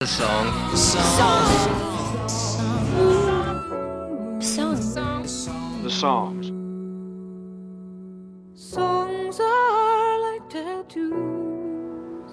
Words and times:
The 0.00 0.06
song. 0.06 0.46
The 5.82 5.90
songs. 5.90 6.46
Songs 8.54 9.38
are 9.40 10.16
like 10.24 10.46
tattoos. 10.48 12.30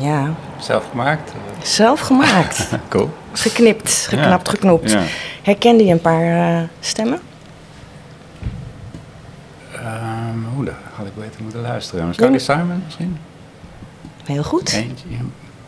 Ja, 0.00 0.34
Zelf 0.60 0.88
gemaakt? 0.90 1.32
zelf 1.62 2.00
gemaakt. 2.00 2.68
Cool. 2.88 3.10
Geknipt, 3.32 3.90
geknapt, 4.08 4.46
Ja. 4.46 4.52
geknopt. 4.52 4.90
Ja. 4.90 5.02
Herkende 5.42 5.84
je 5.84 5.92
een 5.92 6.00
paar 6.00 6.58
eh, 6.60 6.68
stemmen? 6.80 7.20
Ehm, 9.72 10.44
Hoe 10.54 10.64
dat 10.64 10.74
had 10.94 11.06
ik 11.06 11.14
beter 11.14 11.42
moeten 11.42 11.60
luisteren. 11.60 12.14
Carly 12.14 12.38
Simon 12.38 12.82
misschien? 12.84 13.16
Heel 14.24 14.42
goed. 14.42 14.72
Eentje? 14.72 15.06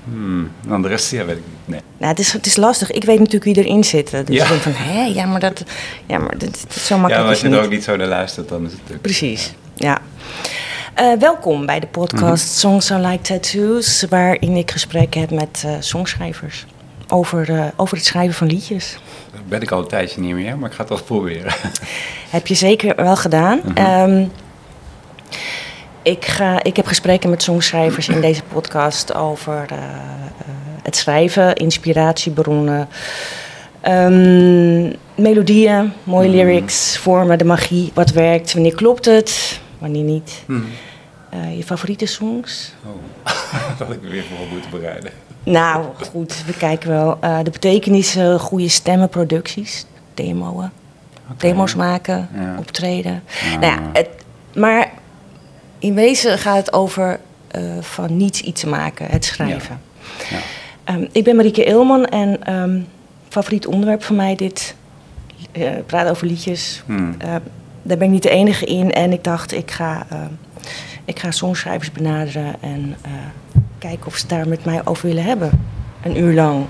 Hmm. 0.04 0.50
Dan 0.66 0.82
de 0.82 0.88
rest, 0.88 1.10
ja, 1.10 1.24
weet 1.24 1.36
ik 1.36 1.42
niet. 1.46 1.56
Nee. 1.64 1.80
Nou, 1.98 2.10
het, 2.10 2.18
is, 2.18 2.32
het 2.32 2.46
is 2.46 2.56
lastig. 2.56 2.90
Ik 2.90 3.04
weet 3.04 3.18
natuurlijk 3.18 3.44
wie 3.44 3.56
erin 3.64 3.84
zit. 3.84 4.10
Dus 4.10 4.22
Ja. 4.28 4.42
ik 4.42 4.48
denk 4.48 4.60
van, 4.62 4.72
hé, 4.74 5.04
ja, 5.04 5.27
maar 5.27 5.40
dat... 5.40 5.64
Ja, 6.06 6.18
maar 6.18 6.38
dat, 6.38 6.40
dat 6.40 6.66
is 6.77 6.86
zo 6.86 6.94
Ja, 6.94 7.00
makkelijk 7.00 7.27
maar 7.27 7.34
als 7.34 7.40
je 7.52 7.58
er 7.58 7.64
ook 7.64 7.70
niet 7.70 7.84
zo 7.84 7.96
naar 7.96 8.06
luistert, 8.06 8.48
dan 8.48 8.58
is 8.64 8.70
het 8.70 8.77
natuurlijk... 8.77 9.02
Precies, 9.02 9.54
ja. 9.74 9.98
Eh, 10.94 11.12
welkom 11.18 11.66
bij 11.66 11.80
de 11.80 11.86
podcast 11.86 12.44
Mhm. 12.46 12.54
Songs 12.58 12.90
Are 12.92 13.08
Like 13.08 13.22
Tattoos... 13.22 14.04
waarin 14.08 14.56
ik 14.56 14.70
gesprekken 14.70 15.20
heb 15.20 15.30
met 15.30 15.62
eh, 15.66 15.72
songschrijvers... 15.80 16.66
Over, 17.08 17.50
eh, 17.58 17.64
over 17.77 17.96
het 17.96 18.06
schrijven 18.06 18.34
van 18.34 18.46
liedjes. 18.46 18.96
Dat 19.32 19.48
ben 19.48 19.62
ik 19.62 19.70
al 19.70 19.78
een 19.80 19.88
tijdje 19.88 20.20
niet 20.20 20.34
meer, 20.34 20.58
maar 20.58 20.68
ik 20.68 20.74
ga 20.74 20.80
het 20.82 20.88
toch 20.91 21.05
proberen. 21.05 21.52
Heb 22.30 22.46
je 22.46 22.55
zeker 22.55 22.96
wel 22.96 23.16
gedaan. 23.16 23.60
Ehm, 23.74 24.24
ik, 26.04 26.24
ga, 26.24 26.62
ik 26.62 26.76
heb 26.76 26.86
gesprekken 26.86 27.30
met 27.30 27.42
songschrijvers 27.42 28.08
in 28.08 28.20
deze 28.20 28.42
podcast 28.42 29.14
over 29.14 29.66
eh, 29.70 29.78
eh, 29.78 29.84
het 30.82 30.96
schrijven, 30.96 31.55
inspiratiebronnen, 31.55 32.88
ehm, 33.80 34.92
melodieën, 35.14 35.92
mooie 36.05 36.28
Mhm. 36.28 36.36
lyrics, 36.36 36.98
vormen, 36.98 37.38
de 37.38 37.44
magie, 37.44 37.91
wat 37.94 38.10
werkt, 38.10 38.52
wanneer 38.52 38.75
klopt 38.75 39.05
het, 39.05 39.60
wanneer 39.78 40.02
niet. 40.02 40.42
Hmm. 40.47 40.66
Eh, 41.30 41.56
je 41.56 41.64
favoriete 41.64 42.06
songs? 42.06 42.72
Oh, 42.86 42.92
dat 43.78 43.86
had 43.86 43.97
ik 43.97 44.02
me 44.02 44.08
weer 44.08 44.25
voor 44.36 44.47
moeten 44.52 44.70
bereiden. 44.70 45.10
Nou, 45.44 45.84
goed, 46.12 46.42
we 46.47 46.52
kijken 46.52 46.88
wel. 46.88 47.19
De 47.42 47.50
betekenissen, 47.50 48.38
goede 48.41 48.69
stemmen, 48.69 49.08
producties, 49.08 49.86
demoen. 50.14 50.70
Demo's 51.36 51.75
maken, 51.75 52.28
Ja. 52.34 52.55
optreden. 52.58 53.22
Ja. 53.50 53.58
Nou 53.58 53.72
ja, 53.72 53.78
het, 53.92 54.08
maar 54.55 54.92
in 55.84 55.94
wezen 55.94 56.38
gaat 56.38 56.56
het 56.56 56.72
over 56.72 57.20
eh, 57.48 57.62
van 57.80 58.16
niets 58.16 58.40
iets 58.40 58.60
te 58.60 58.68
maken, 58.68 59.06
het 59.10 59.24
schrijven. 59.24 59.80
Ja. 60.30 60.36
Ehm, 60.84 61.04
ik 61.12 61.24
ben 61.24 61.36
Marieke 61.36 61.64
Eelman 61.64 62.06
en 62.06 62.44
ehm, 62.44 62.80
favoriet 63.28 63.66
onderwerp 63.66 64.04
van 64.04 64.16
mij 64.16 64.34
dit, 64.34 64.74
eh 65.52 65.70
praten 65.86 66.10
over 66.10 66.26
liedjes. 66.26 66.82
Hmm. 66.86 67.14
Eh, 67.18 67.28
daar 67.82 67.96
ben 67.96 68.06
ik 68.06 68.12
niet 68.12 68.22
de 68.22 68.30
enige 68.30 68.64
in 68.66 68.92
en 68.92 69.12
ik 69.12 69.24
dacht 69.24 69.52
ik 69.52 69.70
ga, 69.70 70.06
ik 71.04 71.18
ga 71.18 71.30
songschrijvers 71.30 71.92
benaderen 71.92 72.54
en 72.60 72.96
eh, 73.02 73.10
kijken 73.78 74.06
of 74.06 74.16
ze 74.16 74.26
daar 74.26 74.48
met 74.48 74.64
mij 74.64 74.80
over 74.84 75.06
willen 75.06 75.24
hebben. 75.24 75.50
Een 76.02 76.19
uur 76.19 76.34
lang. 76.34 76.64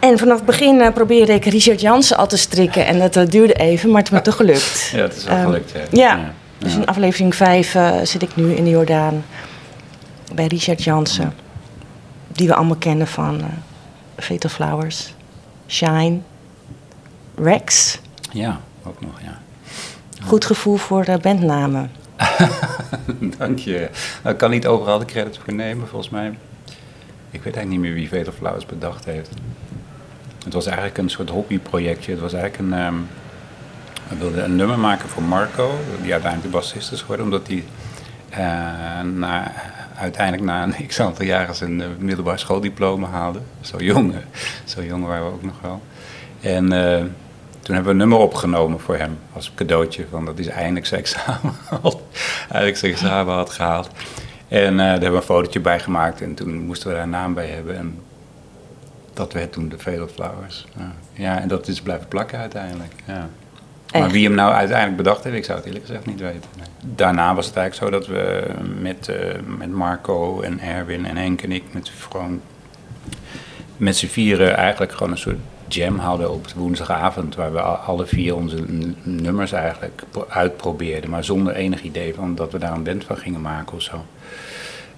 En 0.00 0.18
vanaf 0.18 0.36
het 0.36 0.46
begin 0.46 0.92
probeerde 0.92 1.32
ik 1.32 1.44
Richard 1.44 1.80
Jansen 1.80 2.16
al 2.16 2.26
te 2.26 2.36
strikken 2.36 2.86
en 2.86 3.10
dat 3.10 3.30
duurde 3.30 3.54
even, 3.54 3.90
maar 3.90 4.02
het 4.02 4.12
is 4.12 4.18
me 4.18 4.22
toch 4.22 4.36
gelukt. 4.36 4.90
Ja, 4.92 5.02
het 5.02 5.16
is 5.16 5.24
wel 5.24 5.36
Ehm, 5.36 5.44
gelukt, 5.44 5.72
ja. 5.72 5.80
Ja, 5.90 6.34
dus 6.62 6.74
in 6.74 6.86
aflevering 6.86 7.34
5 7.34 7.76
zit 8.02 8.22
ik 8.22 8.36
nu 8.36 8.52
in 8.52 8.64
de 8.64 8.70
Jordaan 8.70 9.24
bij 10.34 10.46
Richard 10.46 10.82
Jansen. 10.82 11.32
Die 12.28 12.48
we 12.48 12.54
allemaal 12.54 12.76
kennen 12.76 13.06
van 13.06 13.40
eh 13.40 13.46
Fatal 14.16 14.50
Flowers, 14.50 15.14
Shine, 15.68 16.18
Rex. 17.34 17.98
Ja, 18.30 18.60
ook 18.84 19.00
nog, 19.00 19.20
ja. 19.22 19.40
Goed 20.22 20.44
gevoel 20.44 20.76
voor 20.76 21.04
eh, 21.04 21.16
bandnamen. 21.16 21.90
Dank 23.38 23.58
je. 23.58 23.90
Nou, 24.22 24.34
ik 24.34 24.38
kan 24.38 24.50
niet 24.50 24.66
overal 24.66 24.98
de 24.98 25.04
credits 25.04 25.38
voor 25.38 25.54
nemen, 25.54 25.88
volgens 25.88 26.10
mij. 26.10 26.38
Ik 27.30 27.42
weet 27.42 27.56
eigenlijk 27.56 27.68
niet 27.68 27.80
meer 27.80 27.94
wie 27.94 28.08
Fatal 28.08 28.32
Flowers 28.32 28.66
bedacht 28.66 29.04
heeft. 29.04 29.30
Het 30.44 30.52
was 30.52 30.66
eigenlijk 30.66 30.98
een 30.98 31.10
soort 31.10 31.28
hobbyprojectje. 31.28 32.10
Het 32.10 32.20
was 32.20 32.32
eigenlijk 32.32 32.62
een... 32.62 32.78
ehm 32.78 32.96
we 34.12 34.18
wilden 34.18 34.44
een 34.44 34.56
nummer 34.56 34.78
maken 34.78 35.08
voor 35.08 35.22
Marco, 35.22 35.70
die 36.02 36.12
uiteindelijk 36.12 36.52
de 36.52 36.58
bassist 36.58 36.92
is 36.92 37.00
geworden, 37.00 37.24
omdat 37.24 37.46
hij 37.46 37.64
eh, 38.30 39.02
na, 39.12 39.52
uiteindelijk 39.96 40.44
na 40.44 40.62
een 40.62 40.86
x 40.86 41.00
aantal 41.00 41.24
jaren 41.24 41.54
zijn 41.54 41.80
eh, 41.80 41.88
middelbaar 41.98 42.38
schooldiploma 42.38 43.08
haalde. 43.08 43.40
Zo 43.60 43.76
jong, 43.78 44.14
eh, 44.14 44.18
zo 44.64 44.82
jong 44.82 45.06
waren 45.06 45.26
we 45.26 45.32
ook 45.32 45.42
nog 45.42 45.60
wel. 45.60 45.82
En 46.40 46.66
toen 47.60 47.74
hebben 47.74 47.84
we 47.84 47.90
een 47.90 47.96
nummer 47.96 48.18
opgenomen 48.18 48.80
voor 48.80 48.96
hem 48.96 49.18
als 49.32 49.52
cadeautje, 49.54 50.06
van 50.10 50.24
dat 50.24 50.38
hij 50.38 50.48
eindelijk 50.48 50.86
zijn 50.86 51.00
examen 51.00 51.54
had, 51.82 52.00
eigenlijk 52.40 52.76
zijn 52.76 52.92
examen 52.92 53.34
had 53.34 53.50
gehaald. 53.50 53.90
En 54.48 54.76
daar 54.76 54.90
hebben 54.90 55.10
we 55.10 55.16
een 55.16 55.22
fotootje 55.22 55.60
bij 55.60 55.80
gemaakt 55.80 56.20
en 56.20 56.34
toen 56.34 56.66
moesten 56.66 56.88
we 56.88 56.94
daar 56.94 57.02
een 57.02 57.10
naam 57.10 57.34
bij 57.34 57.46
hebben. 57.46 57.76
En 57.76 57.98
dat 59.12 59.32
werd 59.32 59.52
toen 59.52 59.68
de 59.68 59.78
Fatal 59.78 60.08
Flowers. 60.08 60.66
Ja. 60.76 60.92
ja, 61.12 61.40
en 61.40 61.48
dat 61.48 61.68
is 61.68 61.80
blijven 61.80 62.08
plakken 62.08 62.38
uiteindelijk. 62.38 62.92
Ja. 63.06 63.28
Maar 64.00 64.10
wie 64.10 64.24
hem 64.26 64.34
nou 64.34 64.52
uiteindelijk 64.52 64.96
bedacht 64.96 65.24
heeft, 65.24 65.36
ik 65.36 65.44
zou 65.44 65.58
het 65.58 65.66
eerlijk 65.66 65.86
gezegd 65.86 66.06
niet 66.06 66.20
weten. 66.20 66.50
Daarna 66.84 67.34
was 67.34 67.46
het 67.46 67.56
eigenlijk 67.56 67.92
zo 67.92 67.98
dat 67.98 68.06
we 68.16 68.44
met, 68.80 69.08
eh, 69.08 69.16
met 69.58 69.70
Marco 69.72 70.40
en 70.40 70.60
Erwin 70.60 71.06
en 71.06 71.16
Henk 71.16 71.42
en 71.42 71.52
ik 71.52 71.62
met 71.72 71.92
gewoon 72.08 72.40
met 73.76 73.96
z'n 73.96 74.06
vieren 74.06 74.56
eigenlijk 74.56 74.92
gewoon 74.92 75.12
een 75.12 75.18
soort 75.18 75.38
jam 75.68 75.98
hadden 75.98 76.30
op 76.32 76.46
woensdagavond. 76.56 77.34
Waar 77.34 77.52
we 77.52 77.60
al- 77.60 77.74
alle 77.76 78.06
vier 78.06 78.36
onze 78.36 78.64
nummers 79.02 79.52
eigenlijk 79.52 80.02
pro- 80.10 80.26
uitprobeerden. 80.28 81.10
Maar 81.10 81.24
zonder 81.24 81.54
enig 81.54 81.82
idee 81.82 82.14
van 82.14 82.34
dat 82.34 82.52
we 82.52 82.58
daar 82.58 82.72
een 82.72 82.82
band 82.82 83.04
van 83.04 83.16
gingen 83.16 83.40
maken 83.40 83.74
of 83.76 83.82
zo. 83.82 84.04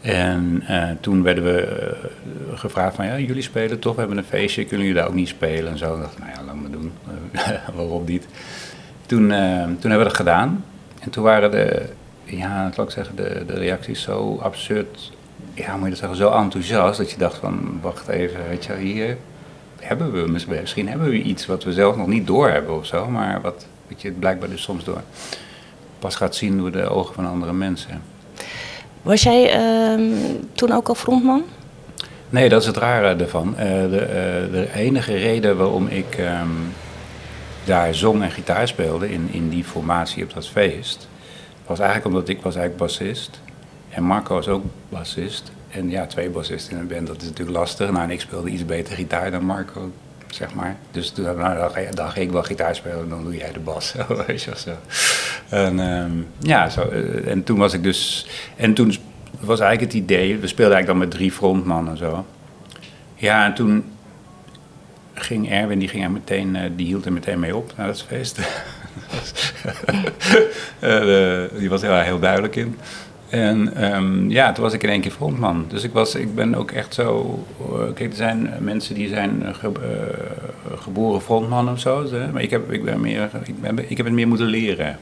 En 0.00 0.62
eh, 0.66 0.88
toen 1.00 1.22
werden 1.22 1.44
we 1.44 1.61
eh, 1.61 2.59
gevraagd 2.59 2.94
van, 2.94 3.06
ja, 3.06 3.19
jullie 3.19 3.43
spelen 3.43 3.78
toch, 3.78 3.94
we 3.94 4.00
hebben 4.00 4.19
een 4.19 4.25
feestje, 4.25 4.65
kunnen 4.65 4.87
jullie 4.87 5.00
daar 5.00 5.09
ook 5.11 5.15
niet 5.16 5.28
spelen 5.28 5.72
en 5.72 5.78
zo. 5.78 5.94
Ik 5.94 6.00
dacht, 6.03 6.19
nou 6.19 6.31
ja, 6.31 6.43
laat 6.47 6.55
me 6.55 6.71
doen, 6.71 6.93
waarom 7.76 8.03
niet. 8.06 8.26
Toen, 9.06 9.31
eh, 9.32 9.62
toen 9.62 9.91
hebben 9.91 9.98
we 9.98 10.04
dat 10.04 10.15
gedaan 10.16 10.65
en 11.00 11.10
toen 11.10 11.25
waren 11.25 11.50
de, 11.50 11.82
ja, 12.25 12.70
laat 12.76 12.87
ik 12.87 12.91
zeggen, 12.94 13.16
de, 13.16 13.42
de 13.47 13.53
reacties 13.54 14.03
zo 14.03 14.38
absurd, 14.42 15.12
ja, 15.54 15.72
moet 15.75 15.82
je 15.84 15.88
dat 15.91 15.98
zeggen, 15.98 16.16
zo 16.16 16.31
enthousiast, 16.31 16.98
dat 16.98 17.10
je 17.10 17.16
dacht 17.19 17.37
van, 17.37 17.78
wacht 17.82 18.09
even, 18.09 18.41
weet 18.48 18.64
je 18.64 18.75
hier 18.76 19.16
hebben 19.81 20.12
we, 20.12 20.31
mis- 20.31 20.47
misschien 20.47 20.88
hebben 20.88 21.09
we 21.09 21.22
iets 21.22 21.47
wat 21.47 21.64
we 21.64 21.72
zelf 21.72 21.97
nog 21.97 22.06
niet 22.06 22.26
doorhebben 22.26 22.76
of 22.76 22.87
zo, 22.87 23.09
maar 23.09 23.41
wat, 23.41 23.66
weet 23.88 24.03
je, 24.03 24.10
blijkbaar 24.10 24.48
dus 24.48 24.62
soms 24.62 24.84
door 24.84 25.00
pas 25.98 26.14
gaat 26.16 26.34
zien 26.34 26.59
door 26.59 26.70
de 26.72 26.88
ogen 26.88 27.14
van 27.14 27.26
andere 27.28 27.53
mensen. 27.53 28.03
Was 29.03 29.22
jij 29.22 29.50
ehm, 29.50 30.03
toen 30.53 30.72
ook 30.72 30.88
al 30.88 30.94
frontman? 30.94 31.43
Nee, 32.31 32.48
dat 32.48 32.60
is 32.60 32.66
het 32.66 32.76
rare 32.76 33.14
ervan. 33.22 33.56
Eh, 33.56 33.66
de, 33.66 33.98
eh, 34.00 34.53
de 34.53 34.69
enige 34.75 35.14
reden 35.16 35.56
waarom 35.56 35.87
ik 35.87 36.14
ehm, 36.19 36.48
daar 37.64 37.94
zong 37.94 38.22
en 38.22 38.30
gitaar 38.30 38.69
speelde 38.69 39.12
in, 39.12 39.28
in 39.30 39.48
die 39.48 39.64
formatie 39.64 40.25
op 40.25 40.34
dat 40.34 40.48
feest, 40.48 41.08
was 41.66 41.78
eigenlijk 41.78 42.08
omdat 42.08 42.28
ik 42.28 42.42
was 42.42 42.56
eigenlijk 42.56 42.76
bassist 42.76 43.41
en 43.94 44.02
Marco 44.02 44.34
was 44.34 44.48
ook 44.48 44.64
bassist. 44.88 45.52
En 45.70 45.91
ja, 45.91 46.06
twee 46.06 46.30
bassisten 46.30 46.72
in 46.72 46.78
een 46.78 46.86
band, 46.86 47.06
dat 47.06 47.22
is 47.22 47.28
natuurlijk 47.28 47.56
lastig. 47.56 47.91
Nou, 47.91 48.02
en 48.02 48.10
ik 48.10 48.20
speelde 48.20 48.50
iets 48.50 48.66
beter 48.66 48.94
gitaar 48.94 49.30
dan 49.30 49.44
Marco, 49.44 49.92
zeg 50.26 50.54
maar. 50.54 50.76
Dus 50.91 51.10
toen 51.10 51.25
nou, 51.25 51.58
dan, 51.58 51.70
ga, 51.70 51.91
dan 51.91 52.10
ga 52.10 52.20
ik 52.20 52.30
wel 52.30 52.42
gitaar 52.42 52.75
spelen, 52.75 53.08
dan 53.08 53.25
doe 53.25 53.36
jij 53.36 53.52
de 53.52 53.60
bas. 53.60 53.94
Weet 54.26 54.42
je 54.42 54.52
zo. 54.56 54.70
En, 55.48 55.81
ehm, 55.81 56.12
ja, 56.38 56.69
zo, 56.69 56.88
eh, 56.88 57.31
en 57.31 57.44
toen 57.44 57.58
was 57.58 57.72
ik 57.72 57.82
dus... 57.82 58.26
En 58.56 58.75
toen 58.75 58.94
was 59.41 59.60
eigenlijk 59.60 59.92
het 59.92 60.02
idee, 60.02 60.38
we 60.38 60.46
speelden 60.46 60.75
eigenlijk 60.75 60.87
dan 60.87 60.99
met 60.99 61.10
drie 61.10 61.32
frontmannen 61.32 61.93
en 61.93 61.99
zo. 61.99 62.25
Ja, 63.14 63.44
en 63.44 63.55
toen 63.55 63.84
ging 65.14 65.50
Erwin, 65.50 65.78
die, 65.78 65.88
ging 65.88 66.05
er 66.05 66.11
meteen, 66.11 66.56
eh, 66.56 66.70
die 66.76 66.87
hield 66.87 67.05
er 67.05 67.12
meteen 67.12 67.38
mee 67.38 67.56
op 67.56 67.72
na 67.76 67.87
dat 67.87 68.02
feest. 68.02 68.38
Eh, 70.78 71.43
die 71.58 71.69
was 71.70 71.82
er 71.82 72.02
heel 72.02 72.19
duidelijk 72.19 72.56
in. 72.56 72.76
En 73.28 73.75
ehm, 73.76 74.31
ja, 74.31 74.52
toen 74.52 74.64
was 74.64 74.72
ik 74.72 74.82
in 74.82 74.88
één 74.88 75.00
keer 75.00 75.11
frontman. 75.11 75.64
Dus 75.69 75.82
ik, 75.84 75.93
was, 75.93 76.14
ik 76.14 76.34
ben 76.34 76.55
ook 76.55 76.70
echt 76.70 76.94
zo... 76.94 77.38
eh, 77.61 77.93
kijk, 77.94 78.11
er 78.11 78.16
zijn 78.16 78.52
mensen 78.61 78.94
die 78.94 79.08
zijn 79.08 79.43
ge- 79.55 80.14
geboren 80.78 81.20
frontman 81.20 81.70
of 81.70 81.81
zo. 81.81 82.10
hè, 82.10 82.32
Maar 82.32 82.43
ik 82.43 82.50
heb, 82.50 82.72
ik, 82.72 82.84
ben 82.84 83.00
meer, 83.00 83.31
ik, 83.44 83.60
ben, 83.60 83.90
ik 83.90 83.96
heb 83.96 84.06
het 84.06 84.14
meer 84.14 84.28
moeten 84.28 84.46
leren. 84.46 84.99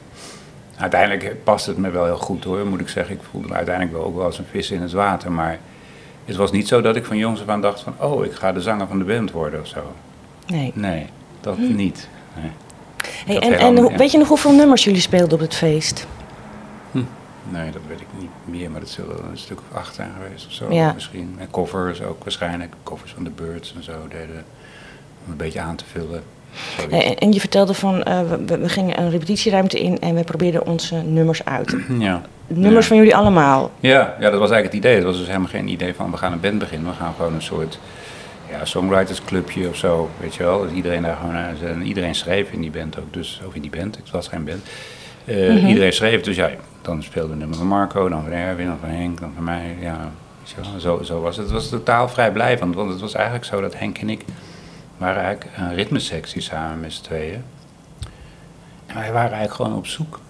Uiteindelijk 0.77 1.45
past 1.45 1.67
het 1.67 1.77
me 1.77 1.91
wel 1.91 2.05
heel 2.05 2.17
goed 2.17 2.45
hoor, 2.45 2.67
moet 2.67 2.81
ik 2.81 2.89
zeggen. 2.89 3.15
Ik 3.15 3.21
voelde 3.31 3.49
me 3.49 3.55
uiteindelijk 3.55 3.97
wel 3.97 4.05
ook 4.07 4.17
wel 4.17 4.25
als 4.25 4.39
een 4.39 4.45
vis 4.51 4.71
in 4.71 4.81
het 4.83 4.93
water. 4.93 5.33
Maar 5.33 5.59
het 6.25 6.37
was 6.37 6.51
niet 6.51 6.69
zo 6.69 6.81
dat 6.81 6.97
ik 6.97 7.05
van 7.05 7.17
jongs 7.17 7.41
af 7.41 7.49
aan 7.49 7.61
dacht 7.61 7.81
van... 7.81 7.95
oh, 8.01 8.25
ik 8.25 8.33
ga 8.33 8.53
de 8.53 8.61
zanger 8.61 8.87
van 8.87 8.99
de 8.99 9.05
band 9.05 9.31
worden 9.31 9.61
of 9.61 9.67
zo. 9.67 9.93
Nee. 10.47 10.73
Nee, 10.75 11.07
dat 11.41 11.59
niet. 11.59 12.09
Nee. 12.41 12.51
Hey, 13.27 13.35
Dat 13.35 13.43
en 13.45 13.59
en 13.59 13.75
niet, 13.75 13.83
hoe- 13.83 13.97
weet 13.97 14.11
je 14.11 14.19
nog 14.19 14.29
hoeveel 14.29 14.53
nummers 14.53 14.85
jullie 14.85 15.01
speelden 15.01 15.33
op 15.33 15.41
het 15.41 15.55
feest? 15.55 16.07
Nee, 17.51 17.71
dat 17.71 17.83
weet 17.89 18.01
ik 18.01 18.07
niet 18.19 18.31
meer, 18.45 18.71
maar 18.71 18.81
dat 18.81 18.89
zullen 18.89 19.17
een 19.31 19.39
stuk 19.39 19.59
of 19.59 19.79
acht 19.79 19.95
zijn 19.95 20.11
geweest 20.23 20.47
of 20.47 20.53
zo 20.53 20.73
Ja. 20.73 20.93
misschien. 20.93 21.35
En 21.39 21.51
covers 21.51 22.03
ook 22.03 22.23
waarschijnlijk, 22.23 22.73
covers 22.83 23.13
van 23.13 23.25
de 23.25 23.31
Birds 23.31 23.75
en 23.77 23.83
zo 23.85 23.93
deden 24.09 24.45
om 25.27 25.31
een 25.31 25.37
beetje 25.37 25.61
aan 25.61 25.77
te 25.77 25.85
vullen. 25.85 26.23
En, 26.91 27.17
en 27.19 27.33
je 27.33 27.41
vertelde 27.41 27.75
van, 27.75 28.03
eh, 28.03 28.21
we, 28.47 28.59
we 28.59 28.69
gingen 28.69 29.01
een 29.01 29.11
repetitieruimte 29.11 29.81
in 29.81 30.01
en 30.01 30.15
we 30.15 30.25
probeerden 30.25 30.67
onze 30.67 30.95
nummers 30.97 31.45
uit. 31.45 31.77
Ja. 31.99 32.23
Nummers 32.57 32.83
Ja. 32.85 32.89
van 32.89 32.97
jullie 32.97 33.17
allemaal. 33.17 33.71
Ja, 33.81 34.15
ja, 34.21 34.31
dat 34.31 34.41
was 34.41 34.51
eigenlijk 34.51 34.65
het 34.65 34.75
idee. 34.75 34.95
Het 34.95 35.05
was 35.05 35.17
dus 35.19 35.27
helemaal 35.27 35.49
geen 35.49 35.69
idee 35.69 35.95
van 35.95 36.11
we 36.11 36.17
gaan 36.17 36.33
een 36.33 36.41
band 36.41 36.59
beginnen. 36.59 36.91
We 36.91 36.97
gaan 36.97 37.15
gewoon 37.17 37.35
een 37.35 37.43
soort 37.43 37.79
ja, 38.51 38.65
songwritersclubje 38.65 39.69
of 39.69 39.77
zo, 39.77 40.11
weet 40.21 40.35
je 40.35 40.43
wel. 40.43 40.63
Dus 40.63 40.73
iedereen 40.73 41.03
daar 41.03 41.17
gewoon, 41.17 41.35
eh, 41.35 41.71
en 41.71 41.83
iedereen 41.83 42.15
schreef 42.15 42.51
in 42.51 42.61
die 42.61 42.71
band 42.71 42.99
ook, 42.99 43.13
dus, 43.13 43.41
of 43.47 43.55
in 43.55 43.61
die 43.63 43.71
band, 43.71 43.97
het 43.97 44.11
was 44.11 44.29
geen 44.29 44.45
band. 44.45 44.63
Eh, 45.25 45.69
Iedereen 45.69 45.93
schreef, 45.93 46.21
dus 46.21 46.37
ja, 46.37 46.51
dan 46.83 47.03
speelde 47.03 47.33
een 47.33 47.39
nummer 47.39 47.57
van 47.57 47.67
Marco, 47.67 48.09
dan 48.09 48.23
van 48.23 48.33
Erwin, 48.33 48.67
dan 48.67 48.79
van 48.81 48.89
Henk, 48.89 49.21
dan 49.21 49.33
van 49.35 49.45
mij. 49.45 49.77
Ja, 49.81 49.99
weet 50.39 50.51
je 50.51 50.71
wel, 50.71 50.81
zo, 50.81 51.03
zo 51.03 51.21
was 51.21 51.37
het. 51.37 51.45
Het 51.45 51.55
was 51.55 51.69
totaal 51.69 52.09
vrijblijvend, 52.09 52.75
want 52.75 52.91
het 52.91 53.01
was 53.01 53.15
eigenlijk 53.15 53.45
zo 53.45 53.61
dat 53.61 53.79
Henk 53.79 53.99
en 53.99 54.11
ik 54.11 54.25
waren 54.99 55.23
eigenlijk 55.23 55.57
een 55.57 55.75
ritmesectie 55.75 56.41
samen 56.41 56.81
met 56.81 56.93
z'n 56.93 57.03
tweeën. 57.03 57.45
En 58.87 58.95
wij 58.95 59.13
waren 59.13 59.31
eigenlijk 59.33 59.55
gewoon 59.55 59.75
op 59.77 59.87
zoek. 59.87 60.21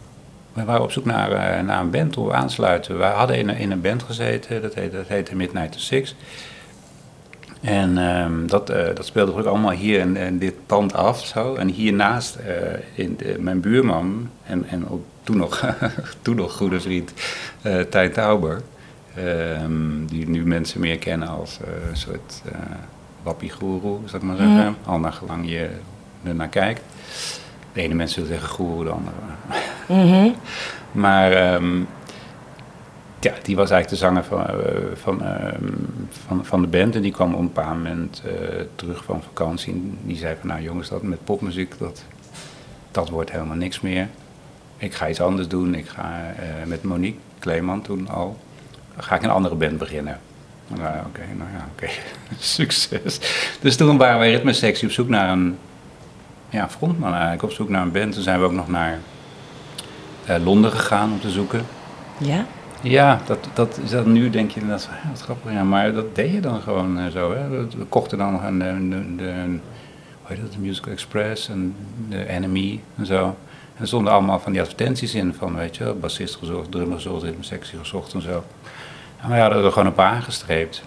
We 0.52 0.64
waren 0.64 0.82
op 0.82 0.92
zoek 0.92 1.04
naar, 1.04 1.32
eh, 1.32 1.64
naar 1.64 1.80
een 1.80 1.90
band 1.90 2.16
om 2.16 2.32
aan 2.32 2.46
te 2.46 2.52
sluiten. 2.54 2.98
We 2.98 3.04
hadden 3.04 3.36
in, 3.38 3.48
een- 3.48 3.56
in 3.56 3.70
een 3.70 3.80
band 3.80 4.02
gezeten, 4.02 4.62
dat 4.62 4.74
heette, 4.74 4.96
dat 4.96 5.06
heette 5.08 5.36
Midnight 5.36 5.72
to 5.72 5.78
Six. 5.78 6.14
En 7.60 7.98
ehm, 7.98 8.46
dat, 8.46 8.70
eh, 8.70 8.94
dat 8.94 9.06
speelde 9.06 9.34
ook 9.34 9.44
allemaal 9.46 9.70
hier 9.70 9.98
in, 10.00 10.16
in 10.16 10.38
dit 10.38 10.54
pand 10.66 10.94
af. 10.94 11.26
Zo. 11.26 11.54
En 11.54 11.68
hiernaast, 11.68 12.34
eh, 12.36 12.54
in 12.94 13.14
de- 13.16 13.36
mijn 13.38 13.60
buurman 13.60 14.30
en, 14.46 14.64
en 14.68 14.88
ook 14.88 15.04
toen 15.22 15.36
nog, 15.36 15.74
toen 16.22 16.36
nog 16.36 16.52
goede 16.56 16.80
vriend, 16.80 17.12
eh 17.62 17.80
Tijn 17.80 18.12
Tauber. 18.12 18.62
ehm, 19.16 20.04
die 20.06 20.28
nu 20.28 20.46
mensen 20.46 20.80
meer 20.80 20.98
kennen 20.98 21.28
als 21.28 21.58
een 21.90 21.96
soort 21.96 22.42
wappie-goeroe, 23.22 23.98
zou 24.04 24.22
ik 24.22 24.28
maar 24.28 24.36
zeggen. 24.36 24.76
Al 24.84 24.98
naar 24.98 25.12
gelang 25.12 25.48
je 25.50 25.68
er 26.24 26.34
naar 26.34 26.48
kijkt. 26.48 26.80
De 27.72 27.80
ene 27.80 27.94
mensen 27.94 28.20
wil 28.20 28.30
zeggen 28.30 28.48
goeroe, 28.48 28.84
de 28.84 28.90
andere 28.90 29.16
Mhm. 29.86 30.30
maar 30.92 31.32
ehm, 31.32 31.80
ja, 33.20 33.34
die 33.42 33.56
was 33.56 33.70
eigenlijk 33.70 33.88
de 33.88 33.96
zanger 33.96 34.24
van, 34.24 34.46
eh, 34.46 34.56
van, 34.94 35.24
ehm, 35.24 35.72
van, 36.26 36.44
van 36.44 36.60
de 36.60 36.66
band. 36.66 36.94
En 36.94 37.02
die 37.02 37.12
kwam 37.12 37.32
op 37.34 37.40
een 37.40 37.46
bepaald 37.52 37.76
moment 37.76 38.22
eh, 38.26 38.32
terug 38.74 39.04
van 39.04 39.22
vakantie. 39.22 39.72
En 39.72 39.98
die 40.02 40.16
zei 40.16 40.36
van, 40.40 40.48
nou 40.48 40.62
jongens, 40.62 40.88
dat 40.88 41.02
met 41.02 41.24
popmuziek, 41.24 41.78
dat, 41.78 42.04
dat 42.90 43.08
wordt 43.08 43.32
helemaal 43.32 43.56
niks 43.56 43.80
meer. 43.80 44.08
Ik 44.76 44.94
ga 44.94 45.08
iets 45.08 45.20
anders 45.20 45.48
doen. 45.48 45.74
Ik 45.74 45.88
ga 45.88 46.34
eh, 46.36 46.66
met 46.66 46.82
Monique 46.82 47.20
Kleeman 47.38 47.82
toen 47.82 48.08
al, 48.08 48.38
ga 48.96 49.14
ik 49.14 49.22
een 49.22 49.30
andere 49.30 49.54
band 49.54 49.78
beginnen. 49.78 50.20
Nou, 50.68 50.98
oké, 51.06 51.22
nou 51.36 51.50
ja, 51.56 51.68
oké. 51.72 51.88
Succes. 52.38 53.20
Dus 53.60 53.76
toen 53.76 53.96
waren 53.96 54.18
wij 54.18 54.30
ritmesectie 54.30 54.86
op 54.86 54.92
zoek 54.92 55.08
naar 55.08 55.30
een 55.30 55.58
ja, 56.52 56.68
frontman 56.68 57.12
eigenlijk. 57.12 57.42
Op 57.42 57.52
zoek 57.52 57.68
naar 57.68 57.82
een 57.82 57.92
band. 57.92 58.12
Toen 58.12 58.22
zijn 58.22 58.38
we 58.38 58.44
ook 58.44 58.52
nog 58.52 58.68
naar 58.68 58.98
eh, 60.26 60.44
Londen 60.44 60.70
gegaan 60.70 61.12
om 61.12 61.20
te 61.20 61.30
zoeken. 61.30 61.64
Ja? 62.18 62.46
Ja, 62.82 63.20
dat, 63.26 63.48
dat 63.54 63.80
is 63.84 63.90
dat 63.90 64.06
nu 64.06 64.30
denk 64.30 64.50
je 64.50 64.66
dat 64.66 64.88
ja, 65.02 65.08
wat 65.10 65.20
grappig. 65.20 65.52
Ja, 65.52 65.64
maar 65.64 65.92
dat 65.92 66.14
deed 66.14 66.32
je 66.32 66.40
dan 66.40 66.60
gewoon 66.60 66.98
eh, 66.98 67.06
zo. 67.06 67.32
Hè. 67.32 67.48
We 67.48 67.84
kochten 67.88 68.18
dan 68.18 68.32
nog 68.32 68.42
een, 68.42 68.58
de, 68.58 68.88
de, 68.88 69.16
de, 69.16 69.32
hoe 70.22 70.36
heet 70.36 70.40
dat, 70.40 70.52
de 70.52 70.58
Musical 70.58 70.92
Express 70.92 71.48
en 71.48 71.74
de 72.08 72.28
Enemy 72.28 72.80
en 72.96 73.06
zo. 73.06 73.24
En 73.74 73.80
er 73.80 73.86
stonden 73.86 74.12
allemaal 74.12 74.38
van 74.38 74.52
die 74.52 74.60
advertenties 74.60 75.14
in 75.14 75.34
van, 75.34 75.54
weet 75.54 75.76
je, 75.76 75.94
bassist 76.00 76.36
gezocht, 76.36 76.70
drummer 76.70 76.96
gezocht, 76.96 77.22
ritmesectie 77.22 77.78
gezocht 77.78 78.14
en 78.14 78.22
zo. 78.22 78.44
En 79.22 79.30
we 79.30 79.38
hadden 79.38 79.64
er 79.64 79.72
gewoon 79.72 79.86
een 79.86 79.94
paar 79.94 80.12
aangestreept. 80.12 80.82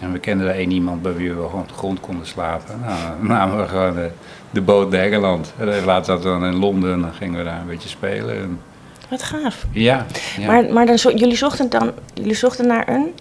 En 0.00 0.12
we 0.12 0.18
kenden 0.18 0.46
er 0.48 0.54
één 0.54 0.70
iemand 0.70 1.02
bij 1.02 1.14
wie 1.14 1.28
we 1.32 1.34
gewoon 1.46 1.60
op 1.60 1.68
de 1.68 1.74
grond 1.74 2.00
konden 2.00 2.26
slapen. 2.26 2.80
Nou, 2.80 2.98
dan 3.18 3.26
namen 3.28 3.58
we 3.58 3.68
gewoon 3.68 3.94
de, 3.94 4.10
de 4.50 4.60
boot 4.60 4.90
naar 4.90 5.00
Engeland. 5.00 5.52
En 5.58 5.84
later 5.84 6.04
zaten 6.04 6.22
we 6.34 6.40
dan 6.40 6.52
in 6.52 6.58
Londen 6.58 6.92
en 6.92 7.00
dan 7.00 7.12
gingen 7.12 7.38
we 7.38 7.44
daar 7.44 7.60
een 7.60 7.66
beetje 7.66 7.88
spelen. 7.88 8.36
En, 8.36 8.60
Wat 9.08 9.22
gaaf. 9.22 9.66
ja, 9.72 10.06
ja. 10.38 10.46
Maar, 10.46 10.64
maar 10.72 10.86
dan, 10.86 10.98
zo- 10.98 11.10
jullie, 11.10 11.36
zochten 11.36 11.70
dan, 11.70 11.92
jullie 12.14 12.34
zochten 12.34 12.66
naar 12.66 12.88
een? 12.88 13.12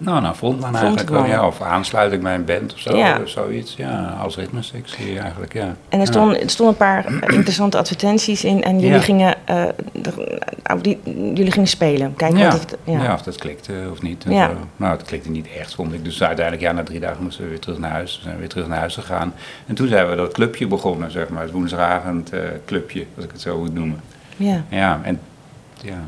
Nou, 0.00 0.20
nou, 0.20 0.34
frontman 0.34 0.76
eigenlijk 0.76 1.08
wel, 1.08 1.18
Frontman. 1.18 1.40
ja. 1.42 1.46
Of 1.46 1.60
aansluiting 1.62 2.22
bij 2.22 2.34
een 2.34 2.44
band 2.44 2.72
of 2.74 2.78
zo, 2.78 2.96
Ja. 2.96 3.18
of 3.22 3.28
zoiets. 3.28 3.76
Ja, 3.76 4.16
als 4.22 4.36
ritmesectie 4.36 5.18
eigenlijk, 5.18 5.52
ja. 5.52 5.62
En 5.62 5.76
er 5.88 5.98
Ja. 5.98 6.04
stonden, 6.04 6.40
er 6.42 6.50
stonden 6.50 6.74
een 6.74 6.80
paar 6.80 7.04
eh, 7.04 7.34
interessante 7.36 7.78
advertenties 7.78 8.44
in 8.44 8.62
en 8.62 8.74
jullie, 8.80 8.94
Ja. 8.96 9.00
gingen, 9.00 9.34
eh, 9.44 9.64
de- 9.92 10.40
nou, 10.62 10.80
die, 10.80 10.98
jullie 11.34 11.50
gingen 11.50 11.68
spelen. 11.68 12.14
Kijken 12.16 12.38
ja. 12.38 12.52
het, 12.52 12.76
ja. 12.84 13.02
ja, 13.02 13.14
of 13.14 13.22
dat 13.22 13.36
klikte 13.36 13.72
of 13.90 14.02
niet. 14.02 14.24
en 14.24 14.32
Ja. 14.32 14.48
zo. 14.48 14.54
Nou, 14.76 14.92
het 14.96 15.06
klikte 15.06 15.30
niet 15.30 15.48
echt, 15.58 15.74
vond 15.74 15.92
ik. 15.92 16.04
Dus 16.04 16.22
uiteindelijk, 16.22 16.66
ja, 16.66 16.72
na 16.72 16.82
drie 16.82 17.00
dagen 17.00 17.22
moesten 17.22 17.44
we 17.44 17.50
weer 17.50 17.60
terug 17.60 17.78
naar 17.78 17.90
huis. 17.90 18.16
We 18.16 18.22
zijn 18.22 18.38
weer 18.38 18.48
terug 18.48 18.66
naar 18.68 18.78
huis 18.78 18.94
gegaan. 18.94 19.32
En 19.66 19.74
toen 19.74 19.88
zijn 19.88 20.08
we 20.08 20.16
dat 20.16 20.32
clubje 20.32 20.66
begonnen, 20.66 21.10
zeg 21.10 21.28
maar. 21.28 21.42
Het 21.42 21.52
woensdagavond 21.52 22.32
eh, 22.32 22.40
clubje, 22.66 23.04
als 23.16 23.24
ik 23.24 23.30
het 23.30 23.40
zo 23.40 23.58
moet 23.58 23.74
noemen. 23.74 24.00
Ja. 24.36 24.62
Ja, 24.68 25.00
en 25.02 25.20
ja, 25.82 25.98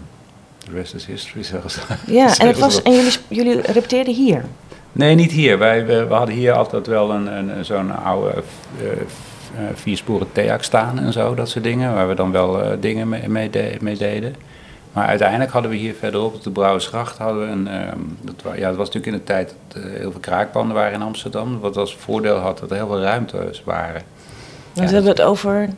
the 0.71 0.77
rest 0.77 0.95
is 0.95 1.07
history 1.07 1.43
zelfs. 1.43 1.79
Ja, 2.07 2.39
en, 2.39 2.47
het 2.53 2.59
was, 2.59 2.83
en 2.83 2.93
jullie, 2.93 3.13
jullie 3.29 3.61
repeteerden 3.61 4.15
hier. 4.15 4.45
Nee, 4.93 5.15
niet 5.15 5.31
hier. 5.33 5.59
Wij, 5.59 5.87
we, 5.87 6.07
we 6.07 6.15
hadden 6.15 6.35
hier 6.35 6.53
altijd 6.53 6.87
wel 6.87 7.11
een, 7.11 7.27
een, 7.27 7.65
zo'n 7.65 7.97
oude 8.05 8.35
eh, 8.81 9.63
viersporen 9.75 10.33
theak 10.33 10.63
staan 10.63 10.99
en 10.99 11.13
zo, 11.13 11.35
dat 11.35 11.49
soort 11.49 11.65
dingen. 11.65 11.95
Waar 11.95 12.09
we 12.09 12.15
dan 12.15 12.33
wel 12.33 12.81
dingen 12.81 13.09
mee, 13.09 13.29
mee, 13.29 13.51
de- 13.51 13.77
mee 13.81 13.97
deden. 13.97 14.35
Maar 14.93 15.07
uiteindelijk 15.07 15.51
hadden 15.51 15.71
we 15.71 15.77
hier 15.77 15.95
verderop 15.99 16.35
op 16.35 16.43
de 16.43 16.51
Brouwersgracht 16.51 17.19
hadden 17.19 17.41
we 17.41 17.47
een... 17.53 17.69
ehm, 17.69 17.99
dat, 18.21 18.35
ja, 18.57 18.69
dat 18.69 18.77
was 18.77 18.87
natuurlijk 18.91 19.07
in 19.07 19.19
de 19.19 19.25
tijd 19.25 19.55
dat 19.69 19.83
heel 19.83 20.11
veel 20.11 20.21
kraakpanden 20.21 20.75
waren 20.77 20.93
in 20.93 21.03
Amsterdam. 21.03 21.61
Wat 21.61 21.77
als 21.77 21.97
voordeel 21.97 22.37
had 22.37 22.59
dat 22.59 22.71
er 22.71 22.77
heel 22.77 22.87
veel 22.87 23.01
ruimtes 23.01 23.63
waren. 23.65 24.03
We 24.73 24.83
Ja, 24.83 24.89
hebben 24.89 25.05
het 25.11 25.23
over... 25.23 25.69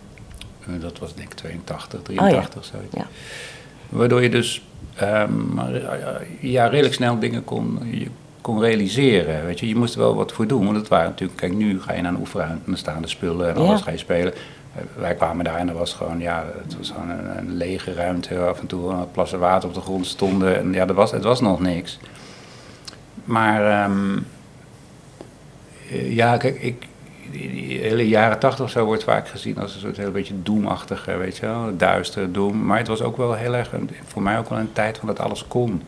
Dat 0.81 0.99
was 0.99 1.15
denk 1.15 1.29
ik 1.29 1.35
82, 1.35 2.01
83, 2.03 2.65
zoiets. 2.65 2.95
Ja. 2.97 3.07
Waardoor 3.89 4.23
je 4.23 4.29
dus 4.31 4.63
maar, 5.55 5.73
ja, 5.73 6.21
ja, 6.41 6.67
redelijk 6.67 6.95
snel 6.95 7.19
dingen 7.19 7.45
kon, 7.45 7.79
je 7.91 8.07
kon 8.41 8.61
realiseren. 8.61 9.45
Weet 9.45 9.61
je. 9.61 9.69
je 9.69 9.77
moest 9.77 9.95
er 9.95 10.01
wel 10.01 10.15
wat 10.15 10.33
voor 10.33 10.47
doen. 10.47 10.65
Want 10.65 10.77
het 10.77 10.89
waren 10.89 11.09
natuurlijk, 11.11 11.39
kijk, 11.39 11.53
nu 11.55 11.81
ga 11.81 11.93
je 11.93 12.03
naar 12.03 12.13
een 12.13 12.19
oefenruimte 12.21 12.57
en 12.57 12.63
dan 12.67 12.77
staan 12.77 13.03
de 13.03 13.09
spullen 13.09 13.49
en 13.55 13.61
Ja. 13.63 13.67
alles 13.69 13.81
ga 13.81 13.91
je 13.91 13.97
spelen. 13.99 14.33
Eh, 14.35 14.83
Wij 14.97 15.15
kwamen 15.15 15.45
daar 15.45 15.57
en 15.57 15.69
er 15.69 15.75
was 15.75 15.93
gewoon, 15.95 16.21
ja, 16.21 16.45
het 16.63 16.77
was 16.79 16.91
gewoon 16.91 17.11
een, 17.11 17.39
een 17.39 17.53
lege 17.57 17.93
ruimte. 17.95 18.39
Af 18.39 18.61
en 18.61 18.67
toe 18.67 18.91
een 18.93 19.11
plassen 19.11 19.39
water 19.39 19.69
op 19.69 19.75
de 19.75 19.81
grond 19.81 20.07
stonden. 20.07 20.59
En 20.59 20.73
ja, 20.73 20.87
er 20.87 20.95
was, 20.95 21.11
het 21.11 21.23
was 21.25 21.41
nog 21.41 21.61
niks. 21.61 21.99
Maar 23.25 23.83
ehm, 23.85 24.19
eh, 25.91 26.15
ja, 26.15 26.37
kijk, 26.37 26.61
ik, 26.63 26.87
die, 27.33 27.79
hele 27.81 28.09
jaren 28.09 28.39
tachtig 28.39 28.71
zo 28.71 28.85
wordt 28.85 29.05
vaak 29.05 29.29
gezien 29.29 29.59
als 29.59 29.75
een 29.75 29.81
soort 29.81 29.97
heel 29.97 30.11
beetje 30.11 30.43
doemachtig, 30.43 31.05
weet 31.05 31.37
je 31.37 31.47
wel, 31.47 31.77
duister, 31.77 32.33
doem. 32.33 32.67
Maar 32.67 32.79
het 32.79 32.89
was 32.89 33.03
ook 33.03 33.17
wel 33.17 33.35
heel 33.35 33.55
erg, 33.55 33.71
voor 34.07 34.23
mij 34.23 34.39
ook 34.39 34.49
wel 34.49 34.59
een 34.59 34.73
tijd 34.73 34.99
van 34.99 35.07
dat 35.07 35.21
alles 35.21 35.47
kon. 35.49 35.83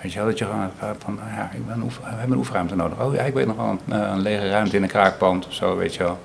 Weet 0.00 0.12
je 0.12 0.18
wel, 0.18 0.28
dat 0.28 0.38
je 0.38 0.44
gewoon 0.44 0.70
van, 0.98 1.18
ja, 1.36 1.50
ik 1.54 1.66
ben 1.66 1.82
oefen- 1.82 2.02
we 2.02 2.08
hebben 2.08 2.30
een 2.30 2.38
oefenruimte 2.38 2.76
nodig. 2.76 3.00
Oh 3.00 3.14
ja, 3.14 3.22
ik 3.22 3.34
weet 3.34 3.46
nog 3.46 3.56
wel 3.56 3.78
een, 3.86 4.02
eh, 4.02 4.10
een 4.10 4.20
lege 4.20 4.48
ruimte 4.48 4.76
in 4.76 4.82
een 4.82 4.88
kraakpand 4.88 5.46
of 5.46 5.52
zo, 5.52 5.76
weet 5.76 5.94
je 5.94 6.02
wel. 6.02 6.18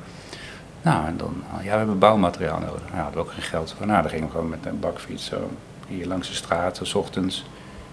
Nou, 0.81 1.05
en 1.07 1.17
dan, 1.17 1.43
ja, 1.63 1.71
we 1.71 1.77
hebben 1.77 1.99
bouwmateriaal 1.99 2.59
nodig. 2.59 2.81
Nou, 2.91 2.95
hadden 3.01 3.13
we 3.13 3.19
ook 3.27 3.31
geen 3.33 3.41
geld 3.43 3.75
voor. 3.77 3.85
Nou, 3.87 4.01
dan 4.01 4.11
gingen 4.11 4.25
we 4.25 4.31
gewoon 4.31 4.49
met 4.49 4.65
een 4.65 4.79
bakfiets 4.79 5.25
zo 5.25 5.49
hier 5.87 6.07
langs 6.07 6.27
de 6.27 6.33
straat, 6.33 6.79
's 6.83 6.93
ochtends. 6.93 7.45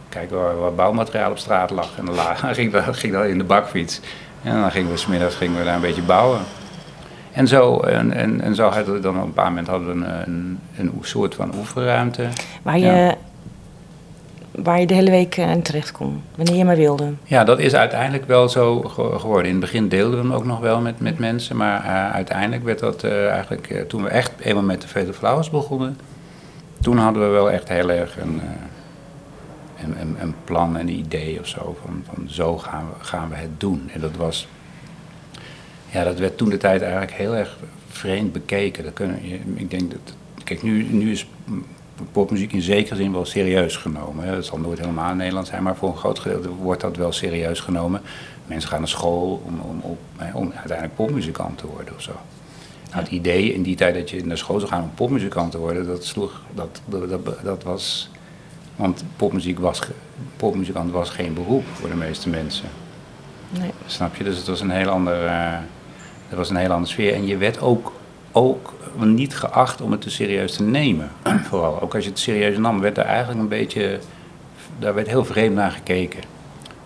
Kijken 0.09 0.37
waar, 0.37 0.59
waar 0.59 0.75
bouwmateriaal 0.75 1.31
op 1.31 1.39
straat 1.39 1.71
lag. 1.71 1.99
En 1.99 2.05
dan 2.05 2.15
ging 2.55 2.75
ging 2.91 3.13
dat 3.13 3.25
in 3.25 3.39
de 3.39 3.45
bakfiets. 3.45 4.01
En 4.43 4.61
dan 4.61 4.71
gingen 4.71 4.91
we 4.91 4.97
smiddags 4.97 5.35
gingen 5.35 5.59
we 5.59 5.65
daar 5.65 5.75
een 5.75 5.81
beetje 5.81 6.03
bouwen. 6.03 6.41
En 7.33 7.49
zo, 7.49 7.81
en, 7.81 8.13
en, 8.13 8.41
en 8.41 8.55
zo 8.55 8.69
hadden 8.69 8.95
we 8.95 9.01
dan 9.01 9.17
op 9.19 9.25
een 9.25 9.33
paar 9.33 9.49
moment 9.49 9.67
hadden 9.69 9.89
we 9.89 10.05
een, 10.27 10.59
een, 10.79 10.93
soort 11.01 11.35
van 11.35 11.53
oefenruimte. 11.57 12.29
Waar 12.63 12.79
je, 12.79 12.85
Ja. 12.85 13.15
waar 14.51 14.81
je 14.81 14.87
de 14.87 14.95
hele 14.95 15.11
week 15.11 15.37
eh, 15.37 15.51
in 15.51 15.63
terecht 15.63 15.93
kon. 15.93 16.23
Wanneer 16.37 16.55
je 16.57 16.65
maar 16.65 16.77
wilde. 16.77 17.13
Ja, 17.25 17.45
dat 17.45 17.59
is 17.59 17.75
uiteindelijk 17.75 18.27
wel 18.27 18.49
zo 18.49 18.81
ge- 18.81 19.19
geworden. 19.19 19.45
In 19.47 19.51
het 19.51 19.61
begin 19.61 19.89
deelden 19.89 20.19
we 20.19 20.25
hem 20.27 20.35
ook 20.35 20.45
nog 20.45 20.61
wel 20.61 20.81
met, 20.81 21.01
met 21.01 21.19
mensen, 21.19 21.57
maar 21.57 21.85
eh, 21.85 22.11
uiteindelijk 22.15 22.65
werd 22.65 22.79
dat 22.79 23.03
eh, 23.03 23.29
eigenlijk, 23.31 23.71
eh, 23.71 23.81
toen 23.83 24.03
we 24.03 24.09
echt 24.09 24.33
eenmaal 24.41 24.63
met 24.63 24.81
de 24.83 24.89
Fatal 24.89 25.13
Flowers 25.13 25.51
begonnen, 25.51 25.99
toen 26.81 26.99
hadden 26.99 27.23
we 27.23 27.29
wel 27.29 27.51
echt 27.51 27.69
heel 27.69 27.91
erg 27.91 28.17
een, 28.21 28.41
een, 29.83 30.01
een, 30.01 30.17
een 30.21 30.35
plan, 30.45 30.77
een 30.77 30.89
idee 30.89 31.41
of 31.41 31.47
zo, 31.47 31.77
van, 31.83 32.05
van 32.07 32.29
zo 32.29 32.59
gaan 32.59 32.87
we, 32.89 33.05
gaan 33.05 33.29
we 33.29 33.35
het 33.35 33.61
doen. 33.61 33.91
En 33.93 34.01
dat 34.01 34.17
was, 34.17 34.49
ja, 35.91 36.05
dat 36.05 36.19
werd 36.19 36.37
toen 36.37 36.49
de 36.49 36.57
tijd 36.57 36.83
eigenlijk 36.83 37.13
heel 37.13 37.37
erg 37.37 37.59
vreemd 37.89 38.33
bekeken. 38.33 38.85
Dat 38.85 38.93
kunnen, 38.93 39.19
ik 39.55 39.71
denk 39.71 39.91
dat, 39.91 40.15
kijk, 40.45 40.63
nu, 40.63 40.83
nu 40.83 41.11
is 41.11 41.27
popmuziek 42.13 42.53
in 42.53 42.63
zekere 42.63 42.97
zin 42.97 43.13
wel 43.13 43.25
serieus 43.25 43.77
genomen. 43.77 44.25
Hè. 44.25 44.35
Dat 44.35 44.45
zal 44.45 44.59
nooit 44.59 44.79
helemaal 44.79 45.11
in 45.11 45.17
Nederland 45.17 45.47
zijn, 45.47 45.63
maar 45.63 45.77
voor 45.77 45.89
een 45.89 45.97
groot 45.97 46.19
gedeelte 46.19 46.49
wordt 46.49 46.81
dat 46.81 46.97
wel 46.97 47.13
serieus 47.13 47.61
genomen. 47.61 48.01
Mensen 48.47 48.71
gaan 48.71 48.79
naar 48.79 48.89
school 48.89 49.43
om, 49.45 49.81
om, 49.81 49.97
hè, 50.17 50.37
om 50.37 50.53
uiteindelijk 50.55 50.97
popmuzikant 50.97 51.59
te 51.59 51.67
worden 51.67 51.95
of 51.95 52.03
zo. 52.03 52.13
Nou, 52.91 53.03
het 53.03 53.11
idee 53.13 53.55
in 53.55 53.63
die 53.63 53.77
tijd 53.77 53.95
dat 53.95 54.11
je 54.11 54.25
naar 54.25 54.39
school 54.39 54.59
zou 54.59 54.71
gaan 54.71 54.83
om 54.83 54.91
popmuzikant 54.95 55.51
te 55.51 55.59
worden, 55.59 55.87
dat 55.87 56.05
sloeg, 56.05 56.43
dat, 56.55 56.81
dat, 56.85 57.09
dat, 57.09 57.45
dat 57.45 57.63
was 57.63 58.11
Want 58.79 59.05
popmuziek 59.17 59.59
was, 59.59 59.81
popmuzikant 60.37 60.91
was 60.91 61.11
geen 61.11 61.35
beroep 61.35 61.65
voor 61.73 61.89
de 61.89 61.95
meeste 61.95 62.29
mensen. 62.29 62.69
Nee. 63.51 63.71
Snap 63.87 64.17
je? 64.17 64.25
Dus 64.25 64.37
het 64.37 64.47
was 64.47 64.61
een 64.61 64.71
heel 64.71 64.89
andere, 64.89 65.27
eh, 65.27 65.59
het 66.29 66.39
was 66.39 66.51
een 66.51 66.57
heel 66.57 66.71
andere 66.71 66.93
sfeer. 66.93 67.15
En 67.15 67.27
je 67.27 67.37
werd 67.37 67.61
ook, 67.61 67.93
ook 68.33 68.75
niet 68.99 69.37
geacht 69.37 69.81
om 69.81 69.91
het 69.91 70.01
te 70.01 70.11
serieus 70.11 70.53
te 70.57 70.63
nemen. 70.63 71.11
Vooral, 71.49 71.83
ook 71.83 71.95
als 71.95 72.05
je 72.05 72.11
het 72.11 72.19
serieus 72.19 72.57
nam, 72.57 72.81
werd 72.81 72.99
er 72.99 73.05
eigenlijk 73.05 73.41
een 73.41 73.49
beetje, 73.49 73.99
daar 74.79 74.95
werd 74.95 75.07
heel 75.09 75.25
vreemd 75.25 75.55
naar 75.55 75.71
gekeken. 75.71 76.21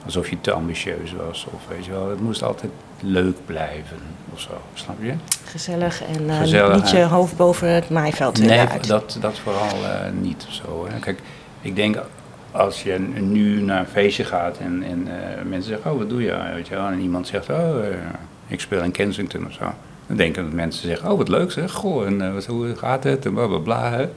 Alsof 0.05 0.31
je 0.31 0.41
te 0.41 0.53
ambitieus 0.53 1.13
was, 1.27 1.47
of 1.55 1.61
weet 1.69 1.85
je 1.85 1.91
wel, 1.91 2.09
het 2.11 2.21
moest 2.21 2.43
altijd 2.43 2.73
leuk 3.01 3.37
blijven, 3.47 3.97
of 4.35 4.41
zo, 4.41 4.51
snap 4.75 4.97
je? 5.03 5.13
Gezellig 5.45 6.03
en 6.05 6.31
eh, 6.31 6.39
Gezellig, 6.39 6.75
niet 6.77 6.91
je 6.91 7.03
hoofd 7.05 7.37
boven 7.37 7.69
het 7.69 7.91
maaiveld 7.91 8.39
Nee, 8.39 8.59
uit. 8.59 8.87
dat, 8.87 9.17
dat 9.21 9.39
vooral 9.39 9.69
eh, 9.85 10.11
niet 10.21 10.45
of 10.49 10.55
zo. 10.55 10.87
Hè. 10.91 10.99
Kijk, 10.99 11.21
ik 11.63 11.77
denk 11.77 11.97
als 12.51 12.83
je 12.83 12.99
nu 13.21 13.61
naar 13.61 13.81
een 13.81 13.87
feestje 13.87 14.25
gaat 14.25 14.59
en, 14.59 14.83
en 14.83 15.07
eh, 15.09 15.43
mensen 15.45 15.71
zeggen, 15.71 15.91
oh 15.91 15.99
wat 15.99 16.09
doe 16.09 16.23
je? 16.23 16.51
Weet 16.55 16.69
je 16.69 16.75
wel? 16.75 16.87
En 16.87 17.01
iemand 17.01 17.27
zegt, 17.27 17.51
oh 17.51 17.87
eh, 17.87 17.95
ik 18.47 18.61
speel 18.61 18.83
in 18.83 18.91
Kensington 18.91 19.47
of 19.47 19.53
zo. 19.53 19.65
Dan 20.07 20.17
denken 20.17 20.45
dat 20.45 20.53
mensen 20.53 20.89
zeggen, 20.89 21.11
oh 21.11 21.19
wat 21.19 21.29
leuk 21.29 21.53
zeg, 21.53 21.73
goh, 21.73 22.07
en 22.07 22.23
eh, 22.23 22.45
hoe 22.45 22.77
gaat 22.77 23.05
het? 23.05 23.27
En 23.27 23.35
bla 23.35 23.47
bla 23.47 23.59
bla. 23.59 24.09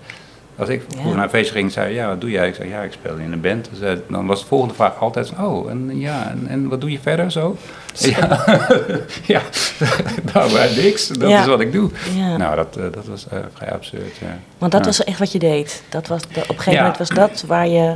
Als 0.58 0.70
ik 0.70 0.82
vroeger 0.88 1.10
Ja. 1.10 1.16
naar 1.16 1.24
een 1.24 1.30
feestje 1.30 1.54
ging 1.54 1.66
en 1.66 1.72
zei, 1.72 1.94
ja 1.94 2.08
wat 2.08 2.22
doe 2.22 2.30
jij? 2.30 2.48
Ik 2.48 2.56
zei, 2.56 2.70
ja 2.70 2.82
ik 2.82 2.92
speel 2.92 3.16
in 3.16 3.32
een 3.32 3.42
band. 3.42 3.70
Dus, 3.72 3.82
eh, 3.82 3.92
dan 4.10 4.26
was 4.26 4.40
de 4.42 4.46
volgende 4.48 4.74
vraag 4.74 5.00
altijd, 5.00 5.32
oh 5.40 5.70
en, 5.70 6.00
ja, 6.00 6.30
en, 6.30 6.48
en 6.48 6.68
wat 6.70 6.82
doe 6.82 6.92
je 6.92 7.00
verder 7.00 7.32
zo? 7.32 7.56
Ja, 7.94 8.46
ja 9.34 9.42
nou 10.34 10.52
niks, 10.76 11.08
dat 11.08 11.30
Ja. 11.30 11.40
is 11.40 11.46
wat 11.46 11.60
ik 11.60 11.72
doe. 11.72 11.90
Nou, 12.38 12.56
dat, 12.56 12.78
eh, 12.78 12.84
dat 12.92 13.06
was 13.06 13.28
eh, 13.28 13.40
vrij 13.54 13.72
absurd. 13.72 14.18
ja. 14.22 14.38
Want 14.58 14.72
dat 14.72 14.86
was 14.86 15.04
echt 15.04 15.20
wat 15.20 15.32
je 15.32 15.40
deed. 15.40 15.84
Dat 15.90 16.08
was 16.08 16.22
de, 16.22 16.42
op 16.42 16.50
een 16.50 16.56
gegeven 16.56 16.80
moment 16.80 16.98
was 16.98 17.10
dat 17.10 17.44
waar 17.48 17.68
je... 17.68 17.96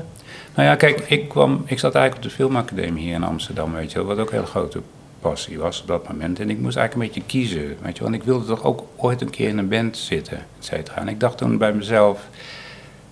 Nou 0.55 0.67
ja, 0.69 0.75
kijk, 0.75 0.99
ik, 1.07 1.29
kwam, 1.29 1.63
ik 1.65 1.79
zat 1.79 1.95
eigenlijk 1.95 2.25
op 2.25 2.29
de 2.31 2.35
filmacademie 2.37 3.03
hier 3.03 3.13
in 3.13 3.23
Amsterdam, 3.23 3.73
weet 3.73 3.91
je 3.91 3.97
wel, 3.97 4.07
wat 4.07 4.17
ook 4.19 4.27
een 4.29 4.33
hele 4.35 4.45
grote 4.47 4.81
passie 5.21 5.59
was 5.59 5.81
op 5.81 5.87
dat 5.87 6.07
moment. 6.09 6.39
En 6.39 6.49
ik 6.49 6.59
moest 6.59 6.77
eigenlijk 6.77 6.93
een 7.15 7.21
beetje 7.21 7.37
kiezen, 7.37 7.77
weet 7.81 7.97
je. 7.97 8.05
En 8.05 8.13
ik 8.13 8.23
wilde 8.23 8.45
toch 8.45 8.63
ook 8.63 8.83
ooit 8.95 9.21
een 9.21 9.29
keer 9.29 9.47
in 9.49 9.57
een 9.57 9.67
band 9.69 9.97
zitten, 9.97 10.37
et 10.37 10.65
cetera. 10.65 10.97
En 10.97 11.07
ik 11.07 11.19
dacht 11.19 11.37
toen 11.37 11.57
bij 11.57 11.73
mezelf, 11.73 12.27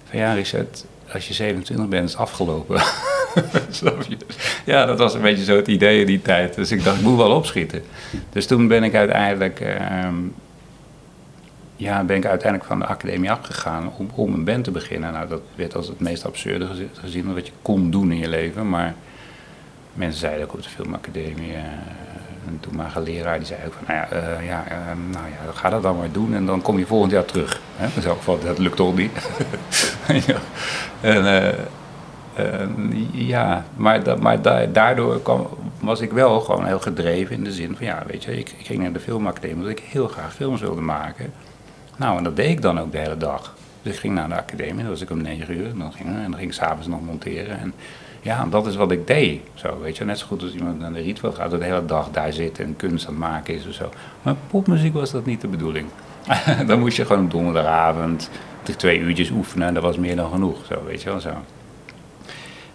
van 0.10 0.20
ja 0.20 0.34
Richard, 0.34 0.86
als 1.14 1.28
je 1.28 1.34
27 1.34 1.88
bent 1.88 2.06
is 2.06 2.12
het 2.12 2.22
afgelopen. 2.22 2.82
Ja, 4.66 4.86
dat 4.86 4.98
was 4.98 5.14
een 5.14 5.22
beetje 5.22 5.44
zo 5.44 5.56
het 5.56 5.68
idee 5.68 6.00
in 6.00 6.06
die 6.06 6.22
tijd. 6.22 6.56
Dus 6.56 6.72
ik 6.72 6.84
dacht, 6.84 6.98
ik 6.98 7.04
moet 7.04 7.18
wel 7.18 7.32
opschieten. 7.32 7.82
Dus 8.30 8.46
toen 8.48 8.68
ben 8.68 8.84
ik 8.84 8.96
uiteindelijk... 8.96 9.60
ehm, 9.60 10.16
ja, 11.76 12.04
ben 12.04 12.16
ik 12.18 12.26
uiteindelijk 12.26 12.70
van 12.70 12.80
de 12.80 12.86
academie 12.86 13.32
afgegaan 13.32 13.92
om, 13.98 14.10
om 14.16 14.34
een 14.34 14.44
band 14.44 14.64
te 14.64 14.72
beginnen. 14.72 15.14
Nou, 15.14 15.28
dat 15.28 15.42
werd 15.56 15.76
als 15.76 15.88
het 15.88 16.00
meest 16.00 16.26
absurde 16.26 16.66
gezi- 16.68 16.90
gezien 16.94 17.34
wat 17.34 17.46
je 17.48 17.54
kon 17.62 17.92
doen 17.92 18.12
in 18.12 18.18
je 18.18 18.30
leven. 18.30 18.70
Maar 18.70 18.96
mensen 19.98 20.20
zeiden 20.20 20.44
ook 20.44 20.54
op 20.54 20.64
de 20.64 20.70
filmacademie, 20.70 21.54
eh 21.54 21.62
een 22.96 23.04
leraar, 23.04 23.38
die 23.38 23.48
zei 23.48 23.60
ook 23.66 23.74
van, 23.74 23.84
nou 23.88 24.00
ja, 24.00 24.10
eh, 24.10 24.46
ja, 24.48 24.64
eh, 24.68 24.78
nou 25.12 25.26
ja, 25.28 25.52
ga 25.54 25.70
dat 25.70 25.82
dan 25.84 25.98
maar 25.98 26.12
doen 26.12 26.34
en 26.36 26.46
dan 26.46 26.62
kom 26.62 26.78
je 26.80 26.86
volgend 26.86 27.12
jaar 27.12 27.26
terug. 27.26 27.62
Hè? 27.76 27.88
Dus 27.96 28.06
elk 28.06 28.18
geval, 28.18 28.40
dat 28.40 28.58
lukt 28.58 28.76
toch 28.76 28.96
niet. 28.96 29.12
ja. 30.28 30.38
En, 31.02 31.26
eh, 31.26 31.48
eh, 32.36 32.68
ja, 33.12 33.66
maar, 33.76 34.04
da- 34.04 34.16
maar 34.16 34.42
da- 34.42 34.66
daardoor 34.66 35.22
kwam, 35.22 35.48
was 35.80 36.02
ik 36.02 36.12
wel 36.12 36.40
gewoon 36.40 36.66
heel 36.66 36.80
gedreven 36.80 37.36
in 37.36 37.44
de 37.44 37.52
zin 37.52 37.76
van, 37.78 37.86
ja, 37.86 38.04
weet 38.08 38.24
je, 38.24 38.38
ik, 38.40 38.54
ik 38.58 38.66
ging 38.66 38.82
naar 38.82 38.92
de 38.94 39.00
filmacademie 39.00 39.56
omdat 39.56 39.70
ik 39.72 39.80
heel 39.80 40.08
graag 40.08 40.34
films 40.34 40.62
wilde 40.62 40.82
maken. 40.82 41.34
Nou, 41.98 42.18
en 42.18 42.24
dat 42.24 42.36
deed 42.36 42.50
ik 42.50 42.62
dan 42.62 42.80
ook 42.80 42.92
de 42.92 42.98
hele 42.98 43.18
dag. 43.18 43.54
Dus 43.82 43.94
ik 43.94 44.00
ging 44.00 44.14
naar 44.14 44.28
de 44.30 44.36
academie, 44.36 44.82
dan 44.82 44.90
was 44.92 45.02
ik 45.02 45.10
om 45.10 45.22
negen 45.22 45.54
uur. 45.58 45.70
En 45.70 45.78
dan 45.78 45.94
ging, 45.94 46.08
en 46.10 46.22
dan 46.32 46.36
ging 46.36 46.48
ik 46.50 46.54
s'avonds 46.54 46.88
nog 46.88 47.02
monteren. 47.02 47.60
En 47.60 47.74
ja, 48.22 48.46
dat 48.46 48.68
is 48.68 48.76
wat 48.76 48.92
ik 48.92 49.08
deed. 49.08 49.42
Zo, 49.54 49.80
weet 49.80 49.98
je, 49.98 50.06
net 50.06 50.20
zo 50.20 50.26
goed 50.26 50.42
als 50.42 50.54
iemand 50.54 50.80
naar 50.80 50.94
de 50.94 51.00
Rietveld 51.02 51.36
gaat, 51.36 51.52
de 51.52 51.64
hele 51.64 51.86
dag 51.86 52.12
daar 52.12 52.34
zit 52.34 52.60
en 52.60 52.76
kunst 52.76 53.08
aan 53.08 53.14
het 53.14 53.22
maken 53.22 53.54
is 53.54 53.68
of 53.68 53.74
zo. 53.74 53.90
Maar 54.22 54.36
popmuziek 54.50 54.94
was 54.94 55.12
dat 55.12 55.26
niet 55.26 55.42
de 55.42 55.48
bedoeling. 55.48 55.88
dan 56.68 56.80
moest 56.80 56.98
je 56.98 57.06
gewoon 57.06 57.30
donderdagavond 57.30 58.30
twee 58.76 59.00
uurtjes 59.00 59.30
oefenen 59.30 59.68
en 59.68 59.74
dat 59.74 59.84
was 59.84 59.98
meer 59.98 60.16
dan 60.16 60.32
genoeg. 60.32 60.66
Zo, 60.66 60.84
weet 60.86 61.02
je 61.02 61.10
wel 61.10 61.20
zo. 61.20 61.32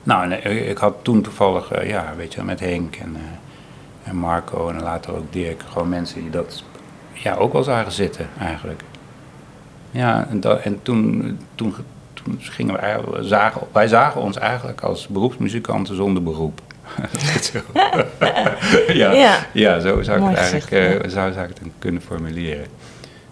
Nou, 0.02 0.32
eh, 0.32 0.70
ik 0.70 0.78
had 0.78 0.94
toen 1.02 1.22
toevallig, 1.22 1.72
eh, 1.72 1.88
ja, 1.88 2.12
weet 2.16 2.34
je, 2.34 2.42
met 2.42 2.60
Henk 2.60 2.96
en, 2.96 3.16
eh, 3.16 4.08
en 4.08 4.16
Marco 4.16 4.68
en 4.68 4.82
later 4.82 5.16
ook 5.16 5.32
Dirk, 5.32 5.62
gewoon 5.68 5.88
mensen 5.88 6.20
die 6.20 6.30
dat 6.30 6.64
ja, 7.12 7.34
ook 7.34 7.52
wel 7.52 7.62
zagen 7.62 7.92
zitten 7.92 8.28
eigenlijk. 8.38 8.82
Ja, 9.90 10.26
en, 10.30 10.64
en 10.64 10.82
toen, 10.82 11.38
toen, 11.54 11.74
toen 12.22 12.38
gingen 12.40 12.74
we 12.74 13.18
zagen, 13.24 13.60
wij 13.72 13.88
zagen 13.88 14.20
ons 14.20 14.36
eigenlijk 14.38 14.80
als 14.80 15.06
beroepsmuzikanten 15.06 15.96
zonder 15.96 16.22
beroep. 16.22 16.60
Ja, 18.92 19.12
Ja. 19.12 19.38
ja. 19.52 19.80
zo 19.80 20.02
zou 20.02 20.20
ik 20.22 20.28
het 20.28 20.38
eigenlijk 20.38 20.70
eh, 21.02 21.10
zou, 21.10 21.32
zou 21.32 21.48
ik 21.48 21.54
het 21.58 21.68
kunnen 21.78 22.02
formuleren. 22.02 22.66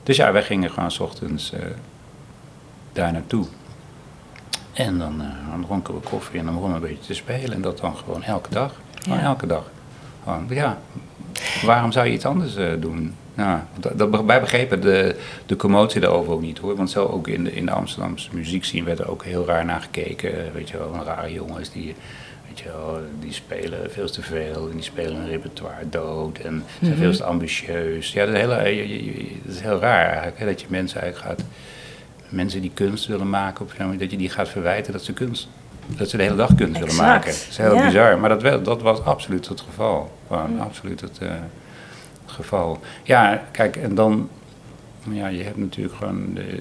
Dus 0.03 0.17
ja, 0.17 0.33
wij 0.33 0.43
gingen 0.43 0.71
gewoon 0.71 0.91
's 0.91 0.99
ochtends 0.99 1.53
eh, 1.53 1.61
daar 2.93 3.13
naartoe. 3.13 3.47
En 4.73 4.99
dan, 4.99 5.21
eh, 5.21 5.51
dan 5.51 5.65
dronken 5.65 5.95
we 5.95 6.01
koffie 6.01 6.39
en 6.39 6.45
dan 6.45 6.55
begonnen 6.55 6.81
we 6.81 6.87
een 6.87 6.93
beetje 6.95 7.07
te 7.09 7.15
spelen. 7.15 7.53
En 7.53 7.61
dat 7.61 7.79
dan 7.79 7.97
gewoon 7.97 8.23
elke 8.23 8.51
dag. 8.51 8.73
Gewoon 9.03 9.19
Ja. 9.19 9.25
elke 9.25 9.47
dag. 9.47 9.71
Gewoon, 10.23 10.47
ja, 10.49 10.79
waarom 11.65 11.93
zou 11.93 12.07
je 12.07 12.13
iets 12.13 12.25
anders 12.27 12.55
doen? 12.79 13.15
Nou, 13.35 13.59
dat, 13.97 14.25
wij 14.25 14.41
begrepen 14.41 14.81
de, 14.81 15.17
de 15.47 15.57
commotie 15.57 16.01
daarover 16.01 16.33
ook 16.33 16.41
niet 16.41 16.59
hoor. 16.59 16.77
Want 16.77 16.91
zo 16.91 17.07
ook 17.07 17.29
in 17.29 17.45
de, 17.45 17.53
in 17.53 17.67
de 17.67 17.73
Amsterdamse 17.73 18.29
muziekscene 18.33 18.85
werd 18.85 18.99
er 18.99 19.11
ook 19.11 19.25
heel 19.25 19.47
raar 19.47 19.65
naar 19.65 19.81
gekeken. 19.81 20.53
Weet 20.55 20.69
je 20.71 20.79
wel, 20.79 21.05
rare 21.05 21.33
jongens 21.33 21.73
die, 21.73 21.95
weet 22.49 22.59
je 22.59 22.65
wel, 22.65 22.99
die 23.21 23.33
spelen 23.33 23.91
veel 23.91 24.11
te 24.11 24.23
veel. 24.23 24.69
En 24.69 24.75
die 24.75 24.83
spelen 24.83 25.17
hun 25.17 25.29
repertoire 25.29 25.89
dood. 25.89 26.39
En 26.39 26.65
zijn 26.83 26.97
veel 26.97 27.13
te 27.13 27.25
ambitieus. 27.25 28.13
Ja, 28.13 28.27
dat 28.27 28.35
is, 28.35 28.41
heel, 28.41 28.53
eh, 28.53 29.41
dat 29.45 29.55
is 29.55 29.61
heel 29.61 29.79
raar 29.79 30.07
eigenlijk. 30.07 30.39
Hè, 30.39 30.47
dat 30.47 30.61
je 30.61 30.67
mensen 30.71 31.01
eigenlijk 31.01 31.31
gaat 31.31 31.47
mensen 32.31 32.61
die 32.61 32.71
kunst 32.75 33.07
willen 33.07 33.31
maken 33.31 33.65
op 33.65 33.71
film, 33.71 33.99
dat 33.99 34.11
je 34.11 34.17
die 34.17 34.31
gaat 34.31 34.49
verwijten 34.49 34.93
dat 34.93 35.03
ze 35.03 35.13
kunst, 35.13 35.49
dat 35.87 36.09
ze 36.09 36.17
de 36.17 36.23
hele 36.23 36.37
dag 36.37 36.55
kunst 36.55 36.79
willen 36.79 36.97
maken. 36.97 37.31
Dat 37.31 37.47
is 37.51 37.57
heel 37.57 37.75
ja. 37.75 37.87
bizar, 37.87 38.19
maar 38.19 38.39
dat, 38.39 38.65
dat 38.65 38.83
was 38.83 39.05
absoluut 39.05 39.49
het 39.49 39.61
geval. 39.61 40.19
Gewoon 40.27 40.61
absoluut 40.61 41.01
het, 41.01 41.19
het 41.19 41.29
geval. 42.31 42.79
Ja, 43.03 43.43
kijk, 43.51 43.77
en 43.77 43.95
dan, 43.95 44.29
ja, 45.11 45.27
je 45.29 45.43
hebt 45.43 45.57
natuurlijk 45.57 45.97
gewoon 45.97 46.35
de, 46.35 46.61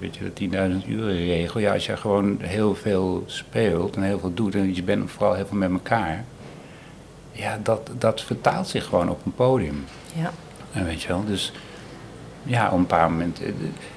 weet 0.00 0.16
je, 0.16 0.32
de 0.48 0.80
10.000 0.82 0.88
uren 0.88 1.16
regel. 1.16 1.60
Ja, 1.60 1.72
als 1.72 1.86
je 1.86 1.96
gewoon 1.96 2.38
heel 2.40 2.74
veel 2.74 3.22
speelt 3.26 3.96
en 3.96 4.02
heel 4.02 4.18
veel 4.18 4.34
doet 4.34 4.54
en 4.54 4.74
je 4.74 4.82
bent 4.82 5.10
vooral 5.10 5.34
heel 5.34 5.46
veel 5.46 5.58
met 5.58 5.70
elkaar, 5.70 6.24
ja, 7.32 7.58
dat, 7.62 7.90
dat 7.98 8.20
vertaalt 8.22 8.68
zich 8.68 8.84
gewoon 8.84 9.10
op 9.10 9.20
een 9.26 9.34
podium. 9.34 9.84
Ja. 10.14 10.32
En 10.72 10.84
weet 10.84 11.02
je 11.02 11.08
wel, 11.08 11.24
dus 11.24 11.52
ja, 12.42 12.70
op 12.70 12.78
een 12.78 12.86
paar 12.86 13.10
momenten. 13.10 13.44
eh, 13.46 13.52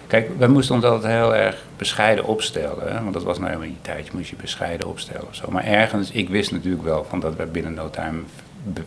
Kijk, 0.07 0.29
wij 0.37 0.47
moesten 0.47 0.75
ons 0.75 0.83
altijd 0.83 1.13
heel 1.13 1.35
erg 1.35 1.65
bescheiden 1.77 2.25
opstellen. 2.25 2.91
Hè? 2.93 3.01
Want 3.01 3.13
dat 3.13 3.23
was 3.23 3.37
nou 3.37 3.49
helemaal 3.49 3.69
die 3.71 3.81
tijd, 3.81 4.05
je 4.05 4.11
moest 4.13 4.29
je 4.29 4.35
bescheiden 4.35 4.87
opstellen 4.87 5.27
of 5.27 5.35
zo. 5.35 5.51
Maar 5.51 5.63
ergens, 5.63 6.11
ik 6.11 6.29
wist 6.29 6.51
natuurlijk 6.51 6.83
wel 6.83 7.05
van 7.09 7.19
dat 7.19 7.35
we 7.35 7.45
binnen 7.45 7.73
no 7.73 7.89
time 7.89 8.19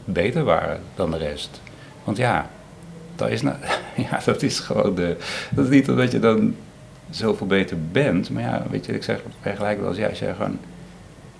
beter 0.04 0.44
waren 0.44 0.80
dan 0.94 1.10
de 1.10 1.16
rest. 1.16 1.60
Want 2.04 2.16
ja, 2.16 2.50
dat 3.16 3.28
is, 3.30 3.42
nou, 3.42 3.56
ja, 4.10 4.20
dat 4.24 4.42
is 4.42 4.58
gewoon 4.60 4.94
de. 4.94 5.16
Dat 5.50 5.64
is 5.64 5.70
niet 5.70 5.88
omdat 5.88 6.12
je 6.12 6.18
dan 6.18 6.54
zoveel 7.10 7.46
beter 7.46 7.76
bent. 7.92 8.30
Maar 8.30 8.42
ja, 8.42 8.62
weet 8.70 8.86
je, 8.86 8.94
ik 8.94 9.02
zeg 9.02 9.20
vergelijk 9.40 9.80
wel 9.80 9.88
eens, 9.88 9.98
ja, 9.98 10.08
als 10.08 10.18
jij 10.18 10.34
gewoon 10.34 10.58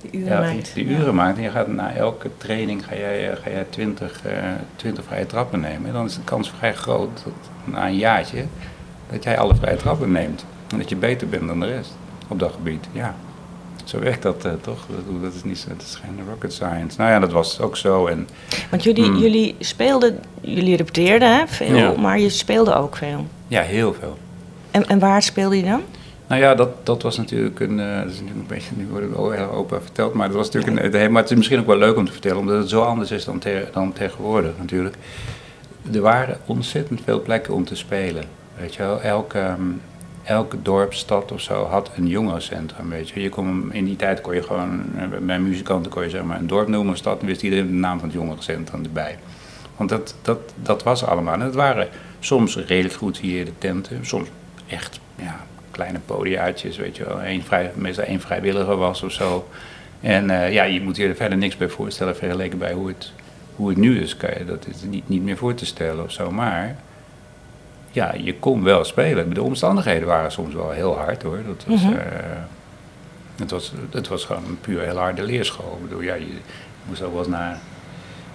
Die 0.00 0.21
uren 0.21 0.33
ja, 0.33 0.40
maakt. 0.54 0.75
die 0.75 0.88
Ja. 0.88 0.99
uren 0.99 1.14
maakt 1.14 1.37
en 1.37 1.42
je 1.42 1.50
gaat 1.50 1.69
na 1.69 1.92
elke 1.95 2.31
training 2.37 2.85
ga 2.87 2.95
jij, 2.97 3.31
eh, 3.31 3.37
ga 3.42 3.50
jij 3.50 3.66
20, 3.71 4.25
eh 4.25 4.33
20 4.76 5.04
vrije 5.04 5.26
trappen 5.26 5.61
nemen. 5.61 5.87
En 5.87 5.92
dan 5.92 6.04
is 6.07 6.14
de 6.14 6.25
kans 6.25 6.50
vrij 6.59 6.75
groot 6.75 7.21
dat 7.25 7.33
na 7.64 7.87
een 7.87 7.97
jaartje 7.97 8.45
dat 9.11 9.25
jij 9.25 9.38
alle 9.38 9.54
vrije 9.54 9.76
trappen 9.76 10.12
neemt. 10.12 10.45
En 10.71 10.78
dat 10.78 10.88
je 10.88 10.97
beter 10.97 11.28
bent 11.28 11.47
dan 11.47 11.61
de 11.61 11.66
rest 11.66 11.92
op 12.28 12.38
dat 12.38 12.52
gebied. 12.52 12.87
Ja, 12.92 13.14
zo 13.93 13.99
werkt 14.05 14.23
dat 14.23 14.45
eh, 14.45 14.53
toch? 14.61 14.79
Dat, 14.89 15.23
dat 15.23 15.35
is 15.35 15.43
niet 15.45 15.65
dat 15.69 15.83
is 15.83 15.95
geen 16.05 16.19
rocket 16.29 16.53
science. 16.53 16.99
Nou 16.99 17.11
ja, 17.11 17.19
dat 17.19 17.33
was 17.33 17.61
ook 17.61 17.77
zo. 17.77 18.07
En 18.07 18.29
Want 18.71 18.83
jullie, 18.83 19.05
Hmm. 19.05 19.17
jullie 19.19 19.55
speelden, 19.59 20.19
jullie 20.41 20.77
repeteerden 20.77 21.37
hè, 21.39 21.47
veel, 21.47 21.77
Ja. 21.77 21.93
maar 21.99 22.19
je 22.19 22.29
speelde 22.29 22.75
ook 22.75 22.97
veel. 22.97 23.27
ja, 23.49 23.63
heel 23.63 23.95
veel. 24.01 24.19
En, 24.71 24.87
en 24.89 24.99
waar 24.99 25.23
speelde 25.23 25.57
je 25.57 25.65
dan? 25.65 25.81
Nou 26.27 26.41
ja, 26.45 26.55
dat, 26.55 26.87
dat 26.87 27.03
was 27.03 27.17
natuurlijk 27.17 27.61
een. 27.61 27.81
eh, 27.81 27.97
dat 27.97 28.07
is 28.11 28.21
natuurlijk 28.21 28.39
een 28.39 28.47
beetje. 28.47 28.71
Nu 28.77 28.87
wordt 28.91 29.07
het 29.07 29.15
wel 29.17 29.31
heel 29.31 29.51
open 29.51 29.83
verteld. 29.83 30.15
Maar 30.15 30.27
dat 30.29 30.37
was 30.37 30.51
natuurlijk 30.51 30.95
een. 30.95 31.13
Maar 31.13 31.23
het 31.23 31.31
is 31.31 31.37
misschien 31.37 31.59
ook 31.61 31.67
wel 31.67 31.77
leuk 31.77 31.97
om 31.97 32.05
te 32.07 32.13
vertellen, 32.13 32.39
omdat 32.39 32.59
het 32.59 32.69
zo 32.69 32.83
anders 32.83 33.11
is 33.11 33.25
dan, 33.25 33.39
te- 33.39 33.69
dan 33.73 33.93
tegenwoordig 33.93 34.53
natuurlijk. 34.59 34.97
Er 35.93 36.01
waren 36.01 36.39
ontzettend 36.47 37.01
veel 37.05 37.23
plekken 37.23 37.55
om 37.55 37.65
te 37.65 37.75
spelen. 37.77 38.25
Weet 38.61 38.75
je 38.75 38.83
wel, 38.83 39.01
elke, 39.01 39.39
ehm, 39.39 39.61
elke 40.25 40.62
dorp, 40.62 40.95
stad 40.95 41.33
of 41.33 41.41
zo 41.41 41.64
had 41.64 41.91
een 41.97 42.07
jongerencentrum. 42.07 42.88
Weet 42.88 43.09
je, 43.09 43.31
in 43.71 43.85
die 43.85 43.97
tijd 43.97 44.21
kon 44.21 44.35
je 44.35 44.43
gewoon. 44.43 44.85
eh, 44.97 45.19
Bij 45.21 45.38
muzikanten 45.41 45.91
kon 45.91 46.02
je 46.02 46.11
zeg 46.11 46.23
maar 46.23 46.38
een 46.38 46.47
dorp 46.47 46.69
noemen, 46.69 46.91
een 46.91 46.97
stad, 46.99 47.21
en 47.21 47.26
wist 47.26 47.43
iedereen 47.43 47.67
de 47.67 47.73
naam 47.73 47.99
van 47.99 48.09
het 48.09 48.17
jongerencentrum 48.17 48.85
erbij. 48.85 49.19
Want 49.76 49.88
dat, 49.91 50.14
dat, 50.23 50.38
dat 50.62 50.83
was 50.83 51.05
allemaal. 51.05 51.35
En 51.35 51.41
het 51.41 51.55
waren 51.55 51.88
soms 52.21 52.57
redelijk 52.57 52.95
goed 52.95 53.19
hier 53.19 53.45
de 53.45 53.52
tenten, 53.59 54.07
soms 54.07 54.29
echt 54.69 55.00
ja, 55.14 55.41
kleine 55.71 55.99
podiaatjes, 55.99 56.76
weet 56.76 56.97
je 56.97 57.05
wel. 57.05 57.25
Eén 57.25 57.43
vrij, 57.43 57.73
meestal 57.75 58.05
één 58.05 58.21
vrijwilliger 58.21 58.76
was 58.76 59.02
of 59.02 59.12
zo. 59.12 59.49
En 60.00 60.31
eh, 60.31 60.52
ja, 60.52 60.62
je 60.62 60.81
moet 60.81 60.97
je 60.97 61.07
er 61.09 61.14
verder 61.14 61.38
niks 61.38 61.57
bij 61.57 61.69
voorstellen 61.69 62.17
vergeleken 62.17 62.59
bij 62.59 62.73
hoe 62.73 62.88
het, 62.88 63.12
hoe 63.57 63.69
het 63.69 63.79
nu 63.79 64.00
is. 64.00 64.17
Kan 64.17 64.31
je, 64.38 64.45
dat 64.45 64.67
is 64.67 64.83
niet, 64.83 65.09
niet 65.09 65.23
meer 65.23 65.37
voor 65.37 65.55
te 65.55 65.67
stellen 65.67 66.05
of 66.05 66.12
zo. 66.12 66.31
Maar 66.31 66.76
ja, 67.93 68.15
je 68.17 68.35
kon 68.39 68.63
wel 68.65 68.85
spelen. 68.85 69.35
De 69.35 69.43
omstandigheden 69.43 70.09
waren 70.09 70.33
soms 70.33 70.55
wel 70.55 70.71
heel 70.71 70.97
hard 70.99 71.23
hoor. 71.23 71.39
Dat 71.47 71.65
was, 71.67 71.83
eh, 71.83 71.89
het, 73.37 73.51
was, 73.51 73.73
het 73.91 74.09
was 74.09 74.25
gewoon 74.25 74.45
een 74.45 74.59
puur 74.61 74.81
heel 74.83 74.97
harde 74.99 75.23
leerschool. 75.23 75.79
Ik 75.83 75.89
bedoel, 75.89 76.03
ja, 76.03 76.15
je 76.15 76.37
moest 76.89 77.03
ook 77.03 77.11
wel 77.11 77.19
eens 77.19 77.29
naar, 77.29 77.59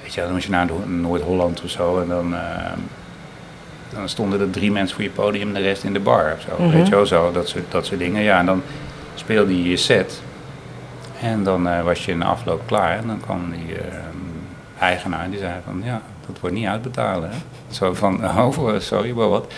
weet 0.01 0.13
je, 0.13 0.21
dan 0.21 0.31
moest 0.31 0.45
je 0.45 0.51
naar 0.51 0.65
Noord- 0.65 0.89
Noord-Holland 0.89 1.61
of 1.63 1.69
zo 1.69 2.01
en 2.01 2.07
dan, 2.07 2.35
eh, 2.35 2.71
dan 3.93 4.09
stonden 4.09 4.39
er 4.39 4.49
drie 4.49 4.71
mensen 4.71 4.95
voor 4.95 5.03
je 5.03 5.09
podium 5.11 5.47
en 5.47 5.53
de 5.53 5.59
rest 5.59 5.83
in 5.83 5.93
de 5.93 5.99
bar 5.99 6.33
of 6.33 6.41
zo. 6.41 6.63
Mhm. 6.63 6.75
Weet 6.77 6.87
je 6.87 6.95
wel, 6.95 7.05
zo, 7.05 7.31
dat 7.31 7.47
soort, 7.49 7.71
dat 7.71 7.85
soort 7.85 7.99
dingen. 7.99 8.21
Ja, 8.21 8.39
en 8.39 8.45
dan 8.45 8.61
speelde 9.15 9.63
je 9.63 9.69
je 9.69 9.77
set 9.77 10.21
en 11.21 11.43
dan 11.43 11.67
eh, 11.67 11.81
was 11.83 12.05
je 12.05 12.11
in 12.11 12.19
de 12.19 12.25
afloop 12.25 12.61
klaar 12.65 12.97
en 12.97 13.07
dan 13.07 13.19
kwam 13.19 13.51
die 13.51 13.75
eigenaar 14.79 15.23
en 15.23 15.29
die 15.29 15.39
zei 15.39 15.53
van, 15.65 15.81
ja, 15.83 16.01
dat 16.27 16.39
wordt 16.39 16.55
niet 16.55 16.67
uitbetalen. 16.67 17.29
Hè? 17.29 17.37
Zo 17.69 17.93
van, 17.93 18.25
oh, 18.39 18.79
sorry, 18.79 19.11
maar 19.11 19.29
wat? 19.29 19.53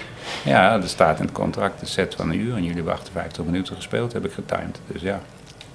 Ja, 0.45 0.73
er 0.73 0.87
staat 0.87 1.19
in 1.19 1.25
het 1.25 1.33
contract 1.33 1.81
een 1.81 1.87
set 1.87 2.15
van 2.15 2.29
een 2.29 2.39
uur 2.39 2.55
en 2.55 2.61
jullie 2.61 2.75
hebben 2.75 2.93
58 2.93 3.45
minuten 3.45 3.75
gespeeld, 3.75 4.13
heb 4.13 4.25
ik 4.25 4.31
getimed. 4.31 4.79
Dus 4.87 5.01
ja. 5.01 5.19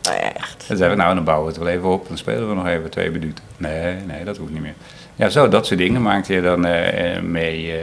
Ja, 0.02 0.32
echt. 0.32 0.64
Dan 0.68 0.76
zeiden 0.76 0.98
we, 0.98 1.02
nou, 1.02 1.14
dan 1.14 1.24
bouwen 1.24 1.46
we 1.46 1.52
het 1.52 1.62
wel 1.62 1.72
even 1.72 1.88
op. 1.88 2.08
Dan 2.08 2.18
spelen 2.18 2.48
we 2.48 2.54
nog 2.54 2.66
even 2.66 2.90
twee 2.90 3.10
minuten. 3.10 3.44
Nee, 3.56 3.96
nee, 4.06 4.24
dat 4.24 4.36
hoeft 4.36 4.52
niet 4.52 4.62
meer. 4.62 4.74
Ja, 5.14 5.28
zo, 5.28 5.48
dat 5.48 5.66
soort 5.66 5.78
dingen 5.78 6.02
maakte 6.02 6.32
je 6.32 6.42
dan 6.42 6.64
eh, 6.64 7.16
eh, 7.16 7.22
mee. 7.22 7.74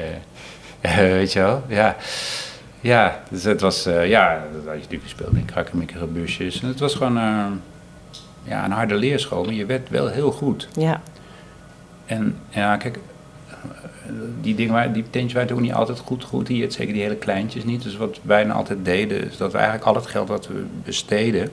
eh, 0.82 0.96
weet 0.96 1.34
je 1.34 1.40
wel? 1.40 1.64
Ja. 1.68 1.96
Ja, 2.82 3.24
dus 3.30 3.44
het 3.44 3.62
was, 3.62 3.86
eh, 3.86 4.08
ja, 4.08 4.44
dat 4.54 4.64
had 4.64 4.74
je 4.74 4.80
natuurlijk 4.80 5.04
gespeeld 5.04 5.34
in 5.34 5.46
krakkemikkige 5.46 6.06
busjes. 6.06 6.62
En 6.62 6.68
het 6.68 6.80
was 6.80 6.96
gewoon 6.96 7.16
ja, 8.44 8.66
een 8.66 8.72
harde 8.72 8.96
leerschool, 8.96 9.44
maar 9.44 9.54
je 9.54 9.66
werd 9.66 9.90
wel 9.90 10.08
heel 10.08 10.32
goed. 10.32 10.68
Ja. 10.74 11.02
En 12.12 12.36
ja, 12.50 12.78
kijk, 12.78 13.00
die 14.42 14.56
dingen, 14.56 14.94
die 14.94 15.04
tentjes 15.10 15.34
waren 15.34 15.56
ook 15.56 15.62
niet 15.62 15.74
altijd 15.74 16.00
goed, 16.00 16.24
goed 16.24 16.48
hier. 16.48 16.72
Zeker 16.72 16.94
die 16.94 17.02
hele 17.02 17.16
kleintjes 17.16 17.64
niet. 17.64 17.84
Dus 17.84 17.98
wat 17.98 18.20
wij 18.22 18.44
dan 18.44 18.56
altijd 18.56 18.86
deden, 18.86 19.28
is 19.30 19.38
dat 19.38 19.52
we 19.52 19.58
eigenlijk 19.58 19.88
al 19.88 19.96
het 19.96 20.08
geld 20.08 20.28
wat 20.28 20.48
we 20.48 20.64
besteden, 20.84 21.50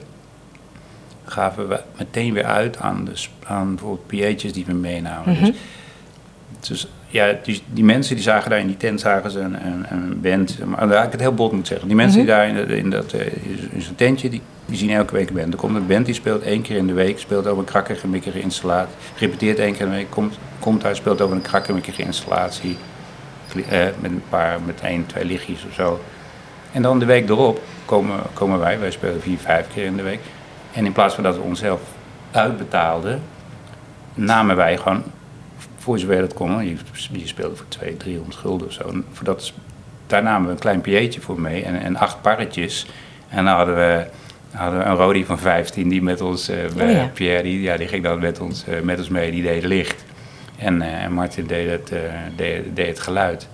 gaven 1.24 1.68
we 1.68 1.80
meteen 1.98 2.32
weer 2.32 2.44
uit 2.44 2.78
aan, 2.78 3.04
de, 3.04 3.26
aan 3.44 3.74
bijvoorbeeld 3.74 4.06
PA'tjes 4.06 4.52
die 4.52 4.64
we 4.64 4.72
meenamen. 4.72 5.32
Mhm. 5.32 5.44
Dus, 5.44 6.68
dus 6.68 6.88
ja, 7.06 7.34
die, 7.42 7.62
die 7.72 7.84
mensen 7.84 8.14
die 8.14 8.24
zagen 8.24 8.50
daar 8.50 8.60
in 8.60 8.66
die 8.66 8.76
tent 8.76 9.00
zagen 9.00 9.30
ze 9.30 9.40
een, 9.40 9.66
een, 9.66 9.86
een 9.90 10.20
band. 10.20 10.58
Maar 10.64 10.86
laat 10.86 11.06
ik 11.06 11.12
het 11.12 11.20
heel 11.20 11.34
bot 11.34 11.52
moet 11.52 11.66
zeggen. 11.66 11.86
Die 11.86 11.96
mensen 11.96 12.18
die 12.18 12.28
daar 12.28 12.48
in, 12.48 12.68
in, 12.68 12.90
dat, 12.90 13.12
eh, 13.12 13.26
in 13.72 13.82
zo'n 13.82 13.94
tentje, 13.94 14.28
die, 14.30 14.42
die 14.68 14.76
zien 14.76 14.90
elke 14.90 15.14
week 15.14 15.28
een 15.28 15.34
band. 15.34 15.52
Er 15.52 15.58
komt 15.58 15.76
een 15.76 15.86
band 15.86 16.06
die 16.06 16.14
speelt 16.14 16.42
één 16.42 16.62
keer 16.62 16.76
in 16.76 16.86
de 16.86 16.92
week, 16.92 17.18
speelt 17.18 17.46
over 17.46 17.58
een 17.58 17.64
krakkige, 17.64 18.08
mikkige 18.08 18.40
installatie. 18.40 18.94
Repeteert 19.16 19.58
één 19.58 19.72
keer 19.72 19.84
in 19.84 19.90
de 19.90 19.96
week, 19.96 20.10
komt, 20.10 20.38
komt 20.58 20.84
uit, 20.84 20.96
speelt 20.96 21.20
over 21.20 21.36
een 21.36 21.42
krakkige, 21.42 21.72
mikkige 21.72 22.02
installatie. 22.02 22.76
Eh, 23.68 23.86
met 24.00 24.10
een 24.10 24.22
paar, 24.28 24.60
met 24.60 24.80
één, 24.80 25.06
twee 25.06 25.24
lichtjes 25.24 25.64
of 25.68 25.74
zo. 25.74 26.00
En 26.72 26.82
dan 26.82 26.98
de 26.98 27.04
week 27.04 27.28
erop 27.28 27.60
komen, 27.84 28.20
komen 28.32 28.58
wij, 28.58 28.78
wij 28.78 28.90
spelen 28.90 29.20
vier, 29.20 29.38
vijf 29.38 29.66
keer 29.74 29.84
in 29.84 29.96
de 29.96 30.02
week. 30.02 30.20
En 30.72 30.86
in 30.86 30.92
plaats 30.92 31.14
van 31.14 31.24
dat 31.24 31.36
we 31.36 31.42
onszelf 31.42 31.80
uitbetaalden, 32.30 33.22
namen 34.14 34.56
wij 34.56 34.76
gewoon, 34.76 35.02
voor 35.76 35.98
zover 35.98 36.20
dat 36.20 36.34
kon, 36.34 36.66
je, 36.66 36.76
speelde 37.24 37.56
voor 37.56 37.68
200, 37.68 38.00
300 38.00 38.36
gulden 38.36 38.66
of 38.66 38.72
zo. 38.72 39.02
Voor 39.12 39.24
dat, 39.24 39.52
daar 40.06 40.22
namen 40.22 40.46
we 40.46 40.52
een 40.52 40.58
klein 40.58 40.80
pieetje 40.80 41.20
voor 41.20 41.40
mee 41.40 41.64
en, 41.64 41.80
en 41.80 41.96
acht 41.96 42.20
parretjes. 42.20 42.86
En 43.28 43.44
dan 43.44 43.54
hadden 43.54 43.74
we, 43.74 44.06
hadden 44.52 44.78
we 44.78 44.84
een 44.84 44.94
Rodi 44.96 45.24
van 45.24 45.38
15 45.38 45.88
die 45.88 46.02
met 46.02 46.20
ons, 46.20 46.48
eh 46.48 46.56
Oh 46.82 46.90
ja. 46.90 47.10
Pierre, 47.14 47.42
die, 47.42 47.60
ja, 47.60 47.76
die 47.76 47.88
ging 47.88 48.02
dan 48.04 48.18
met 48.18 48.40
ons, 48.40 48.64
eh, 48.66 48.80
met 48.80 48.98
ons 48.98 49.08
mee, 49.08 49.30
die 49.30 49.42
deed 49.42 49.64
licht. 49.64 50.04
En, 50.58 50.82
eh, 50.82 51.04
en 51.04 51.12
Martin 51.12 51.46
deed 51.46 51.70
het, 51.70 51.92
deed, 52.36 52.76
deed 52.76 52.86
het 52.86 53.00
geluid. 53.00 53.48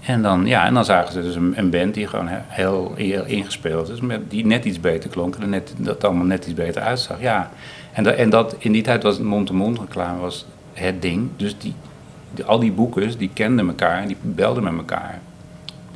En 0.00 0.22
dan, 0.22 0.46
ja, 0.46 0.66
en 0.66 0.74
dan 0.74 0.84
zagen 0.84 1.12
ze 1.12 1.22
dus 1.22 1.34
een, 1.34 1.52
een 1.56 1.70
band 1.70 1.94
die 1.94 2.06
gewoon 2.06 2.28
he- 2.28 2.38
heel, 2.48 2.92
heel 2.96 3.24
ingespeeld 3.24 3.88
is, 3.88 4.00
met, 4.00 4.30
die 4.30 4.46
net 4.46 4.64
iets 4.64 4.80
beter 4.80 5.10
klonk 5.10 5.36
en 5.36 5.50
net, 5.50 5.74
dat 5.76 6.04
allemaal 6.04 6.24
net 6.24 6.44
iets 6.44 6.54
beter 6.54 6.82
uitzag. 6.82 7.20
Ja. 7.20 7.50
En, 7.92 8.02
dat, 8.04 8.14
en 8.14 8.30
dat, 8.30 8.56
in 8.58 8.72
die 8.72 8.82
tijd 8.82 9.02
was 9.02 9.18
mond-to-mond 9.18 9.78
reclame 9.78 10.18
was 10.20 10.46
het 10.72 11.02
ding. 11.02 11.28
Dus 11.36 11.58
die, 11.58 11.74
die- 12.34 12.44
al 12.44 12.58
die 12.58 12.72
boekers, 12.72 13.16
die 13.16 13.30
kenden 13.34 13.66
elkaar 13.68 14.00
en 14.02 14.06
die 14.06 14.16
belden 14.22 14.62
met 14.62 14.72
elkaar. 14.76 15.20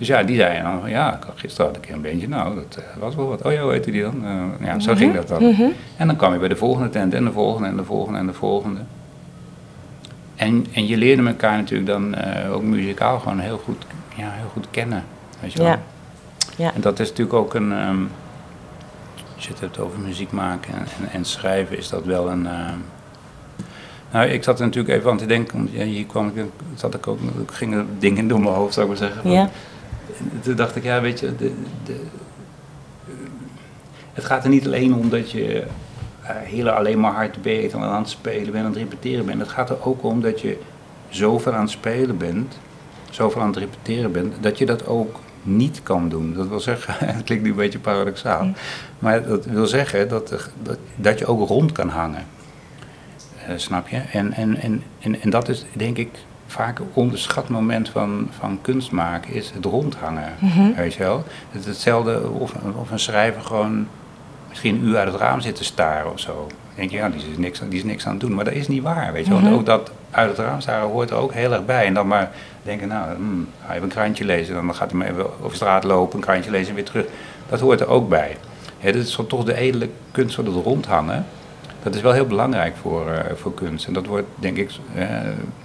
Dus 0.01 0.09
ja, 0.09 0.23
die 0.23 0.37
zeiden 0.37 0.63
dan 0.65 0.81
van, 0.81 0.91
ja, 0.91 1.19
gisteren 1.35 1.67
had 1.73 1.85
ik 1.85 1.91
een 1.91 2.03
bandje, 2.03 2.29
nou, 2.29 2.55
dat 2.55 2.77
eh, 2.77 3.01
was 3.01 3.15
wel 3.15 3.29
wat. 3.29 3.43
Oh 3.43 3.53
ja, 3.53 3.63
hoe 3.63 3.73
heette 3.73 3.91
die 3.91 4.03
dan? 4.03 4.25
Eh, 4.25 4.67
ja, 4.67 4.79
zo 4.79 4.95
ging 4.95 5.15
dat 5.15 5.29
dan. 5.29 5.43
Mhm. 5.45 5.63
En 5.97 6.07
dan 6.07 6.17
kwam 6.17 6.33
je 6.33 6.39
bij 6.39 6.49
de 6.49 6.57
volgende 6.57 6.89
tent 6.91 7.15
en 7.15 7.25
de 7.25 7.33
volgende 7.33 7.69
en 7.69 7.77
de 7.77 7.85
volgende 7.85 8.19
en 8.19 8.27
de 8.27 8.33
volgende. 8.33 8.81
En, 10.37 10.67
en 10.73 10.87
je 10.87 10.97
leerde 10.97 11.27
elkaar 11.27 11.57
natuurlijk 11.57 11.89
dan 11.89 12.15
eh, 12.15 12.53
ook 12.53 12.63
muzikaal 12.63 13.19
gewoon 13.19 13.39
heel 13.39 13.59
goed, 13.59 13.85
ja, 14.17 14.31
heel 14.31 14.49
goed 14.53 14.67
kennen. 14.71 15.05
Weet 15.41 15.53
je 15.53 15.59
wel? 15.59 15.67
Ja. 15.69 15.79
Ja. 16.57 16.75
En 16.75 16.81
dat 16.81 16.99
is 17.01 17.09
natuurlijk 17.09 17.37
ook 17.37 17.55
een. 17.55 17.73
ehm, 17.73 17.99
als 19.35 19.45
je 19.45 19.51
het 19.51 19.61
hebt 19.61 19.79
over 19.79 19.99
muziek 19.99 20.33
maken 20.33 20.75
en, 20.75 20.79
en, 21.01 21.11
en 21.13 21.25
schrijven, 21.25 21.79
is 21.79 21.89
dat 21.89 22.05
wel 22.05 22.31
een. 22.31 22.47
ehm, 22.47 22.75
nou, 24.13 24.27
ik 24.29 24.45
zat 24.45 24.59
er 24.61 24.65
natuurlijk 24.67 24.95
even 24.99 25.11
aan 25.11 25.17
te 25.17 25.27
denken, 25.27 25.57
want 25.57 25.71
ja, 25.73 25.85
hier 25.85 26.05
kwam 26.07 26.33
ik, 26.35 26.45
zat 26.75 26.95
ik 26.95 27.07
ook, 27.07 27.19
gingen 27.47 27.87
dingen 27.99 28.29
door 28.29 28.41
mijn 28.41 28.55
hoofd, 28.55 28.75
zou 28.75 28.87
ik 28.87 28.93
maar 28.93 29.01
zeggen. 29.09 29.23
van- 29.23 29.31
Ja. 29.31 29.49
Toen 30.43 30.57
dacht 30.57 30.77
ik, 30.77 30.83
ja, 30.83 31.01
weet 31.01 31.21
je, 31.21 31.37
de, 31.37 31.53
de, 31.85 32.01
het 34.13 34.25
gaat 34.25 34.45
er 34.45 34.51
niet 34.51 34.67
alleen 34.67 34.95
om 34.95 35.09
dat 35.09 35.31
je 35.31 35.65
eh, 36.23 36.37
heel 36.37 36.69
alleen 36.69 37.01
maar 37.01 37.13
hard 37.13 37.37
weet 37.43 37.73
en 37.73 37.81
aan 37.81 38.01
het 38.01 38.11
spelen 38.11 38.53
bent, 38.53 38.65
aan 38.65 38.71
het 38.71 38.81
repeteren 38.81 39.27
bent. 39.27 39.41
Het 39.41 39.49
gaat 39.49 39.71
er 39.71 39.87
ook 39.87 40.03
om 40.03 40.21
dat 40.21 40.41
je 40.41 40.59
zoveel 41.09 41.53
aan 41.53 41.61
het 41.61 41.71
spelen 41.71 42.17
bent, 42.17 42.59
zoveel 43.11 43.41
aan 43.41 43.49
het 43.49 43.57
repeteren 43.57 44.13
bent, 44.13 44.35
dat 44.41 44.59
je 44.59 44.67
dat 44.67 44.87
ook 44.87 45.21
niet 45.43 45.81
kan 45.83 46.09
doen. 46.09 46.35
Dat 46.35 46.49
wil 46.49 46.61
zeggen, 46.61 46.95
het 47.17 47.25
klinkt 47.25 47.45
nu 47.45 47.51
een 47.51 47.57
beetje 47.57 47.79
paradoxaal, 47.79 48.45
Mm. 48.45 48.55
maar 48.99 49.27
dat 49.27 49.45
wil 49.45 49.67
zeggen 49.67 50.09
dat, 50.09 50.29
dat, 50.63 50.79
dat 50.97 51.19
je 51.19 51.27
ook 51.27 51.49
rond 51.49 51.73
kan 51.73 51.89
hangen. 51.89 52.27
Eh, 53.47 53.57
snap 53.57 53.89
je? 53.89 53.97
En, 53.97 54.33
en, 54.33 54.57
en, 54.57 54.83
en, 55.01 55.21
en 55.21 55.31
dat 55.31 55.49
is 55.49 55.65
denk 55.73 55.97
ik 55.97 56.09
vaak 56.51 56.79
een 56.79 56.91
onderschat 56.93 57.49
moment 57.49 57.89
van, 57.89 58.29
van 58.39 58.59
kunst 58.63 58.91
maken, 58.91 59.33
is 59.33 59.51
het 59.51 59.65
rondhangen. 59.65 60.33
Mhm. 60.39 60.73
Weet 60.77 60.95
je 60.95 61.03
wel? 61.03 61.25
Het 61.51 61.61
is 61.61 61.67
hetzelfde 61.67 62.29
of, 62.29 62.53
of 62.77 62.91
een 62.91 62.99
schrijver 62.99 63.43
gewoon 63.43 63.87
misschien 64.49 64.75
een 64.75 64.85
uur 64.85 64.97
uit 64.97 65.13
het 65.13 65.21
raam 65.21 65.41
zit 65.41 65.55
te 65.55 65.65
staren 65.65 66.13
of 66.13 66.21
zo. 66.21 66.47
Dan 66.49 66.75
denk 66.75 66.91
je, 66.91 66.97
ja, 66.97 67.09
die 67.09 67.21
is, 67.31 67.39
niks, 67.39 67.61
die 67.69 67.79
is 67.79 67.85
niks 67.85 68.07
aan 68.07 68.13
het 68.13 68.21
doen. 68.21 68.35
Maar 68.35 68.45
dat 68.45 68.55
is 68.55 68.69
niet 68.69 68.83
waar, 68.83 69.13
weet 69.13 69.27
je 69.27 69.31
wel. 69.31 69.41
Mhm. 69.41 69.53
Ook 69.53 69.67
dat 69.67 69.91
uit 70.11 70.29
het 70.29 70.39
raam 70.39 70.61
staren 70.61 70.89
hoort 70.89 71.11
er 71.11 71.17
ook 71.17 71.33
heel 71.33 71.53
erg 71.53 71.65
bij. 71.65 71.87
En 71.87 71.95
dan 71.95 72.07
maar 72.07 72.31
denken, 72.63 72.89
nou, 72.89 73.15
hmm, 73.15 73.49
ga 73.67 73.71
even 73.71 73.83
een 73.83 73.89
krantje 73.89 74.25
lezen. 74.25 74.55
Dan 74.55 74.75
gaat 74.75 74.91
hij 74.91 74.99
maar 74.99 75.09
even 75.09 75.43
over 75.43 75.57
straat 75.57 75.85
lopen, 75.85 76.17
een 76.17 76.25
krantje 76.25 76.51
lezen 76.51 76.69
en 76.69 76.75
weer 76.75 76.85
terug. 76.85 77.07
Dat 77.49 77.61
hoort 77.61 77.81
er 77.81 77.89
ook 77.89 78.09
bij. 78.09 78.37
Hè, 78.79 78.93
dat 78.93 79.03
is 79.03 79.19
toch 79.29 79.45
de 79.45 79.55
edele 79.55 79.89
kunst 80.11 80.35
van 80.35 80.47
het 80.47 80.65
rondhangen. 80.65 81.27
Dat 81.83 81.95
is 81.95 82.01
wel 82.01 82.13
heel 82.13 82.27
belangrijk 82.27 82.77
voor, 82.77 83.11
eh, 83.11 83.35
voor 83.35 83.55
kunst. 83.55 83.87
En 83.87 83.93
dat 83.93 84.07
wordt, 84.07 84.27
denk 84.35 84.57
ik, 84.57 84.71
eh, 84.95 85.07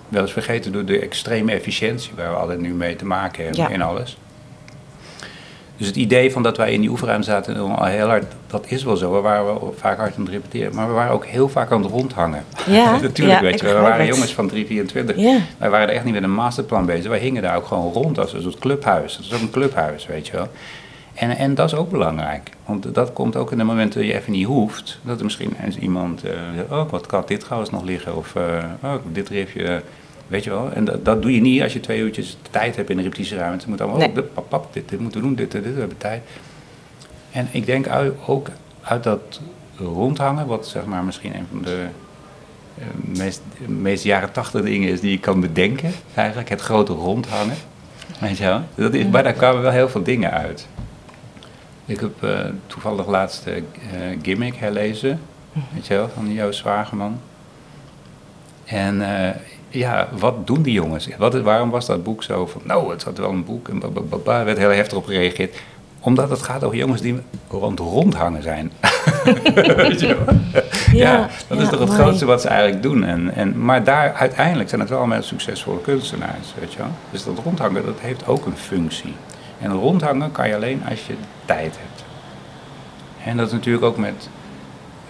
wel 0.10 0.22
eens 0.22 0.32
vergeten 0.34 0.72
door 0.72 0.86
de 0.86 1.00
extreme 1.00 1.52
efficiëntie 1.52 2.12
waar 2.16 2.30
we 2.30 2.36
altijd 2.36 2.60
nu 2.60 2.74
mee 2.74 2.96
te 2.96 3.06
maken 3.06 3.44
hebben 3.44 3.62
Ja. 3.64 3.70
in 3.70 3.82
alles. 3.82 4.18
Dus 5.78 5.88
het 5.88 5.96
idee 5.96 6.32
van 6.32 6.44
dat 6.44 6.58
wij 6.58 6.74
in 6.74 6.82
die 6.82 6.90
oefenruimte 6.90 7.26
zaten 7.30 7.58
al 7.58 7.86
heel 7.86 8.08
hard, 8.08 8.26
dat 8.48 8.66
is 8.68 8.84
wel 8.84 8.96
zo. 8.98 9.14
We 9.14 9.20
waren 9.22 9.46
wel 9.46 9.76
vaak 9.80 9.98
hard 9.98 10.16
aan 10.16 10.22
het 10.22 10.30
repeteren, 10.32 10.76
maar 10.76 10.88
we 10.88 10.94
waren 10.94 11.14
ook 11.14 11.26
heel 11.26 11.50
vaak 11.50 11.72
aan 11.72 11.82
het 11.82 11.92
rondhangen. 11.92 12.44
Ja, 12.66 12.92
Natuurlijk, 13.02 13.40
ja, 13.40 13.42
weet 13.42 13.60
je, 13.60 13.66
we 13.68 13.74
waren 13.74 14.06
het. 14.06 14.14
jongens 14.16 14.34
van 14.34 14.48
324. 14.48 15.18
Ja. 15.18 15.38
Wij 15.58 15.70
waren 15.70 15.88
er 15.88 15.94
echt 15.94 16.04
niet 16.04 16.14
met 16.14 16.24
een 16.24 16.34
masterplan 16.34 16.86
bezig. 16.86 17.08
Wij 17.10 17.20
hingen 17.20 17.42
daar 17.42 17.56
ook 17.56 17.66
gewoon 17.66 17.94
rond 17.94 18.20
als 18.20 18.34
een 18.34 18.42
soort 18.42 18.60
clubhuis. 18.60 19.16
Dat 19.16 19.26
is 19.26 19.34
ook 19.34 19.42
een 19.42 19.50
clubhuis, 19.52 20.06
weet 20.06 20.28
je 20.28 20.34
wel. 20.34 20.48
En, 21.16 21.38
en 21.38 21.56
dat 21.56 21.72
is 21.72 21.78
ook 21.78 21.90
belangrijk. 21.90 22.50
Want 22.66 22.94
dat 22.94 23.14
komt 23.14 23.36
ook 23.36 23.52
in 23.52 23.58
de 23.58 23.64
momenten 23.64 24.00
dat 24.00 24.10
je 24.10 24.16
even 24.16 24.32
niet 24.32 24.46
hoeft. 24.46 25.00
Dat 25.02 25.18
er 25.18 25.24
misschien 25.24 25.54
eens 25.64 25.78
iemand 25.78 26.20
zegt, 26.56 26.72
oh, 26.72 26.90
wat 26.90 27.06
kan 27.06 27.24
dit 27.26 27.40
trouwens 27.40 27.72
nog 27.72 27.84
liggen? 27.84 28.16
Of, 28.16 28.36
eh, 28.36 28.64
oh, 28.84 28.94
dit 29.12 29.30
riffje, 29.30 29.64
eh, 29.64 29.78
weet 30.28 30.44
je 30.44 30.50
wel. 30.50 30.72
En 30.72 30.86
dat, 30.86 31.06
dat 31.06 31.22
doe 31.22 31.34
je 31.34 31.42
niet 31.42 31.62
als 31.62 31.74
je 31.74 31.80
twee 31.80 32.00
uurtjes 32.00 32.38
tijd 32.52 32.76
hebt 32.76 32.90
in 32.90 32.98
de 32.98 33.04
repetitieruimte. 33.04 33.60
Het 33.60 33.68
moet 33.68 33.82
allemaal, 33.82 34.00
Nee. 34.00 34.08
oh, 34.08 34.16
dit, 34.16 34.34
pap, 34.34 34.50
pap, 34.50 34.74
dit, 34.74 34.90
dit 34.90 35.00
moeten 35.00 35.22
we 35.22 35.28
doen, 35.28 35.36
dit, 35.36 35.52
dit, 35.52 35.64
dit, 35.64 35.74
we 35.74 35.80
hebben 35.80 35.98
tijd. 35.98 36.24
En 37.32 37.48
ik 37.52 37.66
denk 37.66 37.88
ook 38.26 38.48
uit 38.82 39.04
dat 39.04 39.42
rondhangen, 39.78 40.48
wat 40.48 40.68
zeg 40.68 40.86
maar 40.86 41.04
misschien 41.04 41.36
een 41.36 41.46
van 41.52 41.62
de 41.62 41.86
eh, 42.78 42.86
meest, 43.18 43.42
meest 43.68 44.04
jaren 44.04 44.32
tachtig 44.32 44.62
dingen 44.62 44.90
is 44.90 45.00
die 45.00 45.12
je 45.12 45.20
kan 45.20 45.40
bedenken. 45.40 45.92
Eigenlijk 46.14 46.50
het 46.50 46.62
grote 46.62 46.94
rondhangen. 46.94 47.56
Weet 48.20 48.38
je 48.38 48.44
wel? 48.44 48.62
Dat 48.76 48.94
is, 48.94 49.06
maar 49.06 49.24
daar 49.24 49.34
kwamen 49.34 49.62
wel 49.62 49.72
heel 49.72 49.90
veel 49.90 50.04
dingen 50.04 50.32
uit. 50.32 50.68
Ik 51.86 52.00
heb 52.00 52.24
eh, 52.24 52.40
toevallig 52.68 53.08
laatst 53.08 53.46
eh, 53.48 53.62
Gimmick 54.22 54.56
herlezen. 54.56 55.20
Weet 55.74 55.88
je 55.88 55.94
wel, 55.94 56.10
van 56.10 56.34
Joost 56.34 56.60
Zwageman. 56.60 57.20
En 58.66 59.26
eh, 59.26 59.36
ja, 59.70 60.08
wat 60.18 60.48
doen 60.48 60.62
die 60.62 60.74
jongens? 60.74 61.10
Wat, 61.18 61.42
waarom 61.42 61.70
was 61.70 61.86
dat 61.86 62.04
boek 62.04 62.24
zo 62.24 62.46
van, 62.46 62.62
nou, 62.66 62.92
het 62.92 63.04
had 63.04 63.18
wel 63.18 63.30
een 63.30 63.46
boek 63.46 63.68
en 63.68 63.80
babababa, 63.80 64.40
er 64.40 64.46
werd 64.46 64.58
heel 64.58 64.70
heftig 64.70 64.98
op 64.98 65.06
gereageerd. 65.06 65.56
omdat 66.00 66.30
het 66.30 66.42
gaat 66.42 66.64
over 66.64 66.78
jongens 66.78 67.02
die 67.02 67.20
rond 67.50 67.80
rondhangen 67.80 68.44
zijn. 68.44 68.72
Weet 69.76 70.00
je 70.00 70.08
wel? 70.26 70.36
ja, 70.92 71.14
Ja, 71.14 71.30
dat 71.48 71.60
is 71.60 71.70
toch 71.70 71.80
het 71.80 71.90
mooi. 71.90 72.02
grootste 72.02 72.26
wat 72.26 72.42
ze 72.42 72.48
eigenlijk 72.48 72.82
doen. 72.82 73.04
En, 73.04 73.34
en, 73.36 73.66
maar 73.66 73.84
daar 73.84 74.14
uiteindelijk 74.14 74.70
zijn 74.70 74.82
het 74.82 74.90
wel 74.90 75.00
allemaal 75.00 75.22
succesvolle 75.22 75.82
kunstenaars. 75.82 76.54
Weet 76.60 76.72
je 76.72 76.78
wel? 76.78 76.92
Dus 77.12 77.24
dat 77.24 77.40
rondhangen, 77.44 77.86
dat 77.86 78.00
heeft 78.00 78.28
ook 78.28 78.46
een 78.46 78.58
functie. 78.58 79.14
En 79.66 79.72
rondhangen 79.72 80.32
kan 80.32 80.48
je 80.48 80.56
alleen 80.56 80.82
als 80.90 81.08
je 81.08 81.14
tijd 81.46 81.76
hebt. 81.80 82.04
En 83.26 83.38
dat 83.38 83.48
is 83.48 83.54
natuurlijk 83.54 83.86
ook 83.86 83.98
met, 83.98 84.30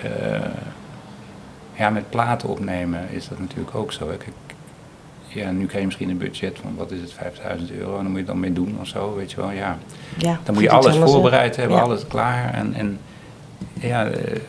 eh, 0.02 0.10
ja, 1.74 1.90
met 1.90 2.10
platen 2.10 2.50
opnemen 2.50 3.10
is 3.12 3.28
dat 3.28 3.40
natuurlijk 3.40 3.76
ook 3.76 3.92
zo. 3.92 4.10
hè. 4.10 4.18
Kijk, 4.18 4.32
ja, 5.28 5.52
nu 5.52 5.66
krijg 5.66 5.80
je 5.80 5.86
misschien 5.86 6.10
een 6.10 6.18
budget 6.18 6.60
van, 6.62 6.76
wat 6.76 6.92
is 6.92 7.02
het, 7.02 7.14
5000 7.14 7.72
euro. 7.72 7.98
En 7.98 8.02
dan 8.04 8.12
moet 8.12 8.20
je 8.20 8.26
dan 8.26 8.40
mee 8.40 8.54
doen 8.54 8.78
of 8.82 8.88
zo, 8.88 9.16
weet 9.16 9.32
je 9.32 9.38
wel. 9.38 9.52
Ja, 9.52 9.78
Ja, 10.18 10.40
dan 10.44 10.54
moet 10.54 10.64
je 10.64 10.70
alles 10.70 10.98
voorbereid 10.98 11.56
hebben, 11.56 11.78
Ja. 11.78 11.84
alles 11.84 12.08
klaar. 12.08 12.54
En, 12.54 12.74
en 12.74 13.00
ja, 13.74 14.06
eh, 14.06 14.40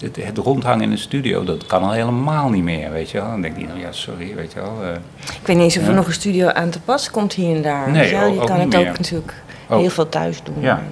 het, 0.00 0.16
het 0.16 0.38
rondhangen 0.38 0.82
in 0.84 0.90
de 0.90 0.96
studio, 0.96 1.44
dat 1.44 1.66
kan 1.66 1.82
al 1.82 1.90
helemaal 1.92 2.48
niet 2.50 2.62
meer, 2.62 2.90
weet 2.90 3.10
je 3.10 3.18
wel. 3.20 3.30
Dan 3.30 3.40
denk 3.40 3.58
je, 3.58 3.66
nou 3.66 3.78
ja, 3.80 3.92
sorry, 3.92 4.34
weet 4.34 4.52
je 4.52 4.60
wel. 4.60 4.82
eh, 4.82 4.92
Ik 5.40 5.46
weet 5.46 5.56
niet 5.56 5.64
eens 5.64 5.76
of 5.76 5.82
er 5.82 5.88
Ja. 5.90 5.94
nog 5.96 6.06
een 6.06 6.12
studio 6.12 6.48
aan 6.48 6.70
te 6.70 6.80
pas 6.80 7.10
komt 7.10 7.32
hier 7.32 7.56
en 7.56 7.62
daar. 7.62 7.90
Nee, 7.90 8.08
je 8.08 8.16
wel, 8.16 8.28
ook- 8.28 8.40
je 8.40 8.46
kan 8.46 8.60
het 8.60 8.76
ook 8.76 8.84
natuurlijk 8.98 9.34
Ook. 9.68 9.80
heel 9.80 9.90
veel 9.90 10.08
thuis 10.08 10.42
doen. 10.42 10.60
Ja. 10.60 10.82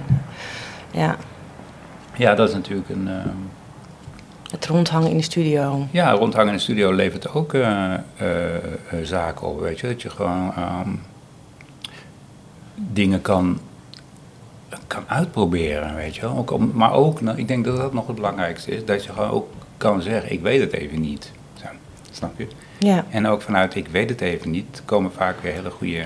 Ja, 0.91 1.15
ja, 2.15 2.35
dat 2.35 2.47
is 2.49 2.53
natuurlijk 2.55 2.89
een... 2.89 3.07
eh, 3.07 3.13
het 4.51 4.65
rondhangen 4.65 5.09
in 5.09 5.17
de 5.17 5.23
studio. 5.23 5.87
Ja, 5.91 6.11
rondhangen 6.11 6.47
in 6.49 6.55
de 6.55 6.61
studio 6.61 6.91
levert 6.93 7.33
ook 7.33 7.53
eh, 7.53 7.93
zaken 9.03 9.47
op, 9.47 9.59
weet 9.59 9.79
je. 9.79 9.87
Dat 9.87 10.01
je 10.01 10.09
gewoon 10.09 10.53
ehm, 10.55 10.89
dingen 12.75 13.21
kan, 13.21 13.59
kan 14.87 15.03
uitproberen, 15.07 15.95
weet 15.95 16.15
je 16.15 16.21
wel. 16.21 16.37
Ook 16.37 16.51
om, 16.51 16.71
maar 16.73 16.93
ook, 16.93 17.21
nou, 17.21 17.37
ik 17.37 17.47
denk 17.47 17.65
dat 17.65 17.77
dat 17.77 17.93
nog 17.93 18.07
het 18.07 18.15
belangrijkste 18.15 18.71
is, 18.71 18.85
dat 18.85 19.03
je 19.03 19.11
gewoon 19.13 19.29
ook 19.29 19.49
kan 19.77 20.01
zeggen, 20.01 20.31
ik 20.31 20.41
weet 20.41 20.59
het 20.61 20.73
even 20.73 21.01
niet. 21.01 21.31
Zo, 21.61 21.65
snap 22.11 22.37
je? 22.37 22.47
Ja, 22.77 23.05
En 23.09 23.27
ook 23.27 23.41
vanuit 23.41 23.75
ik 23.75 23.87
weet 23.87 24.09
het 24.09 24.21
even 24.21 24.51
niet, 24.51 24.81
komen 24.85 25.11
vaak 25.11 25.35
weer 25.41 25.53
hele 25.53 25.69
goede 25.71 26.05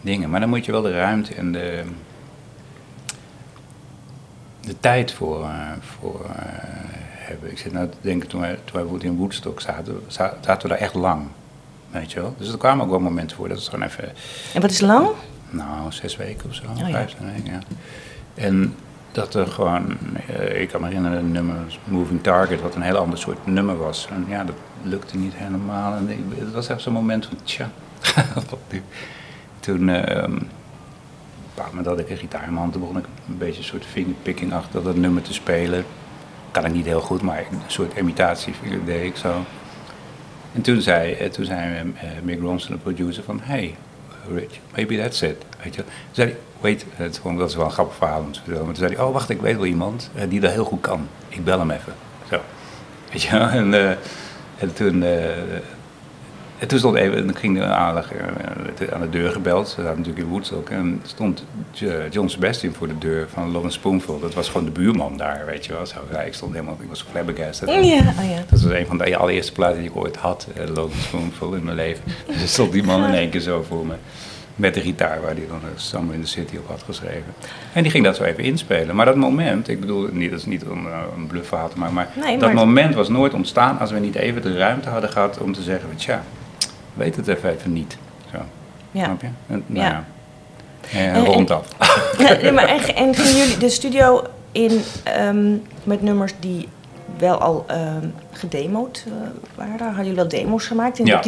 dingen. 0.00 0.30
Maar 0.30 0.40
dan 0.40 0.48
moet 0.48 0.64
je 0.64 0.72
wel 0.72 0.82
de 0.82 0.92
ruimte 0.92 1.34
en 1.34 1.52
de, 1.52 1.82
de 4.60 4.80
tijd 4.80 5.12
voor, 5.12 5.42
eh, 5.42 5.70
voor 6.00 6.24
eh, 6.24 6.30
hebben. 7.26 7.50
Ik 7.50 7.58
zit 7.58 7.72
nou 7.72 7.88
te 7.88 7.96
denken, 8.00 8.28
toen 8.28 8.40
wij, 8.40 8.50
toen 8.50 8.60
wij 8.64 8.72
bijvoorbeeld 8.82 9.12
in 9.12 9.16
Woodstock 9.18 9.60
zaten, 9.60 10.00
za- 10.06 10.34
zaten 10.40 10.62
we 10.62 10.68
daar 10.74 10.82
echt 10.82 10.94
lang. 10.94 11.26
Weet 11.90 12.12
je 12.12 12.20
wel? 12.20 12.34
Dus 12.38 12.48
er 12.52 12.58
kwamen 12.58 12.84
ook 12.84 12.90
wel 12.90 13.00
momenten 13.00 13.36
voor 13.36 13.48
dat 13.48 13.58
het 13.58 13.68
gewoon 13.68 13.86
even, 13.86 14.12
en 14.54 14.60
wat 14.60 14.70
is 14.70 14.80
lang? 14.80 15.08
Nou, 15.54 15.92
zes 15.92 16.16
weken 16.16 16.48
of 16.48 16.54
zo, 16.54 16.62
ja. 16.76 16.90
vijf 16.90 17.10
zes 17.10 17.20
weken, 17.20 17.52
ja. 17.52 17.58
En 18.34 18.74
dat 19.12 19.34
er 19.34 19.46
gewoon, 19.46 19.96
eh, 20.26 20.60
ik 20.60 20.68
kan 20.68 20.80
me 20.80 20.86
herinneren, 20.86 21.18
een 21.18 21.32
nummer 21.32 21.56
Moving 21.84 22.22
Target, 22.22 22.60
wat 22.60 22.74
een 22.74 22.82
heel 22.82 22.96
ander 22.96 23.18
soort 23.18 23.46
nummer 23.46 23.76
was. 23.76 24.08
En 24.10 24.24
ja, 24.28 24.44
dat 24.44 24.54
lukte 24.82 25.16
niet 25.16 25.34
helemaal. 25.34 25.96
En 25.96 26.08
ik, 26.08 26.18
het 26.38 26.52
was 26.52 26.68
echt 26.68 26.80
zo'n 26.80 26.92
moment 26.92 27.26
van, 27.26 27.36
tja, 27.42 27.70
wat 28.34 28.58
nu? 28.72 28.82
Toen, 29.60 29.88
eh, 29.88 30.22
op 30.22 30.28
een 30.28 30.48
bepaald 31.54 31.68
moment 31.68 31.86
had 31.86 31.98
ik 31.98 32.10
een 32.10 32.16
gitaar 32.16 32.42
in 32.42 32.48
mijn 32.48 32.60
hand, 32.60 32.80
begon 32.80 32.98
ik 32.98 33.04
een 33.28 33.38
beetje 33.38 33.58
een 33.58 33.64
soort 33.64 33.86
fingerpicking 33.86 34.52
achter 34.52 34.82
dat 34.82 34.96
nummer 34.96 35.22
te 35.22 35.32
spelen. 35.32 35.84
Kan 36.50 36.64
ik 36.64 36.72
niet 36.72 36.86
heel 36.86 37.00
goed, 37.00 37.22
maar 37.22 37.38
een 37.38 37.60
soort 37.66 37.98
imitatie 37.98 38.54
deed 38.84 39.04
ik 39.04 39.16
zo. 39.16 39.44
En 40.52 40.62
toen 40.62 40.80
zei, 40.80 41.12
eh, 41.12 41.30
toen 41.30 41.44
zei 41.44 41.92
eh, 41.94 42.08
Mick 42.22 42.40
Ronson, 42.40 42.74
de 42.74 42.82
producer, 42.82 43.22
van... 43.22 43.40
Hey, 43.42 43.74
Rich, 44.28 44.58
maybe 44.74 44.96
that's 44.96 45.22
it. 45.22 45.44
Weet 45.62 45.74
je. 45.74 45.84
Zei 46.10 46.28
hij, 46.28 46.38
wait, 46.60 46.84
het 46.94 47.12
is 47.12 47.18
gewoon, 47.18 47.36
dat 47.38 47.48
is 47.48 47.56
wel 47.56 47.64
een 47.64 47.70
grappig 47.70 47.96
verhaal. 47.96 48.22
Maar 48.22 48.32
toen 48.54 48.74
zei 48.74 48.94
hij, 48.94 49.04
oh 49.04 49.12
wacht, 49.12 49.30
ik 49.30 49.40
weet 49.40 49.56
wel 49.56 49.66
iemand 49.66 50.10
eh, 50.14 50.28
die 50.28 50.40
dat 50.40 50.52
heel 50.52 50.64
goed 50.64 50.80
kan. 50.80 51.08
Ik 51.28 51.44
bel 51.44 51.58
hem 51.58 51.70
even. 51.70 51.94
Zo. 52.30 52.40
Weet 53.12 53.22
je 53.22 53.36
en, 53.36 53.74
eh, 53.74 53.90
en 54.58 54.72
toen... 54.72 55.02
eh, 55.02 55.18
en 56.58 56.68
toen 56.68 56.78
stond 56.78 56.96
even, 56.96 57.26
dan 57.26 57.36
ging 57.36 57.58
de 57.58 57.64
aanleg 57.64 58.12
eh, 58.12 58.94
aan 58.94 59.00
de 59.00 59.10
deur 59.10 59.30
gebeld. 59.30 59.68
Ze 59.68 59.74
zaten 59.74 59.96
natuurlijk 59.96 60.24
in 60.24 60.30
Woodstock. 60.30 60.70
En 60.70 61.00
stond 61.06 61.44
John 62.10 62.28
Sebastian 62.28 62.72
voor 62.72 62.88
de 62.88 62.98
deur 62.98 63.28
van 63.32 63.50
Love 63.50 63.70
Spoonful. 63.70 64.20
Dat 64.20 64.34
was 64.34 64.48
gewoon 64.48 64.64
de 64.64 64.70
buurman 64.70 65.16
daar, 65.16 65.42
weet 65.46 65.66
je 65.66 65.72
wel. 65.72 65.86
Zo, 65.86 65.96
ja, 66.12 66.20
ik 66.20 66.34
stond 66.34 66.52
helemaal, 66.52 66.76
ik 66.80 66.88
was 66.88 67.04
flabbergasted. 67.10 67.68
Ja, 67.68 67.76
oh 67.76 67.84
ja. 67.84 68.44
Dat 68.50 68.60
was 68.60 68.64
een 68.64 68.86
van 68.86 68.98
de 68.98 69.16
allereerste 69.16 69.52
platen 69.52 69.78
die 69.78 69.90
ik 69.90 69.96
ooit 69.96 70.16
had, 70.16 70.48
uh, 70.58 70.74
Logan 70.74 71.00
Spoonful, 71.00 71.54
in 71.54 71.64
mijn 71.64 71.76
leven. 71.76 72.04
Dus 72.26 72.42
er 72.42 72.48
stond 72.48 72.72
die 72.72 72.82
man 72.82 73.04
in 73.04 73.14
één 73.14 73.30
keer 73.30 73.40
zo 73.40 73.64
voor 73.68 73.86
me. 73.86 73.94
Met 74.56 74.74
de 74.74 74.80
gitaar 74.80 75.20
waar 75.20 75.34
hij 75.34 75.46
dan 75.48 75.60
uh, 75.64 75.68
Summer 75.76 76.14
in 76.14 76.20
the 76.20 76.28
City 76.28 76.56
op 76.56 76.68
had 76.68 76.82
geschreven. 76.82 77.34
En 77.72 77.82
die 77.82 77.90
ging 77.90 78.04
dat 78.04 78.16
zo 78.16 78.22
even 78.22 78.44
inspelen. 78.44 78.96
Maar 78.96 79.06
dat 79.06 79.16
moment, 79.16 79.68
ik 79.68 79.80
bedoel, 79.80 80.08
niet, 80.12 80.30
dat 80.30 80.38
is 80.38 80.46
niet 80.46 80.64
om 80.64 80.86
uh, 80.86 80.98
een 81.16 81.26
bluffverhaal 81.26 81.68
te 81.68 81.78
maken, 81.78 81.94
maar, 81.94 82.08
Nee, 82.20 82.38
dat 82.38 82.52
moment 82.52 82.94
was 82.94 83.08
nooit 83.08 83.34
ontstaan 83.34 83.78
als 83.78 83.90
we 83.90 83.98
niet 83.98 84.14
even 84.14 84.42
de 84.42 84.56
ruimte 84.56 84.88
hadden 84.88 85.10
gehad 85.10 85.38
om 85.38 85.52
te 85.52 85.62
zeggen, 85.62 85.88
tja, 85.96 86.22
weet 86.94 87.16
het 87.16 87.28
even, 87.28 87.50
even 87.50 87.72
niet. 87.72 87.96
Zo, 88.32 88.38
Ja. 88.90 89.04
snap 89.04 89.20
je? 89.20 89.26
En, 89.46 89.62
nou 89.66 89.84
Ja. 89.86 90.04
ja. 90.90 90.98
En, 90.98 91.14
En- 91.14 91.24
rondaf. 91.24 91.68
Ja, 92.18 92.32
nee, 92.42 92.52
maar 92.52 92.68
en, 92.68 92.94
en 92.96 93.14
gingen 93.14 93.36
jullie 93.36 93.56
de 93.58 93.68
studio 93.68 94.22
in 94.52 94.80
ehm, 95.04 95.52
met 95.84 96.02
nummers 96.02 96.32
die 96.40 96.68
wel 97.18 97.38
al 97.40 97.64
ehm 97.68 98.06
gedemoed 98.30 99.04
eh, 99.06 99.12
waren? 99.54 99.78
Hadden 99.78 99.96
jullie 99.96 100.14
wel 100.14 100.28
demo's 100.28 100.66
gemaakt 100.66 100.98
in 100.98 101.04
de 101.04 101.10
Ja. 101.10 101.20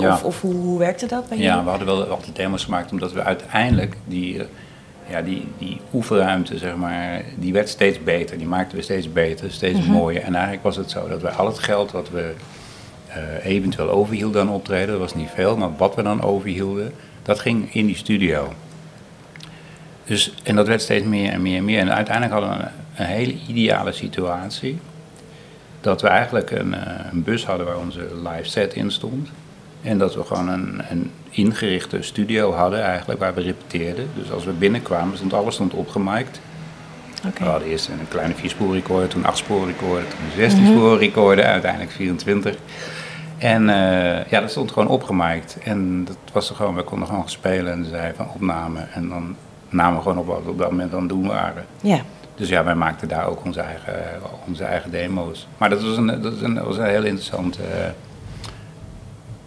Ja. 0.00 0.12
Of, 0.14 0.24
of 0.24 0.40
hoe, 0.40 0.54
hoe 0.54 0.78
werkte 0.78 1.06
dat 1.06 1.28
bij 1.28 1.38
Ja, 1.38 1.44
jullie? 1.44 1.62
we 1.62 1.68
hadden 1.68 1.86
wel 1.86 2.04
altijd 2.06 2.36
demos 2.36 2.64
gemaakt, 2.64 2.90
omdat 2.92 3.12
we 3.12 3.22
uiteindelijk 3.22 3.96
die, 4.04 4.38
eh, 4.38 4.44
ja, 5.10 5.22
die, 5.22 5.48
die 5.58 5.80
oefenruimte, 5.94 6.58
zeg 6.58 6.76
maar, 6.76 7.22
die 7.36 7.52
werd 7.52 7.68
steeds 7.68 8.02
beter. 8.02 8.38
Die 8.38 8.46
maakten 8.46 8.76
we 8.78 8.82
steeds 8.84 9.12
beter, 9.12 9.50
steeds 9.50 9.78
Mhm. 9.78 9.90
mooier. 9.90 10.22
En 10.22 10.34
eigenlijk 10.34 10.62
was 10.64 10.76
het 10.76 10.90
zo 10.90 11.08
dat 11.08 11.22
we 11.22 11.30
al 11.30 11.46
het 11.46 11.58
geld 11.58 11.90
wat 11.92 12.10
we 12.10 12.34
eventueel 13.42 13.90
overhielden 13.90 14.40
aan 14.40 14.50
optreden, 14.50 14.88
dat 14.88 14.98
was 14.98 15.14
niet 15.14 15.30
veel, 15.34 15.56
maar 15.56 15.76
wat 15.76 15.94
we 15.94 16.02
dan 16.02 16.22
overhielden, 16.22 16.92
dat 17.22 17.40
ging 17.40 17.74
in 17.74 17.86
die 17.86 17.96
studio. 17.96 18.52
Dus, 20.04 20.34
en 20.42 20.56
dat 20.56 20.66
werd 20.66 20.82
steeds 20.82 21.06
meer 21.06 21.30
en 21.30 21.42
meer 21.42 21.56
en 21.56 21.64
meer. 21.64 21.78
En 21.78 21.94
uiteindelijk 21.94 22.40
hadden 22.40 22.58
we 22.58 22.64
een, 22.64 22.70
een 22.96 23.06
hele 23.06 23.34
ideale 23.48 23.92
situatie. 23.92 24.78
Dat 25.80 26.02
we 26.02 26.08
eigenlijk 26.08 26.50
een, 26.50 26.74
eh, 26.74 27.12
een 27.12 27.22
bus 27.22 27.44
hadden 27.44 27.66
waar 27.66 27.78
onze 27.78 28.08
live 28.22 28.48
set 28.48 28.74
in 28.74 28.90
stond. 28.90 29.28
En 29.82 29.98
dat 29.98 30.14
we 30.14 30.24
gewoon 30.24 30.48
een, 30.48 30.82
een 30.90 31.10
ingerichte 31.30 32.02
studio 32.02 32.52
hadden 32.52 32.82
eigenlijk 32.82 33.20
waar 33.20 33.34
we 33.34 33.40
repeteerden. 33.40 34.08
Dus 34.16 34.30
als 34.30 34.44
we 34.44 34.52
binnenkwamen, 34.52 35.16
stond 35.16 35.32
alles 35.32 35.54
stond 35.54 35.74
opgemiked. 35.74 36.40
Oké. 37.26 37.44
We 37.44 37.50
hadden 37.50 37.68
eerst 37.68 37.88
een 37.88 38.08
kleine 38.08 38.34
vierspoor 38.34 38.74
recorder, 38.74 39.08
toen 39.08 39.24
acht 39.24 39.36
spoor 39.36 39.66
recorder, 39.66 40.08
toen 40.08 40.18
een 40.24 40.36
16 40.36 40.66
spoor 40.66 40.98
recorder, 40.98 41.44
uiteindelijk 41.44 41.92
24. 41.92 42.56
En 43.42 43.68
eh, 43.68 44.26
ja, 44.30 44.40
dat 44.40 44.50
stond 44.50 44.72
gewoon 44.72 44.88
opgemiked. 44.88 45.58
En 45.64 46.04
dat 46.04 46.16
was 46.32 46.48
er 46.50 46.54
gewoon, 46.56 46.74
we 46.74 46.82
konden 46.82 47.08
gewoon 47.08 47.28
spelen 47.28 47.72
en 47.72 47.84
zei 47.84 48.12
van 48.16 48.28
opname. 48.34 48.80
En 48.94 49.08
dan 49.08 49.36
namen 49.68 49.96
we 49.96 50.02
gewoon 50.02 50.18
op 50.18 50.26
wat 50.26 50.42
we 50.44 50.50
op 50.50 50.58
dat 50.58 50.70
moment 50.70 50.92
aan 50.92 51.00
het 51.00 51.08
doen 51.08 51.26
waren. 51.26 51.64
Ja. 51.80 52.00
Dus 52.34 52.48
ja, 52.48 52.64
wij 52.64 52.74
maakten 52.74 53.08
daar 53.08 53.26
ook 53.26 53.44
onze 53.44 53.60
eigen, 53.60 53.94
onze 54.46 54.64
eigen 54.64 54.90
demo's. 54.90 55.46
Maar 55.58 55.70
dat 55.70 55.82
was 55.82 55.96
een, 55.96 56.06
dat 56.06 56.32
was 56.32 56.40
een, 56.42 56.54
dat 56.54 56.64
was 56.64 56.76
een 56.76 56.84
heel 56.86 57.04
interessant. 57.04 57.56
eh, 57.58 57.88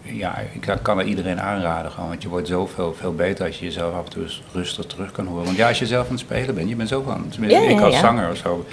ja, 0.01 0.37
ik 0.53 0.77
kan 0.81 0.99
er 0.99 1.05
iedereen 1.05 1.41
aanraden 1.41 1.91
gewoon. 1.91 2.09
Want 2.09 2.21
je 2.21 2.29
wordt 2.29 2.47
zoveel 2.47 2.93
veel 2.93 3.13
beter 3.15 3.45
als 3.45 3.59
je 3.59 3.65
jezelf 3.65 3.93
af 3.93 4.03
en 4.05 4.09
toe 4.11 4.25
rustig 4.53 4.85
terug 4.85 5.11
kan 5.11 5.25
horen. 5.25 5.45
Want 5.45 5.57
ja, 5.57 5.67
als 5.67 5.79
je 5.79 5.85
zelf 5.85 6.05
aan 6.05 6.11
het 6.11 6.19
spelen 6.19 6.55
bent, 6.55 6.69
je 6.69 6.75
bent 6.75 6.89
zo 6.89 7.01
van. 7.01 7.25
Tenminste, 7.29 7.59
Ja, 7.61 7.69
ik 7.69 7.79
als 7.81 7.93
ja. 7.93 7.99
zanger 7.99 8.29
of 8.31 8.37
zo. 8.37 8.65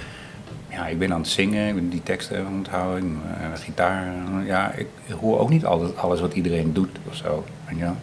Ja, 0.75 0.87
ik 0.87 0.99
ben 0.99 1.13
aan 1.13 1.19
het 1.19 1.27
zingen, 1.29 1.67
ik 1.67 1.75
ben 1.75 1.89
die 1.89 2.03
teksten 2.03 2.47
onthouden, 2.47 3.21
uh, 3.27 3.45
gitaar. 3.63 4.05
Ja, 4.45 4.71
ik 4.71 4.87
hoor 5.21 5.39
ook 5.39 5.49
niet 5.49 5.65
altijd 5.65 5.97
alles 5.97 6.21
wat 6.21 6.33
iedereen 6.33 6.73
doet 6.73 6.89
of 7.09 7.15
zo. 7.15 7.43
wel. 7.67 7.77
En 7.79 7.95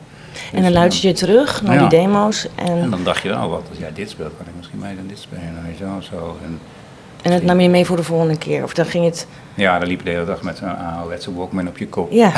dan 0.52 0.62
Dus, 0.62 0.72
luister 0.72 1.08
je 1.08 1.14
terug 1.14 1.62
naar 1.62 1.74
Ja. 1.74 1.88
die 1.88 1.98
demo's. 1.98 2.48
En, 2.54 2.66
En 2.66 2.90
dan 2.90 3.04
dacht 3.04 3.22
je, 3.22 3.28
nou 3.28 3.50
wat, 3.50 3.62
als 3.68 3.78
jij 3.78 3.92
dit 3.92 4.10
speelt, 4.10 4.32
kan 4.36 4.46
ik 4.46 4.52
misschien 4.56 4.78
mee 4.78 4.96
dan 4.96 5.06
dit 5.06 5.18
spelen, 5.18 5.62
weet 5.66 5.78
je 5.78 5.84
wel, 5.84 5.96
of 5.96 6.04
zo. 6.04 6.36
En, 6.44 6.58
en 7.22 7.30
dat 7.30 7.42
nam 7.42 7.60
je 7.60 7.68
mee 7.68 7.84
voor 7.84 7.96
de 7.96 8.02
volgende 8.02 8.38
keer. 8.38 8.62
Of 8.62 8.74
dan 8.74 8.84
ging 8.86 9.04
het... 9.04 9.26
Ja, 9.54 9.78
dan 9.78 9.88
liep 9.88 9.98
je 9.98 10.04
de 10.04 10.10
hele 10.10 10.24
dag 10.24 10.42
met 10.42 10.56
zo'n 10.56 10.76
ouderwetse 10.78 11.34
Walkman 11.34 11.68
op 11.68 11.78
je 11.78 11.88
kop. 11.88 12.12
Ja. 12.12 12.32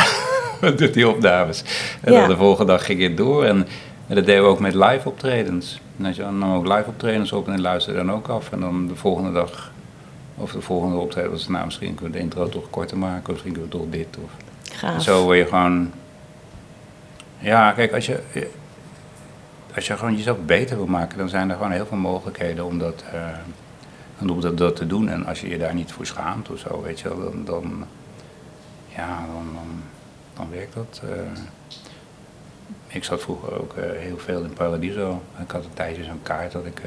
Doet 0.76 0.94
die 0.94 1.08
opnames. 1.08 1.64
En 2.00 2.12
Ja. 2.12 2.20
dan 2.20 2.28
de 2.28 2.36
volgende 2.36 2.72
dag 2.72 2.84
ging 2.84 3.02
het 3.02 3.16
door. 3.16 3.44
En, 3.44 3.66
en 4.06 4.14
dat 4.14 4.26
deden 4.26 4.42
we 4.42 4.48
ook 4.48 4.60
met 4.60 4.74
live 4.74 5.08
optredens. 5.08 5.80
En 5.98 6.06
als 6.06 6.16
je 6.16 6.22
dan 6.22 6.54
ook 6.54 6.66
live 6.66 6.84
optredens 6.86 7.32
op 7.32 7.48
en 7.48 7.60
luisterde 7.60 7.98
dan 7.98 8.12
ook 8.12 8.28
af. 8.28 8.52
En 8.52 8.60
dan 8.60 8.86
de 8.86 8.96
volgende 8.96 9.32
dag, 9.32 9.71
of 10.42 10.52
de 10.52 10.60
volgende 10.60 10.96
optreden 10.96 11.30
was, 11.30 11.48
nou 11.48 11.64
misschien 11.64 11.94
kunnen 11.94 12.12
we 12.12 12.18
de 12.18 12.24
intro 12.24 12.48
toch 12.48 12.70
korter 12.70 12.98
maken. 12.98 13.22
Of 13.22 13.28
misschien 13.30 13.52
kunnen 13.52 13.70
we 13.70 13.76
toch 13.76 13.90
dit. 13.90 14.06
Of. 14.24 14.30
Gaaf. 14.72 15.02
Zo 15.02 15.22
word 15.22 15.38
je 15.38 15.46
gewoon... 15.46 15.92
Ja, 17.38 17.72
kijk, 17.72 17.92
als 17.92 18.06
je, 18.06 18.48
als 19.74 19.86
je 19.86 19.96
gewoon 19.96 20.16
jezelf 20.16 20.38
beter 20.46 20.76
wil 20.76 20.86
maken, 20.86 21.18
dan 21.18 21.28
zijn 21.28 21.50
er 21.50 21.56
gewoon 21.56 21.70
heel 21.72 21.86
veel 21.86 21.96
mogelijkheden 21.96 22.64
om 22.64 22.78
dat, 22.78 23.04
eh, 23.12 24.28
om 24.30 24.40
dat, 24.40 24.58
dat 24.58 24.76
te 24.76 24.86
doen. 24.86 25.08
En 25.08 25.26
als 25.26 25.40
je 25.40 25.48
je 25.48 25.58
daar 25.58 25.74
niet 25.74 25.92
voor 25.92 26.06
schaamt 26.06 26.50
of 26.50 26.58
zo, 26.58 26.82
weet 26.82 27.00
je 27.00 27.08
wel, 27.08 27.20
dan, 27.30 27.44
dan, 27.44 27.86
ja, 28.88 29.16
dan, 29.26 29.44
dan, 29.54 29.82
dan 30.36 30.50
werkt 30.50 30.74
dat. 30.74 31.02
eh. 31.04 31.40
ik 32.86 33.04
zat 33.04 33.20
vroeger 33.20 33.60
ook 33.60 33.74
eh, 33.76 33.90
heel 33.98 34.18
veel 34.18 34.42
in 34.44 34.52
Paradiso. 34.52 35.22
Ik 35.42 35.50
had 35.50 35.64
een 35.64 35.74
tijdje 35.74 36.04
zo'n 36.04 36.22
kaart 36.22 36.52
dat 36.52 36.66
ik, 36.66 36.82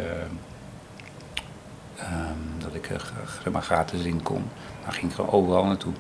eh, 1.96 2.04
ehm, 2.06 2.64
dat 2.64 2.76
ik 2.76 2.88
eh, 2.90 2.98
zeg 3.44 3.54
maar 3.54 3.62
gratis 3.62 4.04
in 4.04 4.24
kon. 4.24 4.44
Dan 4.84 4.94
ging 4.94 5.10
ik 5.10 5.16
gewoon 5.16 5.32
overal 5.32 5.66
naartoe. 5.66 5.94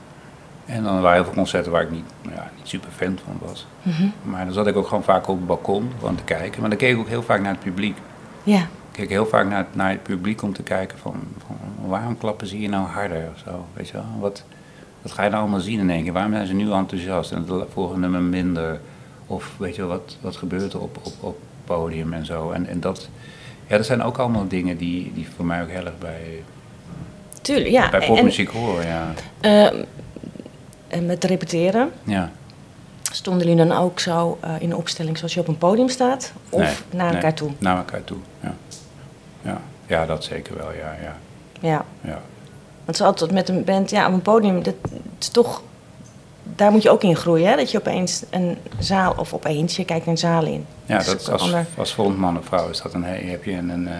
En 0.65 0.83
dan 0.83 0.93
waren 1.01 1.13
heel 1.15 1.23
veel 1.23 1.33
concerten 1.33 1.71
waar 1.71 1.81
ik 1.81 1.91
niet, 1.91 2.03
nou 2.21 2.35
ja, 2.35 2.49
niet 2.57 2.67
super 2.67 2.89
fan 2.91 3.17
van 3.25 3.47
was. 3.49 3.67
Maar 4.23 4.45
dan 4.45 4.53
zat 4.53 4.67
ik 4.67 4.75
ook 4.75 4.87
gewoon 4.87 5.03
vaak 5.03 5.27
op 5.27 5.37
het 5.37 5.47
balkon 5.47 5.91
gewoon 5.99 6.15
te 6.15 6.23
kijken. 6.23 6.59
Maar 6.61 6.69
dan 6.69 6.77
keek 6.79 6.93
ik 6.93 6.99
ook 6.99 7.07
heel 7.07 7.23
vaak 7.23 7.41
naar 7.41 7.51
het 7.51 7.59
publiek. 7.63 7.97
Ja. 8.43 8.59
Ik 8.59 9.01
keek 9.01 9.09
heel 9.09 9.25
vaak 9.25 9.47
naar, 9.49 9.57
het- 9.57 9.75
naar 9.75 9.89
het 9.89 10.03
publiek 10.03 10.41
om 10.41 10.53
te 10.53 10.63
kijken 10.63 10.97
van, 10.97 11.15
van 11.47 11.57
waarom 11.89 12.17
klappen 12.17 12.47
ze 12.47 12.55
hier 12.55 12.69
nou 12.69 12.87
harder 12.87 13.29
of 13.33 13.39
zo, 13.45 13.65
weet 13.73 13.87
je 13.87 13.93
wel. 13.93 14.05
Wat, 14.19 14.43
wat 15.01 15.11
ga 15.11 15.23
je 15.23 15.29
nou 15.29 15.41
allemaal 15.41 15.59
zien 15.59 15.79
in 15.79 15.89
één 15.89 16.03
keer? 16.03 16.13
Waarom 16.13 16.31
zijn 16.31 16.47
ze 16.47 16.53
nu 16.53 16.71
enthousiast 16.71 17.31
en 17.31 17.45
het 17.47 17.63
volgende 17.73 18.01
nummer 18.01 18.21
minder? 18.21 18.79
Of 19.27 19.53
weet 19.57 19.75
je 19.75 19.81
wel, 19.81 19.89
wat, 19.89 20.17
wat 20.21 20.35
gebeurt 20.35 20.73
er 20.73 20.79
op, 20.81 20.97
op, 21.03 21.13
op 21.19 21.37
het 21.39 21.65
podium 21.65 22.13
en 22.13 22.25
zo. 22.25 22.51
En, 22.51 22.67
en 22.67 22.79
dat, 22.79 23.09
ja, 23.67 23.77
dat 23.77 23.85
zijn 23.85 24.03
ook 24.03 24.17
allemaal 24.17 24.47
dingen 24.47 24.77
die, 24.77 25.11
die 25.13 25.27
voor 25.35 25.45
mij 25.45 25.61
ook 25.61 25.69
heel 25.69 25.85
erg 25.85 25.97
bij, 25.97 26.43
Tuurlijk, 27.41 27.69
ja. 27.69 27.89
bij 27.89 28.07
popmuziek 28.07 28.49
horen, 28.49 28.87
ja. 28.87 29.13
eh, 29.41 29.79
en 30.87 31.05
met 31.05 31.23
repeteren, 31.23 31.91
ja. 32.03 32.31
stonden 33.11 33.47
jullie 33.47 33.67
dan 33.67 33.77
ook 33.77 33.99
zo 33.99 34.37
eh, 34.41 34.49
in 34.59 34.71
een 34.71 34.77
opstelling 34.77 35.17
zoals 35.17 35.33
je 35.33 35.39
op 35.39 35.47
een 35.47 35.57
podium 35.57 35.89
staat? 35.89 36.31
Of 36.49 36.61
Nee, 36.61 36.73
naar 36.89 37.05
nee, 37.05 37.15
elkaar 37.15 37.33
toe? 37.33 37.51
Naar 37.57 37.77
elkaar 37.77 38.03
toe, 38.03 38.17
ja. 38.41 38.53
Ja, 39.41 39.61
ja 39.87 40.05
dat 40.05 40.23
zeker 40.23 40.57
wel, 40.57 40.71
ja, 40.73 40.95
ja. 41.01 41.15
Ja. 41.59 41.85
ja. 42.01 42.21
Want 42.85 43.01
altijd 43.01 43.31
met 43.31 43.49
een 43.49 43.63
band, 43.63 43.89
ja, 43.89 44.07
op 44.07 44.13
een 44.13 44.21
podium, 44.21 44.63
dat 44.63 44.75
is 45.19 45.27
toch, 45.27 45.61
daar 46.55 46.71
moet 46.71 46.81
je 46.83 46.89
ook 46.89 47.03
in 47.03 47.15
groeien. 47.15 47.49
Hè? 47.49 47.55
Dat 47.55 47.71
je 47.71 47.77
opeens 47.77 48.23
een 48.29 48.57
zaal, 48.79 49.13
of 49.17 49.33
opeens, 49.33 49.75
je 49.75 49.85
kijkt 49.85 50.07
een 50.07 50.17
zaal 50.17 50.45
in. 50.45 50.65
Ja, 50.85 50.99
is 50.99 51.05
dat 51.05 51.19
is 51.21 51.29
als, 51.29 51.41
ander- 51.41 51.65
als 51.77 51.91
frontman 51.91 52.37
of 52.37 52.45
vrouw 52.45 52.69
is 52.69 52.81
dat 52.81 52.93
een, 52.93 53.03
he- 53.03 53.29
heb 53.29 53.43
je 53.43 53.51
een, 53.51 53.69
een, 53.69 53.87
eh, 53.87 53.93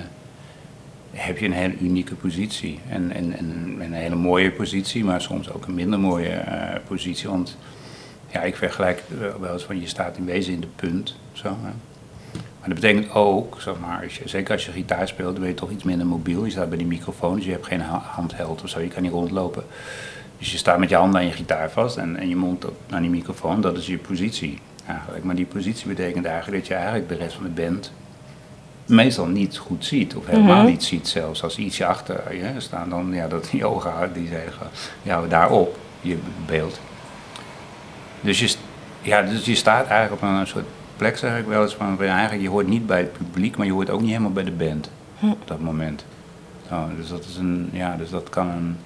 heb 1.12 1.38
je 1.38 1.46
een 1.46 1.54
hele 1.54 1.78
unieke 1.78 2.16
positie. 2.16 2.80
En, 2.90 3.12
en, 3.12 3.38
en 3.38 3.78
een 3.80 3.94
hele 3.94 4.16
mooie 4.16 4.52
positie, 4.52 5.04
maar 5.04 5.22
soms 5.22 5.52
ook 5.52 5.66
een 5.66 5.74
minder 5.76 6.00
mooie 6.00 6.30
eh, 6.30 6.80
positie. 6.88 7.30
Want 7.30 7.58
ja, 8.32 8.42
ik 8.42 8.56
vergelijk 8.56 9.04
wel- 9.40 9.54
eens 9.54 9.64
van 9.64 9.80
je 9.82 9.88
staat 9.88 10.18
in 10.18 10.26
wezen 10.26 10.54
in 10.54 10.60
de 10.62 10.68
punt. 10.76 11.16
Zo, 11.34 11.48
hè. 11.48 11.70
Maar 12.60 12.74
dat 12.74 12.82
betekent 12.84 13.14
ook, 13.14 13.58
zeg 13.62 13.74
maar, 13.80 14.04
als 14.04 14.18
je, 14.18 14.30
zeker 14.30 14.54
als 14.54 14.66
je 14.66 14.72
gitaar 14.72 15.08
speelt, 15.08 15.32
dan 15.32 15.40
ben 15.40 15.50
je 15.50 15.56
toch 15.56 15.70
iets 15.72 15.84
minder 15.84 16.08
mobiel. 16.08 16.46
Je 16.46 16.52
staat 16.52 16.70
bij 16.70 16.78
die 16.78 16.88
microfoon, 16.88 17.36
dus 17.36 17.46
je 17.46 17.52
hebt 17.52 17.66
geen 17.66 17.82
ha- 17.82 18.04
handheld 18.06 18.64
of 18.64 18.70
zo, 18.70 18.80
je 18.80 18.88
kan 18.88 19.02
niet 19.04 19.12
rondlopen. 19.12 19.64
Dus 20.38 20.52
je 20.52 20.58
staat 20.58 20.80
met 20.80 20.90
je 20.90 20.96
handen 20.96 21.20
aan 21.20 21.26
je 21.28 21.32
gitaar 21.32 21.72
vast 21.72 21.98
en, 21.98 22.16
en 22.16 22.30
je 22.30 22.36
mond 22.36 22.66
op, 22.66 22.76
aan 22.90 23.02
die 23.02 23.12
microfoon, 23.12 23.62
dat 23.62 23.78
is 23.78 23.88
je 23.88 23.98
positie 23.98 24.60
eigenlijk. 24.88 25.24
Maar 25.24 25.36
die 25.36 25.46
positie 25.46 25.88
betekent 25.88 26.26
eigenlijk 26.26 26.58
dat 26.58 26.68
je 26.68 26.74
eigenlijk 26.74 27.10
de 27.10 27.16
rest 27.16 27.36
van 27.36 27.44
de 27.44 27.62
band 27.62 27.92
meestal 28.86 29.26
niet 29.26 29.58
goed 29.58 29.86
ziet. 29.86 30.16
Of 30.16 30.26
helemaal 30.26 30.56
Mhm. 30.62 30.66
niet 30.66 30.84
ziet 30.84 31.08
zelfs. 31.08 31.44
Als 31.44 31.58
ietsje 31.58 31.86
achter 31.86 32.36
je 32.36 32.54
staan, 32.58 32.90
dan 32.90 33.14
ja, 33.14 33.28
dat 33.28 33.48
die 33.52 33.66
ogen 33.66 34.14
die 34.14 34.28
zeggen, 34.28 34.68
ja, 35.02 35.22
daarop, 35.28 35.78
je 36.02 36.18
beeld. 36.46 36.80
Dus 38.22 38.40
je, 38.40 38.56
ja, 39.02 39.22
dus 39.22 39.46
je 39.46 39.56
staat 39.56 39.88
eigenlijk 39.88 40.22
op 40.24 40.30
een 40.30 40.48
soort 40.48 40.66
plek, 40.98 41.18
zeg 41.18 41.40
ik 41.40 41.46
wel 41.46 41.62
eens, 41.62 41.76
van 41.76 42.00
eigenlijk 42.02 42.42
je 42.42 42.50
hoort 42.50 42.68
niet 42.68 42.86
bij 42.86 43.00
het 43.00 43.14
publiek, 43.14 43.58
maar 43.58 43.66
je 43.66 43.72
hoort 43.72 43.90
ook 43.90 44.02
niet 44.02 44.10
helemaal 44.10 44.32
bij 44.32 44.44
de 44.44 44.52
band 44.52 44.90
op 45.22 45.48
dat 45.48 45.60
moment. 45.60 46.06
Dus 46.98 47.08
dat 47.10 47.26
is 47.26 47.36
een, 47.38 47.70
ja, 47.72 47.96
dus 47.96 48.10
dat 48.10 48.30
kan 48.30 48.50
een, 48.50 48.78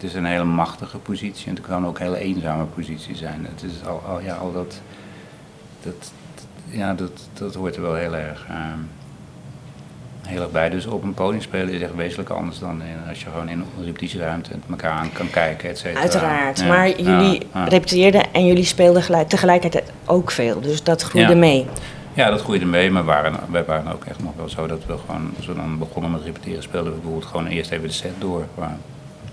het 0.00 0.02
is 0.10 0.14
een 0.14 0.24
hele 0.24 0.44
machtige 0.44 0.98
positie 0.98 1.46
en 1.48 1.54
het 1.54 1.66
kan 1.66 1.86
ook 1.86 1.98
een 1.98 2.04
hele 2.04 2.18
eenzame 2.18 2.64
positie 2.64 3.16
zijn. 3.16 3.46
Het 3.50 3.62
is 3.62 3.86
al, 3.86 4.02
al 4.08 4.20
ja, 4.20 4.34
al 4.34 4.52
dat, 4.52 4.80
dat, 5.82 6.12
ja, 6.70 6.94
dat, 6.94 7.28
dat 7.32 7.54
hoort 7.54 7.76
er 7.76 7.82
wel 7.82 7.94
heel 7.94 8.16
erg, 8.16 8.46
ehm, 8.48 8.78
heel 10.26 10.40
erg 10.42 10.50
bij. 10.50 10.68
Dus 10.68 10.86
op 10.86 11.02
een 11.02 11.14
podium 11.14 11.42
spelen 11.42 11.74
is 11.74 11.80
echt 11.80 11.94
wezenlijk 11.94 12.30
anders 12.30 12.58
dan 12.58 12.82
in- 12.82 13.08
als 13.08 13.20
je 13.22 13.30
gewoon 13.30 13.48
in 13.48 13.58
een 13.78 13.84
repetitieruimte 13.84 14.50
met 14.50 14.62
elkaar 14.70 14.92
aan 14.98 15.12
kan 15.12 15.30
kijken, 15.30 15.68
et 15.68 15.78
cetera. 15.78 16.00
Uiteraard. 16.00 16.58
Ja, 16.60 16.66
maar 16.66 16.88
jullie 17.00 17.46
ja. 17.54 17.64
repeteerden 17.64 18.32
en 18.32 18.46
jullie 18.46 18.64
speelden 18.64 19.02
gelijk, 19.02 19.28
tegelijkertijd 19.28 19.92
ook 20.04 20.30
veel. 20.30 20.60
Dus 20.60 20.82
dat 20.82 21.02
groeide 21.02 21.32
Ja. 21.32 21.38
mee. 21.38 21.66
Ja, 22.14 22.30
dat 22.30 22.40
groeide 22.40 22.64
mee, 22.66 22.90
maar 22.90 23.04
waren, 23.04 23.34
wij 23.50 23.64
waren 23.64 23.92
ook 23.92 24.04
echt 24.04 24.22
nog 24.22 24.32
wel 24.36 24.48
zo 24.48 24.66
dat 24.66 24.84
we 24.86 24.94
gewoon, 25.06 25.30
als 25.36 25.46
we 25.46 25.54
dan 25.54 25.78
begonnen 25.78 26.10
met 26.10 26.22
repeteren, 26.22 26.62
speelden 26.62 26.92
we 26.92 26.98
bijvoorbeeld 26.98 27.30
gewoon 27.30 27.46
eerst 27.46 27.70
even 27.70 27.86
de 27.88 27.92
set 27.94 28.12
door. 28.18 28.44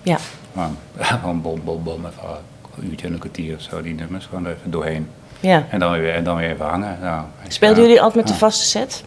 Ja. 0.06 0.18
gewoon, 0.54 0.78
gewoon 1.22 1.42
bom, 1.42 1.62
bom, 1.64 1.84
bom, 1.84 2.06
even 2.06 2.24
een 2.78 2.90
uurtje 2.90 3.08
en 3.08 3.14
een 3.14 3.20
kwartier 3.20 3.56
of 3.56 3.62
zo, 3.62 3.82
die 3.82 3.94
nummers 3.94 4.26
gewoon 4.26 4.46
even 4.48 4.72
doorheen. 4.72 5.08
ja. 5.40 5.66
En 5.70 5.80
dan 5.80 5.92
weer, 5.92 6.14
en 6.14 6.24
dan 6.24 6.38
weer 6.38 6.50
even 6.50 6.66
hangen. 6.66 6.98
Nou, 7.02 7.24
Speelden 7.48 7.82
jullie 7.84 8.02
altijd 8.02 8.24
met 8.24 8.34
een 8.34 8.40
vaste 8.40 8.66
set? 8.66 9.04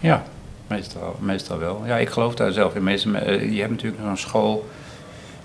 Ja, 0.00 0.22
meestal, 0.66 1.16
meestal 1.20 1.58
wel. 1.58 1.82
Ja, 1.86 1.96
ik 1.96 2.08
geloof 2.08 2.34
daar 2.34 2.52
zelf 2.52 2.74
in. 2.74 2.82
Meestal, 2.82 3.14
eh, 3.14 3.52
je 3.52 3.58
hebt 3.60 3.70
natuurlijk 3.70 4.02
zo'n 4.02 4.16
school 4.16 4.68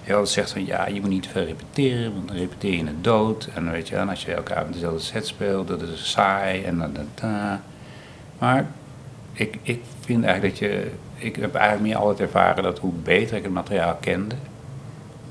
die 0.03 0.13
altijd 0.13 0.33
zegt 0.33 0.51
van 0.51 0.65
ja, 0.65 0.87
je 0.87 1.01
moet 1.01 1.09
niet 1.09 1.23
te 1.23 1.29
veel 1.29 1.45
repeteren, 1.45 2.13
want 2.13 2.27
dan 2.27 2.37
repeteer 2.37 2.73
je 2.73 2.85
het 2.85 3.03
dood. 3.03 3.49
En 3.55 3.71
weet 3.71 3.87
je, 3.87 3.95
en 3.95 4.09
als 4.09 4.25
je 4.25 4.33
elke 4.33 4.55
avond 4.55 4.73
dezelfde 4.73 4.99
set 4.99 5.27
speelt, 5.27 5.67
dat 5.67 5.81
is 5.81 6.11
saai 6.11 6.63
en 6.63 6.77
dan. 6.77 6.93
dan, 6.93 7.07
dan. 7.15 7.59
Maar 8.39 8.65
ik, 9.33 9.57
ik 9.61 9.81
vind 9.99 10.23
eigenlijk 10.25 10.59
dat 10.59 10.69
je. 10.69 10.91
Ik 11.15 11.35
heb 11.35 11.55
eigenlijk 11.55 11.85
meer 11.87 11.97
altijd 11.97 12.19
ervaren 12.19 12.63
dat 12.63 12.79
hoe 12.79 12.91
beter 13.03 13.37
ik 13.37 13.43
het 13.43 13.51
materiaal 13.51 13.97
kende, 13.99 14.35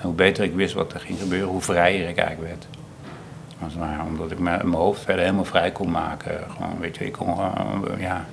en 0.03 0.09
hoe 0.09 0.17
beter 0.17 0.45
ik 0.45 0.55
wist 0.55 0.75
wat 0.75 0.93
er 0.93 1.01
ging 1.01 1.19
gebeuren, 1.19 1.49
hoe 1.49 1.61
vrijer 1.61 2.09
ik 2.09 2.17
eigenlijk 2.17 2.49
werd. 2.49 2.67
Als 3.63 3.73
het 3.73 3.83
ware, 3.83 4.03
omdat 4.03 4.31
ik 4.31 4.39
mijn 4.39 4.61
mijn 4.69 4.83
hoofd 4.83 5.03
verder 5.03 5.23
helemaal 5.23 5.45
vrij 5.45 5.71
kon 5.73 5.91
maken. 5.91 6.41
Gewoon, 6.57 6.79
weet 6.81 6.97
je, 6.97 7.05
ik 7.05 7.13
kon 7.13 7.27
gewoon, 7.27 7.85
ja. 7.99 8.27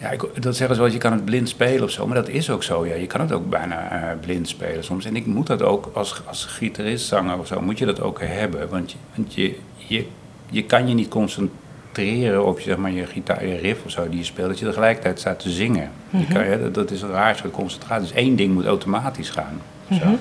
Ja, 0.00 0.10
ik, 0.10 0.42
dat 0.42 0.56
zeggen 0.56 0.76
ze 0.76 0.82
wel, 0.82 0.90
je 0.90 0.98
kan 0.98 1.12
het 1.12 1.24
blind 1.24 1.48
spelen 1.48 1.82
of 1.82 1.90
zo, 1.90 2.06
maar 2.06 2.16
dat 2.16 2.28
is 2.28 2.50
ook 2.50 2.62
zo. 2.62 2.86
Ja. 2.86 2.94
Je 2.94 3.06
kan 3.06 3.20
het 3.20 3.32
ook 3.32 3.48
bijna 3.48 3.90
eh, 3.90 4.18
blind 4.20 4.48
spelen 4.48 4.84
soms. 4.84 5.04
En 5.04 5.16
ik 5.16 5.26
moet 5.26 5.46
dat 5.46 5.62
ook 5.62 5.90
als, 5.92 6.22
als 6.26 6.44
gitarist, 6.44 7.06
zanger 7.06 7.38
of 7.38 7.46
zo, 7.46 7.60
moet 7.60 7.78
je 7.78 7.86
dat 7.86 8.00
ook 8.00 8.20
hebben. 8.20 8.68
Want, 8.68 8.90
je, 8.90 8.96
want 9.14 9.34
je, 9.34 9.58
je, 9.76 10.06
je 10.50 10.64
kan 10.64 10.88
je 10.88 10.94
niet 10.94 11.08
concentreren 11.08 12.46
op 12.46 12.60
zeg 12.60 12.76
maar, 12.76 12.90
je 12.90 13.06
gitaar, 13.06 13.46
je 13.46 13.56
riff 13.56 13.84
of 13.84 13.90
zo 13.90 14.08
die 14.08 14.18
je 14.18 14.24
speelt, 14.24 14.48
dat 14.48 14.58
je 14.58 14.64
tegelijkertijd 14.64 15.18
staat 15.18 15.38
te 15.38 15.50
zingen. 15.50 15.90
je 16.10 16.26
kan, 16.26 16.44
ja, 16.48 16.56
dat, 16.56 16.74
dat 16.74 16.90
is 16.90 17.02
een 17.02 17.10
raar 17.10 17.36
soort 17.36 17.52
concentratie. 17.52 18.06
Dus 18.06 18.16
één 18.16 18.36
ding 18.36 18.54
moet 18.54 18.66
automatisch 18.66 19.30
gaan. 19.30 19.60
Zo. 19.90 20.18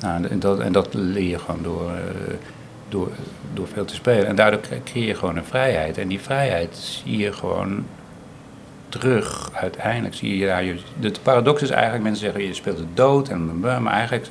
Nou, 0.00 0.26
en, 0.26 0.38
dat, 0.38 0.60
en 0.60 0.72
dat 0.72 0.88
leer 0.94 1.28
je 1.28 1.38
gewoon 1.38 1.62
door, 1.62 1.90
eh, 1.90 2.34
door, 2.88 3.08
door 3.52 3.66
veel 3.72 3.84
te 3.84 3.94
spelen. 3.94 4.26
En 4.26 4.36
daardoor 4.36 4.60
cre- 4.60 4.80
creëer 4.84 5.06
je 5.06 5.14
gewoon 5.14 5.36
een 5.36 5.44
vrijheid. 5.44 5.98
En 5.98 6.08
die 6.08 6.20
vrijheid 6.20 6.76
zie 6.76 7.16
je 7.18 7.32
gewoon 7.32 7.84
terug. 8.88 9.50
Uiteindelijk 9.54 10.14
zie 10.14 10.30
je, 10.38 10.44
ja, 10.44 10.58
je 10.58 10.78
de 11.00 11.12
paradox 11.22 11.62
is 11.62 11.70
eigenlijk, 11.70 12.02
mensen 12.02 12.24
zeggen 12.24 12.44
je 12.46 12.54
speelt 12.54 12.78
het 12.78 12.96
dood. 12.96 13.28
En, 13.28 13.60
maar 13.60 13.86
eigenlijk, 13.86 14.26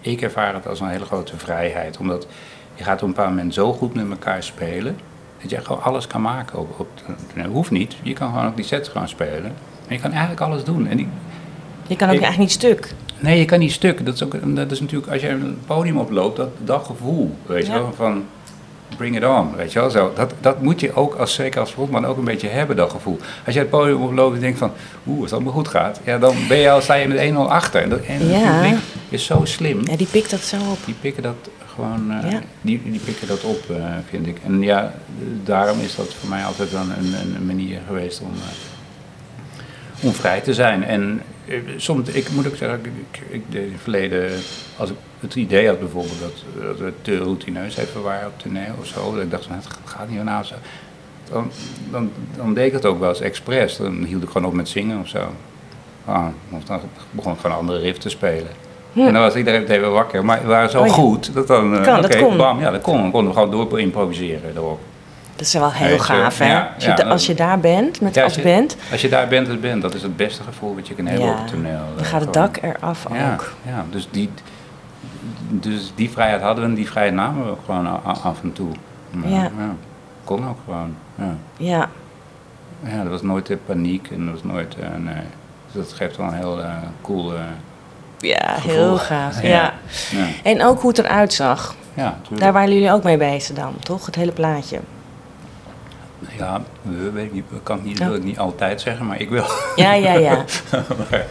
ik 0.00 0.20
ervaar 0.22 0.54
het 0.54 0.66
als 0.66 0.80
een 0.80 0.88
hele 0.88 1.04
grote 1.04 1.36
vrijheid. 1.36 1.96
Omdat 1.98 2.26
je 2.74 2.84
gaat 2.84 2.96
op 3.02 3.08
een 3.08 3.14
bepaald 3.14 3.28
moment 3.34 3.54
zo 3.54 3.72
goed 3.72 3.94
met 3.94 4.10
elkaar 4.10 4.42
spelen. 4.42 4.96
Dat 5.40 5.50
je 5.50 5.60
gewoon 5.64 5.82
alles 5.82 6.06
kan 6.06 6.20
maken. 6.22 6.58
Op, 6.58 6.80
op, 6.80 6.88
hoeft 7.52 7.70
niet. 7.70 7.96
Je 8.02 8.12
kan 8.12 8.28
gewoon 8.32 8.46
ook 8.46 8.56
die 8.56 8.64
sets 8.64 8.88
gaan 8.88 9.08
spelen. 9.08 9.52
En 9.88 9.94
je 9.94 10.00
kan 10.00 10.10
eigenlijk 10.10 10.40
alles 10.40 10.64
doen. 10.64 10.86
En 10.86 10.96
die, 10.96 11.08
Je 11.86 11.96
kan 11.96 12.08
ook 12.08 12.14
Ik- 12.14 12.22
eigenlijk 12.22 12.38
niet 12.38 12.50
stuk. 12.62 12.94
Nee, 13.18 13.38
je 13.38 13.44
kan 13.44 13.58
niet 13.58 13.72
stuk. 13.72 14.04
Dat 14.06 14.14
is, 14.14 14.22
ook, 14.22 14.56
dat 14.56 14.70
is 14.70 14.80
natuurlijk, 14.80 15.12
als 15.12 15.20
je 15.20 15.28
een 15.28 15.58
podium 15.66 15.98
oploopt, 15.98 16.36
dat, 16.36 16.48
dat 16.64 16.84
gevoel, 16.86 17.36
weet 17.46 17.66
je 17.66 17.72
Ja. 17.72 17.78
wel, 17.78 17.92
van 17.96 18.24
bring 18.96 19.16
it 19.16 19.24
on, 19.24 19.56
weet 19.56 19.72
je 19.72 19.78
wel. 19.80 19.90
Zo, 19.90 20.12
dat, 20.14 20.34
dat 20.40 20.62
moet 20.62 20.80
je 20.80 20.92
ook, 20.94 21.14
als, 21.14 21.34
zeker 21.34 21.60
als 21.60 21.70
frontman, 21.70 22.04
ook 22.06 22.16
een 22.16 22.24
beetje 22.24 22.48
hebben, 22.48 22.76
dat 22.76 22.90
gevoel. 22.90 23.18
Als 23.46 23.54
je 23.54 23.60
het 23.60 23.70
podium 23.70 24.02
oploopt 24.02 24.34
en 24.34 24.40
denkt 24.40 24.58
van, 24.58 24.72
oeh, 25.06 25.20
als 25.22 25.30
dat 25.30 25.40
maar 25.42 25.52
goed 25.52 25.68
gaat, 25.68 26.00
ja, 26.04 26.18
dan 26.18 26.34
ben 26.48 26.56
je 26.58 26.70
al, 26.70 26.80
sta 26.80 26.94
je 26.94 27.08
met 27.08 27.30
1-0 27.32 27.34
achter. 27.36 27.82
En, 27.82 27.88
dat, 27.88 28.00
en 28.00 28.28
Ja. 28.28 28.36
het 28.38 28.60
publiek 28.60 28.78
is 29.08 29.24
zo 29.24 29.40
slim. 29.44 29.80
Ja, 29.84 29.96
die 29.96 30.06
pikt 30.06 30.30
dat 30.30 30.40
zo 30.40 30.56
op. 30.70 30.78
Die 30.84 30.94
pikken 31.00 31.22
dat 31.22 31.34
gewoon, 31.74 32.10
eh, 32.22 32.30
Ja. 32.30 32.40
die, 32.60 32.82
die 32.84 33.00
pikken 33.04 33.28
dat 33.28 33.44
op, 33.44 33.70
eh, 33.70 33.76
vind 34.08 34.26
ik. 34.26 34.36
En 34.46 34.62
ja, 34.62 34.92
daarom 35.44 35.80
is 35.80 35.94
dat 35.96 36.14
voor 36.20 36.28
mij 36.28 36.44
altijd 36.44 36.70
dan 36.70 36.90
een, 36.98 37.14
een 37.36 37.46
manier 37.46 37.80
geweest 37.86 38.20
om, 38.20 38.30
eh, 38.34 40.06
om 40.06 40.12
vrij 40.12 40.40
te 40.40 40.54
zijn. 40.54 40.84
En 40.84 41.22
soms, 41.76 42.08
ik 42.08 42.30
moet 42.30 42.46
ook 42.46 42.56
zeggen, 42.56 42.80
ik, 42.84 43.22
ik 43.28 43.42
deed 43.48 43.62
in 43.66 43.72
het 43.72 43.80
verleden, 43.80 44.30
als 44.76 44.90
ik 44.90 44.96
het 45.20 45.34
idee 45.34 45.66
had 45.66 45.78
bijvoorbeeld 45.78 46.20
dat, 46.20 46.64
dat 46.64 46.78
we 46.78 46.92
te 47.02 47.18
routineus 47.18 47.76
even 47.76 48.02
waren 48.02 48.28
op 48.28 48.38
toneel 48.38 48.74
of 48.80 48.86
zo, 48.86 49.14
dat 49.14 49.22
ik 49.22 49.30
dacht 49.30 49.44
van 49.44 49.56
het 49.56 49.66
gaat 49.84 50.08
niet 50.08 50.18
vanavond 50.18 50.46
zo. 50.46 50.54
Dan, 51.30 51.50
dan, 51.90 52.10
dan 52.36 52.54
deed 52.54 52.66
ik 52.66 52.72
het 52.72 52.84
ook 52.84 53.00
wel 53.00 53.08
eens 53.08 53.20
expres. 53.20 53.76
Dan 53.76 54.04
hield 54.04 54.22
ik 54.22 54.28
gewoon 54.28 54.46
op 54.48 54.54
met 54.54 54.68
zingen 54.68 55.00
of 55.00 55.08
zo. 55.08 55.26
Ah, 56.04 56.26
of 56.50 56.64
dan 56.64 56.80
begon 57.10 57.32
ik 57.32 57.38
gewoon 57.40 57.56
een 57.56 57.62
andere 57.62 57.78
riff 57.78 57.98
te 57.98 58.08
spelen. 58.08 58.48
En 58.94 59.12
dan 59.12 59.22
was 59.22 59.34
iedereen 59.34 59.66
weer 59.66 59.90
wakker. 59.90 60.24
Maar 60.24 60.40
we 60.42 60.46
waren 60.46 60.70
zo 60.70 60.80
Oh 60.80 60.86
ja. 60.86 60.92
goed 60.92 61.34
dat 61.34 61.46
dan... 61.46 61.78
eh, 61.78 61.84
dat 61.84 62.04
oké, 62.04 62.18
kon. 62.18 62.36
Bam, 62.36 62.60
ja, 62.60 62.70
dat 62.70 62.80
kon. 62.82 63.00
Dan 63.00 63.10
konden 63.10 63.34
we 63.34 63.38
gewoon 63.38 63.68
door 63.68 63.80
improviseren 63.80 64.56
erop. 64.56 64.80
Dat 65.36 65.46
is 65.46 65.52
wel 65.52 65.72
heel 65.72 65.98
gaaf, 65.98 66.38
hè? 66.38 66.46
ja, 66.46 66.72
als, 66.74 66.84
je 66.84 66.90
ja, 66.90 66.96
da- 66.96 67.02
dan- 67.02 67.12
als 67.12 67.26
je 67.26 67.34
daar 67.34 67.60
bent, 67.60 68.00
met 68.00 68.16
als 68.18 68.34
je- 68.34 68.42
band, 68.42 68.76
Als 68.90 69.00
je 69.00 69.08
daar 69.08 69.28
bent 69.28 69.48
als 69.48 69.60
bent, 69.60 69.82
dat 69.82 69.94
is 69.94 70.02
het 70.02 70.16
beste 70.16 70.42
gevoel 70.42 70.74
wat 70.74 70.88
je 70.88 70.94
kan 70.94 71.06
hebben 71.06 71.28
op 71.30 71.36
het 71.38 71.48
toneel. 71.48 71.80
dan 71.96 72.04
gaat 72.04 72.20
het 72.20 72.32
dak 72.32 72.56
eraf 72.62 73.06
ook. 73.06 73.14
Ja, 73.62 73.84
dus 73.90 74.08
die, 74.10 74.30
dus 75.48 75.92
die 75.94 76.10
vrijheid 76.10 76.42
hadden 76.42 76.64
we 76.64 76.70
en 76.70 76.76
die 76.76 76.86
vrijheid 76.88 77.14
namen 77.14 77.44
we 77.44 77.50
ook 77.50 77.64
gewoon 77.64 78.04
af 78.04 78.42
en 78.42 78.52
toe. 78.52 78.68
Ja. 79.24 79.50
Kon 80.24 80.48
ook 80.48 80.58
gewoon. 80.64 80.94
Ja. 81.56 81.88
Ja, 82.82 83.00
er 83.00 83.10
was 83.10 83.22
nooit 83.22 83.50
eh, 83.50 83.56
paniek 83.66 84.08
en 84.10 84.26
er 84.26 84.32
was 84.32 84.42
nooit. 84.42 84.74
eh, 84.80 84.88
nee. 84.98 85.14
Dus 85.72 85.84
dat 85.84 85.92
geeft 85.92 86.16
wel 86.16 86.26
een 86.26 86.34
heel 86.34 86.62
eh, 86.62 86.70
cool. 87.02 87.34
eh, 87.34 87.40
ja 88.18 88.54
gevoel. 88.54 88.72
heel 88.72 88.98
gaaf. 88.98 89.42
Ja. 89.42 89.72
En 90.42 90.62
ook 90.64 90.80
hoe 90.80 90.88
het 90.90 90.98
eruit 90.98 91.32
zag. 91.32 91.74
Ja, 91.94 92.16
tuurlijk. 92.22 92.40
Daar 92.42 92.52
waren 92.52 92.72
jullie 92.72 92.92
ook 92.92 93.02
mee 93.02 93.16
bezig 93.16 93.56
dan, 93.56 93.74
toch? 93.80 94.06
Het 94.06 94.14
hele 94.14 94.32
plaatje. 94.32 94.80
Ja, 96.38 96.60
we, 96.82 97.10
weet 97.10 97.42
kan 97.62 97.80
niet, 97.82 97.98
wil 97.98 98.14
ik 98.14 98.24
niet 98.24 98.38
altijd 98.38 98.80
zeggen, 98.80 99.06
maar 99.06 99.20
ik 99.20 99.30
wil. 99.30 99.44
Ja, 99.76 99.92
ja, 99.92 100.12
ja. 100.12 100.44
maar, 101.10 101.26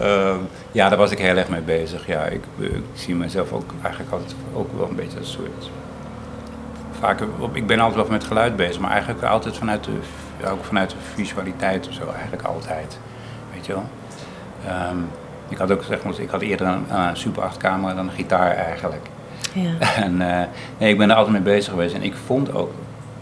ehm, 0.00 0.38
ja, 0.72 0.88
daar 0.88 0.98
was 0.98 1.10
ik 1.10 1.18
heel 1.18 1.36
erg 1.36 1.48
mee 1.48 1.60
bezig. 1.60 2.06
Ja, 2.06 2.24
ik, 2.24 2.44
ik 2.58 2.82
zie 2.92 3.14
mezelf 3.14 3.52
ook 3.52 3.74
eigenlijk 3.82 4.12
altijd 4.12 4.34
ook 4.54 4.76
wel 4.76 4.88
een 4.88 4.94
beetje 4.94 5.18
als 5.18 5.32
soort. 5.32 5.70
Vaak, 6.98 7.20
ik 7.52 7.66
ben 7.66 7.80
altijd 7.80 8.00
wel 8.00 8.10
met 8.10 8.24
geluid 8.24 8.56
bezig, 8.56 8.80
maar 8.80 8.90
eigenlijk 8.90 9.22
altijd 9.22 9.56
vanuit 9.56 9.84
de, 9.84 9.98
ook 10.50 10.64
vanuit 10.64 10.90
de 10.90 10.96
visualiteit 11.14 11.88
of 11.88 11.94
zo, 11.94 12.10
eigenlijk 12.12 12.42
altijd. 12.42 12.98
Weet 13.54 13.66
je 13.66 13.72
wel? 13.72 13.84
Ehm, 14.66 14.96
ik 15.48 15.56
had 15.56 15.70
ook 15.70 15.82
zeg 15.82 16.02
maar, 16.02 16.20
ik 16.20 16.30
had 16.30 16.40
eerder 16.40 16.66
een, 16.66 16.84
een 16.94 17.16
Super 17.16 17.42
8 17.42 17.56
camera 17.56 17.94
dan 17.94 18.06
een 18.08 18.14
gitaar 18.14 18.50
eigenlijk. 18.50 19.06
ja. 19.52 19.72
En 20.04 20.40
eh, 20.40 20.46
nee, 20.78 20.90
ik 20.90 20.98
ben 20.98 21.10
er 21.10 21.16
altijd 21.16 21.32
mee 21.32 21.54
bezig 21.54 21.70
geweest. 21.70 21.94
En 21.94 22.02
ik 22.02 22.14
vond 22.26 22.54
ook 22.54 22.72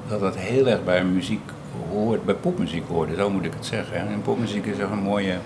dat 0.08 0.20
dat 0.20 0.36
heel 0.36 0.66
erg 0.66 0.84
bij 0.84 1.04
muziek 1.04 1.40
hoort, 1.90 2.24
bij 2.24 2.34
popmuziek 2.34 2.84
hoorde, 2.88 3.14
zo 3.14 3.30
moet 3.30 3.44
ik 3.44 3.52
het 3.54 3.66
zeggen. 3.66 3.96
En 3.96 4.22
popmuziek 4.22 4.66
is 4.66 4.78
er 4.78 4.90
een 4.92 4.98
mooie, 5.02 5.36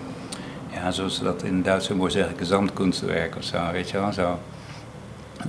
ja, 0.72 0.90
zoals 0.90 1.16
ze 1.16 1.22
dat 1.25 1.42
in 1.42 1.55
het 1.55 1.64
Duits 1.64 1.88
mooi 1.88 2.11
zeggen, 2.11 2.38
gezamtkunstwerk 2.38 3.37
of 3.37 3.44
zo, 3.44 3.59
weet 3.72 3.90
je 3.90 3.98
wel, 4.01 4.12
zo. 4.12 4.38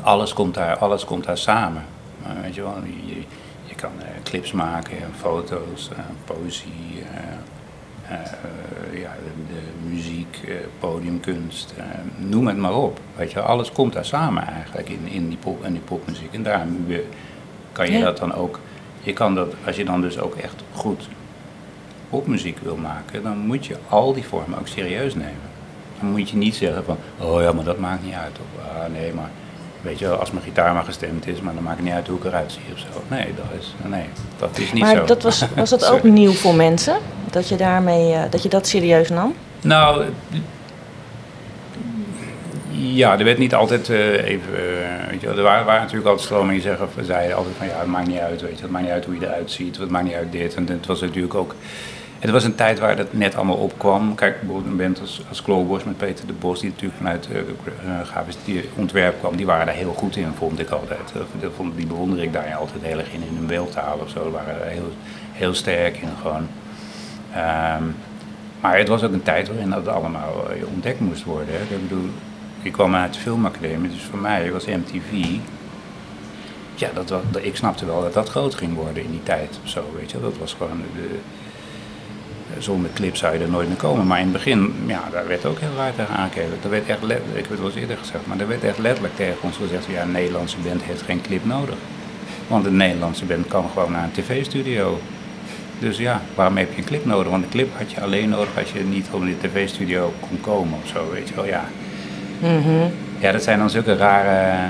Alles 0.02 0.34
komt 0.34 0.54
daar, 0.54 0.78
alles 0.78 1.06
komt 1.06 1.24
daar 1.24 1.38
samen. 1.38 1.84
Maar 2.24 2.42
weet 2.42 2.56
je 2.56 2.62
wel, 2.62 2.76
je, 3.06 3.76
kan 3.76 3.92
eh, 4.02 4.08
clips 4.24 4.52
maken, 4.52 4.98
en 4.98 5.12
foto's, 5.20 5.90
eh, 5.94 6.00
poëzie, 6.26 7.04
eh, 7.14 8.16
eh, 8.18 9.00
ja, 9.02 9.12
de, 9.24 9.54
de 9.54 9.90
muziek, 9.96 10.40
eh, 10.48 10.54
podiumkunst, 10.80 11.74
eh, 11.78 11.84
noem 12.18 12.48
het 12.48 12.58
maar 12.58 12.76
op. 12.76 13.00
Weet 13.16 13.30
je, 13.32 13.36
wel, 13.36 13.44
alles 13.46 13.72
komt 13.72 13.94
daar 13.94 14.06
samen 14.06 14.48
eigenlijk 14.48 14.90
in, 14.90 15.08
in, 15.08 15.28
die, 15.30 15.38
pop, 15.38 15.66
in 15.66 15.72
die 15.72 15.82
popmuziek. 15.82 16.34
En 16.34 16.44
daarom 16.44 16.86
we- 16.88 17.06
kan 17.72 17.86
je 17.92 17.98
Ja. 17.98 18.04
dat 18.04 18.18
dan 18.18 18.34
ook, 18.34 18.60
je 19.04 19.14
kan 19.14 19.36
dat, 19.36 19.54
als 19.66 19.76
je 19.76 19.86
dan 19.86 20.02
dus 20.02 20.20
ook 20.20 20.36
echt 20.36 20.64
goed 20.74 21.08
popmuziek 22.10 22.58
wil 22.62 22.76
maken, 22.76 23.24
dan 23.24 23.38
moet 23.38 23.66
je 23.66 23.76
al 23.90 24.14
die 24.14 24.26
vormen 24.26 24.60
ook 24.60 24.68
serieus 24.68 25.14
nemen. 25.16 25.52
Dan 26.00 26.12
moet 26.12 26.30
je 26.30 26.38
niet 26.38 26.56
zeggen 26.56 26.84
van, 26.84 26.98
oh 27.20 27.42
ja, 27.42 27.52
maar 27.52 27.64
dat 27.64 27.80
maakt 27.80 28.04
niet 28.04 28.14
uit. 28.14 28.32
Of, 28.40 28.64
ah, 28.66 28.92
nee, 28.94 29.14
maar 29.14 29.30
weet 29.82 30.00
je 30.00 30.08
wel, 30.08 30.18
als 30.18 30.32
mijn 30.32 30.44
gitaar 30.44 30.74
maar 30.74 30.84
gestemd 30.84 31.28
is, 31.28 31.42
maar 31.42 31.54
dan 31.54 31.64
maakt 31.64 31.76
het 31.76 31.86
niet 31.86 31.94
uit 31.96 32.08
hoe 32.08 32.18
ik 32.18 32.24
eruit 32.24 32.52
zie 32.52 32.74
of 32.74 32.80
zo. 32.80 32.86
Nee, 33.08 33.34
dat 33.36 33.60
is, 33.60 33.74
nee, 33.90 34.06
dat 34.38 34.58
is 34.58 34.74
niet 34.74 34.84
Maar 34.84 34.96
zo. 34.96 35.06
dat 35.06 35.24
was, 35.24 35.46
was 35.56 35.70
dat 35.70 35.86
ook 35.92 36.04
nieuw 36.04 36.32
voor 36.32 36.56
mensen? 36.56 36.98
Dat 37.32 37.50
je 37.50 37.56
daarmee, 37.56 38.14
eh, 38.14 38.22
dat 38.30 38.44
je 38.44 38.50
dat 38.50 38.68
serieus 38.68 39.10
nam? 39.10 39.34
Nou, 39.62 40.06
ja, 42.76 43.18
er 43.18 43.26
werd 43.26 43.38
niet 43.38 43.56
altijd 43.56 43.90
eh, 43.90 44.26
even, 44.26 44.54
eh, 44.56 45.10
weet 45.10 45.22
je 45.22 45.28
er 45.28 45.42
waren, 45.42 45.66
natuurlijk 45.66 46.06
altijd 46.06 46.26
stromingen 46.26 46.54
die 46.54 46.62
zeggen, 46.62 46.88
zeiden 47.02 47.38
altijd 47.38 47.56
van 47.58 47.68
ja, 47.68 47.78
het 47.78 47.88
maakt 47.88 48.08
niet 48.08 48.20
uit, 48.20 48.42
weet 48.42 48.56
je, 48.56 48.62
het 48.62 48.72
maakt 48.72 48.84
niet 48.84 48.94
uit 48.94 49.06
hoe 49.06 49.14
je 49.14 49.26
eruit 49.26 49.52
ziet, 49.52 49.78
het 49.78 49.90
maakt 49.90 50.06
niet 50.06 50.14
uit 50.14 50.32
dit. 50.32 50.56
En 50.56 50.68
het 50.68 50.86
was 50.86 51.02
natuurlijk 51.02 51.34
ook, 51.34 51.56
het 52.20 52.32
was 52.32 52.44
een 52.44 52.56
tijd 52.56 52.80
waar 52.80 52.96
dat 52.96 53.14
net 53.14 53.36
allemaal 53.36 53.56
opkwam. 53.56 54.16
Kijk, 54.16 54.42
bijvoorbeeld 54.42 54.78
band 54.78 55.00
als, 55.00 55.22
als 55.30 55.44
met 55.86 55.98
Peter 55.98 56.28
de 56.28 56.34
Bos, 56.34 56.60
die 56.60 56.70
natuurlijk 56.70 56.98
vanuit 56.98 57.28
uh, 57.32 58.02
grafisch 58.02 58.38
ontwerp 58.76 59.20
kwam, 59.20 59.36
die 59.36 59.46
waren 59.46 59.66
daar 59.66 59.76
heel 59.76 59.94
goed 59.94 60.16
in, 60.16 60.32
vond 60.38 60.60
ik 60.60 60.70
altijd. 60.70 61.14
Vond, 61.56 61.76
die 61.76 61.88
bewonder 61.88 62.22
ik 62.22 62.34
daar 62.34 62.56
altijd 62.56 62.84
heel 62.84 62.98
erg 62.98 63.14
in, 63.14 63.24
in 63.30 63.36
hun 63.36 63.48
beeldtaal 63.48 63.98
of 64.04 64.10
zo, 64.10 64.24
die 64.24 64.32
waren 64.32 64.68
heel, 64.68 64.92
heel 65.32 65.54
sterk 65.54 65.98
in 65.98 66.10
gewoon. 66.22 66.48
Ehm, 67.34 67.84
maar 68.62 68.78
het 68.78 68.88
was 68.88 69.04
ook 69.04 69.14
een 69.14 69.24
tijd 69.24 69.48
waarin 69.48 69.70
dat 69.70 69.88
allemaal 69.88 70.48
ontdekt 70.74 71.00
moest 71.00 71.24
worden. 71.24 71.54
Hè. 71.54 71.76
Ik 71.76 71.88
bedoel, 71.88 72.10
ik 72.64 72.72
kwam 72.72 72.96
uit 72.96 73.14
de 73.14 73.20
filmacademie, 73.20 73.90
dus 73.90 74.04
voor 74.04 74.20
mij 74.20 74.52
was 74.52 74.66
MTV... 74.66 75.26
Ja, 76.76 76.90
dat, 76.94 77.10
was, 77.10 77.22
ik 77.42 77.56
snapte 77.56 77.86
wel 77.86 78.02
dat 78.02 78.14
dat 78.14 78.30
groot 78.30 78.56
ging 78.56 78.76
worden 78.76 79.04
in 79.04 79.12
die 79.12 79.24
tijd 79.24 79.60
zo, 79.64 79.94
weet 79.98 80.12
je. 80.12 80.22
Dat 80.22 80.38
was 80.38 80.54
gewoon... 80.54 80.82
De, 80.96 81.20
zonder 82.60 82.90
clips 82.94 83.20
zou 83.20 83.34
je 83.34 83.40
er 83.44 83.50
nooit 83.50 83.68
meer 83.68 83.78
komen. 83.78 84.08
Maar 84.08 84.20
in 84.20 84.24
het 84.24 84.34
begin, 84.34 84.74
ja, 84.86 85.04
daar 85.12 85.28
werd 85.28 85.46
ook 85.46 85.60
heel 85.60 85.76
raar 85.78 85.96
tegen 85.96 86.16
aangekeken. 86.16 86.58
Er 86.64 86.70
werd 86.70 86.88
echt 86.88 87.04
ik 87.04 87.10
heb 87.34 87.50
het 87.50 87.60
wel 87.60 87.68
eens 87.68 87.76
eerder 87.76 87.98
gezegd, 87.98 88.28
maar 88.28 88.40
er 88.40 88.48
werd 88.48 88.64
echt 88.64 88.78
letterlijk 88.78 89.16
tegen 89.16 89.38
ons 89.42 89.58
gezegd... 89.58 89.86
Ja, 89.86 90.02
een 90.02 90.12
Nederlandse 90.12 90.58
band 90.58 90.82
heeft 90.82 91.02
geen 91.02 91.22
clip 91.22 91.46
nodig. 91.46 91.76
Want 92.48 92.66
een 92.66 92.76
Nederlandse 92.76 93.26
band 93.26 93.48
kan 93.48 93.70
gewoon 93.74 93.92
naar 93.92 94.04
een 94.04 94.12
tv-studio. 94.12 95.00
Dus 95.80 95.98
ja, 95.98 96.22
waarom 96.36 96.58
heb 96.58 96.72
je 96.72 96.78
een 96.78 96.84
clip 96.84 97.06
nodig? 97.06 97.32
Want 97.32 97.44
een 97.44 97.50
clip 97.50 97.78
had 97.78 97.92
je 97.92 98.02
alleen 98.02 98.30
nodig 98.30 98.58
als 98.58 98.72
je 98.72 98.80
niet 98.80 99.08
op 99.12 99.22
de 99.22 99.38
tv-studio 99.38 100.14
kon 100.20 100.42
komen 100.42 100.80
of 100.84 100.90
zo, 100.90 101.10
weet 101.12 101.30
je 101.30 101.36
wel. 101.36 101.46
Ja, 101.46 101.66
Mhm. 102.44 102.70
ja 103.20 103.32
dat 103.32 103.44
zijn 103.44 103.60
dan 103.60 103.70
zulke 103.70 103.96
rare, 103.96 104.70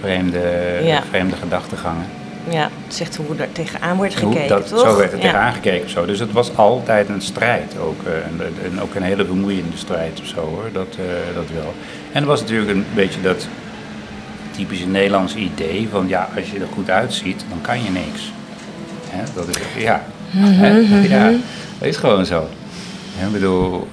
vreemde, 0.00 0.40
Ja. 0.82 1.02
vreemde 1.08 1.36
gedachtegangen. 1.36 2.04
Ja, 2.50 2.68
het 2.86 2.94
zegt 2.94 3.16
hoe 3.16 3.36
er 3.38 3.52
tegenaan 3.52 3.96
wordt 3.96 4.20
Hoe 4.20 4.32
gekeken, 4.32 4.48
dat, 4.56 4.68
toch? 4.68 4.80
Zo 4.80 4.96
werd 4.96 5.10
er 5.12 5.16
Ja. 5.18 5.22
tegenaan 5.24 5.52
gekeken 5.52 5.84
of 5.84 5.90
zo. 5.90 6.06
Dus 6.06 6.18
het 6.18 6.32
was 6.32 6.56
altijd 6.56 7.08
een 7.08 7.20
strijd 7.22 7.74
ook. 7.80 8.02
eh, 8.06 8.66
en, 8.66 8.80
ook 8.80 8.94
een 8.94 9.02
hele 9.02 9.24
bemoeiende 9.24 9.76
strijd 9.76 10.20
of 10.20 10.26
zo 10.26 10.40
hoor, 10.40 10.68
dat, 10.72 10.86
eh, 10.98 11.34
dat 11.34 11.44
wel. 11.54 11.74
En 12.12 12.22
er 12.22 12.28
was 12.28 12.40
natuurlijk 12.40 12.70
een 12.70 12.86
beetje 12.94 13.20
dat 13.20 13.46
typische 14.50 14.86
Nederlandse 14.86 15.38
idee 15.38 15.88
van 15.90 16.08
ja, 16.08 16.28
als 16.36 16.50
je 16.50 16.58
er 16.58 16.66
goed 16.74 16.90
uitziet, 16.90 17.44
dan 17.48 17.60
kan 17.60 17.82
je 17.84 17.90
niks. 17.90 18.32
Hè, 19.08 19.22
dat 19.34 19.48
is, 19.48 19.82
ja. 19.82 20.02
Hè, 20.36 20.76
ja, 21.16 21.30
dat 21.78 21.88
is 21.88 21.96
gewoon 21.96 22.26
zo. 22.26 22.48
Ik 23.26 23.32
bedoel, 23.32 23.88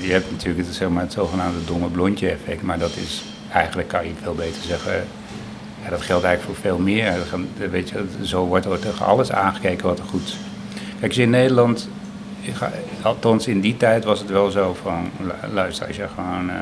je 0.00 0.12
hebt 0.12 0.30
natuurlijk 0.30 0.66
het, 0.66 1.12
zogenaamde 1.12 1.64
domme 1.66 1.86
blondje 1.88 2.28
effect, 2.30 2.62
maar 2.62 2.78
dat 2.78 2.96
is 2.96 3.22
eigenlijk 3.52 3.88
kan 3.88 4.06
je 4.06 4.12
veel 4.22 4.34
beter 4.34 4.62
zeggen. 4.62 4.92
Ja, 5.84 5.90
dat 5.90 6.02
geldt 6.02 6.24
eigenlijk 6.24 6.58
voor 6.58 6.70
veel 6.70 6.78
meer. 6.78 7.12
Weet 7.70 7.88
je, 7.88 8.04
zo 8.22 8.46
wordt 8.46 8.66
er 8.66 8.78
tegen 8.78 9.06
alles 9.06 9.32
aangekeken 9.32 9.86
wat 9.86 9.98
er 9.98 10.04
goed. 10.04 10.36
Kijk, 11.00 11.16
in 11.16 11.30
Nederland, 11.30 11.88
althans 13.02 13.46
in 13.46 13.60
die 13.60 13.76
tijd 13.76 14.04
was 14.04 14.18
het 14.18 14.30
wel 14.30 14.50
zo 14.50 14.76
van, 14.82 15.10
lu- 15.20 15.52
luister, 15.54 15.86
als 15.86 15.96
je 15.96 16.06
gewoon 16.14 16.50
eh, 16.50 16.56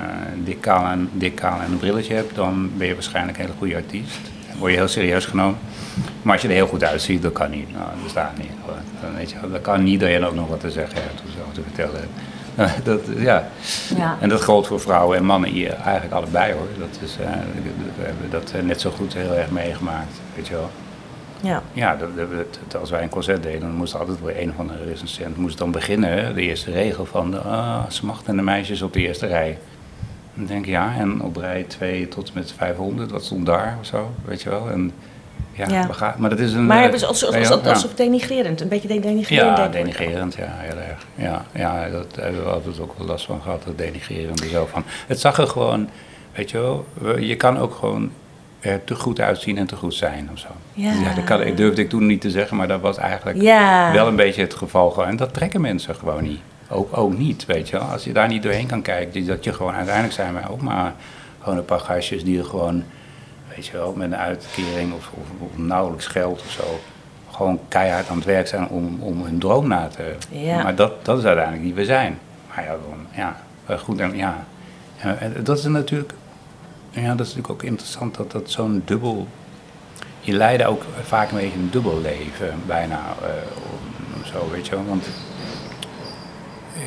dik, 0.45 0.61
kaal 0.61 0.87
en, 0.87 1.09
dik 1.13 1.35
kaal 1.35 1.61
en 1.61 1.73
een 1.73 1.79
brilletje 1.79 2.15
hebt, 2.15 2.35
dan 2.35 2.71
ben 2.77 2.87
je 2.87 2.95
waarschijnlijk 2.95 3.39
een 3.39 3.45
hele 3.45 3.57
goede 3.59 3.75
artiest. 3.77 4.21
Dan 4.49 4.59
word 4.59 4.71
je 4.73 4.79
heel 4.79 4.89
serieus 4.89 5.25
genomen. 5.25 5.59
Maar 6.23 6.33
als 6.33 6.43
je 6.43 6.49
er 6.49 6.55
heel 6.55 6.67
goed 6.67 6.85
uitziet, 6.85 7.23
dat 7.23 7.33
kan 7.33 7.51
niet. 7.51 7.73
Nou, 7.73 7.85
dat 8.03 8.11
staat 8.11 8.37
niet. 8.39 8.51
Dan 9.01 9.15
weet 9.17 9.31
je, 9.31 9.37
dat 9.53 9.61
kan 9.61 9.83
niet 9.83 10.01
dat 10.01 10.11
je 10.11 10.27
ook 10.27 10.35
nog 10.35 10.49
wat 10.49 10.61
te 10.61 10.71
zeggen 10.71 11.03
hebt 11.03 11.23
of 11.27 11.31
zo 11.33 11.53
te 11.53 11.63
vertellen. 11.63 12.09
Dat, 12.85 13.01
ja. 13.17 13.49
Ja. 13.97 14.17
En 14.21 14.29
dat 14.29 14.41
geldt 14.41 14.67
voor 14.67 14.81
vrouwen 14.81 15.17
en 15.19 15.25
mannen 15.25 15.51
hier 15.51 15.73
eigenlijk 15.75 16.13
allebei 16.15 16.53
hoor. 16.53 16.67
Dat 16.79 16.99
is, 17.03 17.17
eh, 17.21 17.31
we 17.97 18.03
hebben 18.05 18.31
dat 18.31 18.53
eh, 18.57 18.63
net 18.63 18.81
zo 18.81 18.91
goed 18.91 19.15
heel 19.15 19.35
erg 19.35 19.51
meegemaakt, 19.51 20.21
weet 20.35 20.47
je 20.47 20.55
wel. 20.55 20.71
Ja. 21.41 21.63
Ja, 21.73 21.97
dat, 21.97 22.09
dat- 22.17 22.81
als 22.81 22.91
wij 22.91 23.03
een 23.03 23.09
concert 23.09 23.43
deden, 23.43 23.61
dan 23.61 23.75
moest 23.75 23.95
altijd 23.97 24.21
weer 24.23 24.41
een 24.43 24.51
of 24.51 24.59
andere 24.59 24.85
recensent 24.85 25.37
moest 25.37 25.59
dan 25.59 25.71
beginnen. 25.71 26.35
De 26.35 26.43
eerste 26.43 26.71
regel 26.71 27.05
van 27.05 27.31
de 27.31 27.39
ah, 27.39 27.83
smachtende 27.89 28.43
meisjes 28.43 28.83
op 28.83 28.93
de 28.93 29.01
eerste 29.01 29.27
rij. 29.27 29.59
Dan 30.35 30.47
denk 30.47 30.65
ik, 30.65 30.71
ja, 30.71 30.95
en 30.99 31.23
op 31.23 31.37
rij 31.37 31.65
2 31.69 32.09
tot 32.09 32.27
en 32.27 32.33
met 32.35 32.53
500, 32.57 33.11
wat 33.11 33.25
stond 33.25 33.47
daar 33.47 33.77
of 33.81 33.87
zo, 33.87 34.11
weet 34.25 34.43
je 34.43 34.51
wel. 34.51 34.71
En, 34.71 34.93
ja, 35.53 35.67
Ja. 35.69 35.87
we 35.87 35.93
gaan- 35.93 36.15
maar 36.19 36.31
dat 36.31 36.39
is 36.39 36.53
een... 36.53 36.67
Maar 36.67 36.85
eh, 36.85 36.91
was 36.91 37.05
alsof, 37.05 37.33
ja, 37.33 37.39
alsof, 37.39 37.65
ja. 37.65 37.71
alsof 37.71 37.95
denigrerend, 37.95 38.61
een 38.61 38.69
beetje 38.69 38.89
denigrerend. 38.89 39.57
Ja, 39.59 39.69
denigrerend, 39.69 40.35
ja, 40.35 40.55
heel 40.59 40.77
erg. 40.79 41.07
Ja, 41.15 41.45
ja 41.55 41.89
dat 41.91 42.07
hebben 42.21 42.45
we 42.45 42.51
altijd 42.51 42.81
ook 42.81 42.95
wel 42.99 43.07
last 43.07 43.25
van 43.25 43.41
gehad, 43.43 43.63
dat 43.65 43.79
denigrerende 43.79 44.49
zo 44.49 44.69
van. 44.73 44.85
Het 45.07 45.21
zag 45.21 45.39
er 45.39 45.47
gewoon, 45.49 45.89
weet 46.35 46.51
je 46.51 46.59
wel, 46.59 46.87
we- 46.95 47.27
je 47.27 47.37
kan 47.37 47.59
ook 47.59 47.75
gewoon 47.75 48.11
er 48.61 48.85
te 48.85 48.95
goed 48.95 49.21
uitzien 49.21 49.59
en 49.59 49.67
te 49.67 49.77
goed 49.77 49.95
zijn 49.95 50.29
of 50.33 50.39
zo. 50.39 50.49
Ja. 50.73 50.93
dat 51.15 51.25
kan, 51.25 51.43
ik 51.43 51.57
durfde 51.57 51.83
ik 51.83 51.89
toen 51.89 52.07
niet 52.07 52.21
te 52.21 52.31
zeggen, 52.31 52.57
maar 52.57 52.69
dat 52.69 52.81
was 52.81 52.97
eigenlijk 52.97 53.41
Ja. 53.43 53.93
wel 53.93 54.07
een 54.07 54.17
beetje 54.17 54.43
het 54.43 54.55
geval. 54.55 54.91
gewoon. 54.91 55.09
En 55.09 55.17
dat 55.17 55.35
trekken 55.35 55.61
mensen 55.61 55.95
gewoon 55.95 56.23
niet. 56.23 56.41
Ook, 56.71 56.97
ook 56.97 57.19
niet, 57.19 57.47
weet 57.47 57.69
je 57.69 57.79
wel. 57.79 57.87
Als 57.87 58.05
je 58.05 58.13
daar 58.13 58.29
niet 58.29 58.43
doorheen 58.43 58.67
kan 58.67 58.83
kijken, 58.83 59.27
dat 59.27 59.45
je 59.45 59.53
gewoon 59.53 59.75
uiteindelijk 59.75 60.15
zijn 60.15 60.35
wij 60.35 60.49
ook 60.49 60.61
maar 60.63 60.93
gewoon 61.41 61.59
een 61.59 61.65
paar 61.65 61.81
gastjes 61.81 62.25
die 62.25 62.39
er 62.39 62.45
gewoon, 62.45 62.85
weet 63.57 63.67
je 63.67 63.73
wel, 63.73 63.93
met 63.93 64.07
een 64.13 64.17
uitkering 64.17 64.93
of, 64.95 65.11
of, 65.15 65.27
of 65.51 65.59
nauwelijks 65.59 66.07
geld 66.07 66.41
of 66.41 66.51
zo, 66.51 66.81
gewoon 67.31 67.61
keihard 67.69 68.09
aan 68.09 68.17
het 68.17 68.25
werk 68.25 68.47
zijn 68.47 68.69
om, 68.69 68.97
om 69.01 69.25
hun 69.25 69.39
droom 69.39 69.69
na 69.69 69.89
te... 69.89 70.15
Ja. 70.29 70.63
Maar 70.63 70.75
dat, 70.75 71.05
dat 71.05 71.19
is 71.19 71.25
uiteindelijk 71.25 71.65
wie 71.65 71.75
we 71.75 71.85
zijn. 71.85 72.19
Maar 72.55 72.65
ja, 72.65 72.71
dan, 72.71 73.07
ja, 73.15 73.37
eh, 73.67 73.79
goed 73.79 74.01
en 74.01 74.17
ja. 74.17 74.45
En, 74.99 75.21
en 75.21 75.45
dat 75.45 75.59
is 75.59 75.65
natuurlijk, 75.65 76.13
ja, 76.91 77.09
dat 77.15 77.27
is 77.27 77.35
natuurlijk 77.35 77.51
ook 77.53 77.63
interessant 77.63 78.15
dat 78.17 78.31
dat 78.33 78.51
zo'n 78.51 78.83
dubbel 78.85 79.27
je 80.21 80.33
leidde 80.33 80.67
ook 80.67 80.83
vaak 81.03 81.31
een 81.31 81.37
beetje 81.39 81.59
een 81.59 81.71
dubbel 81.71 82.01
leven, 82.01 82.55
bijna 82.67 83.01
eh, 83.23 83.29
om- 83.57 84.25
zo, 84.25 84.51
weet 84.51 84.67
je 84.67 84.75
wel. 84.75 84.85
Want 84.87 85.05
eh, 85.07 85.13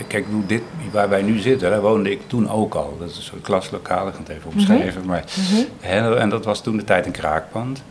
kijk, 0.07 0.25
dit, 0.47 0.61
waar 0.91 1.09
wij 1.09 1.21
nu 1.21 1.37
zitten, 1.39 1.69
daar 1.69 1.81
woonde 1.81 2.11
ik 2.11 2.21
toen 2.27 2.49
ook 2.49 2.73
al. 2.73 2.95
Dat 2.99 3.09
is 3.09 3.17
een 3.17 3.23
soort 3.23 3.41
klaslokaal, 3.41 4.07
ik 4.07 4.13
ga 4.13 4.19
het 4.19 4.29
even 4.29 4.49
omschrijven. 4.53 5.05
Maar, 5.05 5.23
hè, 5.79 6.15
en 6.17 6.29
dat 6.29 6.45
was 6.45 6.61
toen 6.63 6.77
de 6.77 6.83
tijd 6.83 7.05
een 7.05 7.11
kraakpand. 7.11 7.83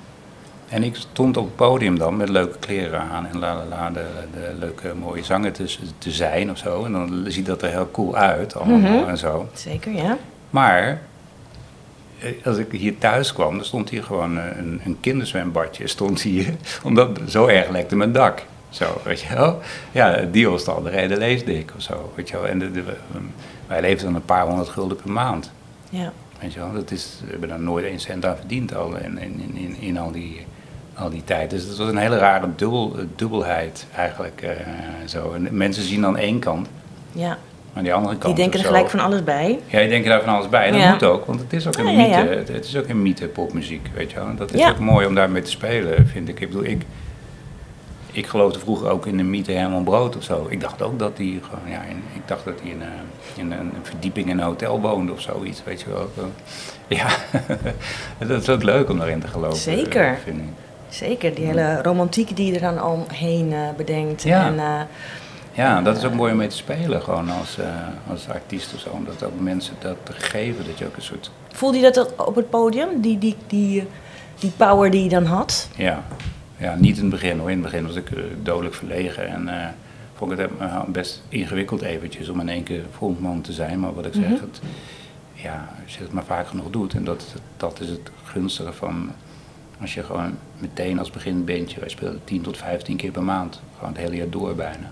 En 0.69 0.83
ik 0.83 0.97
stond 0.97 1.37
op 1.37 1.45
het 1.45 1.57
podium 1.57 1.99
dan 1.99 2.17
met 2.17 2.29
leuke 2.29 2.59
kleren 2.59 3.01
aan 3.01 3.27
en 3.27 3.39
la 3.39 3.55
la 3.55 3.65
la, 3.69 3.91
de, 3.91 4.05
de 4.33 4.55
leuke 4.59 4.95
mooie 4.95 5.25
zanger 5.25 5.53
te, 5.53 5.77
te 5.99 6.11
zijn 6.11 6.51
of 6.51 6.59
zo. 6.59 6.85
En 6.85 6.93
dan 6.93 7.25
ziet 7.29 7.47
dat 7.47 7.63
er 7.63 7.71
heel 7.71 7.89
cool 7.93 8.17
uit 8.17 8.55
allemaal 8.57 8.79
Mhm. 8.79 9.09
en 9.09 9.19
zo. 9.19 9.49
Zeker, 9.53 9.93
ja. 9.93 10.17
Maar 10.51 11.01
eh, 12.21 12.31
als 12.45 12.57
ik 12.57 12.73
hier 12.73 12.99
thuis 12.99 13.33
kwam, 13.33 13.55
dan 13.57 13.65
stond 13.65 13.89
hier 13.91 14.03
gewoon 14.03 14.39
eh, 14.39 14.45
een, 14.59 14.81
een 14.85 14.97
kinderzwembadje 15.01 15.87
stond 15.87 16.21
hier. 16.23 16.55
Omdat 16.85 17.19
zo 17.29 17.47
erg 17.47 17.69
lekte 17.71 17.97
mijn 17.97 18.13
dak. 18.13 18.43
Zo, 18.75 19.01
weet 19.05 19.20
je 19.20 19.35
wel. 19.35 19.61
Ja, 19.93 20.16
die 20.31 20.49
was 20.49 20.66
al 20.66 20.83
de 20.83 20.91
reden 20.91 21.18
leesdik 21.18 21.72
of 21.77 21.83
zo, 21.83 22.12
weet 22.14 22.29
je 22.29 22.37
wel. 22.37 22.47
En 22.47 22.59
de, 22.59 22.70
de- 22.70 22.83
wij 23.66 23.81
leefden 23.81 24.05
dan 24.07 24.14
een 24.14 24.25
paar 24.25 24.47
honderd 24.47 24.68
gulden 24.68 24.97
per 24.97 25.11
maand. 25.11 25.51
ja. 25.91 26.12
Weet 26.41 26.53
je 26.53 26.59
wel, 26.61 26.72
dat 26.72 26.91
is, 26.91 27.18
we 27.25 27.31
hebben 27.31 27.49
daar 27.49 27.61
nooit 27.61 27.85
één 27.85 28.01
cent 28.01 28.27
aan 28.27 28.37
verdiend 28.37 28.75
al 28.75 28.97
in, 28.97 29.18
in, 29.18 29.51
in, 29.55 29.77
in 29.81 29.99
al, 29.99 30.11
die, 30.12 30.47
al 30.95 31.11
die 31.11 31.25
tijd. 31.25 31.51
Dus 31.51 31.64
het 31.64 31.77
was 31.77 31.89
een 31.89 31.97
hele 31.97 32.18
rare 32.18 32.47
dubbel, 32.57 32.97
dubbelheid 33.16 33.87
eigenlijk. 33.97 34.43
eh, 34.43 34.51
zo. 35.07 35.33
En 35.33 35.49
mensen 35.57 35.83
zien 35.83 36.01
dan 36.01 36.16
één 36.16 36.39
kant, 36.39 36.68
ja. 37.12 37.39
maar 37.72 37.83
die 37.83 37.95
andere 37.95 38.16
kant 38.16 38.25
Die 38.37 38.43
denken 38.45 38.61
er 38.61 38.66
gelijk 38.66 38.91
van 38.91 39.01
alles 39.01 39.25
bij. 39.25 39.59
Ja, 39.66 39.79
je 39.81 39.89
denkt 39.89 40.07
daar 40.09 40.22
van 40.22 40.35
alles 40.35 40.49
bij. 40.49 40.66
En 40.66 40.72
dat 40.72 40.81
Ja. 40.83 40.91
moet 40.93 41.05
ook, 41.05 41.25
want 41.27 41.41
het 41.41 41.53
is 41.53 41.66
ook 41.66 41.77
een 41.77 41.85
mythe. 41.97 42.09
ja. 42.09 42.27
Het, 42.27 42.49
het 42.49 42.64
is 42.64 42.77
ook 42.77 42.89
een 42.89 43.03
mythe 43.03 43.27
popmuziek, 43.29 43.89
weet 43.95 44.11
je 44.11 44.16
wel. 44.16 44.27
En 44.27 44.37
Dat 44.37 44.53
is 44.55 44.68
ook 44.68 44.79
mooi 44.79 45.07
om 45.07 45.14
daarmee 45.14 45.43
te 45.43 45.51
spelen, 45.51 46.07
vind 46.07 46.29
ik. 46.29 46.41
Ik 46.41 46.49
bedoel, 46.49 46.64
ik, 46.64 46.83
ik 48.15 48.27
geloofde 48.27 48.59
vroeger 48.59 48.89
ook 48.91 49.07
in 49.07 49.17
de 49.17 49.23
mythe 49.23 49.53
Herman 49.53 49.85
Brood 49.85 50.17
of 50.17 50.23
zo. 50.23 50.47
Ik 50.49 50.61
dacht 50.61 50.83
ook 50.83 50.99
dat 50.99 51.12
hij 51.17 51.41
gewoon, 51.43 51.71
ja, 51.71 51.83
in, 51.83 52.03
ik 52.15 52.23
dacht 52.29 52.45
dat 52.45 52.55
hij 52.62 52.71
in, 52.71 52.83
eh, 52.83 52.89
in 53.37 53.53
een 53.53 53.73
verdieping 53.83 54.29
in 54.29 54.39
een 54.39 54.45
hotel 54.45 54.81
woonde 54.81 55.12
of 55.12 55.21
zoiets, 55.21 55.65
weet 55.65 55.81
je 55.81 55.87
wel. 55.91 56.09
Ja, 56.89 57.07
dat 58.29 58.43
is 58.43 58.49
ook 58.49 58.62
leuk 58.62 58.91
om 58.91 58.99
daarin 58.99 59.21
te 59.21 59.29
geloven. 59.29 59.59
Zeker. 59.59 60.07
eh, 60.07 60.12
Vind 60.25 60.39
ik. 60.39 60.45
Zeker, 60.89 61.35
die 61.35 61.45
hele 61.47 61.83
romantiek 61.83 62.37
die 62.37 62.47
je 62.47 62.55
er 62.61 62.75
dan 62.75 62.83
omheen 62.85 63.53
eh, 63.53 63.59
bedenkt. 63.77 64.23
Ja. 64.23 64.47
En, 64.47 64.59
eh, 64.59 64.81
Ja, 65.53 65.83
dat 65.83 65.97
is 65.97 66.05
ook 66.05 66.15
mooi 66.15 66.33
om 66.33 66.39
mee 66.39 66.49
te 66.49 66.57
spelen, 66.57 67.03
gewoon 67.03 67.31
als, 67.31 67.59
eh, 67.59 67.67
als 68.11 68.29
artiest 68.29 68.75
of 68.75 68.81
zo. 68.81 68.89
Om 68.91 69.05
dat 69.05 69.23
ook 69.25 69.41
mensen 69.41 69.75
dat 69.79 69.97
te 70.03 70.12
geven, 70.12 70.65
dat 70.67 70.79
je 70.79 70.87
ook 70.87 70.97
een 70.97 71.03
soort 71.03 71.31
voelde 71.53 71.77
je 71.79 71.91
dat 71.93 72.15
op 72.17 72.35
het 72.37 72.51
podium? 72.51 73.01
Die, 73.01 73.19
die, 73.19 73.37
die, 73.47 73.87
die 74.39 74.51
power 74.57 74.91
die 74.91 75.03
je 75.03 75.09
dan 75.09 75.25
had? 75.25 75.69
Ja. 75.77 76.03
Ja, 76.57 76.75
niet 76.75 76.97
in 76.97 77.03
het 77.03 77.11
begin 77.13 77.39
hoor. 77.39 77.51
In 77.51 77.63
het 77.63 77.71
begin 77.71 77.87
was 77.87 77.97
ik 77.97 78.11
eh, 78.11 78.23
dodelijk 78.43 78.75
verlegen 78.75 79.29
en 79.29 79.49
eh, 79.49 79.69
vond 80.15 80.33
ik 80.33 80.39
het 80.39 80.51
eh, 80.59 80.83
best 80.85 81.23
ingewikkeld 81.29 81.83
eventjes 81.83 82.29
om 82.29 82.41
in 82.41 82.49
één 82.49 82.63
keer 82.63 82.83
frontman 82.93 83.41
te 83.41 83.53
zijn. 83.53 83.81
Maar 83.81 83.95
wat 83.95 84.07
ik 84.07 84.15
zeg, 84.15 84.41
het, 84.41 84.61
ja, 85.33 85.69
als 85.85 85.97
je 85.97 86.03
het 86.03 86.13
maar 86.13 86.25
vaak 86.25 86.47
genoeg 86.47 86.71
doet, 86.71 86.95
en 86.95 87.05
dat, 87.05 87.35
dat 87.57 87.81
is 87.81 87.89
het 87.89 88.11
gunstige 88.25 88.73
van 88.73 89.11
als 89.81 89.95
je 89.95 90.03
gewoon 90.03 90.37
meteen 90.59 90.99
als 90.99 91.11
beginbandje, 91.11 91.81
wij 91.81 91.89
speelden 91.89 92.21
10 92.25 92.43
tot 92.43 92.57
15 92.57 92.97
keer 92.97 93.11
per 93.11 93.23
maand, 93.23 93.61
gewoon 93.79 93.93
het 93.93 94.03
hele 94.03 94.17
jaar 94.17 94.31
door 94.31 94.55
bijna. 94.55 94.91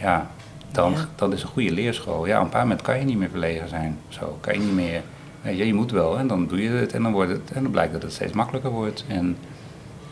Ja, 0.00 0.30
dan, 0.70 0.92
Ja. 0.92 1.08
dat 1.14 1.32
is 1.32 1.42
een 1.42 1.48
goede 1.48 1.70
leerschool. 1.70 2.26
Ja, 2.26 2.38
op 2.38 2.44
een 2.44 2.50
paar 2.50 2.62
moment 2.62 2.82
kan 2.82 2.98
je 2.98 3.04
niet 3.04 3.18
meer 3.18 3.30
verlegen 3.30 3.68
zijn. 3.68 3.98
Zo, 4.08 4.38
kan 4.40 4.54
je 4.54 4.60
niet 4.60 4.74
meer. 4.74 5.02
Weet 5.42 5.58
je, 5.58 5.66
je 5.66 5.74
moet 5.74 5.90
wel 5.90 6.18
en 6.18 6.26
dan 6.26 6.46
doe 6.46 6.62
je 6.62 6.68
het 6.68 6.92
en 6.92 7.02
dan, 7.02 7.12
wordt 7.12 7.30
het, 7.30 7.50
en 7.52 7.62
dan 7.62 7.72
blijkt 7.72 7.92
dat 7.92 8.02
het 8.02 8.12
steeds 8.12 8.32
makkelijker 8.32 8.70
wordt. 8.70 9.04
En, 9.08 9.36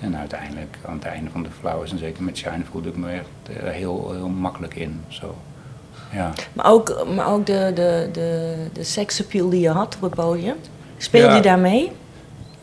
en 0.02 0.16
uiteindelijk, 0.16 0.78
aan 0.86 0.94
het 0.94 1.04
einde 1.04 1.30
van 1.30 1.42
de 1.42 1.48
Flowers 1.60 1.92
en 1.92 1.98
zeker 1.98 2.22
met 2.22 2.36
Shine, 2.36 2.64
voelde 2.70 2.88
ik 2.88 2.96
me 2.96 3.10
echt 3.10 3.56
eh, 3.56 3.70
heel, 3.70 4.12
heel 4.12 4.28
makkelijk 4.28 4.74
in. 4.74 5.00
Zo. 5.08 5.36
Ja. 6.12 6.32
Maar 6.52 6.66
ook, 6.66 7.06
maar 7.14 7.26
ook 7.26 7.46
de, 7.46 7.70
de, 7.74 8.08
de, 8.12 8.56
de 8.72 8.84
seksappeal 8.84 9.50
die 9.50 9.60
je 9.60 9.70
had 9.70 9.94
op 9.94 10.00
het 10.02 10.14
podium. 10.14 10.56
Speelde 10.96 11.28
Ja. 11.28 11.36
je 11.36 11.42
daarmee? 11.42 11.92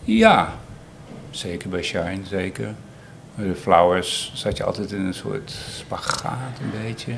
ja, 0.04 0.54
zeker 1.30 1.70
bij 1.70 1.84
Shine, 1.84 2.20
zeker. 2.24 2.74
Bij 3.36 3.48
De 3.48 3.56
Flowers 3.56 4.32
zat 4.36 4.58
je 4.58 4.64
altijd 4.64 4.92
in 4.92 5.06
een 5.06 5.14
soort 5.14 5.52
spagaat 5.70 6.60
een 6.62 6.82
beetje. 6.84 7.14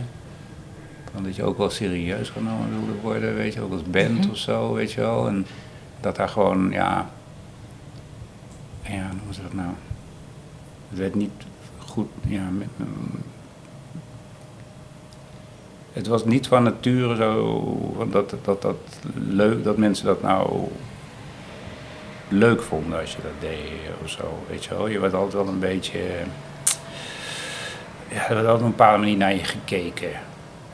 Van 1.14 1.24
dat 1.24 1.36
je 1.36 1.44
ook 1.44 1.58
wel 1.58 1.70
serieus 1.70 2.30
genomen 2.30 2.70
wilde 2.70 3.00
worden, 3.02 3.36
weet 3.36 3.54
je, 3.54 3.62
ook 3.62 3.72
als 3.72 3.84
band 3.84 4.30
of 4.30 4.38
zo, 4.38 4.74
weet 4.74 4.92
je 4.92 5.02
wel. 5.02 5.28
En 5.28 5.46
dat 6.00 6.16
daar 6.16 6.30
gewoon, 6.30 6.72
ja, 6.72 7.10
ja, 8.82 9.08
hoe 9.10 9.28
was 9.28 9.42
dat 9.42 9.54
nou? 9.54 9.70
Het 10.92 11.00
werd 11.00 11.16
niet 11.16 11.32
goed, 11.78 12.08
ja, 12.28 12.50
met, 12.50 12.68
mm, 12.76 13.22
het 15.94 16.08
was 16.08 16.26
niet 16.26 16.48
van 16.48 16.64
nature 16.64 17.16
zo, 17.16 18.06
dat, 18.12 18.36
dat, 18.44 18.62
dat, 18.62 18.78
leuk, 19.14 19.64
dat 19.64 19.78
mensen 19.78 20.06
dat 20.06 20.22
nou 20.22 20.68
leuk 22.28 22.62
vonden 22.62 23.00
als 23.00 23.12
je 23.12 23.22
dat 23.22 23.50
deed 23.50 23.72
of 24.04 24.10
zo, 24.10 24.44
weet 24.50 24.64
je 24.64 24.70
wel. 24.70 24.88
Je 24.88 25.00
werd 25.00 25.14
altijd 25.14 25.34
wel 25.34 25.48
een 25.48 25.60
beetje, 25.60 26.00
ja, 28.08 28.30
er 28.30 28.36
werd 28.36 28.48
altijd 28.48 28.58
op 28.58 28.62
een 28.62 28.70
bepaalde 28.70 29.00
manier 29.00 29.18
naar 29.18 29.34
je 29.34 29.44
gekeken. 29.44 30.12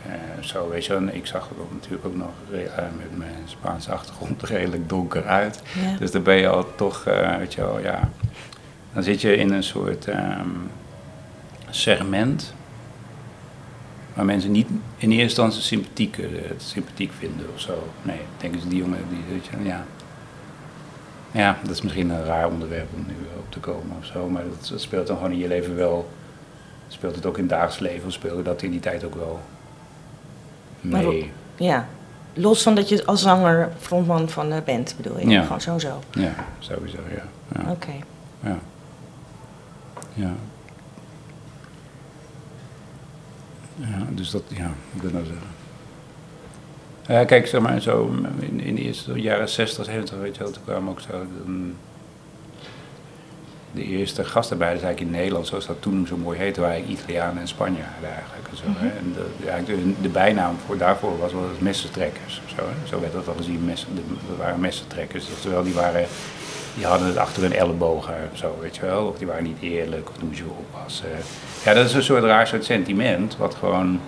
Eh, 0.06 0.44
zo, 0.44 0.70
weet 0.70 0.86
je 0.86 0.94
wel. 0.94 1.02
En 1.02 1.16
ik 1.16 1.26
zag 1.26 1.50
er 1.50 1.56
natuurlijk 1.72 2.06
ook 2.06 2.16
nog 2.16 2.30
eh, 2.52 2.84
met 2.98 3.18
mijn 3.18 3.44
Spaanse 3.46 3.92
achtergrond 3.92 4.44
redelijk 4.50 4.90
donker 4.90 5.26
uit. 5.26 5.62
Ja. 5.74 5.98
Dus 5.98 6.12
dan 6.12 6.24
ben 6.24 6.36
je 6.36 6.48
al 6.48 6.76
toch, 6.76 7.06
eh, 7.06 7.38
weet 7.38 7.54
je 7.54 7.62
wel, 7.62 7.80
ja. 7.80 8.10
Dan 8.94 9.04
zit 9.04 9.22
je 9.22 9.36
in 9.36 9.52
een 9.52 9.64
soort 9.64 10.08
ehm, 10.08 10.50
segment 11.70 12.54
waar 14.14 14.26
mensen 14.26 14.52
niet 14.52 14.68
in 14.98 15.12
eerste 15.12 15.24
instantie 15.24 15.62
sympathiek, 15.62 16.18
eh, 16.18 16.26
het 16.48 16.62
sympathiek 16.62 17.12
vinden 17.18 17.46
of 17.54 17.60
zo. 17.60 17.88
Nee, 18.02 18.20
denken 18.38 18.62
ze 18.62 18.68
die 18.68 18.78
jongen, 18.78 19.00
die, 19.10 19.20
weet 19.30 19.46
je, 19.46 19.70
ja. 19.70 19.86
Ja, 21.32 21.58
dat 21.62 21.72
is 21.72 21.82
misschien 21.82 22.10
een 22.10 22.24
raar 22.24 22.48
onderwerp 22.48 22.88
om 22.96 23.06
nu 23.08 23.14
op 23.38 23.52
te 23.52 23.60
komen 23.60 23.96
of 24.00 24.06
zo, 24.06 24.30
maar 24.30 24.44
dat, 24.44 24.68
dat 24.72 24.82
speelt 24.82 25.08
dan 25.08 25.16
gewoon 25.16 25.32
in 25.32 25.38
je 25.38 25.48
leven 25.48 25.76
wel. 25.76 26.10
Speelt 26.88 27.16
het 27.16 27.26
ook 27.26 27.36
in 27.36 27.42
het 27.42 27.50
dagelijks 27.50 27.80
leven 27.80 28.08
of 28.08 28.14
speelde 28.14 28.42
dat 28.44 28.62
in 28.62 28.72
die 28.72 28.80
tijd 28.80 29.04
ook 29.04 29.16
wel 29.16 29.40
Maar 30.82 31.04
mee? 31.04 31.32
Ja. 31.56 31.88
Los 32.34 32.64
van 32.64 32.76
dat 32.76 32.90
je 32.90 33.06
als 33.06 33.22
zanger 33.22 33.70
frontman 33.80 34.30
van 34.30 34.50
de 34.50 34.62
band 34.66 34.94
bedoel 34.98 35.20
je? 35.20 35.28
Ja. 35.28 35.42
Gewoon 35.42 35.62
sowieso. 35.62 36.00
Ja, 36.12 36.34
sowieso, 36.60 36.98
ja. 37.16 37.24
Ja, 37.62 37.72
Oké. 37.72 37.92
ja. 38.44 38.58
Ja. 40.18 40.36
Ja, 43.80 44.08
dus 44.10 44.30
dat, 44.30 44.44
ja, 44.48 44.72
ik 44.94 45.02
wil 45.02 45.12
nou 45.12 45.26
zeggen. 45.26 45.48
Ja, 47.08 47.26
kijk, 47.26 47.48
zeg 47.48 47.62
maar, 47.62 47.82
zo 47.82 48.12
in, 48.40 48.60
in 48.60 48.76
de 48.76 48.82
eerste 48.82 49.22
jaren 49.22 49.50
60, 49.50 49.86
70, 49.86 50.18
weet 50.18 50.36
je 50.36 50.44
wel, 50.44 50.52
toen 50.52 50.64
kwamen 50.64 50.90
ook 50.90 51.00
zo 51.00 51.08
de, 51.46 51.72
de 53.72 53.84
eerste 53.84 54.24
gastarbeiders 54.24 54.84
eigenlijk 54.84 55.14
in 55.14 55.20
Nederland, 55.20 55.48
zoals 55.48 55.66
dat 55.66 55.82
toen 55.82 56.08
zo 56.08 56.18
mooi 56.18 56.38
heette, 56.38 56.60
waren 56.60 56.76
eigenlijk 56.76 57.02
Italianen 57.02 57.42
en 57.42 57.48
Spanjaarden 57.48 58.10
eigenlijk. 58.10 58.48
En, 58.50 58.58
zo, 58.58 58.64
hè. 58.68 58.88
en 58.88 59.14
de, 59.14 59.50
eigenlijk 59.50 60.02
de, 60.02 60.10
bijnaam 60.10 60.56
voor, 60.66 60.78
daarvoor 60.78 61.18
was 61.18 61.34
wel 61.34 61.50
messentrekkers. 61.60 62.42
Zo, 62.46 62.56
hè. 62.56 62.88
zo 62.88 63.00
werd 63.00 63.14
dat 63.14 63.28
al 63.28 63.36
gezien, 63.38 63.66
messen, 63.66 63.96
de, 63.96 64.02
dat 64.28 64.38
waren 64.38 64.60
messentrekkers. 64.60 65.26
Terwijl 65.42 65.64
die 65.64 65.74
waren, 65.74 66.06
die 66.78 66.86
hadden 66.86 67.08
het 67.08 67.18
achter 67.18 67.42
hun 67.42 67.54
ellebogen 67.54 68.14
of 68.32 68.38
zo, 68.38 68.58
weet 68.62 68.76
je 68.76 68.82
wel. 68.86 69.06
Of 69.06 69.18
die 69.18 69.28
waren 69.28 69.44
niet 69.44 69.62
eerlijk, 69.62 70.10
of 70.10 70.16
doen 70.18 70.36
ze 70.36 70.44
oppassen. 70.60 71.10
Ja, 71.64 71.74
dat 71.74 71.86
is 71.86 71.94
een 71.94 72.04
soort 72.04 72.24
raar 72.24 72.48
soort 72.48 72.66
sentiment, 72.66 73.38
wat 73.38 73.56
gewoon, 73.56 74.00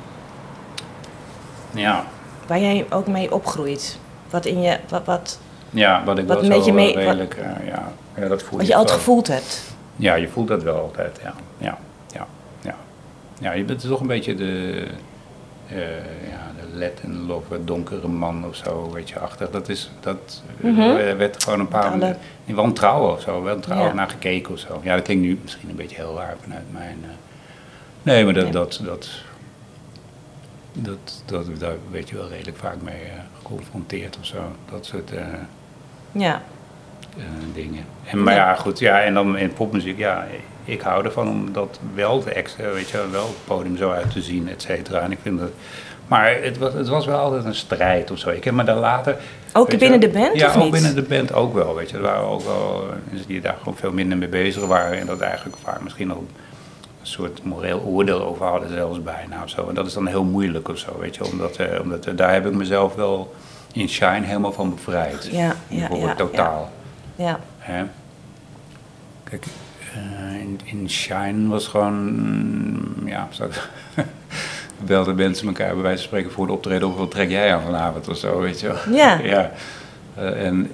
ja, 1.74 2.06
Waar 2.48 2.60
jij 2.60 2.86
ook 2.90 3.08
mee 3.08 3.34
opgroeit. 3.34 3.98
Wat 4.30 4.46
in 4.46 4.62
je, 4.62 4.78
wat, 4.90 5.06
wat, 5.06 5.40
Ja, 5.70 6.04
wat 6.06 6.18
ik 6.18 6.28
Wat 6.28 6.48
wel 6.48 6.62
zo 6.62 6.74
mee- 6.74 6.96
redelijk, 6.96 7.34
eh, 7.34 7.68
ja, 7.68 7.92
ja, 8.18 8.28
dat 8.28 8.44
voel 8.44 8.58
wat 8.58 8.68
je 8.68 8.74
altijd 8.74 8.90
wel. 8.92 9.00
gevoeld 9.00 9.28
hebt. 9.28 9.62
Ja, 9.96 10.14
je 10.16 10.28
voelt 10.28 10.48
dat 10.48 10.64
wel 10.64 10.80
altijd, 10.80 11.20
ja. 11.24 11.34
Ja, 11.58 11.78
ja, 12.14 12.28
ja. 12.62 12.76
ja 13.40 13.52
je 13.52 13.64
bent 13.64 13.82
toch 13.82 14.00
een 14.00 14.08
beetje 14.08 14.36
de, 14.36 14.86
eh, 15.68 15.78
ja, 16.30 16.49
de 16.49 16.49
let 16.74 17.00
en 17.04 17.26
love, 17.26 17.64
donkere 17.64 18.08
man 18.08 18.46
of 18.46 18.56
zo, 18.56 18.92
weet 18.92 19.10
je, 19.10 19.20
achter. 19.20 19.52
Dat 19.52 19.70
is, 19.70 19.92
dat 20.00 20.44
eh, 20.62 20.70
Mhm. 20.72 21.18
werd 21.18 21.44
gewoon 21.44 21.60
een 21.60 21.68
paar, 21.68 21.92
Alle- 21.92 22.16
in 22.46 22.56
wantrouwen 22.56 23.12
of 23.14 23.22
zo, 23.22 23.42
wantrouwen 23.42 23.88
Ja. 23.88 23.94
naar 23.94 24.10
gekeken 24.10 24.54
of 24.54 24.60
zo. 24.60 24.80
Ja, 24.84 24.96
dat 24.96 25.04
klinkt 25.04 25.24
nu 25.24 25.40
misschien 25.42 25.70
een 25.70 25.76
beetje 25.76 25.96
heel 25.96 26.16
raar 26.18 26.36
vanuit 26.42 26.72
mijn, 26.72 26.98
eh, 27.04 27.10
nee, 28.02 28.26
maar 28.26 28.34
dat, 28.34 28.52
dat, 28.54 28.80
dat, 28.84 29.10
dat, 30.74 31.24
dat, 31.26 31.60
daar 31.60 31.76
werd 31.92 32.10
je 32.10 32.16
wel 32.16 32.28
redelijk 32.30 32.58
vaak 32.58 32.82
mee 32.82 33.02
eh, 33.04 33.20
geconfronteerd 33.38 34.18
of 34.20 34.26
zo. 34.26 34.38
Dat 34.72 34.86
soort... 34.86 35.12
eh, 35.14 35.24
Ja. 36.12 36.42
eh, 37.18 37.24
dingen. 37.54 37.86
En, 38.06 38.24
maar 38.24 38.34
ja, 38.34 38.54
goed, 38.56 38.80
ja, 38.80 39.02
en 39.02 39.14
dan 39.14 39.38
in 39.38 39.54
popmuziek, 39.54 39.98
ja, 39.98 40.28
ik 40.66 40.82
hou 40.82 41.06
ervan 41.06 41.28
om 41.28 41.52
dat 41.54 41.80
wel 41.94 42.20
te 42.24 42.32
extra, 42.34 42.72
weet 42.72 42.90
je, 42.90 42.98
wel, 42.98 43.10
wel 43.10 43.28
het 43.28 43.46
podium 43.46 43.78
zo 43.78 43.92
uit 43.92 44.12
te 44.12 44.22
zien, 44.22 44.50
et 44.50 44.62
cetera. 44.62 45.00
En 45.00 45.12
ik 45.12 45.18
vind 45.22 45.40
dat, 45.40 45.50
maar 46.10 46.36
het 46.42 46.58
was, 46.58 46.74
het 46.74 46.88
was 46.88 47.06
wel 47.06 47.18
altijd 47.20 47.46
een 47.46 47.56
strijd 47.56 48.12
of 48.12 48.18
zo. 48.20 48.30
Ik 48.30 48.44
heb 48.44 48.54
me 48.54 48.64
daar 48.64 48.76
later... 48.76 49.16
Ook 49.54 49.70
binnen 49.70 49.92
je, 50.02 50.08
de 50.08 50.20
band, 50.20 50.36
Ja, 50.40 50.48
of 50.48 50.56
ook 50.56 50.64
niet? 50.64 50.72
binnen 50.72 50.96
de 50.96 51.02
band 51.02 51.34
ook 51.34 51.54
wel, 51.54 51.76
weet 51.76 51.90
je. 51.90 51.98
Er 51.98 52.04
waren 52.04 52.28
ook 52.28 52.42
wel 52.44 52.86
mensen 53.10 53.28
die 53.28 53.42
daar 53.42 53.56
gewoon 53.58 53.76
veel 53.78 53.92
minder 53.92 54.18
mee 54.18 54.28
bezig 54.28 54.66
waren 54.66 55.00
en 55.00 55.06
dat 55.06 55.20
eigenlijk 55.20 55.58
vaak 55.64 55.82
misschien 55.82 56.14
ook 56.14 56.28
een 57.02 57.08
soort 57.08 57.44
moreel 57.44 57.80
oordeel 57.80 58.22
over 58.26 58.46
hadden 58.46 58.70
zelfs 58.70 59.04
bijna 59.04 59.44
of 59.44 59.50
zo. 59.50 59.68
En 59.70 59.76
dat 59.76 59.86
is 59.88 59.94
dan 59.94 60.08
heel 60.08 60.24
moeilijk 60.24 60.70
of 60.70 60.78
zo, 60.78 60.98
weet 61.00 61.16
je, 61.16 61.26
omdat, 61.26 61.56
eh, 61.58 61.80
omdat 61.82 62.06
eh, 62.06 62.16
daar 62.18 62.34
heb 62.34 62.46
ik 62.46 62.54
mezelf 62.54 62.96
wel 62.96 63.34
in 63.74 63.90
Shine 63.90 64.26
helemaal 64.26 64.54
van 64.54 64.70
bevrijd. 64.70 65.30
Ja, 65.32 65.56
ja, 65.68 65.88
ja, 65.96 66.16
totaal. 66.16 66.72
Ja. 67.16 67.40
Hè? 67.58 67.84
Kijk, 69.24 69.46
eh, 69.94 70.40
in, 70.42 70.60
in 70.64 70.90
Shine 70.90 71.48
was 71.50 71.68
gewoon, 71.68 71.94
mm, 71.94 73.08
ja, 73.08 73.28
ik- 73.42 74.06
belden 74.86 75.16
mensen 75.16 75.48
elkaar 75.48 75.74
bij 75.74 75.82
wijze 75.84 75.98
van 75.98 76.08
spreken 76.08 76.32
voor 76.32 76.48
de 76.48 76.54
optreden 76.54 76.88
of 76.88 76.96
wat 76.98 77.12
trek 77.12 77.30
jij 77.30 77.54
aan 77.54 77.62
vanavond 77.62 78.08
of 78.08 78.18
zo, 78.18 78.40
weet 78.40 78.60
je 78.60 78.68
wel. 78.68 78.96
Ja. 78.96 79.20
ja. 79.34 79.52
Eh, 80.16 80.46
en 80.46 80.72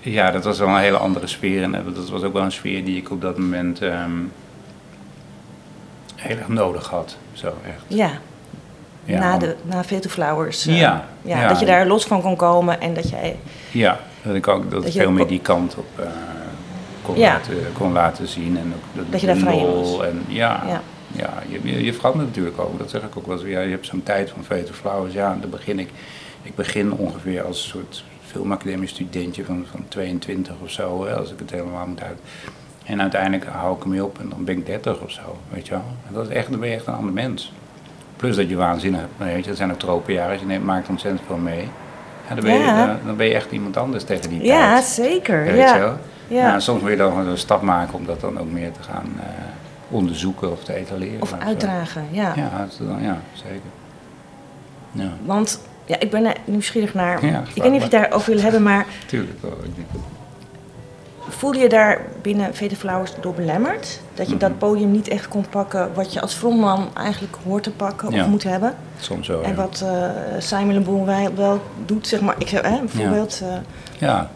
ja, 0.00 0.30
dat 0.30 0.44
was 0.44 0.58
wel 0.58 0.68
een 0.68 0.76
hele 0.76 0.96
andere 0.96 1.26
sfeer 1.26 1.62
en 1.62 1.74
eh, 1.74 1.80
dat 1.94 2.08
was 2.10 2.22
ook 2.22 2.32
wel 2.32 2.42
een 2.42 2.52
sfeer 2.52 2.84
die 2.84 2.96
ik 2.96 3.10
op 3.10 3.20
dat 3.20 3.38
moment 3.38 3.80
ehm, 3.82 4.10
heel 6.16 6.36
erg 6.36 6.48
nodig 6.48 6.88
had, 6.88 7.16
zo 7.32 7.46
echt. 7.46 7.84
Ja, 7.86 8.10
Ja, 9.04 9.18
na, 9.18 9.38
de, 9.38 9.56
na 9.62 9.84
Fatal 9.84 10.10
Flowers. 10.10 10.66
eh, 10.66 10.78
Ja, 10.78 11.04
ja. 11.22 11.48
Dat 11.48 11.60
je 11.60 11.66
daar 11.66 11.86
los 11.86 12.04
van 12.04 12.22
kon 12.22 12.36
komen 12.36 12.80
en 12.80 12.94
dat 12.94 13.08
jij... 13.10 13.36
Ja, 13.70 13.98
dat 14.22 14.34
ik 14.34 14.48
ook 14.48 14.70
dat 14.70 14.82
Dat 14.82 14.92
veel 14.92 15.10
meer 15.10 15.26
die 15.26 15.40
kant 15.40 15.74
op 15.76 15.86
kon, 17.02 17.18
Ja. 17.18 17.32
laten, 17.32 17.56
kon 17.72 17.92
laten 17.92 18.26
zien. 18.28 18.56
En 18.58 18.72
ook 18.76 19.04
de, 19.04 19.10
Dat 19.10 19.20
je 19.20 19.26
daar 19.26 19.36
vrij 19.36 19.66
was. 19.66 20.00
En, 20.00 20.22
ja, 20.28 20.62
Ja. 20.66 20.80
Ja. 21.12 21.42
je, 21.48 21.84
je, 21.84 21.92
verandert 21.94 22.28
natuurlijk 22.28 22.58
ook. 22.58 22.78
Dat 22.78 22.90
zeg 22.90 23.02
ik 23.02 23.16
ook 23.16 23.26
wel 23.26 23.36
eens. 23.36 23.46
Ja, 23.46 23.60
je 23.60 23.70
hebt 23.70 23.86
zo'n 23.86 24.02
tijd 24.02 24.30
van 24.30 24.44
Veter 24.44 24.74
Flowers. 24.74 25.12
Ja, 25.12 25.36
dan 25.40 25.50
begin 25.50 25.78
ik. 25.78 25.90
Ik 26.42 26.54
begin 26.54 26.92
ongeveer 26.92 27.42
als 27.42 27.62
een 27.62 27.68
soort 27.70 28.04
filmacademisch 28.26 28.90
studentje 28.90 29.44
van, 29.44 29.66
van 29.70 29.84
22 29.88 30.54
of 30.62 30.70
zo. 30.70 31.06
Hè, 31.06 31.14
als 31.14 31.32
ik 31.32 31.38
het 31.38 31.50
helemaal 31.50 31.86
moet 31.86 32.02
uit. 32.02 32.18
En 32.84 33.00
uiteindelijk 33.00 33.44
hou 33.44 33.76
ik 33.76 33.82
ermee 33.82 34.04
op 34.04 34.18
en 34.18 34.28
dan 34.28 34.44
ben 34.44 34.56
ik 34.58 34.66
30 34.66 35.00
of 35.00 35.10
zo. 35.10 35.36
Weet 35.50 35.66
je 35.66 35.72
wel. 35.72 35.84
En 36.08 36.14
dat 36.14 36.28
is 36.28 36.34
echt, 36.34 36.50
dan 36.50 36.60
ben 36.60 36.68
je 36.68 36.74
echt 36.74 36.86
een 36.86 36.94
ander 36.94 37.12
mens. 37.12 37.52
Plus 38.16 38.36
dat 38.36 38.48
je 38.48 38.56
waanzinnig 38.56 39.00
hebt. 39.00 39.12
Weet 39.16 39.42
je, 39.42 39.48
het 39.48 39.58
zijn 39.58 39.70
ook 39.70 39.78
tropenjaren. 39.78 40.32
Dus 40.32 40.40
je 40.40 40.46
neemt, 40.46 40.64
maakt 40.64 40.88
ontzettend 40.88 41.22
veel 41.26 41.36
mee. 41.36 41.68
Ja, 42.28 42.34
dan, 42.34 42.44
ben 42.44 42.54
je, 42.54 42.58
Ja. 42.58 42.86
dan, 42.86 42.96
dan 43.06 43.16
ben 43.16 43.26
je 43.26 43.34
echt 43.34 43.50
iemand 43.50 43.76
anders 43.76 44.04
tegen 44.04 44.30
die 44.30 44.42
Ja, 44.42 44.72
tijd. 44.72 44.84
zeker. 44.84 45.44
Weet 45.44 45.56
ja. 45.56 45.74
je 45.74 45.80
wel? 45.80 45.96
Ja. 46.28 46.48
Nou, 46.48 46.60
soms 46.60 46.80
moet 46.80 46.90
je 46.90 46.96
dan 46.96 47.26
een 47.26 47.38
stap 47.38 47.62
maken 47.62 47.94
om 47.94 48.06
dat 48.06 48.20
dan 48.20 48.38
ook 48.38 48.50
meer 48.50 48.72
te 48.72 48.82
gaan 48.82 49.12
eh, 49.18 49.26
onderzoeken 49.90 50.52
of 50.52 50.64
te 50.64 50.74
etaleren. 50.74 51.22
Of 51.22 51.28
zo. 51.28 51.36
uitdragen, 51.36 52.04
ja. 52.10 52.32
Ja, 52.36 52.50
dat 52.58 52.88
dan- 52.88 53.02
ja, 53.02 53.18
zeker. 53.32 53.60
Ja, 54.92 55.12
Want 55.24 55.60
ja, 55.84 56.00
ik 56.00 56.10
ben 56.10 56.24
er 56.24 56.36
nieuwsgierig 56.44 56.94
naar. 56.94 57.26
Ja, 57.26 57.42
ik 57.54 57.62
weet 57.62 57.72
niet 57.72 57.82
of 57.82 57.90
je 57.90 57.96
het 57.96 58.02
daarover 58.04 58.32
wil 58.32 58.42
hebben, 58.42 58.62
maar 58.62 58.86
tuurlijk 59.06 59.42
wel. 59.42 59.56
voelde 61.28 61.58
je 61.58 61.68
daar 61.68 62.00
binnen 62.22 62.54
Vede 62.54 62.76
Flowers 62.76 63.12
door 63.20 63.34
belemmerd? 63.34 64.00
Dat 64.14 64.26
je 64.26 64.32
Mhm. 64.34 64.40
dat 64.40 64.58
podium 64.58 64.90
niet 64.90 65.08
echt 65.08 65.28
kon 65.28 65.44
pakken 65.50 65.94
wat 65.94 66.12
je 66.12 66.20
als 66.20 66.34
frontman 66.34 66.88
eigenlijk 66.96 67.36
hoort 67.44 67.62
te 67.62 67.70
pakken 67.70 68.10
Ja. 68.10 68.22
of 68.22 68.28
moet 68.28 68.42
hebben? 68.42 68.74
Soms 68.98 69.28
wel, 69.28 69.42
En 69.42 69.54
wat 69.54 69.84
eh 69.86 70.10
Simon 70.38 71.04
wij- 71.04 71.34
wel 71.34 71.60
doet, 71.86 72.06
zeg 72.06 72.20
maar, 72.20 72.34
ik 72.38 72.48
zeg, 72.48 72.62
hè, 72.62 72.78
bijvoorbeeld, 72.78 73.40
eh, 73.42 73.48
Ja, 73.98 74.30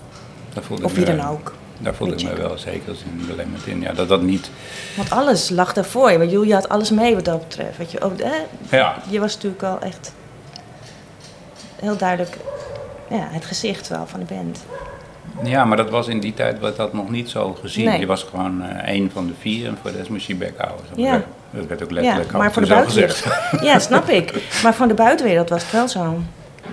daar 0.54 0.62
voelde 0.62 0.84
of 0.84 0.90
ik 0.90 1.06
wie 1.06 1.16
dan 1.16 1.28
ook. 1.28 1.54
Daar 1.78 1.94
voelde 1.94 2.14
ik 2.14 2.22
me 2.22 2.34
wel 2.34 2.58
zeker 2.58 2.88
als 2.88 2.98
in 3.02 3.26
belemmerd 3.26 3.66
in. 3.66 3.80
Ja, 3.80 3.92
dat 3.92 4.08
dat 4.08 4.22
niet... 4.22 4.50
Want 4.96 5.10
alles 5.10 5.50
lag 5.50 5.72
daarvoor 5.72 6.10
je. 6.12 6.28
Julia 6.28 6.54
had 6.54 6.68
alles 6.68 6.90
mee 6.90 7.14
wat 7.14 7.24
dat 7.24 7.40
betreft. 7.48 7.76
Weet 7.78 7.90
je, 7.90 8.00
ook, 8.00 8.12
hè, 8.22 8.76
Ja, 8.76 8.96
je 9.08 9.20
was 9.20 9.34
natuurlijk 9.34 9.62
al 9.62 9.78
echt 9.80 10.12
heel 11.80 11.96
duidelijk 11.96 12.36
ja, 13.10 13.26
het 13.30 13.44
gezicht 13.44 13.88
wel 13.88 14.06
van 14.06 14.20
de 14.20 14.34
band. 14.34 14.64
ja, 15.42 15.64
maar 15.64 15.76
dat 15.76 15.90
was 15.90 16.08
in 16.08 16.20
die 16.20 16.34
tijd 16.34 16.60
werd 16.60 16.76
dat 16.76 16.92
nog 16.92 17.10
niet 17.10 17.30
zo 17.30 17.56
gezien. 17.60 17.84
Nee. 17.84 17.98
Je 18.00 18.06
was 18.06 18.22
gewoon 18.22 18.62
eh 18.62 18.88
één 18.88 19.10
van 19.10 19.26
de 19.26 19.32
vier 19.40 19.66
en 19.68 19.78
voor 19.82 19.90
de 19.90 19.96
rest 19.96 20.08
moest 20.10 20.26
je 20.26 20.34
bek 20.34 20.54
houden. 20.58 20.84
maar. 20.90 20.98
Ja. 21.00 21.22
Dat 21.50 21.66
werd 21.66 21.82
ook 21.82 21.88
Ja, 21.90 21.94
letterlijk 21.94 22.32
af 22.32 22.38
maar 22.40 22.52
voor 22.52 22.62
de 22.62 22.68
buitenwereld. 22.68 23.16
gezegd. 23.16 23.62
Ja, 23.64 23.78
snap 23.78 24.08
ik. 24.08 24.42
Maar 24.62 24.74
van 24.74 24.88
de 24.88 24.94
buitenwereld 24.94 25.48
was 25.48 25.62
het 25.62 25.72
wel 25.72 25.88
zo. 25.88 26.18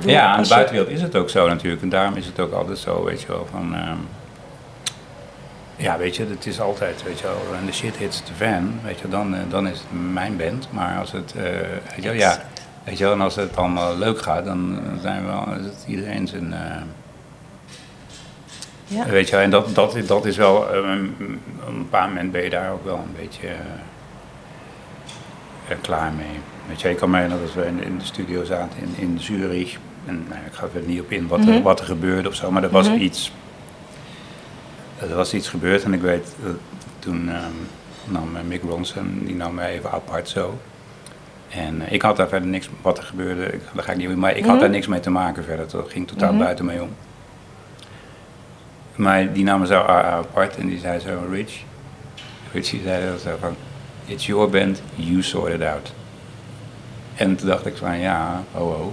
Ja, 0.05 0.25
aan 0.27 0.41
de 0.41 0.47
je- 0.47 0.53
buitenwereld 0.53 0.91
is 0.93 1.01
het 1.01 1.15
ook 1.15 1.29
zo 1.29 1.47
natuurlijk. 1.47 1.81
En 1.81 1.89
daarom 1.89 2.15
is 2.15 2.25
het 2.25 2.39
ook 2.39 2.53
altijd 2.53 2.77
zo, 2.77 3.03
weet 3.03 3.21
je 3.21 3.27
wel, 3.27 3.47
van... 3.51 3.75
ehm, 3.75 3.95
ja, 5.81 5.97
weet 5.97 6.15
je, 6.15 6.25
het 6.29 6.45
is 6.45 6.59
altijd, 6.59 7.03
weet 7.03 7.19
je 7.19 7.23
wel, 7.27 7.55
en 7.59 7.65
de 7.65 7.71
shit 7.71 7.95
hits 7.95 8.21
the 8.21 8.33
fan, 8.33 8.73
weet 8.83 8.99
je, 8.99 9.09
dan, 9.09 9.35
eh, 9.35 9.39
dan 9.49 9.67
is 9.67 9.77
het 9.77 10.13
mijn 10.13 10.37
band. 10.37 10.67
Maar 10.71 10.99
als 10.99 11.11
het, 11.11 11.33
eh, 11.35 11.43
weet 11.43 11.95
je 11.95 12.01
wel, 12.01 12.13
ja, 12.13 12.41
weet 12.83 12.97
je 12.97 13.03
wel, 13.03 13.13
en 13.13 13.21
als 13.21 13.35
het 13.35 13.57
allemaal 13.57 13.97
leuk 13.97 14.21
gaat, 14.21 14.45
dan 14.45 14.79
eh, 14.95 15.01
zijn 15.01 15.21
we 15.21 15.27
wel, 15.27 15.45
is 15.59 15.65
het 15.65 15.83
iedereen 15.87 16.27
zijn... 16.27 16.53
Ja. 18.85 19.05
Weet 19.05 19.25
je 19.29 19.35
wel, 19.35 19.43
en 19.43 19.49
dat, 19.49 19.75
dat, 19.75 19.97
dat 20.07 20.25
is 20.25 20.37
wel, 20.37 20.73
een 20.73 21.15
op 21.61 21.67
een 21.67 21.89
paar 21.89 22.07
moment 22.07 22.31
ben 22.31 22.43
je 22.43 22.49
daar 22.49 22.71
ook 22.71 22.85
wel 22.85 22.95
een 22.95 23.15
beetje 23.19 23.47
er 25.67 25.75
klaar 25.81 26.11
mee. 26.13 26.39
Weet 26.67 26.81
je, 26.81 26.89
ik 26.89 26.97
kan 26.97 27.09
me 27.09 27.15
herinneren 27.15 27.45
dat 27.45 27.55
we 27.55 27.65
in, 27.69 27.83
in 27.83 27.97
de 27.97 28.05
studio 28.05 28.43
zaten 28.43 28.79
in, 28.81 28.93
in 28.97 29.19
Zurich. 29.19 29.77
En 30.05 30.25
nou, 30.29 30.41
ik 30.45 30.53
ga 30.53 30.63
er 30.75 30.81
niet 30.85 30.99
op 31.01 31.11
in 31.11 31.27
wat, 31.27 31.39
er, 31.39 31.45
Mhm. 31.45 31.61
wat 31.61 31.79
er 31.79 31.85
gebeurde 31.85 32.27
of 32.29 32.35
zo, 32.35 32.51
maar 32.51 32.63
er 32.63 32.69
was 32.69 32.87
Mhm. 32.87 32.97
iets. 32.99 33.31
Er 35.09 35.15
was 35.15 35.33
iets 35.33 35.49
gebeurd 35.49 35.83
en 35.83 35.93
ik 35.93 36.01
weet, 36.01 36.35
eh, 36.43 36.49
toen 36.99 37.29
ehm, 37.29 37.51
nam 38.05 38.35
eh, 38.35 38.41
Mick 38.47 38.61
Ronson, 38.63 39.21
die 39.25 39.35
nam 39.35 39.53
mij 39.53 39.71
even 39.73 39.91
apart 39.91 40.29
zo. 40.29 40.59
En 41.49 41.81
eh, 41.81 41.91
ik 41.91 42.01
had 42.01 42.17
daar 42.17 42.27
verder 42.27 42.49
niks, 42.49 42.69
wat 42.81 42.97
er 42.97 43.03
gebeurde, 43.03 43.45
ik, 43.45 43.61
daar 43.73 43.83
ga 43.83 43.91
ik 43.91 43.97
niet 43.97 44.09
in, 44.09 44.19
maar 44.19 44.35
ik 44.35 44.43
had 44.43 44.51
Mhm. 44.51 44.59
daar 44.59 44.69
niks 44.69 44.87
mee 44.87 44.99
te 44.99 45.09
maken 45.09 45.43
verder. 45.43 45.67
Dat 45.71 45.89
ging 45.89 46.07
totaal 46.07 46.33
Mhm. 46.33 46.43
buiten 46.43 46.65
mij 46.65 46.79
om. 46.79 46.89
Maar 48.95 49.33
die 49.33 49.43
namen 49.43 49.67
zo 49.67 49.73
a- 49.73 50.03
apart 50.11 50.57
en 50.57 50.67
die 50.67 50.79
zei 50.79 50.99
zo, 50.99 51.19
Rich, 51.31 51.63
Richie 52.51 52.81
zei 52.83 53.05
dat 53.11 53.21
zo 53.21 53.29
van, 53.39 53.55
it's 54.05 54.25
your 54.25 54.49
band, 54.49 54.81
you 54.95 55.21
sort 55.23 55.53
it 55.53 55.61
out. 55.63 55.91
En 57.15 57.35
toen 57.35 57.47
dacht 57.47 57.65
ik 57.65 57.75
van, 57.77 57.97
ja, 57.99 58.43
oh 58.51 58.61
oh. 58.81 58.87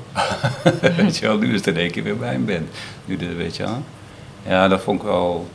weet 0.96 1.16
je 1.16 1.26
wel, 1.26 1.38
nu 1.38 1.48
is 1.48 1.54
het 1.56 1.66
in 1.66 1.76
één 1.76 1.90
keer 1.90 2.02
weer 2.02 2.16
bij 2.16 2.34
een 2.34 2.44
band. 2.44 2.68
Nu 3.04 3.16
de, 3.16 3.34
weet 3.34 3.56
je 3.56 3.62
wel. 3.62 3.82
Ja, 4.46 4.68
dat 4.68 4.80
vond 4.80 5.00
ik 5.00 5.06
wel... 5.06 5.48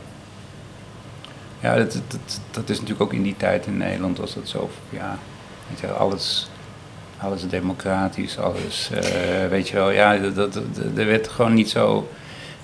Ja, 1.64 1.76
dat, 1.76 1.92
dat, 1.92 2.40
dat, 2.50 2.70
is 2.70 2.80
natuurlijk 2.80 3.02
ook 3.02 3.12
in 3.12 3.22
die 3.22 3.36
tijd 3.36 3.66
in 3.66 3.76
Nederland 3.76 4.18
was 4.18 4.34
dat 4.34 4.48
zo, 4.48 4.70
ja, 4.90 5.18
weet 5.68 5.80
je 5.80 5.86
alles, 5.86 6.48
alles 7.18 7.48
democratisch, 7.48 8.38
alles, 8.38 8.90
eh, 8.90 9.48
weet 9.48 9.68
je 9.68 9.74
wel, 9.74 9.90
ja, 9.90 10.16
dat, 10.16 10.34
dat, 10.34 10.56
er 10.96 11.06
werd 11.06 11.28
gewoon 11.28 11.54
niet 11.54 11.70
zo... 11.70 12.08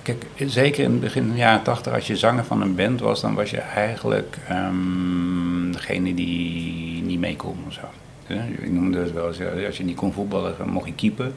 Kijk, 0.01 0.25
zeker 0.35 0.83
in 0.83 0.91
het 0.91 0.99
begin 0.99 1.23
van 1.23 1.31
de 1.31 1.37
jaren 1.37 1.63
tachtig, 1.63 1.93
als 1.93 2.07
je 2.07 2.17
zanger 2.17 2.43
van 2.43 2.61
een 2.61 2.75
band 2.75 2.99
was, 2.99 3.21
dan 3.21 3.33
was 3.33 3.49
je 3.49 3.59
eigenlijk 3.59 4.37
ehm, 4.47 5.71
degene 5.71 6.13
die 6.13 7.01
niet 7.03 7.19
mee 7.19 7.35
kon 7.35 7.57
of 7.67 7.73
zo. 7.73 7.85
Ja, 8.27 8.43
Ik 8.59 8.71
noemde 8.71 8.99
het 8.99 9.13
wel 9.13 9.27
eens, 9.27 9.65
als 9.65 9.77
je 9.77 9.83
niet 9.83 9.95
kon 9.95 10.13
voetballen, 10.13 10.55
dan 10.57 10.69
mocht 10.69 10.87
je 10.87 10.93
keeper. 10.93 11.31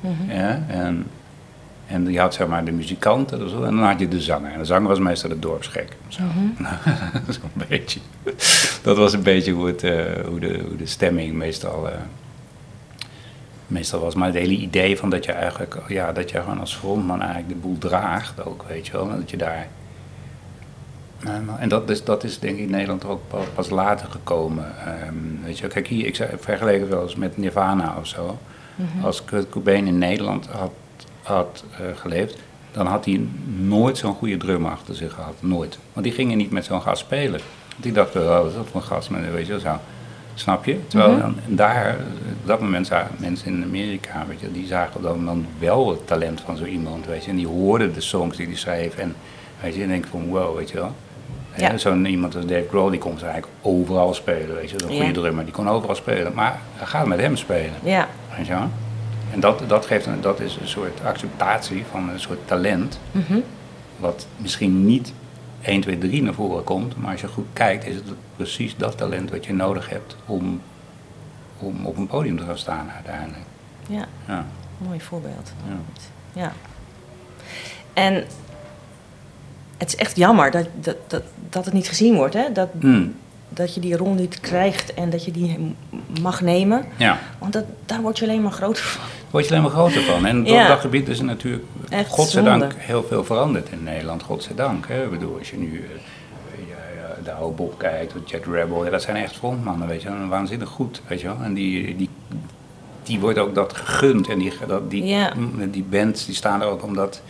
Mhm. 0.00 0.30
Ja, 0.30 0.64
en, 0.68 1.06
en 1.86 2.12
je 2.12 2.20
had 2.20 2.34
zeg 2.34 2.46
maar 2.46 2.64
de 2.64 2.72
muzikant 2.72 3.32
en 3.32 3.48
zo, 3.50 3.62
en 3.62 3.76
dan 3.76 3.84
had 3.86 3.98
je 4.00 4.08
de 4.08 4.20
zanger. 4.20 4.52
En 4.52 4.58
de 4.58 4.64
zanger 4.64 4.88
was 4.88 4.98
meestal 4.98 5.28
de 5.30 5.38
dorpsgek. 5.38 5.96
Zo. 6.08 6.22
Zo'n 7.28 7.66
beetje. 7.68 8.00
Dat 8.82 8.96
was 8.96 9.12
een 9.12 9.22
beetje 9.22 9.52
hoe, 9.52 9.66
het, 9.66 9.82
eh, 9.82 10.04
hoe, 10.28 10.40
de, 10.40 10.60
hoe 10.68 10.76
de 10.76 10.86
stemming 10.86 11.34
meestal, 11.34 11.88
eh, 11.90 11.94
meestal 13.66 14.00
was. 14.00 14.14
Maar 14.14 14.26
het 14.26 14.36
hele 14.36 14.56
idee 14.56 14.98
van 14.98 15.10
dat 15.10 15.24
je 15.24 15.32
eigenlijk, 15.32 15.76
ja, 15.88 16.12
dat 16.12 16.30
je 16.30 16.40
gewoon 16.40 16.60
als 16.60 16.74
frontman 16.76 17.20
eigenlijk 17.20 17.48
de 17.48 17.54
boel 17.60 17.78
draagt 17.78 18.44
ook, 18.44 18.64
weet 18.68 18.86
je 18.86 18.92
wel. 18.92 19.10
en 19.10 19.16
Dat 19.20 19.30
je 19.30 19.36
daar... 19.36 19.66
Nou, 21.20 21.44
nou, 21.44 21.58
En 21.58 21.68
dat 21.68 21.90
is, 21.90 22.04
dat 22.04 22.24
is 22.24 22.38
denk 22.38 22.56
ik 22.56 22.62
in 22.64 22.70
Nederland 22.70 23.04
ook 23.04 23.20
pa- 23.28 23.38
pas 23.54 23.70
later 23.70 24.08
gekomen. 24.10 24.64
Ehm, 24.86 25.44
weet 25.44 25.58
je, 25.58 25.66
kijk 25.66 25.86
hier, 25.86 26.06
ik 26.06 26.28
vergelijk 26.40 26.80
het 26.80 26.88
wel 26.88 27.02
eens 27.02 27.16
met 27.16 27.36
Nirvana 27.36 27.94
of 27.98 28.06
zo. 28.06 28.38
Mhm. 28.74 29.04
Als 29.04 29.24
Kurt 29.24 29.48
Cobain 29.48 29.86
in 29.86 29.98
Nederland 29.98 30.46
had, 30.46 30.70
had 31.26 31.64
eh, 31.72 31.86
geleefd, 31.94 32.36
dan 32.72 32.86
had 32.86 33.04
hij 33.04 33.20
nooit 33.56 33.98
zo'n 33.98 34.14
goede 34.14 34.36
drummer 34.36 34.70
achter 34.70 34.94
zich 34.94 35.12
gehad. 35.12 35.34
Nooit. 35.40 35.78
Want 35.92 36.06
die 36.06 36.14
gingen 36.14 36.36
niet 36.36 36.50
met 36.50 36.64
zo'n 36.64 36.82
gast 36.82 37.00
spelen. 37.00 37.30
Want 37.70 37.82
die 37.82 37.92
dachten, 37.92 38.22
oh, 38.22 38.36
wat 38.38 38.46
is 38.46 38.54
dat 38.54 38.66
voor 38.70 38.80
een 38.80 38.86
gast? 38.86 39.10
Maar, 39.10 39.32
weet 39.32 39.46
je, 39.46 39.52
wel, 39.52 39.60
zo. 39.60 39.76
Snap 40.34 40.64
je? 40.64 40.78
Terwijl 40.88 41.10
Mhm. 41.12 41.20
dan, 41.20 41.34
daar, 41.46 41.96
op 42.42 42.46
dat 42.46 42.60
moment 42.60 42.86
zagen 42.86 43.10
mensen 43.18 43.46
in 43.52 43.62
Amerika, 43.62 44.24
weet 44.28 44.40
je, 44.40 44.52
die 44.52 44.66
zagen 44.66 45.02
dan, 45.02 45.24
dan 45.24 45.46
wel 45.58 45.90
het 45.90 46.06
talent 46.06 46.40
van 46.40 46.56
zo 46.56 46.64
iemand, 46.64 47.06
weet 47.06 47.24
je. 47.24 47.30
En 47.30 47.36
die 47.36 47.46
hoorden 47.46 47.94
de 47.94 48.00
songs 48.00 48.36
die 48.36 48.46
hij 48.46 48.56
schreef 48.56 48.96
en, 48.96 49.14
weet 49.60 49.74
je, 49.74 49.82
en 49.82 49.88
denk 49.88 50.06
van, 50.06 50.28
wow, 50.28 50.56
weet 50.56 50.70
je 50.70 50.76
wel. 50.76 50.92
Ja. 51.56 51.76
Zo'n 51.78 52.04
iemand 52.06 52.36
als 52.36 52.46
Dave 52.46 52.66
Grohl, 52.68 52.90
die 52.90 52.98
kon 53.00 53.18
ze 53.18 53.24
eigenlijk 53.24 53.52
overal 53.62 54.14
spelen, 54.14 54.54
weet 54.54 54.70
je. 54.70 54.76
Zo'n 54.78 54.88
goede 54.90 55.04
Ja. 55.04 55.12
drummer, 55.12 55.44
die 55.44 55.52
kon 55.54 55.68
overal 55.68 55.94
spelen. 55.94 56.32
Maar 56.34 56.60
ga 56.82 57.04
met 57.04 57.20
hem 57.20 57.36
spelen. 57.36 57.72
Ja, 57.82 58.08
Weet 58.36 58.46
je 58.46 58.52
wel? 58.52 58.68
En 59.32 59.40
dat, 59.40 59.62
dat, 59.68 59.86
geeft 59.86 60.06
een, 60.06 60.20
dat 60.20 60.40
is 60.40 60.56
een 60.60 60.68
soort 60.68 61.00
acceptatie 61.04 61.84
van 61.90 62.08
een 62.08 62.20
soort 62.20 62.38
talent, 62.46 62.98
Mhm. 63.12 63.38
wat 63.98 64.26
misschien 64.36 64.84
niet 64.86 65.12
1, 65.62 65.80
2, 65.80 65.98
3 65.98 66.22
naar 66.22 66.34
voren 66.34 66.64
komt, 66.64 66.96
maar 66.96 67.10
als 67.12 67.20
je 67.20 67.28
goed 67.28 67.46
kijkt, 67.52 67.86
is 67.86 67.94
het 67.94 68.04
precies 68.36 68.76
dat 68.76 68.96
talent 68.96 69.30
wat 69.30 69.44
je 69.44 69.52
nodig 69.54 69.88
hebt 69.90 70.16
om, 70.26 70.60
om 71.58 71.86
op 71.86 71.96
een 71.96 72.06
podium 72.06 72.36
te 72.38 72.44
gaan 72.44 72.58
staan 72.58 72.90
uiteindelijk. 72.94 73.44
ja, 73.88 74.06
Ja, 74.26 74.44
mooi 74.78 75.00
voorbeeld. 75.00 75.52
ja. 75.68 75.76
Ja. 76.42 76.52
En 77.92 78.14
het 79.78 79.88
is 79.88 79.96
echt 79.96 80.16
jammer 80.16 80.50
dat, 80.50 80.66
dat, 80.80 80.96
dat, 81.06 81.22
dat 81.50 81.64
het 81.64 81.74
niet 81.74 81.88
gezien 81.88 82.14
wordt, 82.14 82.34
hè? 82.34 82.52
Dat, 82.52 82.68
Hmm, 82.80 83.14
dat 83.48 83.74
je 83.74 83.80
die 83.80 83.96
rol 83.96 84.12
niet 84.14 84.40
krijgt 84.40 84.94
en 84.94 85.10
dat 85.10 85.24
je 85.24 85.30
die 85.30 85.74
mag 86.20 86.40
nemen. 86.40 86.84
ja. 86.96 87.18
Want 87.38 87.52
dat, 87.52 87.64
daar 87.86 88.00
word 88.00 88.18
je 88.18 88.24
alleen 88.24 88.42
maar 88.42 88.52
groter 88.52 88.82
van. 88.84 89.00
Daar 89.02 89.30
word 89.30 89.44
je 89.44 89.50
alleen 89.50 89.62
maar 89.62 89.72
groter 89.72 90.02
van. 90.02 90.26
En 90.26 90.40
op 90.40 90.46
Ja. 90.46 90.68
dat 90.68 90.80
gebied 90.80 91.08
is 91.08 91.18
er 91.18 91.24
natuurlijk, 91.24 91.64
Echt 91.88 92.08
godzijdank, 92.10 92.60
zonde. 92.60 92.74
heel 92.78 93.04
veel 93.04 93.24
veranderd 93.24 93.68
in 93.70 93.82
Nederland. 93.82 94.22
Godzijdank. 94.22 94.88
Hè? 94.88 95.04
Ik 95.04 95.10
bedoel, 95.10 95.38
als 95.38 95.50
je 95.50 95.56
nu... 95.56 95.84
eh, 95.92 96.68
ja, 96.68 97.32
Douwe 97.32 97.54
Bob 97.54 97.78
kijkt, 97.78 98.12
of 98.16 98.30
Jet 98.30 98.44
Rebel, 98.46 98.84
ja, 98.84 98.90
dat 98.90 99.02
zijn 99.02 99.16
echt 99.16 99.36
frontmannen, 99.36 99.88
weet 99.88 100.02
je 100.02 100.08
wel. 100.18 100.28
Waanzinnig 100.28 100.68
goed, 100.68 101.02
weet 101.06 101.20
je 101.20 101.26
wel. 101.26 101.36
En 101.42 101.54
die, 101.54 101.96
die, 101.96 102.08
die 103.02 103.20
wordt 103.20 103.38
ook 103.38 103.54
dat 103.54 103.72
gegund. 103.76 104.28
En 104.28 104.38
die, 104.38 104.52
dat, 104.66 104.90
die, 104.90 105.18
die 105.70 105.84
bands 105.90 106.26
die 106.26 106.34
staan 106.34 106.60
er 106.62 106.66
ook 106.68 106.82
omdat... 106.82 107.22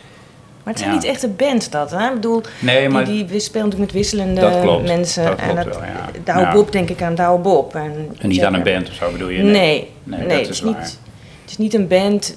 Maar 0.67 0.75
het 0.75 0.83
is 0.85 0.89
Ja. 0.91 0.95
niet 0.95 1.05
echt 1.05 1.23
een 1.23 1.37
band 1.37 1.73
dat, 1.73 1.91
hè? 1.91 2.07
Ik 2.09 2.15
bedoel, 2.15 2.43
Nee, 2.61 2.89
maar 2.89 3.05
die, 3.05 3.25
die 3.25 3.41
speelt 3.41 3.65
natuurlijk 3.65 3.93
met 3.93 4.01
wisselende 4.03 4.41
Dat 4.41 4.61
klopt, 4.61 4.87
mensen. 4.87 5.25
dat 5.25 5.39
en 5.39 5.49
klopt 5.49 5.65
wel, 5.79 5.85
ja. 5.85 6.09
Douwe 6.25 6.41
Ja. 6.43 6.53
Bob 6.53 6.73
denk 6.73 6.89
ik 6.91 7.03
aan 7.03 7.15
Douwe 7.15 7.39
Bob. 7.39 7.75
En, 7.75 8.17
en 8.19 8.29
niet 8.29 8.45
aan 8.45 8.55
een 8.55 8.63
band 8.63 8.89
of 8.89 8.95
zo 8.95 9.11
bedoel 9.13 9.29
je? 9.29 9.43
Nee, 9.43 9.53
Nee, 9.53 10.19
nee, 10.19 10.29
dat 10.29 10.39
het, 10.39 10.49
is 10.49 10.61
waar. 10.61 10.73
niet, 10.75 10.99
het 11.43 11.51
is 11.51 11.57
niet 11.57 11.75
een 11.75 11.89
band. 11.89 12.37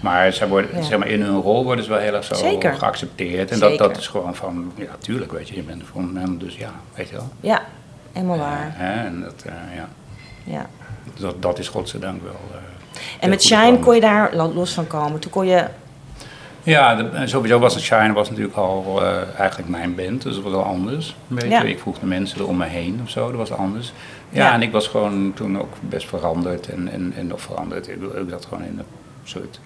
Maar, 0.00 0.32
zij 0.32 0.48
worden, 0.48 0.84
zeg 0.84 0.98
maar 0.98 1.08
in 1.08 1.22
hun 1.22 1.40
rol 1.40 1.64
worden 1.64 1.84
ze 1.84 1.90
wel 1.90 1.98
heel 1.98 2.14
erg 2.14 2.24
zo 2.24 2.34
Zeker. 2.34 2.74
geaccepteerd. 2.74 3.50
En 3.50 3.58
dat, 3.58 3.70
Zeker. 3.70 3.88
dat 3.88 3.96
is 3.96 4.06
gewoon 4.06 4.34
van, 4.34 4.72
ja, 4.76 4.90
tuurlijk, 4.98 5.32
weet 5.32 5.48
je, 5.48 5.54
je 5.56 5.62
bent 5.62 5.80
een 5.80 5.86
frontman, 5.86 6.38
dus 6.38 6.56
ja, 6.56 6.70
weet 6.94 7.08
je 7.08 7.14
wel. 7.14 7.28
Ja, 7.40 7.62
helemaal 8.12 8.38
waar. 8.38 8.72
Hè, 8.76 9.06
en 9.06 9.20
dat, 9.20 9.34
eh, 9.46 9.52
ja, 9.76 9.88
Ja. 10.44 10.66
dat, 11.20 11.42
dat 11.42 11.58
is 11.58 11.68
godzijdank 11.68 12.22
wel... 12.22 12.40
eh, 12.52 12.58
En 13.20 13.28
met 13.30 13.42
Shine 13.42 13.78
kon 13.78 13.94
je 13.94 14.00
daar 14.00 14.30
lo- 14.34 14.52
los 14.54 14.72
van 14.72 14.86
komen. 14.86 15.20
Toen 15.20 15.30
kon 15.30 15.46
je... 15.46 15.64
Ja, 16.62 16.94
de- 16.94 17.26
sowieso 17.26 17.58
was 17.58 17.74
het 17.74 17.82
Shine 17.82 18.12
was 18.12 18.28
natuurlijk 18.30 18.56
al 18.56 19.02
eh, 19.04 19.38
eigenlijk 19.38 19.68
mijn 19.70 19.94
band, 19.94 20.22
dus 20.22 20.34
dat 20.34 20.44
was 20.44 20.52
al 20.52 20.62
anders. 20.64 21.16
Ja. 21.48 21.62
Ik 21.62 21.78
vroeg 21.78 21.98
de 21.98 22.06
mensen 22.06 22.38
er 22.38 22.46
om 22.48 22.56
me 22.56 22.66
heen 22.66 23.00
of 23.02 23.10
zo, 23.10 23.26
dat 23.28 23.36
was 23.36 23.52
anders. 23.52 23.92
Ja, 24.28 24.46
Ja. 24.46 24.52
en 24.54 24.62
ik 24.62 24.72
was 24.72 24.88
gewoon 24.88 25.32
toen 25.34 25.60
ook 25.60 25.72
best 25.80 26.08
veranderd 26.08 26.68
en, 26.68 26.88
en, 26.88 27.12
en 27.16 27.26
nog 27.26 27.40
veranderd. 27.40 27.88
Ik, 27.88 27.96
ik 28.02 28.30
dat 28.30 28.44
gewoon 28.46 28.64
in 28.64 28.78
een 28.78 28.84
soort 29.24 29.60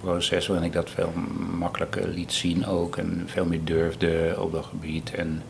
proces 0.00 0.46
waarin 0.46 0.66
ik 0.66 0.72
dat 0.72 0.90
veel 0.90 1.12
makkelijker 1.58 2.08
liet 2.08 2.32
zien 2.32 2.66
ook 2.66 2.96
en 2.96 3.22
veel 3.26 3.44
meer 3.44 3.64
durfde 3.64 4.34
op 4.38 4.52
dat 4.52 4.64
gebied. 4.64 5.14
En 5.14 5.42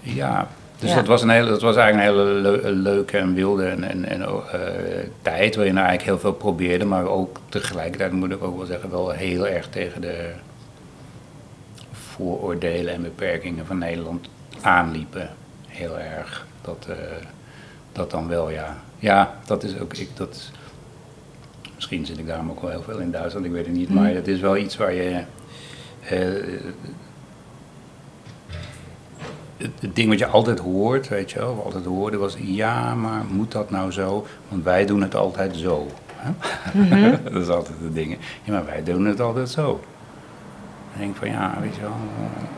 ja, 0.00 0.48
dus 0.78 0.90
Ja. 0.90 0.96
dat, 0.96 1.06
was 1.06 1.22
een 1.22 1.28
hele, 1.28 1.48
dat 1.48 1.62
was 1.62 1.76
eigenlijk 1.76 2.08
een 2.10 2.16
hele 2.18 2.30
leu- 2.40 2.70
leuke 2.70 3.18
en 3.18 3.34
wilde 3.34 3.64
en, 3.66 3.84
en, 3.84 4.04
en, 4.04 4.22
eh, 4.22 4.28
tijd 5.22 5.54
waarin 5.54 5.72
ik 5.76 5.78
eigenlijk 5.78 6.02
heel 6.08 6.18
veel 6.18 6.32
probeerde, 6.32 6.84
maar 6.84 7.04
ook 7.06 7.40
tegelijkertijd 7.48 8.12
moet 8.12 8.30
ik 8.30 8.42
ook 8.42 8.56
wel 8.56 8.66
zeggen 8.66 8.90
wel 8.90 9.10
heel 9.10 9.46
erg 9.46 9.68
tegen 9.68 10.00
de 10.00 10.30
vooroordelen 11.92 12.94
en 12.94 13.02
beperkingen 13.02 13.66
van 13.66 13.78
Nederland 13.78 14.28
aanliepen. 14.60 15.30
Heel 15.68 15.98
erg. 15.98 16.46
Dat, 16.62 16.86
eh, 16.88 16.96
dat 17.92 18.10
dan 18.10 18.28
wel, 18.28 18.50
ja. 18.50 18.76
Ja, 18.98 19.34
dat 19.46 19.62
is 19.62 19.78
ook, 19.78 19.94
ik, 19.94 20.08
dat, 20.16 20.50
misschien 21.74 22.06
zit 22.06 22.18
ik 22.18 22.26
daarom 22.26 22.50
ook 22.50 22.60
wel 22.60 22.70
heel 22.70 22.82
veel 22.82 22.98
in 22.98 23.10
Duitsland, 23.10 23.46
ik 23.46 23.52
weet 23.52 23.66
het 23.66 23.74
niet, 23.74 23.90
maar 23.94 24.10
het 24.10 24.28
is 24.28 24.40
wel 24.40 24.56
iets 24.56 24.76
waar 24.76 24.92
je, 24.92 25.20
eh, 26.08 26.18
het, 29.56 29.94
ding 29.94 30.08
wat 30.08 30.18
je 30.18 30.26
altijd 30.26 30.58
hoort, 30.58 31.08
weet 31.08 31.30
je 31.30 31.38
wel, 31.38 31.48
wat 31.48 31.56
we 31.56 31.62
altijd 31.62 31.84
hoorden 31.84 32.20
was, 32.20 32.36
ja, 32.40 32.94
maar 32.94 33.24
moet 33.30 33.52
dat 33.52 33.70
nou 33.70 33.92
zo? 33.92 34.26
Want 34.48 34.64
wij 34.64 34.86
doen 34.86 35.02
het 35.02 35.14
altijd 35.14 35.56
zo. 35.56 35.86
hè? 36.16 37.10
dat 37.32 37.42
is 37.42 37.48
altijd 37.48 37.76
de 37.82 37.92
dingen. 37.92 38.18
Ja, 38.42 38.52
maar 38.52 38.64
wij 38.64 38.82
doen 38.82 39.04
het 39.04 39.20
altijd 39.20 39.48
zo. 39.48 39.80
Ik 40.92 41.02
denk 41.02 41.16
van 41.16 41.28
ja, 41.28 41.54
weet 41.60 41.74
je 41.74 41.80
wel, 41.80 41.90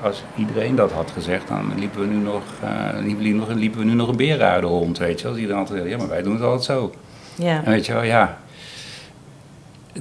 als 0.02 0.24
iedereen 0.36 0.74
dat 0.74 0.92
had 0.92 1.10
gezegd, 1.10 1.48
dan 1.48 1.72
liepen 1.78 2.00
we 2.00 2.06
nu 2.06 2.16
nog, 2.16 2.42
eh, 2.62 2.88
liepen, 3.00 3.24
we 3.24 3.30
nog, 3.30 3.48
liepen 3.48 3.78
we 3.78 3.84
nu 3.84 3.92
nog 3.92 4.08
een 4.08 4.16
beer 4.16 4.42
uit 4.42 4.60
de 4.60 4.66
hond, 4.66 4.98
weet 4.98 5.18
je 5.18 5.22
wel. 5.22 5.32
Als 5.32 5.40
iedereen 5.40 5.60
altijd 5.60 5.88
ja, 5.88 5.96
maar 5.96 6.08
wij 6.08 6.22
doen 6.22 6.32
het 6.32 6.42
altijd 6.42 6.64
zo. 6.64 6.92
Ja. 7.34 7.64
En 7.64 7.70
weet 7.70 7.86
je 7.86 7.92
wel, 7.92 8.02
ja. 8.02 8.38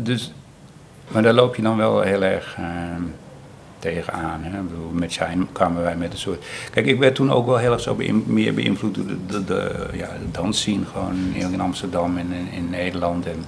Dus, 0.02 0.34
maar 1.08 1.24
daar 1.24 1.34
loop 1.34 1.56
je 1.56 1.62
dan 1.62 1.78
wel 1.78 2.02
heel 2.02 2.24
erg 2.24 2.56
eh, 2.58 2.64
tegenaan. 3.80 4.40
Hè? 4.44 4.62
Bedoel, 4.62 4.90
met 4.92 5.12
Shine 5.12 5.46
kwamen 5.52 5.84
wij 5.84 5.96
met 5.96 6.12
een 6.12 6.18
soort... 6.20 6.46
Kijk, 6.72 6.86
ik 6.86 7.00
werd 7.00 7.16
toen 7.16 7.32
ook 7.32 7.46
wel 7.46 7.58
heel 7.58 7.72
erg 7.72 7.82
zo 7.82 7.96
beïn- 7.96 8.24
meer 8.26 8.54
beïnvloed 8.54 8.96
door 8.96 9.06
de, 9.08 9.18
de, 9.28 9.44
de, 9.46 9.88
ja, 9.94 10.06
de 10.08 10.32
dansscene 10.32 10.86
gewoon 10.92 11.16
in 11.34 11.62
Amsterdam 11.62 12.18
en 12.18 12.32
in, 12.32 12.48
in 12.52 12.70
Nederland. 12.70 13.26
En, 13.26 13.44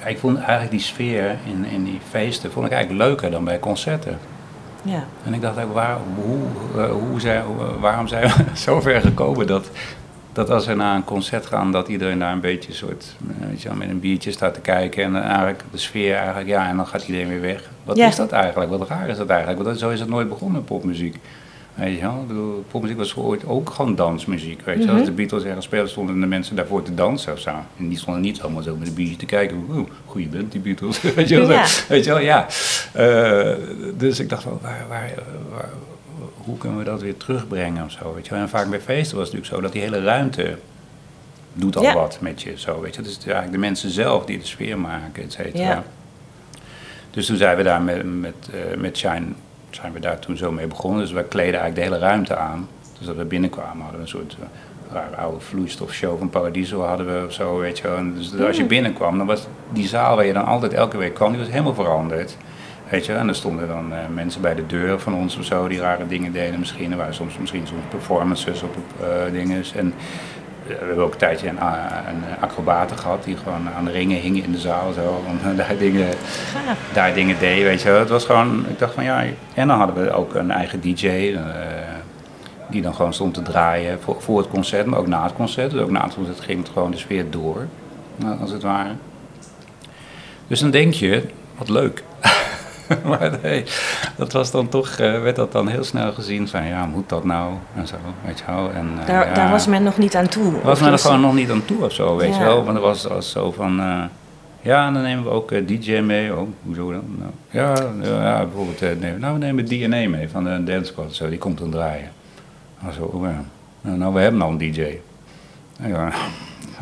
ja, 0.00 0.06
ik 0.06 0.18
vond 0.18 0.36
eigenlijk 0.38 0.70
die 0.70 0.80
sfeer 0.80 1.36
in, 1.46 1.64
in 1.64 1.84
die 1.84 2.00
feesten 2.08 2.52
vond 2.52 2.66
ik 2.66 2.72
eigenlijk 2.72 3.02
leuker 3.08 3.30
dan 3.30 3.44
bij 3.44 3.58
concerten. 3.58 4.18
ja. 4.82 5.04
En 5.24 5.34
ik 5.34 5.40
dacht, 5.40 5.56
eigenlijk, 5.56 5.86
waar, 5.86 5.98
hoe, 6.14 6.38
eh, 6.82 6.90
hoe 6.90 7.20
zijn, 7.20 7.44
waarom 7.80 8.08
zijn 8.08 8.22
we 8.28 8.44
zo 8.66 8.80
ver 8.80 9.00
gekomen 9.00 9.46
dat, 9.46 9.70
dat 10.32 10.50
als 10.50 10.66
we 10.66 10.74
naar 10.74 10.94
een 10.94 11.04
concert 11.04 11.46
gaan, 11.46 11.72
dat 11.72 11.88
iedereen 11.88 12.18
daar 12.18 12.32
een 12.32 12.40
beetje 12.40 12.72
soort, 12.72 13.16
eh, 13.40 13.46
weet 13.48 13.62
je 13.62 13.68
wel, 13.68 13.76
met 13.76 13.88
een 13.88 14.00
biertje 14.00 14.30
staat 14.32 14.54
te 14.54 14.60
kijken 14.60 15.02
en 15.04 15.22
eigenlijk 15.22 15.62
de 15.70 15.78
sfeer 15.78 16.14
eigenlijk, 16.16 16.48
ja, 16.48 16.68
en 16.68 16.76
dan 16.76 16.86
gaat 16.86 17.06
iedereen 17.06 17.28
weer 17.28 17.40
weg. 17.40 17.70
Wat 17.88 17.96
Ja. 17.96 18.06
is 18.08 18.16
dat 18.16 18.32
eigenlijk? 18.32 18.70
Wat 18.70 18.88
raar 18.88 19.08
is 19.08 19.16
dat 19.16 19.28
eigenlijk? 19.28 19.62
Want 19.62 19.78
zo 19.78 19.90
is 19.90 20.00
het 20.00 20.08
nooit 20.08 20.28
begonnen, 20.28 20.64
popmuziek. 20.64 21.16
Weet 21.74 21.94
je 21.96 22.00
wel? 22.02 22.20
Ik 22.20 22.26
bedoel, 22.26 22.64
popmuziek 22.70 22.96
was 22.96 23.16
ooit 23.16 23.46
ook 23.46 23.70
gewoon 23.70 23.94
dansmuziek. 23.94 24.60
Weet 24.64 24.78
je 24.78 24.86
wel? 24.86 24.94
Als 24.96 25.04
de 25.04 25.12
Beatles 25.12 25.42
ergens 25.44 25.64
speelden, 25.64 25.90
stonden 25.90 26.20
de 26.20 26.26
mensen 26.26 26.56
daarvoor 26.56 26.82
te 26.82 26.94
dansen 26.94 27.32
of 27.32 27.38
zo. 27.38 27.50
En 27.78 27.88
die 27.88 27.98
stonden 27.98 28.22
niet 28.22 28.42
allemaal 28.42 28.62
zo 28.62 28.76
met 28.76 28.88
een 28.88 28.94
biertje 28.94 29.16
te 29.16 29.26
kijken. 29.26 29.64
Oeh, 29.70 29.88
goeie 30.06 30.28
band, 30.28 30.52
die 30.52 30.60
Beatles. 30.60 31.00
Weet 31.16 31.28
je 31.28 31.36
wel? 31.38 31.50
Ja. 31.50 31.64
Weet 31.88 32.04
je 32.04 32.10
wel, 32.10 32.20
ja. 32.20 32.46
Eh, 32.92 33.52
dus 33.94 34.20
ik 34.20 34.28
dacht 34.28 34.44
wel, 34.44 34.58
waar, 34.62 34.84
waar, 34.88 35.12
waar- 35.50 35.68
hoe 36.36 36.58
kunnen 36.58 36.78
we 36.78 36.84
dat 36.84 37.00
weer 37.02 37.16
terugbrengen 37.16 37.84
of 37.84 37.90
zo, 37.90 38.14
weet 38.14 38.24
je 38.26 38.30
wel. 38.32 38.40
En 38.42 38.48
vaak 38.48 38.70
bij 38.70 38.80
feesten 38.80 39.16
was 39.16 39.26
het 39.28 39.36
natuurlijk 39.36 39.46
zo 39.54 39.60
dat 39.60 39.72
die 39.72 39.82
hele 39.82 40.02
ruimte 40.04 40.58
doet 41.52 41.76
al 41.76 41.82
Ja. 41.82 41.94
wat 41.94 42.18
met 42.20 42.42
je, 42.42 42.52
zo, 42.56 42.80
weet 42.80 42.94
je. 42.94 43.00
Het 43.00 43.10
is 43.10 43.18
eigenlijk 43.18 43.52
de 43.52 43.58
mensen 43.58 43.90
zelf 43.90 44.24
die 44.24 44.38
de 44.38 44.46
sfeer 44.46 44.78
maken, 44.78 45.22
et 45.22 45.32
cetera. 45.32 45.62
Ja. 45.62 45.84
Dus 47.18 47.26
toen 47.26 47.36
zijn 47.36 47.56
we 47.56 47.62
daar 47.62 47.82
met, 47.82 48.20
met, 48.20 48.34
eh, 48.52 48.76
met 48.76 48.96
Shine, 48.96 49.26
zijn 49.70 49.92
we 49.92 50.00
daar 50.00 50.18
toen 50.18 50.36
zo 50.36 50.52
mee 50.52 50.66
begonnen. 50.66 51.00
Dus 51.00 51.12
we 51.12 51.24
kleden 51.24 51.60
eigenlijk 51.60 51.74
de 51.74 51.82
hele 51.82 51.98
ruimte 51.98 52.36
aan. 52.36 52.68
Dus 52.98 53.06
dat 53.06 53.16
we 53.16 53.24
binnenkwamen 53.24 53.82
hadden 53.82 53.96
we 53.96 54.00
een 54.00 54.08
soort 54.08 54.36
eh, 54.40 54.94
rare 54.94 55.16
oude 55.16 55.40
vloeistofshow 55.40 56.18
van 56.18 56.30
Paradiso 56.30 56.82
hadden 56.82 57.06
we 57.06 57.26
of 57.26 57.32
zo, 57.32 57.58
weet 57.58 57.78
je 57.78 57.88
wel. 57.88 57.96
En 57.96 58.14
dus 58.14 58.40
als 58.40 58.56
je 58.56 58.64
binnenkwam, 58.64 59.18
dan 59.18 59.26
was 59.26 59.46
die 59.72 59.88
zaal 59.88 60.16
waar 60.16 60.26
je 60.26 60.32
dan 60.32 60.44
altijd 60.44 60.72
elke 60.72 60.96
week 60.96 61.14
kwam, 61.14 61.30
die 61.30 61.40
was 61.40 61.50
helemaal 61.50 61.74
veranderd. 61.74 62.36
Weet 62.88 63.06
je, 63.06 63.12
en 63.12 63.28
er 63.28 63.34
stonden 63.34 63.68
dan 63.68 63.92
eh, 63.92 63.98
mensen 64.14 64.40
bij 64.40 64.54
de 64.54 64.66
deur 64.66 65.00
van 65.00 65.14
ons 65.14 65.36
of 65.38 65.44
zo 65.44 65.68
die 65.68 65.80
rare 65.80 66.06
dingen 66.06 66.32
deden 66.32 66.58
misschien. 66.58 66.90
Er 66.90 66.96
waren 66.96 67.14
soms 67.14 67.38
misschien 67.38 67.66
soms 67.66 67.82
performances 67.88 68.62
op 68.62 68.76
dingen. 69.32 69.64
En 69.74 69.94
we 70.68 70.86
hebben 70.86 71.04
ook 71.04 71.12
een 71.12 71.18
tijdje 71.18 71.48
een, 71.48 71.60
a- 71.62 72.04
een 72.08 72.22
acrobaten 72.40 72.98
gehad 72.98 73.24
die 73.24 73.36
gewoon 73.36 73.68
aan 73.76 73.84
de 73.84 73.90
ringen 73.90 74.18
hingen 74.20 74.44
in 74.44 74.52
de 74.52 74.58
zaal 74.58 74.92
zo. 74.92 75.22
En 75.44 75.56
daar 75.56 75.74
dingen, 75.78 76.06
Gaaf. 76.52 76.78
daar 76.92 77.14
dingen 77.14 77.38
deed, 77.38 77.62
weet 77.62 77.82
je 77.82 77.90
wel. 77.90 77.98
Het 77.98 78.08
was 78.08 78.24
gewoon, 78.24 78.64
ik 78.68 78.78
dacht 78.78 78.94
van 78.94 79.04
ja, 79.04 79.24
en 79.54 79.68
dan 79.68 79.78
hadden 79.78 80.04
we 80.04 80.10
ook 80.12 80.34
een 80.34 80.50
eigen 80.50 80.80
DJ. 80.80 81.06
eh, 81.06 81.40
die 82.70 82.82
dan 82.82 82.94
gewoon 82.94 83.14
stond 83.14 83.34
te 83.34 83.42
draaien 83.42 84.00
voor, 84.00 84.16
voor 84.22 84.38
het 84.38 84.48
concert, 84.48 84.86
maar 84.86 84.98
ook 84.98 85.06
na 85.06 85.22
het 85.22 85.32
concert. 85.32 85.70
Dus 85.70 85.80
ook 85.80 85.90
na 85.90 86.04
het 86.04 86.14
concert 86.14 86.40
ging 86.40 86.58
het 86.58 86.68
gewoon 86.72 86.90
de 86.90 86.96
sfeer 86.96 87.30
door, 87.30 87.66
nou, 88.16 88.40
als 88.40 88.50
het 88.50 88.62
ware. 88.62 88.90
Dus 90.46 90.60
dan 90.60 90.70
denk 90.70 90.94
je, 90.94 91.22
wat 91.58 91.68
leuk. 91.68 92.02
maar 93.08 93.38
nee, 93.42 93.64
dat 94.16 94.32
was 94.32 94.50
dan 94.50 94.68
toch, 94.68 94.88
eh, 94.88 95.22
werd 95.22 95.36
dat 95.36 95.52
dan 95.52 95.68
heel 95.68 95.84
snel 95.84 96.12
gezien 96.12 96.48
van 96.48 96.64
ja, 96.66 96.86
moet 96.86 97.08
dat 97.08 97.24
nou? 97.24 97.52
En 97.74 97.86
zo, 97.86 97.94
weet 98.24 98.38
je 98.38 98.44
wel. 98.46 98.70
En, 98.72 98.90
eh, 99.00 99.06
Daar, 99.06 99.28
ja, 99.28 99.34
daar 99.34 99.50
was 99.50 99.66
men 99.66 99.82
nog 99.82 99.98
niet 99.98 100.16
aan 100.16 100.28
toe. 100.28 100.52
was 100.62 100.78
men 100.78 100.84
er 100.86 100.90
was- 100.92 101.02
gewoon 101.02 101.20
nog 101.20 101.34
niet 101.34 101.50
aan 101.50 101.64
toe 101.64 101.84
of 101.84 101.92
zo, 101.92 102.16
weet 102.16 102.36
je 102.36 102.42
wel. 102.42 102.64
Want 102.64 102.76
er 102.76 102.82
was 102.82 103.08
als 103.08 103.30
zo 103.30 103.52
van, 103.52 103.80
eh, 103.80 104.02
ja, 104.60 104.90
dan 104.90 105.02
nemen 105.02 105.24
we 105.24 105.30
ook 105.30 105.48
DJ 105.68 106.00
mee. 106.00 106.34
Oh, 106.36 106.48
hoezo 106.64 106.92
dan? 106.92 107.04
Nou, 107.18 107.30
ja, 107.50 107.74
ja, 108.02 108.38
bijvoorbeeld, 108.44 108.82
eh, 108.82 108.88
nee, 109.00 109.12
nou 109.12 109.32
we 109.32 109.38
nemen 109.38 109.64
DNA 109.64 110.08
mee 110.08 110.28
van 110.28 110.44
de 110.44 110.64
Dance 110.64 110.84
Squad, 110.92 111.14
zo, 111.14 111.28
die 111.28 111.38
komt 111.38 111.58
dan 111.58 111.70
draaien. 111.70 112.08
Nou, 112.80 112.92
zo, 112.94 113.02
oh, 113.02 113.24
ja. 113.24 113.42
Nou, 113.80 113.98
nou, 113.98 114.14
we 114.14 114.20
hebben 114.20 114.42
al 114.42 114.50
een 114.50 114.58
DJ. 114.58 114.98
Ja, 115.82 116.10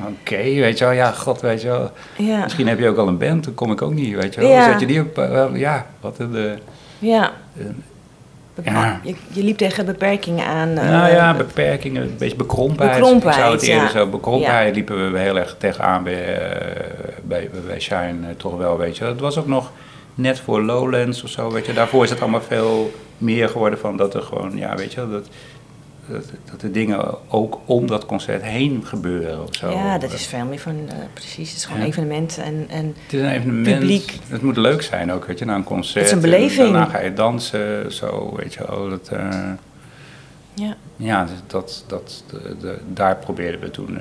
Oké, 0.09 0.37
weet 0.37 0.79
je 0.79 0.85
wel, 0.85 0.93
ja, 0.95 1.11
god, 1.11 1.41
weet 1.41 1.63
je 1.63 1.69
wel. 1.69 1.91
Ja, 2.17 2.43
Misschien 2.43 2.69
heb 2.69 2.79
je 2.79 2.89
ook 2.89 2.97
al 2.97 3.09
een 3.09 3.19
band, 3.19 3.45
dan 3.45 3.55
kom 3.55 3.73
ik 3.73 3.83
ook 3.83 3.95
niet, 3.95 4.15
weet 4.15 4.35
je 4.35 4.41
wel. 4.41 4.51
Ja. 4.51 4.71
Zet 4.71 4.81
je 4.81 4.87
die 4.87 5.01
op, 5.01 5.19
eh, 5.19 5.45
ja, 5.55 5.87
wat 6.01 6.19
een... 6.19 6.37
eh, 6.37 6.51
ja. 6.99 7.33
eh, 7.59 7.65
Ja. 8.65 9.01
Je, 9.03 9.15
je 9.33 9.43
liep 9.45 9.57
tegen 9.57 9.87
beperkingen 9.87 10.47
aan. 10.47 10.69
eh, 10.69 10.91
nou 10.91 11.11
ja, 11.13 11.35
beperkingen, 11.35 12.03
een 12.03 12.15
beetje 12.19 12.37
bekrompenheid. 12.37 12.99
Bekrompenheid, 12.99 13.37
Ik 13.37 13.43
zou 13.43 13.55
het 13.55 13.63
eerder 13.63 13.85
ja. 13.85 14.05
zo, 14.05 14.07
bekrompenheid 14.11 14.75
liepen 14.75 15.13
we 15.13 15.19
heel 15.19 15.39
erg 15.39 15.57
tegenaan 15.59 16.03
bij, 16.03 16.39
bij, 17.23 17.51
bij 17.67 17.81
Shine 17.81 18.37
toch 18.37 18.57
wel, 18.57 18.79
weet 18.79 18.97
je. 18.97 19.05
Het 19.05 19.21
was 19.21 19.39
ook 19.39 19.47
nog 19.47 19.71
net 20.15 20.41
voor 20.41 20.63
Lowlands 20.63 21.23
of 21.23 21.31
zo, 21.31 21.51
weet 21.53 21.67
je. 21.67 21.73
Daarvoor 21.73 22.05
is 22.05 22.11
het 22.11 22.21
allemaal 22.21 22.43
veel 22.43 22.91
meer 23.19 23.49
geworden 23.49 23.79
van 23.79 23.97
dat 23.97 24.15
er 24.15 24.23
gewoon, 24.23 24.57
ja, 24.57 24.75
weet 24.77 24.93
je, 24.93 25.09
dat, 25.11 25.29
dat, 26.51 26.61
de 26.61 26.71
dingen 26.71 27.31
ook 27.31 27.59
om 27.65 27.87
dat 27.87 28.07
concert 28.07 28.43
heen 28.43 28.83
gebeuren 28.85 29.43
of 29.43 29.49
zo. 29.55 29.71
ja, 29.71 29.99
dat 29.99 30.13
is 30.13 30.27
veel 30.27 30.45
meer 30.45 30.59
van, 30.59 30.77
eh, 30.89 30.95
precies, 31.13 31.49
het 31.49 31.59
is 31.59 31.65
gewoon 31.65 31.81
Ja. 31.81 31.87
evenement. 31.87 32.39
En, 32.39 32.67
en 32.69 32.87
Het 33.03 33.13
is 33.13 33.21
een 33.21 33.31
evenement. 33.31 33.79
Publiek. 33.79 34.19
Het 34.29 34.43
moet 34.43 34.57
leuk 34.57 34.83
zijn 34.83 35.13
ook, 35.13 35.25
weet 35.27 35.39
je, 35.39 35.45
na 35.45 35.55
een 35.55 35.65
concert. 35.65 35.95
Het 35.95 36.05
is 36.05 36.11
een 36.25 36.33
en 36.33 36.39
beleving. 36.39 36.73
daarna 36.73 36.85
ga 36.85 37.01
je 37.01 37.13
dansen, 37.13 37.93
zo, 37.93 38.35
weet 38.37 38.55
je 38.55 38.65
wel. 38.69 38.89
Dat, 38.89 39.09
eh, 39.09 39.29
ja. 40.55 40.77
ja, 40.97 41.27
dat, 41.47 41.85
dat, 41.87 42.25
de, 42.31 42.57
de- 42.61 42.79
daar 42.93 43.17
probeerden 43.17 43.61
we 43.61 43.71
toen... 43.71 43.99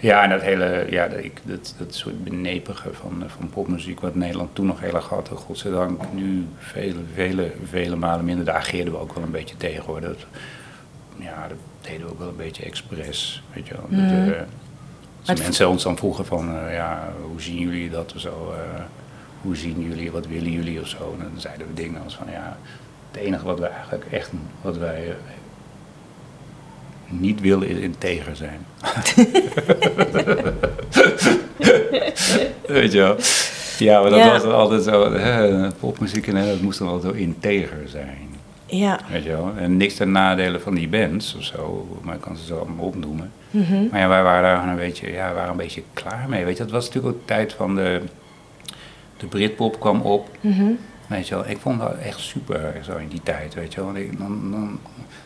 Ja, 0.00 0.22
en 0.22 0.30
dat 0.30 0.40
hele, 0.40 0.86
ja, 0.90 1.04
ik, 1.04 1.40
dat, 1.44 1.74
dat 1.78 1.94
soort 1.94 2.24
benepige 2.24 2.92
van, 2.92 3.22
eh, 3.24 3.28
van 3.30 3.48
popmuziek, 3.50 4.00
wat 4.00 4.14
Nederland 4.14 4.54
toen 4.54 4.66
nog 4.66 4.80
heel 4.80 4.94
erg 4.94 5.08
had, 5.08 5.28
godzijdank 5.28 6.02
nu 6.12 6.46
vele, 6.58 7.00
vele, 7.14 7.52
vele 7.68 7.96
malen 7.96 8.24
minder. 8.24 8.44
Daar 8.44 8.54
ageerden 8.54 8.92
we 8.92 8.98
ook 8.98 9.14
wel 9.14 9.24
een 9.24 9.30
beetje 9.30 9.56
tegen 9.56 9.84
hoor. 9.84 10.00
Dat, 10.00 10.26
ja, 11.16 11.48
dat 11.48 11.56
deden 11.80 12.06
we 12.06 12.12
ook 12.12 12.18
wel 12.18 12.28
een 12.28 12.36
beetje 12.36 12.62
expres, 12.64 13.42
weet 13.52 13.66
je 13.66 13.74
wel. 13.74 13.86
Dat, 13.88 14.10
Mhm. 14.18 14.28
eh, 14.30 14.38
als 15.20 15.28
het- 15.28 15.38
mensen 15.38 15.68
ons 15.68 15.82
dan 15.82 15.96
vroegen 15.96 16.26
van, 16.26 16.56
eh, 16.56 16.74
ja, 16.74 17.12
hoe 17.30 17.40
zien 17.40 17.58
jullie 17.58 17.90
dat 17.90 18.14
of 18.14 18.20
zo? 18.20 18.54
hoe 19.42 19.56
zien 19.56 19.80
jullie, 19.82 20.10
wat 20.10 20.26
willen 20.26 20.50
jullie 20.52 20.80
of 20.80 20.86
zo? 20.86 21.16
En 21.18 21.28
dan 21.32 21.40
zeiden 21.40 21.66
we 21.66 21.74
dingen 21.74 22.02
als 22.02 22.14
van, 22.16 22.26
ja, 22.30 22.56
het 23.10 23.20
enige 23.20 23.44
wat 23.44 23.58
wij 23.58 23.70
eigenlijk 23.70 24.04
echt, 24.10 24.30
wat 24.62 24.76
wij 24.76 25.16
niet 27.10 27.40
willen 27.40 27.68
is 27.68 27.76
integer 27.78 28.36
zijn. 28.36 28.66
Weet 32.66 32.92
je 32.92 32.98
wel? 32.98 33.16
Ja, 33.78 34.00
maar 34.00 34.10
dat 34.10 34.18
Ja. 34.18 34.30
was 34.30 34.42
altijd 34.44 34.82
zo, 34.82 35.12
hè, 35.12 35.70
popmuziek 35.72 36.26
en 36.26 36.34
dat 36.46 36.60
moest 36.60 36.78
dan 36.78 36.88
altijd 36.88 37.12
zo 37.14 37.20
integer 37.20 37.82
zijn. 37.88 38.28
Ja. 38.66 39.00
Weet 39.10 39.22
je 39.22 39.28
wel? 39.28 39.52
En 39.56 39.76
niks 39.76 39.94
ten 39.94 40.10
nadele 40.12 40.60
van 40.60 40.74
die 40.74 40.88
bands 40.88 41.34
of 41.36 41.42
zo, 41.42 41.88
maar 42.02 42.14
ik 42.14 42.20
kan 42.20 42.36
ze 42.36 42.44
zo 42.44 42.56
allemaal 42.58 42.84
opnoemen. 42.86 43.32
Mhm. 43.50 43.86
Maar 43.90 44.00
ja, 44.00 44.08
wij 44.08 44.22
waren 44.22 44.42
daar 44.42 44.68
een 44.68 44.76
beetje, 44.76 45.12
ja, 45.12 45.32
waren 45.34 45.50
een 45.50 45.56
beetje 45.56 45.82
klaar 45.92 46.24
mee. 46.28 46.44
Weet 46.44 46.56
je, 46.56 46.62
dat 46.62 46.72
was 46.72 46.86
natuurlijk 46.86 47.14
ook 47.14 47.20
de 47.20 47.26
tijd 47.34 47.52
van 47.52 47.74
de, 47.74 48.00
de 49.16 49.26
Britpop 49.26 49.80
kwam 49.80 50.00
op. 50.00 50.28
Mhm. 50.40 50.70
Weet 51.06 51.28
je 51.28 51.34
wel, 51.34 51.48
ik 51.48 51.58
vond 51.58 51.80
dat 51.80 51.94
echt 52.04 52.18
super 52.18 52.74
zo 52.84 52.96
in 52.96 53.08
die 53.08 53.20
tijd, 53.22 53.54
weet 53.54 53.72
je 53.74 53.80
wel. 53.80 53.92
Want 53.92 53.98
ik- 54.04 54.18
dan, 54.18 54.50
dan 54.50 54.78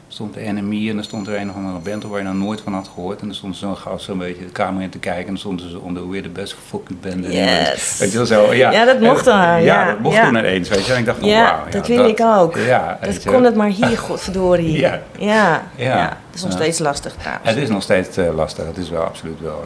stond 0.08 0.34
de 0.34 0.40
NME 0.40 0.88
en 0.88 0.94
dan 0.94 1.04
stond 1.04 1.26
er 1.26 1.36
een 1.36 1.50
of 1.50 1.56
andere 1.56 1.78
band 1.78 2.04
waar 2.04 2.18
je 2.18 2.24
nog 2.24 2.34
nooit 2.34 2.60
van 2.60 2.72
had 2.74 2.88
gehoord. 2.94 3.20
En 3.20 3.26
dan 3.26 3.36
stond 3.36 3.56
zo'n 3.56 3.76
gast 3.76 4.04
zo'n 4.04 4.18
beetje 4.18 4.44
de 4.44 4.50
kamer 4.52 4.82
in 4.82 4.90
te 4.90 4.98
kijken 4.98 5.20
en 5.22 5.26
dan 5.26 5.36
stonden 5.38 5.70
ze 5.70 5.78
onder 5.80 6.08
weer 6.10 6.22
de 6.22 6.28
best 6.28 6.56
fucking 6.66 7.00
band. 7.00 7.24
Yes. 7.32 7.96
Weet 7.98 8.10
je 8.12 8.16
wel, 8.16 8.26
zo, 8.26 8.54
ja. 8.54 8.70
Ja, 8.72 8.84
dat 8.84 9.00
mocht 9.00 9.24
dan, 9.24 9.36
Ja, 9.38 9.56
ja, 9.56 9.84
dat 9.90 9.98
mocht 9.98 10.16
ja. 10.16 10.24
toen 10.26 10.36
ineens, 10.36 10.68
weet 10.68 10.86
je. 10.86 10.92
En 10.92 10.98
ik 10.98 11.04
dacht 11.06 11.18
van, 11.18 11.28
Ja, 11.28 11.42
wauw. 11.56 11.70
dat 11.70 11.86
wil 11.86 12.08
ik 12.08 12.20
ook. 12.20 12.56
Ja, 12.56 12.98
Dat 13.02 13.22
je 13.22 13.30
kon 13.30 13.44
het 13.44 13.54
maar 13.54 13.68
hier, 13.68 13.98
godverdorie. 13.98 14.78
Ja. 14.78 15.00
Ja. 15.18 15.62
Ja. 15.76 15.84
ja. 15.96 16.08
Dat 16.08 16.34
is 16.34 16.42
nog 16.42 16.52
steeds 16.52 16.78
lastig 16.78 17.12
trouwens. 17.14 17.48
Het 17.48 17.56
is 17.58 17.68
nog 17.68 17.82
steeds 17.82 18.16
eh, 18.16 18.34
lastig, 18.34 18.66
het 18.66 18.76
is 18.76 18.90
wel 18.90 19.02
absoluut 19.02 19.40
wel, 19.40 19.62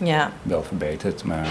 eh, 0.00 0.06
Ja. 0.06 0.30
wel 0.42 0.62
verbeterd, 0.62 1.24
maar... 1.24 1.42
eh, 1.44 1.50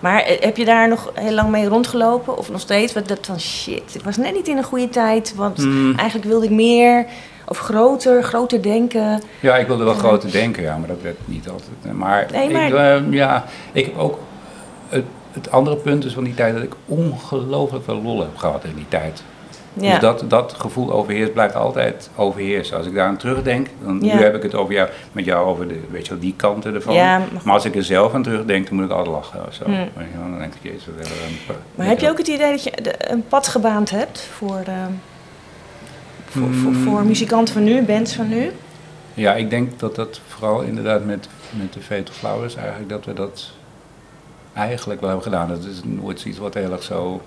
Maar 0.00 0.24
heb 0.40 0.56
je 0.56 0.64
daar 0.64 0.88
nog 0.88 1.10
heel 1.14 1.32
lang 1.34 1.50
mee 1.50 1.66
rondgelopen? 1.68 2.38
Of 2.38 2.50
nog 2.50 2.60
steeds? 2.60 2.92
Wat 2.92 3.08
dat 3.08 3.18
van 3.26 3.40
shit, 3.40 3.94
ik 3.94 4.02
was 4.02 4.16
net 4.16 4.32
niet 4.34 4.48
in 4.48 4.56
een 4.56 4.62
goede 4.64 4.88
tijd. 4.88 5.34
Want 5.36 5.56
Hmm. 5.56 5.94
eigenlijk 5.98 6.28
wilde 6.28 6.44
ik 6.44 6.50
meer 6.50 7.06
of 7.50 7.58
groter, 7.58 8.22
groter 8.22 8.62
denken. 8.62 9.22
Ja, 9.40 9.56
ik 9.56 9.66
wilde 9.66 9.84
wel 9.84 9.94
groter 9.94 10.30
denken, 10.30 10.62
ja, 10.62 10.76
maar 10.76 10.88
dat 10.88 11.02
werd 11.02 11.16
niet 11.24 11.48
altijd. 11.48 11.70
eh, 11.82 11.90
Maar, 11.92 12.26
Nee, 12.32 12.50
maar- 12.50 12.66
Ik, 12.66 12.74
eh, 13.06 13.12
ja, 13.12 13.44
ik 13.72 13.84
heb 13.84 13.98
ook. 13.98 14.18
Het, 14.88 15.04
het 15.32 15.50
andere 15.50 15.76
punt 15.76 16.04
is 16.04 16.12
van 16.12 16.24
die 16.24 16.34
tijd 16.34 16.54
dat 16.54 16.62
ik 16.62 16.72
ongelooflijk 16.86 17.84
veel 17.84 18.02
lol 18.02 18.20
heb 18.20 18.36
gehad 18.36 18.64
in 18.64 18.74
die 18.74 18.88
tijd. 18.88 19.22
Ja. 19.72 19.90
Dus 19.90 20.00
dat, 20.00 20.24
dat 20.28 20.54
gevoel 20.58 20.92
overheerst 20.92 21.32
blijft 21.32 21.54
altijd 21.54 22.10
overheersen. 22.16 22.76
Als 22.76 22.86
ik 22.86 22.94
daar 22.94 23.06
aan 23.06 23.16
terugdenk, 23.16 23.66
dan 23.84 24.00
Ja. 24.02 24.14
nu 24.14 24.22
heb 24.22 24.34
ik 24.34 24.42
het 24.42 24.54
over 24.54 24.74
jou, 24.74 24.88
met 25.12 25.24
jou 25.24 25.46
over 25.46 25.68
de, 25.68 25.80
weet 25.90 26.04
je 26.06 26.10
wel, 26.12 26.20
die 26.20 26.34
kanten 26.36 26.74
ervan. 26.74 26.94
Ja, 26.94 27.18
maar- 27.18 27.28
maar 27.44 27.54
als 27.54 27.64
ik 27.64 27.74
er 27.76 27.84
zelf 27.84 28.14
aan 28.14 28.22
terugdenk, 28.22 28.66
dan 28.68 28.76
moet 28.76 28.84
ik 28.84 28.90
altijd 28.90 29.14
lachen 29.14 29.46
of 29.46 29.54
zo. 29.54 29.64
Hmm. 29.64 29.74
Wel, 29.74 29.84
Dan 30.30 30.38
denk 30.38 30.54
ik, 30.54 30.62
jezus, 30.62 30.84
hebben 30.84 31.04
een- 31.06 31.54
Maar 31.74 31.86
heb 31.86 32.00
je 32.00 32.10
ook 32.10 32.18
het 32.18 32.28
idee 32.28 32.50
dat 32.50 32.62
je 32.64 32.72
een 33.12 33.24
pad 33.28 33.48
gebaand 33.48 33.90
hebt 33.90 34.20
voor, 34.36 34.60
eh, 34.66 34.74
voor, 36.30 36.52
voor, 36.52 36.72
Hmm. 36.72 36.82
voor 36.84 37.02
muzikanten 37.04 37.54
van 37.54 37.64
nu, 37.64 37.82
bands 37.82 38.14
van 38.14 38.28
nu? 38.28 38.50
Ja, 39.14 39.34
ik 39.34 39.50
denk 39.50 39.78
dat 39.78 39.94
dat 39.94 40.20
vooral 40.26 40.60
inderdaad 40.60 41.04
met, 41.04 41.28
met 41.50 41.72
de 41.72 41.80
Fatal 41.80 42.14
Flowers 42.14 42.54
eigenlijk, 42.56 42.88
dat 42.88 43.04
we 43.04 43.12
dat 43.12 43.50
eigenlijk 44.52 45.00
wel 45.00 45.08
hebben 45.10 45.26
gedaan. 45.32 45.48
Dat 45.48 45.64
is 45.64 45.80
nooit 45.84 46.24
iets 46.24 46.38
wat 46.38 46.54
heel 46.54 46.72
erg 46.72 46.82
zo 46.82 47.20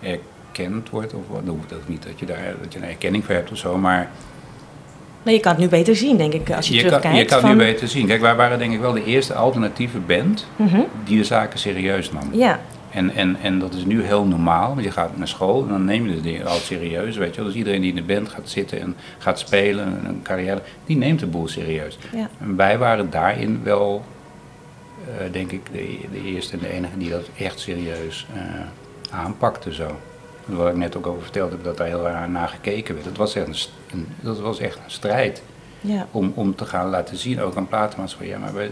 erkend 0.00 0.90
wordt. 0.90 1.14
Of 1.14 1.20
dat 1.44 1.54
hoeft 1.54 1.88
niet 1.88 2.02
dat 2.02 2.18
je 2.18 2.26
daar 2.26 2.54
dat 2.62 2.72
je 2.72 2.78
een 2.78 2.84
erkenning 2.88 3.24
voor 3.24 3.34
hebt 3.34 3.50
of 3.50 3.56
zo, 3.58 3.78
maar 3.78 4.10
Nee, 5.22 5.34
je 5.34 5.40
kan 5.40 5.52
het 5.52 5.60
nu 5.60 5.68
beter 5.68 5.96
zien, 5.96 6.16
denk 6.16 6.32
ik, 6.32 6.50
als 6.52 6.68
je, 6.68 6.74
je 6.74 6.80
kan, 6.80 6.88
terugkijkt. 6.88 7.18
je 7.18 7.24
kan 7.24 7.40
van, 7.40 7.50
nu 7.50 7.56
beter 7.56 7.88
zien. 7.88 8.06
Kijk, 8.06 8.20
wij 8.20 8.34
waren 8.34 8.58
denk 8.58 8.72
ik 8.72 8.80
wel 8.80 8.92
de 8.92 9.04
eerste 9.04 9.34
alternatieve 9.34 9.98
band 9.98 10.46
Mhm. 10.56 10.80
die 11.04 11.18
de 11.18 11.24
zaken 11.24 11.58
serieus 11.58 12.12
nam. 12.12 12.28
Ja, 12.32 12.60
En, 12.90 13.10
en, 13.10 13.36
en 13.42 13.58
dat 13.58 13.74
is 13.74 13.84
nu 13.84 14.02
heel 14.02 14.24
normaal, 14.24 14.68
want 14.68 14.84
je 14.84 14.90
gaat 14.90 15.16
naar 15.16 15.28
school 15.28 15.62
en 15.62 15.68
dan 15.68 15.84
neem 15.84 16.08
je 16.08 16.14
de 16.14 16.20
dingen 16.20 16.46
al 16.46 16.56
serieus, 16.56 17.16
weet 17.16 17.34
je 17.34 17.36
wel. 17.36 17.44
Dus 17.44 17.58
iedereen 17.58 17.80
die 17.80 17.90
in 17.90 18.06
de 18.06 18.14
band 18.14 18.28
gaat 18.28 18.48
zitten 18.48 18.80
en 18.80 18.96
gaat 19.18 19.38
spelen, 19.38 19.84
en 19.86 20.04
een 20.04 20.22
carrière, 20.22 20.62
die 20.86 20.96
neemt 20.96 21.20
de 21.20 21.26
boel 21.26 21.48
serieus. 21.48 21.98
ja. 22.12 22.28
En 22.40 22.56
wij 22.56 22.78
waren 22.78 23.10
daarin 23.10 23.60
wel, 23.62 24.04
eh, 25.06 25.32
denk 25.32 25.52
ik, 25.52 25.66
de, 25.72 25.98
de 26.12 26.22
eerste 26.22 26.52
en 26.52 26.58
de 26.58 26.68
enige 26.68 26.98
die 26.98 27.10
dat 27.10 27.28
echt 27.38 27.60
serieus 27.60 28.26
eh, 28.34 28.40
aanpakte 29.10 29.74
zo. 29.74 29.98
Wat 30.44 30.68
ik 30.68 30.76
net 30.76 30.96
ook 30.96 31.06
over 31.06 31.22
verteld 31.22 31.50
heb, 31.50 31.64
dat 31.64 31.76
daar 31.76 31.86
heel 31.86 32.08
erg 32.08 32.28
naar 32.28 32.48
gekeken 32.48 32.94
werd. 32.94 33.06
Dat 33.06 33.16
was 33.16 33.34
echt 33.34 33.70
een, 33.92 34.06
dat 34.20 34.40
was 34.40 34.58
echt 34.58 34.76
een 34.76 34.90
strijd 34.90 35.42
ja. 35.80 36.06
om, 36.10 36.32
om 36.34 36.54
te 36.54 36.66
gaan 36.66 36.88
laten 36.88 37.16
zien, 37.16 37.40
ook 37.40 37.56
aan 37.56 37.68
platenmaatschappij. 37.68 38.28
Ja, 38.28 38.38
maar 38.38 38.54
wij, 38.54 38.70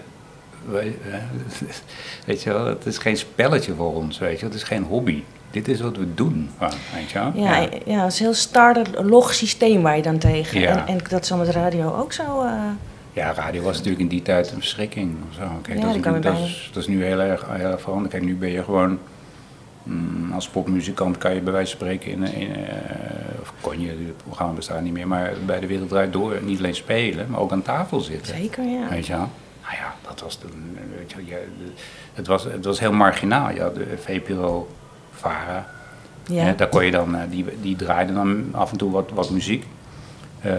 weet 2.26 2.42
je 2.42 2.52
wel, 2.52 2.66
het 2.66 2.86
is 2.86 2.98
geen 2.98 3.16
spelletje 3.16 3.74
voor 3.74 3.94
ons, 3.94 4.18
weet 4.18 4.34
je 4.34 4.40
wel. 4.40 4.50
Het 4.50 4.58
is 4.60 4.66
geen 4.66 4.82
hobby. 4.82 5.22
Dit 5.50 5.68
is 5.68 5.80
wat 5.80 5.96
we 5.96 6.14
doen, 6.14 6.50
weet 6.94 7.10
je 7.10 7.18
wel. 7.18 7.32
Ja, 7.34 7.56
ja. 7.86 8.02
het 8.04 8.12
is 8.12 8.18
een 8.18 8.24
heel 8.24 8.34
starter, 8.34 9.04
log 9.04 9.34
systeem 9.34 9.82
waar 9.82 9.96
je 9.96 10.02
dan 10.02 10.18
tegen. 10.18 10.60
Ja. 10.60 10.86
En, 10.86 10.86
en 10.86 10.98
dat 11.08 11.26
zal 11.26 11.38
met 11.38 11.48
radio 11.48 11.94
ook 11.94 12.12
zo. 12.12 12.42
eh, 12.42 12.52
Ja, 13.12 13.32
radio 13.32 13.62
was 13.62 13.76
natuurlijk 13.76 14.02
in 14.02 14.08
die 14.08 14.22
tijd 14.22 14.50
een 14.50 14.58
verschrikking 14.58 15.16
zo. 15.38 15.42
Kijk, 15.62 15.78
Ja, 15.78 15.84
dat, 15.86 15.94
is, 15.96 16.02
me 16.04 16.18
dat, 16.18 16.38
is, 16.38 16.70
dat 16.72 16.82
is 16.82 16.88
nu 16.88 17.04
heel 17.04 17.20
erg, 17.20 17.44
heel 17.50 17.70
erg 17.70 17.80
veranderd. 17.80 18.10
Kijk, 18.12 18.24
nu 18.24 18.36
ben 18.36 18.50
je 18.50 18.64
gewoon... 18.64 18.98
mm, 19.82 20.32
als 20.32 20.48
popmuzikant 20.48 21.18
kan 21.18 21.34
je 21.34 21.40
bij 21.40 21.52
wijze 21.52 21.76
van 21.76 21.86
spreken 21.86 22.10
in, 22.12 22.22
in 22.34 22.54
eh, 22.54 23.40
of 23.40 23.52
kon 23.60 23.80
je, 23.80 23.88
het 23.88 24.16
programma 24.24 24.52
bestaat 24.54 24.82
niet 24.82 24.92
meer, 24.92 25.08
maar 25.08 25.32
bij 25.46 25.60
de 25.60 25.66
Wereld 25.66 25.88
Draait 25.88 26.12
Door 26.12 26.38
niet 26.42 26.58
alleen 26.58 26.74
spelen, 26.74 27.26
maar 27.30 27.40
ook 27.40 27.52
aan 27.52 27.62
tafel 27.62 28.00
zitten. 28.00 28.36
zeker, 28.36 28.64
ja. 28.64 28.88
Weet 28.88 29.06
je 29.06 29.12
wel? 29.12 29.28
Nou 29.68 29.80
ja, 29.80 29.94
dat 30.08 30.20
was 30.20 30.36
toen, 30.36 30.78
weet 30.96 31.12
je 31.26 31.46
het, 32.12 32.26
was, 32.26 32.44
het 32.44 32.64
was 32.64 32.80
heel 32.80 32.92
marginaal. 32.92 33.50
Ja, 33.50 33.68
de 33.68 33.98
VPRO, 33.98 34.68
VARA, 35.10 35.66
ja. 36.28 36.42
Hè, 36.42 36.54
daar 36.54 36.68
kon 36.68 36.84
je 36.84 36.90
dan, 36.90 37.16
eh, 37.16 37.20
die, 37.30 37.44
die 37.60 37.76
draaiden 37.76 38.14
dan 38.14 38.48
af 38.52 38.72
en 38.72 38.78
toe 38.78 38.90
wat, 38.90 39.10
wat 39.14 39.30
muziek. 39.30 39.66
Eh, 40.40 40.52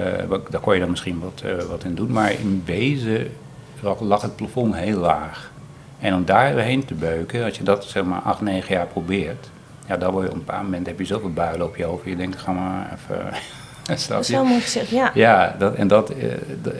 daar 0.50 0.62
kon 0.62 0.74
je 0.74 0.80
dan 0.80 0.90
misschien 0.90 1.20
wat, 1.20 1.42
eh, 1.46 1.64
wat 1.64 1.84
in 1.84 1.96
doen. 1.96 2.12
Maar 2.12 2.32
in 2.32 2.64
wezen 2.66 3.32
lag, 3.80 4.00
lag 4.00 4.22
het 4.22 4.36
plafond 4.36 4.76
heel 4.76 5.00
laag. 5.00 5.52
En 6.00 6.14
om 6.14 6.26
daar 6.26 6.58
heen 6.58 6.86
te 6.86 6.94
beuken, 6.94 7.44
als 7.44 7.58
je 7.58 7.64
dat 7.64 7.86
zeg 7.86 8.04
maar 8.04 8.22
acht, 8.22 8.42
negen 8.42 8.76
jaar 8.76 8.88
probeert. 8.88 9.50
Ja, 9.88 9.98
dan 9.98 10.12
word 10.12 10.24
je 10.24 10.30
op 10.30 10.36
een 10.36 10.46
bepaald 10.46 10.64
moment 10.64 10.88
heb 10.88 11.00
je 11.00 11.06
zoveel 11.06 11.34
builen 11.34 11.68
op 11.68 11.76
je 11.76 11.84
hoofd. 11.84 12.06
Je 12.06 12.16
denkt, 12.16 12.40
ga 12.40 12.52
maar 12.52 12.94
even... 12.94 13.34
Dat 14.08 14.20
is 14.20 14.30
wel 14.30 14.46
mooi 14.46 14.62
gezegd, 14.62 14.90
ja. 14.90 15.12
Ja, 15.14 15.56
dat, 15.60 15.76
en, 15.76 15.88
dat, 15.88 16.14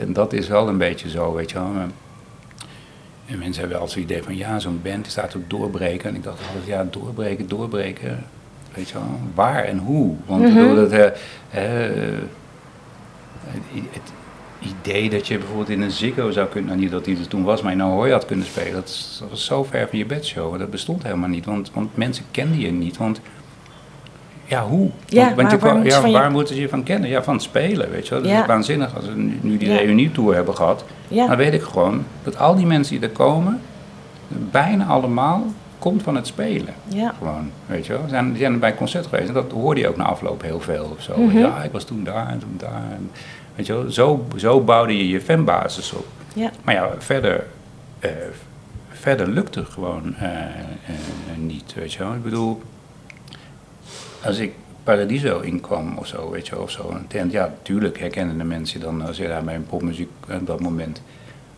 en 0.00 0.12
dat 0.12 0.32
is 0.32 0.48
wel 0.48 0.68
een 0.68 0.78
beetje 0.78 1.10
zo, 1.10 1.34
weet 1.34 1.50
je 1.50 1.58
wel. 1.58 1.72
En 3.30 3.38
mensen 3.38 3.60
hebben 3.60 3.78
altijd 3.80 3.98
het 4.00 4.10
idee 4.10 4.22
van, 4.22 4.36
ja, 4.36 4.58
zo'n 4.58 4.80
band 4.82 5.02
die 5.02 5.10
staat 5.10 5.34
op 5.34 5.50
doorbreken. 5.50 6.08
En 6.08 6.14
ik 6.14 6.22
dacht 6.22 6.38
altijd, 6.46 6.66
ja, 6.66 6.86
doorbreken, 6.90 7.48
doorbreken. 7.48 8.24
Weet 8.74 8.88
je 8.88 8.94
wel, 8.94 9.20
waar 9.34 9.64
en 9.64 9.78
hoe? 9.78 10.14
Want 10.26 10.42
bedoel, 10.42 10.74
dat, 10.74 10.90
eh, 10.92 11.04
eh, 11.04 12.18
het, 13.92 14.12
idee 14.80 15.10
dat 15.10 15.26
je 15.26 15.38
bijvoorbeeld 15.38 15.68
in 15.68 15.80
een 15.80 15.90
Ziggo 15.90 16.30
zou 16.30 16.48
kunnen, 16.48 16.70
nou 16.70 16.82
niet 16.82 16.90
dat 16.90 17.04
die 17.04 17.18
er 17.18 17.28
toen 17.28 17.42
was, 17.44 17.62
maar 17.62 17.72
in 17.72 17.82
Ahoy 17.82 18.10
had 18.10 18.24
kunnen 18.26 18.46
spelen, 18.46 18.72
dat, 18.72 18.88
is- 18.88 19.16
dat 19.20 19.30
was 19.30 19.44
zo 19.44 19.64
ver 19.64 19.88
van 19.88 19.98
je 19.98 20.06
bedshow. 20.06 20.58
Dat 20.58 20.70
bestond 20.70 21.02
helemaal 21.02 21.28
niet, 21.28 21.44
want, 21.44 21.70
want 21.74 21.96
mensen 21.96 22.24
kenden 22.30 22.58
je 22.60 22.72
niet. 22.72 22.96
Want 22.96 23.20
ja, 24.44 24.64
hoe? 24.66 24.90
Ja, 25.06 25.34
want, 25.34 25.50
je, 25.50 25.58
waar 25.58 25.58
kwam- 25.58 25.74
moeten 25.80 26.00
ze 26.00 26.08
ja, 26.08 26.24
je- 26.24 26.30
moeten 26.30 26.54
ze 26.54 26.60
je 26.60 26.68
van 26.68 26.82
kennen? 26.82 27.10
Ja, 27.10 27.22
van 27.22 27.40
spelen, 27.40 27.90
weet 27.90 28.04
je 28.08 28.14
wel. 28.14 28.22
Dat 28.22 28.30
Ja. 28.32 28.40
is 28.40 28.46
waanzinnig 28.46 28.96
als 28.96 29.06
we 29.06 29.14
nu, 29.14 29.38
nu 29.40 29.56
die 29.56 29.68
Ja. 29.70 29.76
reunietour 29.76 30.34
hebben 30.34 30.54
gehad. 30.56 30.84
Ja. 31.10 31.26
Dan 31.26 31.36
weet 31.36 31.52
ik 31.52 31.62
gewoon 31.62 32.04
dat 32.22 32.38
al 32.38 32.54
die 32.54 32.66
mensen 32.66 33.00
die 33.00 33.08
er 33.08 33.14
komen, 33.14 33.60
bijna 34.28 34.86
allemaal, 34.86 35.44
komt 35.78 36.02
van 36.02 36.14
het 36.16 36.26
spelen. 36.26 36.74
Ja. 36.88 37.14
Gewoon, 37.18 37.50
weet 37.66 37.86
je 37.86 37.92
wel. 37.92 38.02
Ze 38.02 38.08
zijn, 38.08 38.36
zijn 38.36 38.58
bij 38.58 38.70
een 38.70 38.76
concert 38.76 39.06
geweest 39.06 39.28
en 39.28 39.34
dat 39.34 39.52
hoorde 39.52 39.80
je 39.80 39.88
ook 39.88 39.96
na 39.96 40.04
afloop 40.04 40.42
heel 40.42 40.60
veel 40.60 40.92
of 40.96 41.02
zo. 41.02 41.16
Mhm. 41.16 41.38
Ja, 41.38 41.62
ik 41.62 41.72
was 41.72 41.84
toen 41.84 42.04
daar 42.04 42.28
en 42.28 42.38
toen 42.38 42.54
daar. 42.56 42.82
En, 42.90 43.10
weet 43.54 43.66
je 43.66 43.72
wel, 43.72 43.90
zo, 43.90 44.26
zo 44.36 44.60
bouwde 44.60 44.96
je 44.96 45.08
je 45.08 45.20
fanbasis 45.20 45.92
op. 45.92 46.06
Ja. 46.34 46.50
Maar 46.62 46.74
ja, 46.74 46.90
verder, 46.98 47.46
eh, 47.98 48.10
verder 48.88 49.28
lukte 49.28 49.64
gewoon 49.64 50.14
eh, 50.16 50.30
eh, 50.30 50.94
niet, 51.36 51.74
weet 51.74 51.92
je 51.92 51.98
wel. 51.98 52.12
Ik 52.12 52.22
bedoel, 52.22 52.62
als 54.24 54.38
ik 54.38 54.54
Paradiso 54.90 55.40
inkwam 55.40 55.98
of 55.98 56.06
zo, 56.06 56.30
weet 56.30 56.46
je 56.46 56.60
of 56.60 56.70
zo, 56.70 56.96
tent, 57.08 57.32
ja, 57.32 57.46
natuurlijk 57.46 57.98
herkennen 57.98 58.38
de 58.38 58.44
mensen 58.44 58.80
dan 58.80 59.06
als 59.06 59.16
je 59.16 59.26
daar 59.26 59.44
bij 59.44 59.54
een 59.54 59.66
popmuziek 59.66 60.08
op 60.30 60.46
dat 60.46 60.60
moment. 60.60 61.02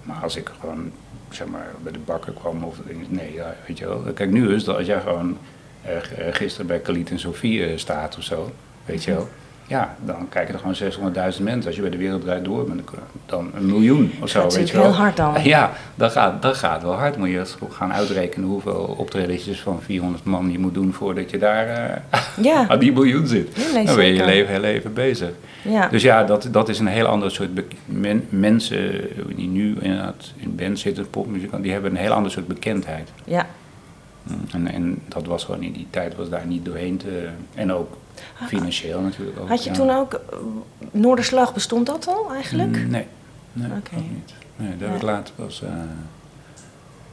Maar 0.03 0.23
als 0.23 0.37
ik 0.37 0.51
gewoon, 0.61 0.93
zeg 1.31 1.47
maar, 1.47 1.67
bij 1.83 1.93
de 1.93 1.99
bakker 1.99 2.33
kwam 2.33 2.65
of 2.65 2.77
nee, 3.09 3.33
ja, 3.33 3.55
weet 3.67 3.79
je 3.79 3.87
wel. 3.87 4.01
Kijk, 4.15 4.31
nu 4.31 4.55
is 4.55 4.65
dat 4.65 4.77
als 4.77 4.87
jij 4.87 5.01
gewoon 5.01 5.39
eh, 5.83 5.97
eh, 5.97 6.35
gisteren 6.35 6.67
bij 6.67 6.81
Khalid 6.81 7.11
en 7.11 7.19
Sofie 7.19 7.65
eh, 7.65 7.79
staat 7.79 8.17
of 8.17 8.23
zo, 8.23 8.53
weet 8.85 9.05
je 9.05 9.11
wel. 9.15 9.29
Ja, 9.67 9.97
dan 10.05 10.29
kijken 10.29 10.55
er 10.55 10.61
gewoon 10.61 11.13
600.000 11.37 11.43
mensen. 11.43 11.67
Als 11.67 11.75
je 11.75 11.81
bij 11.81 11.91
de 11.91 11.97
wereld 11.97 12.23
draait 12.23 12.45
door 12.45 12.65
bent, 12.65 12.91
dan 13.27 13.51
een 13.55 13.67
miljoen 13.67 14.13
of 14.21 14.29
zo. 14.29 14.41
Gaat 14.41 14.55
weet 14.55 14.69
je 14.71 14.77
wel. 14.77 14.85
heel 14.85 14.93
hard 14.95 15.17
dan. 15.17 15.35
Ja, 15.45 15.71
dat 15.95 16.13
gaat, 16.13 16.43
dat 16.43 16.57
gaat 16.57 16.83
wel 16.83 16.93
hard. 16.93 17.17
Moet 17.17 17.29
je 17.29 17.45
gaan 17.71 17.93
uitrekenen 17.93 18.49
hoeveel 18.49 18.95
optredens 18.99 19.61
van 19.61 19.81
400 19.83 20.25
man 20.25 20.51
je 20.53 20.59
moet 20.59 20.75
doen 20.75 20.93
voordat 20.93 21.31
je 21.31 21.39
daar 21.39 21.67
eh, 21.67 22.21
Ja. 22.45 22.65
aan 22.71 22.79
die 22.79 22.93
miljoen 22.93 23.27
zit. 23.27 23.49
Ja, 23.57 23.83
dan 23.85 23.97
ben 23.97 24.07
je 24.07 24.15
je 24.15 24.25
leven 24.25 24.53
heel 24.53 24.65
even 24.65 24.93
bezig. 24.93 25.31
Ja. 25.63 25.89
Dus 25.89 26.03
ja, 26.03 26.25
dat, 26.25 26.49
dat 26.51 26.69
is 26.69 26.79
een 26.79 26.87
heel 26.87 27.07
ander 27.07 27.31
soort 27.31 27.51
men- 27.85 28.27
mensen 28.29 29.01
die 29.37 29.49
nu 29.49 29.77
inderdaad 29.81 30.33
in 30.37 30.57
band 30.57 30.79
zitten, 30.79 31.11
popmuzikanten, 31.11 31.63
die 31.63 31.73
hebben 31.73 31.91
een 31.91 31.97
heel 31.97 32.13
ander 32.13 32.31
soort 32.33 32.47
bekendheid. 32.47 33.09
ja. 33.25 33.47
En, 34.53 34.67
en 34.67 35.03
dat 35.09 35.27
was 35.27 35.45
gewoon 35.45 35.63
in 35.63 35.73
die 35.73 35.87
tijd 35.91 36.15
was 36.15 36.29
daar 36.29 36.47
niet 36.47 36.65
doorheen 36.65 36.97
te. 36.97 37.29
En 37.55 37.73
ook 37.73 37.97
financieel 38.47 39.01
natuurlijk 39.01 39.39
ook. 39.41 39.49
Had 39.49 39.65
je 39.65 39.71
ja. 39.71 39.77
toen 39.77 39.91
ook... 39.91 40.21
Noorderslag, 40.91 41.55
bestond 41.55 41.87
dat 41.87 42.07
al 42.09 42.33
eigenlijk? 42.35 42.77
Mm, 42.77 42.91
Nee, 42.91 43.07
nee 43.53 43.71
ook 43.77 43.91
niet. 43.91 44.35
Nee, 44.57 44.77
dat 44.77 44.89
heb 44.89 44.97
ik 44.97 45.03
later 45.03 45.35
pas 45.35 45.63
eh, 45.63 45.71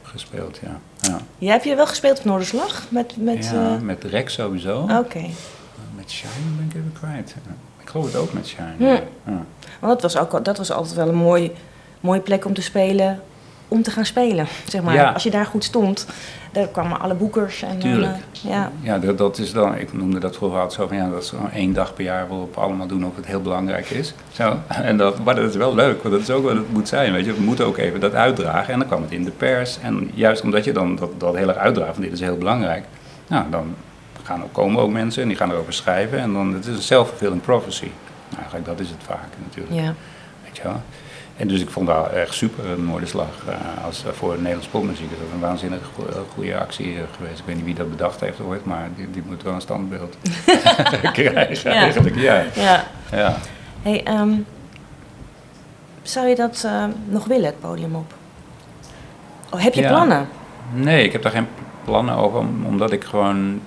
gespeeld, 0.02 0.60
ja. 0.62 0.80
Ja, 1.00 1.20
Ja, 1.38 1.52
heb 1.52 1.64
je 1.64 1.74
wel 1.74 1.86
gespeeld 1.86 2.18
op 2.18 2.24
Noorderslag? 2.24 2.86
Met, 2.88 3.16
met, 3.16 3.44
ja 3.44 3.74
eh, 3.74 3.80
met 3.80 4.04
Rex 4.04 4.32
sowieso. 4.34 4.80
Oké. 4.80 5.24
Met 5.96 6.10
Shine 6.10 6.56
ben 6.56 6.66
ik 6.68 6.74
even 6.74 6.92
kwijt. 6.92 7.34
Ik 7.80 7.88
geloof 7.88 8.06
het 8.06 8.16
ook 8.16 8.32
met 8.32 8.46
Shine. 8.46 8.74
Hm. 8.76 8.84
Ja. 8.84 9.44
Want 9.80 10.00
dat 10.00 10.02
was, 10.02 10.16
ook, 10.16 10.44
dat 10.44 10.58
was 10.58 10.70
altijd 10.70 10.94
wel 10.94 11.08
een 11.08 11.14
mooi, 11.14 11.52
mooie 12.00 12.20
plek 12.20 12.44
om 12.44 12.54
te 12.54 12.62
spelen, 12.62 13.20
om 13.68 13.82
te 13.82 13.90
gaan 13.90 14.04
spelen. 14.06 14.46
Zeg 14.68 14.82
maar. 14.82 15.12
Als 15.12 15.22
je 15.22 15.30
daar 15.30 15.46
goed 15.46 15.64
stond, 15.64 16.06
daar 16.52 16.66
kwamen 16.66 17.00
alle 17.00 17.14
boekers. 17.14 17.62
En 17.62 17.68
dan, 17.68 17.78
Tuurlijk. 17.78 18.12
eh, 18.12 18.50
ja. 18.50 18.72
Ja, 18.80 18.98
dat, 18.98 19.18
dat 19.18 19.38
is 19.38 19.52
dan, 19.52 19.76
ik 19.76 19.92
noemde 19.92 20.18
dat 20.18 20.36
vroeger 20.36 20.58
altijd 20.58 20.80
zo 20.80 20.86
van, 20.86 20.96
ja, 20.96 21.08
dat 21.10 21.22
is 21.22 21.28
gewoon 21.28 21.50
één 21.50 21.72
dag 21.72 21.94
per 21.94 22.04
jaar 22.04 22.28
waarop 22.28 22.54
we 22.54 22.60
allemaal 22.60 22.86
doen 22.86 23.06
of 23.06 23.16
het 23.16 23.26
heel 23.26 23.40
belangrijk 23.42 23.90
is. 23.90 24.14
Zo. 24.32 24.58
En 24.68 24.96
dat, 24.96 25.24
maar 25.24 25.34
dat 25.34 25.48
is 25.50 25.56
wel 25.56 25.74
leuk, 25.74 26.02
want 26.02 26.14
dat 26.14 26.22
is 26.22 26.30
ook 26.30 26.44
wat 26.44 26.54
het 26.54 26.72
moet 26.72 26.88
zijn, 26.88 27.12
weet 27.12 27.24
je. 27.24 27.34
We 27.34 27.40
moeten 27.42 27.66
ook 27.66 27.76
even 27.76 28.00
dat 28.00 28.14
uitdragen 28.14 28.72
en 28.72 28.78
dan 28.78 28.88
kwam 28.88 29.02
het 29.02 29.10
in 29.10 29.24
de 29.24 29.30
pers. 29.30 29.78
En 29.80 30.10
juist 30.14 30.42
omdat 30.42 30.64
je 30.64 30.72
dan 30.72 30.96
dat, 30.96 31.10
dat 31.20 31.36
heel 31.36 31.48
erg 31.48 31.56
uitdraagt, 31.56 31.92
van 31.94 32.02
dit 32.02 32.12
is 32.12 32.20
heel 32.20 32.38
belangrijk, 32.38 32.84
nou, 33.26 33.44
dan 33.50 33.74
gaan 34.22 34.42
ook, 34.42 34.52
komen 34.52 34.82
ook 34.82 34.90
mensen 34.90 35.22
en 35.22 35.28
die 35.28 35.36
gaan 35.36 35.50
erover 35.50 35.72
schrijven 35.72 36.18
en 36.18 36.32
dan, 36.32 36.54
het 36.54 36.66
is 36.66 36.76
een 36.76 36.82
self-fulfilling 36.82 37.40
prophecy. 37.40 37.88
Nou, 38.28 38.40
eigenlijk 38.40 38.66
dat 38.66 38.80
is 38.80 38.88
het 38.90 39.02
vaak 39.06 39.28
natuurlijk. 39.46 39.80
ja. 39.86 39.94
Weet 40.44 40.56
je 40.56 40.62
wel? 40.62 40.80
En 41.40 41.48
dus 41.48 41.60
ik 41.60 41.70
vond 41.70 41.86
dat 41.86 42.08
echt 42.10 42.34
super, 42.34 42.66
een 42.70 42.84
Noorderslag. 42.84 43.28
eh 43.48 43.84
als, 43.84 44.04
eh, 44.04 44.12
voor 44.12 44.36
Nederlands 44.36 44.66
popmuziek 44.66 45.10
is 45.10 45.18
dat 45.18 45.26
een 45.34 45.40
waanzinnig 45.40 45.80
go- 45.96 46.24
goede 46.34 46.58
actie 46.58 46.94
eh, 46.96 47.02
geweest. 47.16 47.38
Ik 47.38 47.44
weet 47.44 47.56
niet 47.56 47.64
wie 47.64 47.74
dat 47.74 47.90
bedacht 47.90 48.20
heeft 48.20 48.40
ooit, 48.40 48.64
maar 48.64 48.88
die, 48.96 49.10
die 49.10 49.22
moet 49.26 49.42
wel 49.42 49.52
een 49.54 49.60
standbeeld 49.60 50.16
krijgen 51.12 51.70
Ja. 51.72 51.82
eigenlijk. 51.82 52.16
Ja. 52.16 52.44
ja. 52.54 52.84
Ja. 53.12 53.36
Hey, 53.82 54.02
ehm, 54.04 54.32
zou 56.02 56.26
je 56.28 56.34
dat 56.34 56.62
eh, 56.66 56.84
nog 57.04 57.24
willen, 57.24 57.46
het 57.46 57.60
podium 57.60 57.94
op? 57.94 58.14
Oh, 59.50 59.60
heb 59.62 59.74
je 59.74 59.80
Ja. 59.80 59.88
plannen? 59.88 60.28
Nee, 60.74 61.04
ik 61.04 61.12
heb 61.12 61.22
daar 61.22 61.32
geen 61.32 61.48
plannen 61.84 62.14
over, 62.14 62.38
om- 62.38 62.64
omdat 62.66 62.92
ik 62.92 63.04
gewoon... 63.04 63.60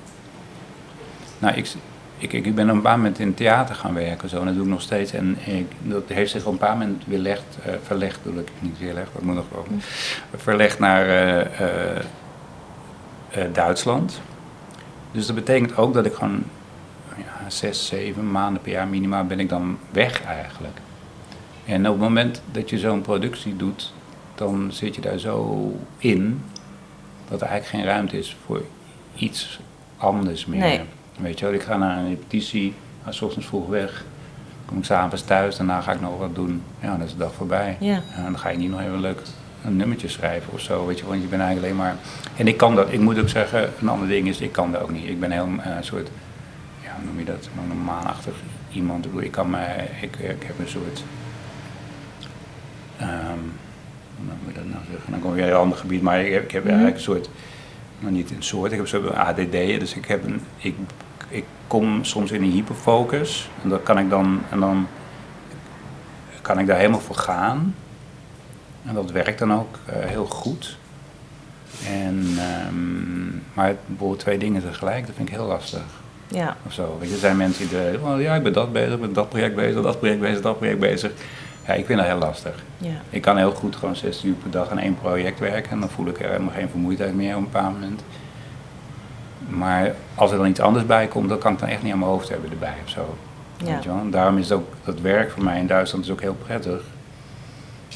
Nou, 1.40 1.56
ik, 1.56 1.72
ik, 2.24 2.46
ik 2.46 2.56
ben 2.56 2.68
een 2.68 2.82
paar 2.82 2.98
moment 2.98 3.20
in 3.20 3.34
theater 3.34 3.76
gaan 3.76 3.94
werken, 3.94 4.30
zo, 4.30 4.40
en 4.40 4.46
dat 4.46 4.54
doe 4.54 4.64
ik 4.64 4.70
nog 4.70 4.82
steeds. 4.82 5.12
En 5.12 5.38
ik, 5.46 5.72
dat 5.82 6.04
heeft 6.08 6.32
zich 6.32 6.46
op 6.46 6.52
een 6.52 6.58
paar 6.58 6.78
moment 6.78 7.04
eh, 7.08 7.74
verlegd, 7.84 8.24
bedoel 8.24 8.40
ik 8.40 8.48
niet 8.60 8.80
weerlegd, 8.80 9.14
dat 9.14 9.22
moet 9.22 9.36
nog 9.36 9.46
wel. 9.52 9.66
Verlegd 10.36 10.80
naar 10.80 11.08
eh, 11.08 11.98
eh, 11.98 12.04
Duitsland. 13.54 14.22
Dus 15.12 15.26
dat 15.26 15.36
betekent 15.36 15.78
ook 15.78 15.94
dat 15.94 16.06
ik 16.06 16.14
gewoon 16.14 16.44
ja, 17.18 17.50
zes, 17.50 17.88
zeven 17.88 18.32
maanden 18.32 18.62
per 18.62 18.72
jaar 18.72 18.88
minimaal 18.88 19.26
ben 19.26 19.40
ik 19.40 19.50
dan 19.50 19.78
weg 19.92 20.24
eigenlijk. 20.24 20.78
En 21.66 21.88
op 21.88 21.94
het 21.94 22.02
moment 22.02 22.42
dat 22.52 22.70
je 22.70 22.80
zo'n 22.80 23.02
productie 23.02 23.56
doet, 23.56 23.94
dan 24.36 24.70
zit 24.72 24.96
je 24.96 25.02
daar 25.02 25.18
zo 25.18 25.72
in 25.98 26.42
dat 27.30 27.42
er 27.42 27.48
eigenlijk 27.48 27.84
geen 27.84 27.94
ruimte 27.94 28.18
is 28.18 28.38
voor 28.46 28.62
iets 29.16 29.60
anders 29.98 30.46
meer. 30.46 30.60
Nee. 30.60 30.82
Weet 31.18 31.40
je 31.40 31.46
wel, 31.46 31.54
ik 31.54 31.62
ga 31.62 31.78
naar 31.78 31.98
een 31.98 32.10
repetitie, 32.10 32.74
ga 33.04 33.12
's 33.12 33.22
ochtends 33.22 33.48
vroeg 33.48 33.68
weg, 33.68 34.06
kom 34.66 34.78
ik 34.78 34.84
s'avonds 34.84 35.24
thuis, 35.24 35.58
daarna 35.58 35.82
ga 35.82 35.92
ik 35.92 36.02
nog 36.02 36.18
wat 36.18 36.36
doen. 36.36 36.62
Ja, 36.80 36.88
dan 36.92 37.02
is 37.06 37.12
de 37.12 37.18
dag 37.18 37.34
voorbij. 37.34 37.78
Ja. 37.80 38.02
En 38.16 38.24
dan 38.24 38.40
ga 38.40 38.50
je 38.50 38.58
niet 38.58 38.70
nog 38.70 38.80
even 38.80 39.00
leuk 39.00 39.22
een 39.64 39.76
nummertje 39.76 40.08
schrijven 40.08 40.54
of 40.54 40.60
zo, 40.60 40.86
weet 40.86 41.00
je, 41.00 41.06
want 41.06 41.22
je 41.22 41.28
bent 41.28 41.42
eigenlijk 41.42 41.74
alleen 41.74 41.86
maar... 41.86 41.96
En 42.36 42.48
ik 42.48 42.58
kan 42.58 42.76
dat, 42.76 42.92
ik 42.92 43.00
moet 43.00 43.20
ook 43.20 43.30
zeggen, 43.30 43.70
een 43.82 43.88
ander 43.90 44.08
ding 44.08 44.28
is, 44.28 44.40
ik 44.40 44.52
kan 44.52 44.72
dat 44.72 44.82
ook 44.82 44.92
niet. 44.92 45.08
Ik 45.08 45.20
ben 45.20 45.32
heel 45.32 45.48
eh, 45.64 45.76
een 45.76 45.84
soort, 45.84 46.10
ja, 46.84 46.92
hoe 46.96 47.06
noem 47.06 47.20
je 47.20 47.26
dat, 47.26 47.50
een 47.62 47.68
normalachtig 47.68 48.34
iemand. 48.72 49.06
Ik 49.06 49.12
Ik 49.22 49.32
kan 49.32 49.50
mij, 49.50 49.90
ik, 50.02 50.16
ik 50.16 50.44
heb 50.44 50.60
een 50.60 50.68
soort... 50.68 51.04
ehm, 52.98 53.10
hoe 54.18 54.36
moet 54.44 54.54
je 54.54 54.60
dat 54.60 54.70
nou 54.70 54.84
zeggen? 54.92 55.12
Dan 55.12 55.22
kom 55.22 55.30
je 55.30 55.36
weer 55.36 55.46
in 55.46 55.52
een 55.52 55.58
ander 55.60 55.78
gebied, 55.78 56.02
maar 56.02 56.22
ik 56.22 56.34
heb, 56.34 56.44
ik 56.44 56.52
heb 56.52 56.66
eigenlijk 56.66 56.96
een 56.96 57.02
soort, 57.02 57.30
nou 58.00 58.14
niet 58.14 58.32
een 58.32 58.44
soort, 58.44 58.72
ik 58.72 58.78
heb 58.78 58.88
zo'n 58.88 59.16
ADD, 59.16 59.52
dus 59.52 59.94
ik 59.96 60.06
heb 60.06 60.26
een, 60.26 60.42
ik, 60.58 60.76
ik 61.34 61.46
kom 61.68 62.04
soms 62.04 62.32
in 62.32 62.44
een 62.44 62.52
hyperfocus 62.52 63.50
en 63.64 63.70
dat 63.70 63.84
kan 63.84 64.00
ik 64.00 64.10
dan, 64.10 64.42
en 64.50 64.60
dan 64.60 64.88
kan 66.42 66.60
ik 66.60 66.68
daar 66.68 66.78
helemaal 66.78 67.00
voor 67.00 67.16
gaan. 67.16 67.76
En 68.86 68.94
dat 68.94 69.12
werkt 69.12 69.40
dan 69.40 69.54
ook 69.54 69.80
eh, 69.86 69.96
heel 70.06 70.26
goed. 70.26 70.78
En, 71.88 72.26
ehm, 72.38 73.26
maar 73.54 73.76
bijvoorbeeld 73.86 74.20
twee 74.20 74.38
dingen 74.38 74.62
tegelijk, 74.62 75.06
dat 75.06 75.16
vind 75.16 75.30
ik 75.30 75.36
heel 75.36 75.46
lastig. 75.46 75.84
Ja. 76.28 76.58
Of 76.66 76.74
zo. 76.74 76.98
Weet 77.00 77.08
je, 77.08 77.14
er 77.14 77.20
zijn 77.20 77.38
mensen 77.38 77.68
die 77.68 77.78
er, 77.78 78.06
oh 78.06 78.22
ja, 78.22 78.36
ik 78.36 78.44
ben 78.44 78.54
dat 78.54 78.74
bezig, 78.74 78.94
ik 78.94 79.02
ben 79.02 79.14
dat 79.14 79.30
project 79.30 79.56
bezig, 79.56 79.82
dat 79.82 80.00
project 80.00 80.20
bezig, 80.20 80.42
dat 80.42 80.58
project 80.58 80.80
bezig. 80.80 81.12
Ja, 81.68 81.74
ik 81.74 81.86
vind 81.86 82.00
dat 82.00 82.08
heel 82.08 82.18
lastig. 82.18 82.64
Ja. 82.78 83.02
Ik 83.10 83.22
kan 83.22 83.38
heel 83.38 83.52
goed 83.52 83.76
gewoon 83.76 83.96
16 83.96 84.30
uur 84.30 84.36
per 84.36 84.52
dag 84.52 84.70
aan 84.70 84.80
één 84.80 84.96
project 84.96 85.40
werken 85.40 85.72
en 85.72 85.80
dan 85.80 85.90
voel 85.90 86.08
ik 86.08 86.20
er 86.20 86.30
helemaal 86.30 86.54
geen 86.54 86.70
vermoeidheid 86.70 87.16
meer 87.16 87.36
op 87.36 87.38
een 87.38 87.50
bepaald 87.52 87.74
moment. 87.74 88.02
Maar 89.58 89.96
als 90.16 90.32
er 90.32 90.38
dan 90.38 90.48
iets 90.48 90.60
anders 90.60 90.86
bij 90.86 91.08
komt, 91.08 91.30
dan 91.30 91.38
kan 91.38 91.54
ik 91.54 91.60
dan 91.60 91.70
echt 91.70 91.84
niet 91.84 91.92
aan 91.94 92.00
mijn 92.00 92.12
hoofd 92.12 92.30
hebben 92.30 92.52
erbij 92.52 92.76
of 92.84 92.90
zo. 92.90 93.18
Ja. 93.58 93.74
Weet 93.74 93.84
je 93.84 93.90
wel? 93.90 94.00
En 94.00 94.12
daarom 94.12 94.38
is 94.38 94.50
het 94.50 94.58
ook, 94.58 94.68
dat 94.84 95.00
werk 95.02 95.32
voor 95.32 95.44
mij 95.44 95.60
in 95.60 95.68
Duitsland 95.68 96.06
is 96.06 96.12
ook 96.12 96.22
heel 96.22 96.38
prettig. 96.46 96.82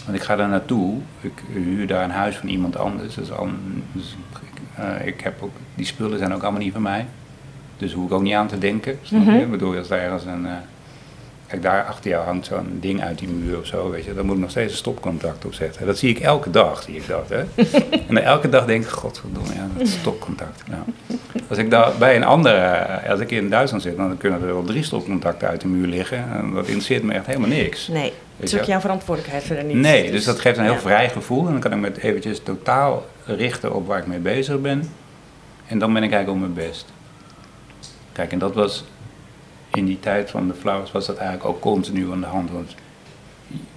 Want 0.05 0.17
ik 0.17 0.23
ga 0.23 0.35
daar 0.35 0.47
naartoe, 0.49 0.97
ik 1.21 1.43
huur 1.51 1.87
daar 1.87 2.03
een 2.03 2.11
huis 2.11 2.37
van 2.37 2.49
iemand 2.49 2.77
anders. 2.77 3.15
Dus, 3.15 3.31
al, 3.31 3.47
dus 3.91 4.15
ik, 4.53 4.61
eh, 4.75 5.07
ik 5.07 5.21
heb 5.21 5.41
ook, 5.43 5.51
die 5.75 5.85
spullen 5.85 6.17
zijn 6.19 6.33
ook 6.33 6.41
allemaal 6.43 6.61
niet 6.61 6.73
van 6.73 6.81
mij. 6.81 7.05
Dus 7.77 7.93
hoef 7.93 8.05
ik 8.05 8.11
ook 8.11 8.21
niet 8.21 8.33
aan 8.33 8.47
te 8.47 8.57
denken. 8.57 8.99
Snap 9.01 9.25
je? 9.25 9.31
Ik 9.41 9.51
bedoel, 9.51 9.77
als 9.77 9.87
daar 9.87 9.99
ergens 9.99 10.25
een. 10.25 10.45
eh, 10.45 10.51
kijk, 11.47 11.61
daar 11.61 11.85
achter 11.85 12.09
jou 12.09 12.25
hangt 12.25 12.45
zo'n 12.45 12.77
ding 12.79 13.01
uit 13.03 13.19
die 13.19 13.27
muur 13.27 13.59
of 13.59 13.65
zo, 13.65 13.89
weet 13.89 14.05
je. 14.05 14.13
Dan 14.13 14.25
moet 14.25 14.35
ik 14.35 14.41
nog 14.41 14.49
steeds 14.49 14.71
een 14.71 14.77
stopcontact 14.77 15.45
op 15.45 15.53
zetten. 15.53 15.85
Dat 15.85 15.97
zie 15.97 16.09
ik 16.09 16.19
elke 16.19 16.49
dag, 16.49 16.83
zie 16.83 16.95
ik 16.95 17.07
dat, 17.07 17.29
hè. 17.29 17.39
en 18.07 18.15
dan 18.15 18.17
elke 18.17 18.49
dag 18.49 18.65
denk 18.65 18.83
ik, 18.83 18.89
godverdomme, 18.89 19.53
ja, 19.53 19.67
dat 19.77 19.87
stopcontact. 19.87 20.63
Nou, 20.69 20.81
als 21.47 21.57
ik 21.57 21.69
daar 21.69 21.91
bij 21.99 22.15
een 22.15 22.23
andere, 22.23 22.55
eh, 22.55 23.09
als 23.09 23.19
ik 23.19 23.31
in 23.31 23.49
Duitsland 23.49 23.83
zit, 23.83 23.97
dan 23.97 24.17
kunnen 24.17 24.41
er 24.41 24.47
wel 24.47 24.63
drie 24.63 24.83
stopcontacten 24.83 25.47
uit 25.47 25.61
de 25.61 25.67
muur 25.67 25.87
liggen. 25.87 26.17
En 26.17 26.51
dat 26.53 26.65
interesseert 26.65 27.03
me 27.03 27.13
echt 27.13 27.25
helemaal 27.25 27.49
niks. 27.49 27.87
Nee, 27.87 28.13
het 28.37 28.53
is 28.53 28.59
ook 28.59 28.65
jouw 28.65 28.79
verantwoordelijkheid 28.79 29.43
verder 29.43 29.63
niet. 29.63 29.75
Nee, 29.75 30.11
dus 30.11 30.23
dat 30.23 30.39
geeft 30.39 30.57
een 30.57 30.63
heel 30.63 30.73
ja. 30.73 30.79
vrij 30.79 31.09
gevoel. 31.09 31.45
En 31.45 31.51
dan 31.51 31.59
kan 31.61 31.71
ik 31.71 31.77
me 31.77 32.01
eventjes 32.01 32.39
totaal 32.43 33.05
richten 33.25 33.73
op 33.73 33.87
waar 33.87 33.99
ik 33.99 34.07
mee 34.07 34.19
bezig 34.19 34.61
ben. 34.61 34.89
En 35.67 35.79
dan 35.79 35.93
ben 35.93 36.03
ik 36.03 36.11
eigenlijk 36.11 36.43
op 36.43 36.53
mijn 36.53 36.67
best. 36.67 36.85
Kijk, 38.11 38.31
en 38.31 38.39
dat 38.39 38.53
was 38.53 38.83
in 39.77 39.85
die 39.85 39.99
tijd 39.99 40.29
van 40.29 40.47
de 40.47 40.53
Flowers 40.53 40.91
was 40.91 41.05
dat 41.05 41.17
eigenlijk 41.17 41.49
ook 41.49 41.61
continu 41.61 42.11
aan 42.11 42.19
de 42.19 42.25
hand. 42.25 42.51
Want 42.51 42.75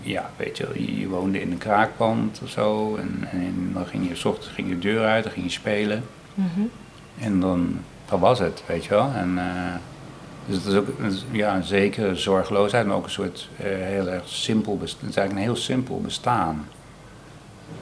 ja, 0.01 0.31
weet 0.37 0.57
je, 0.57 0.99
je, 1.01 1.09
woonde 1.09 1.41
in 1.41 1.51
een 1.53 1.59
kraakpand 1.59 2.41
of 2.43 2.49
zo. 2.51 2.97
En, 2.97 3.29
en 3.31 3.71
dan 3.75 3.87
ging 3.87 4.09
je, 4.09 4.15
s 4.15 4.25
ochtends 4.25 4.49
ging 4.55 4.69
je 4.69 4.75
de 4.75 4.81
deur 4.81 5.05
uit, 5.07 5.25
dan 5.25 5.33
ging 5.33 5.45
je 5.45 5.51
spelen. 5.53 6.05
Mhm. 6.35 6.61
En 7.21 7.41
dan, 7.41 7.79
dat 8.09 8.19
was 8.21 8.39
het, 8.39 8.63
weet 8.67 8.85
je 8.85 8.91
wel. 8.91 9.11
En, 9.15 9.39
eh, 9.39 9.45
dus 10.47 10.57
het 10.57 10.67
is 10.67 10.75
ook 10.75 10.87
een- 10.99 11.19
ja, 11.31 11.55
een 11.57 11.65
zekere 11.65 12.15
zorgeloosheid, 12.15 12.87
maar 12.87 12.97
ook 12.97 13.05
een 13.05 13.11
soort 13.11 13.49
eh, 13.57 13.65
heel 13.67 14.09
erg 14.09 14.29
simpel 14.29 14.77
bestaan. 14.77 15.01
Het 15.01 15.11
is 15.11 15.17
eigenlijk 15.17 15.47
een 15.49 15.55
heel 15.55 15.63
simpel 15.63 16.01
bestaan. 16.01 16.67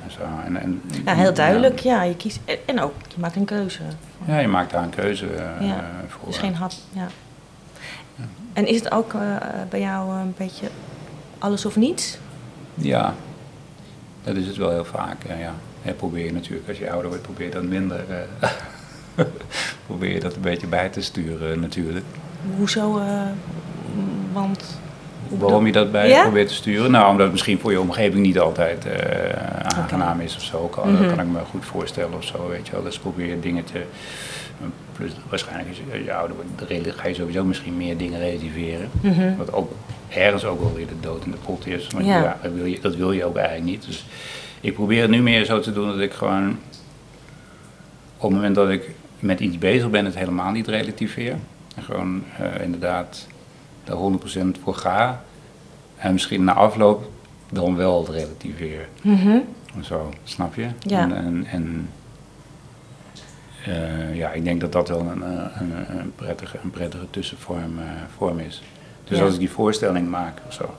En 0.04 0.10
zo, 0.10 0.20
en, 0.44 0.56
en, 0.56 0.82
Ja, 1.04 1.14
heel 1.14 1.34
duidelijk. 1.34 1.78
Ja, 1.78 2.02
je 2.02 2.16
kiest. 2.16 2.40
en- 2.66 2.80
ook, 2.80 2.92
je 3.08 3.20
maakt 3.20 3.36
een 3.36 3.44
keuze. 3.44 3.80
Ja, 4.26 4.38
je 4.38 4.48
maakt 4.48 4.70
daar 4.70 4.82
een 4.82 4.90
keuze 4.90 5.26
eh, 5.26 5.66
Ja, 5.68 5.84
voor. 6.08 6.28
Dus 6.28 6.38
geen 6.38 6.54
hap. 6.54 6.70
Ja. 6.92 7.06
En 8.58 8.66
is 8.66 8.78
het 8.78 8.92
ook 8.92 9.14
eh, 9.14 9.20
bij 9.70 9.80
jou 9.80 10.12
een 10.12 10.34
beetje 10.36 10.66
alles 11.38 11.64
of 11.66 11.76
niets? 11.76 12.18
Ja, 12.74 13.14
dat 14.22 14.36
is 14.36 14.46
het 14.46 14.56
wel 14.56 14.70
heel 14.70 14.84
vaak. 14.84 15.16
Ja, 15.28 15.34
ja. 15.34 15.54
En 15.82 15.96
probeer 15.96 16.24
je 16.24 16.32
natuurlijk, 16.32 16.68
als 16.68 16.78
je 16.78 16.90
ouder 16.90 17.08
wordt, 17.08 17.22
probeer 17.22 17.46
je 17.46 17.52
dat 17.52 17.62
minder. 17.62 18.04
eh, 18.08 18.54
probeer 19.86 20.12
je 20.12 20.20
dat 20.20 20.34
een 20.34 20.40
beetje 20.40 20.66
bij 20.66 20.88
te 20.88 21.00
sturen 21.00 21.60
natuurlijk. 21.60 22.04
Hoezo? 22.56 22.98
eh, 22.98 23.22
want. 24.32 24.78
Waarom 25.28 25.66
je 25.66 25.72
dat 25.72 25.92
bij 25.92 26.08
Ja? 26.08 26.22
probeert 26.22 26.48
te 26.48 26.54
sturen? 26.54 26.90
Nou, 26.90 27.06
omdat 27.10 27.22
het 27.22 27.32
misschien 27.32 27.58
voor 27.58 27.70
je 27.70 27.80
omgeving 27.80 28.26
niet 28.26 28.38
altijd 28.38 28.86
eh, 28.86 29.78
aangenaam 29.78 30.20
is 30.20 30.36
of 30.36 30.42
zo. 30.42 30.66
Kan, 30.68 30.92
Mhm. 30.92 31.08
kan 31.08 31.20
ik 31.20 31.26
me 31.32 31.38
goed 31.50 31.64
voorstellen 31.64 32.14
of 32.16 32.24
zo, 32.24 32.48
weet 32.48 32.66
je 32.66 32.72
wel. 32.72 32.82
Dus 32.82 32.98
probeer 32.98 33.26
je 33.26 33.40
dingen 33.40 33.64
te... 33.64 33.82
Plus 34.92 35.12
waarschijnlijk, 35.28 35.68
is, 35.70 35.78
als 35.92 36.04
je 36.04 36.14
ouder 36.14 36.36
wordt, 36.36 36.70
rela- 36.70 36.92
ga 36.96 37.08
je 37.08 37.14
sowieso 37.14 37.44
misschien 37.44 37.76
meer 37.76 37.96
dingen 37.96 38.20
relativeren. 38.20 38.88
Mhm. 39.00 39.36
Wat 39.36 39.52
ook 39.52 39.72
ergens 40.08 40.44
ook 40.44 40.60
wel 40.60 40.72
weer 40.74 40.86
de 40.86 41.00
dood 41.00 41.24
in 41.24 41.30
de 41.30 41.36
pot 41.44 41.66
is. 41.66 41.86
Want 41.86 42.06
Ja. 42.06 42.22
ja. 42.22 42.38
dat, 42.42 42.52
wil 42.52 42.64
je, 42.64 42.78
dat 42.80 42.94
wil 42.96 43.12
je 43.12 43.24
ook 43.24 43.36
eigenlijk 43.36 43.66
niet. 43.70 43.86
Dus 43.86 44.06
ik 44.60 44.74
probeer 44.74 45.00
het 45.02 45.10
nu 45.10 45.22
meer 45.22 45.44
zo 45.44 45.60
te 45.60 45.72
doen 45.72 45.86
dat 45.88 45.98
ik 46.00 46.12
gewoon... 46.12 46.58
Op 48.16 48.22
het 48.22 48.30
moment 48.32 48.54
dat 48.54 48.68
ik 48.68 48.90
met 49.20 49.40
iets 49.40 49.58
bezig 49.58 49.90
ben, 49.90 50.04
het 50.04 50.14
helemaal 50.18 50.50
niet 50.50 50.68
relativeer. 50.68 51.34
En 51.76 51.82
gewoon 51.82 52.22
eh, 52.38 52.64
inderdaad 52.64 53.26
daar 53.88 53.96
100% 54.58 54.62
voor 54.62 54.74
ga. 54.74 55.22
En 55.96 56.12
misschien 56.12 56.44
na 56.44 56.52
afloop 56.54 57.10
dan 57.50 57.76
wel 57.76 57.98
het 57.98 58.08
relativeren. 58.08 58.86
Mhm. 59.02 59.38
Zo, 59.82 60.12
snap 60.24 60.54
je? 60.54 60.68
Ja. 60.80 61.00
En, 61.00 61.12
en, 61.16 61.46
en 61.46 61.88
eh, 63.64 64.16
ja, 64.16 64.30
ik 64.30 64.44
denk 64.44 64.60
dat 64.60 64.72
dat 64.72 64.88
wel 64.88 65.00
een, 65.00 65.22
eh, 65.22 65.60
een, 65.60 65.98
een, 65.98 66.12
prettige, 66.14 66.58
een 66.62 66.70
prettige 66.70 67.10
tussenvorm 67.10 67.78
eh, 67.78 67.84
vorm 68.16 68.38
is. 68.38 68.62
Dus 69.04 69.18
Ja. 69.18 69.24
als 69.24 69.32
ik 69.32 69.38
die 69.38 69.50
voorstelling 69.50 70.08
maak 70.08 70.38
of 70.46 70.52
zo, 70.52 70.74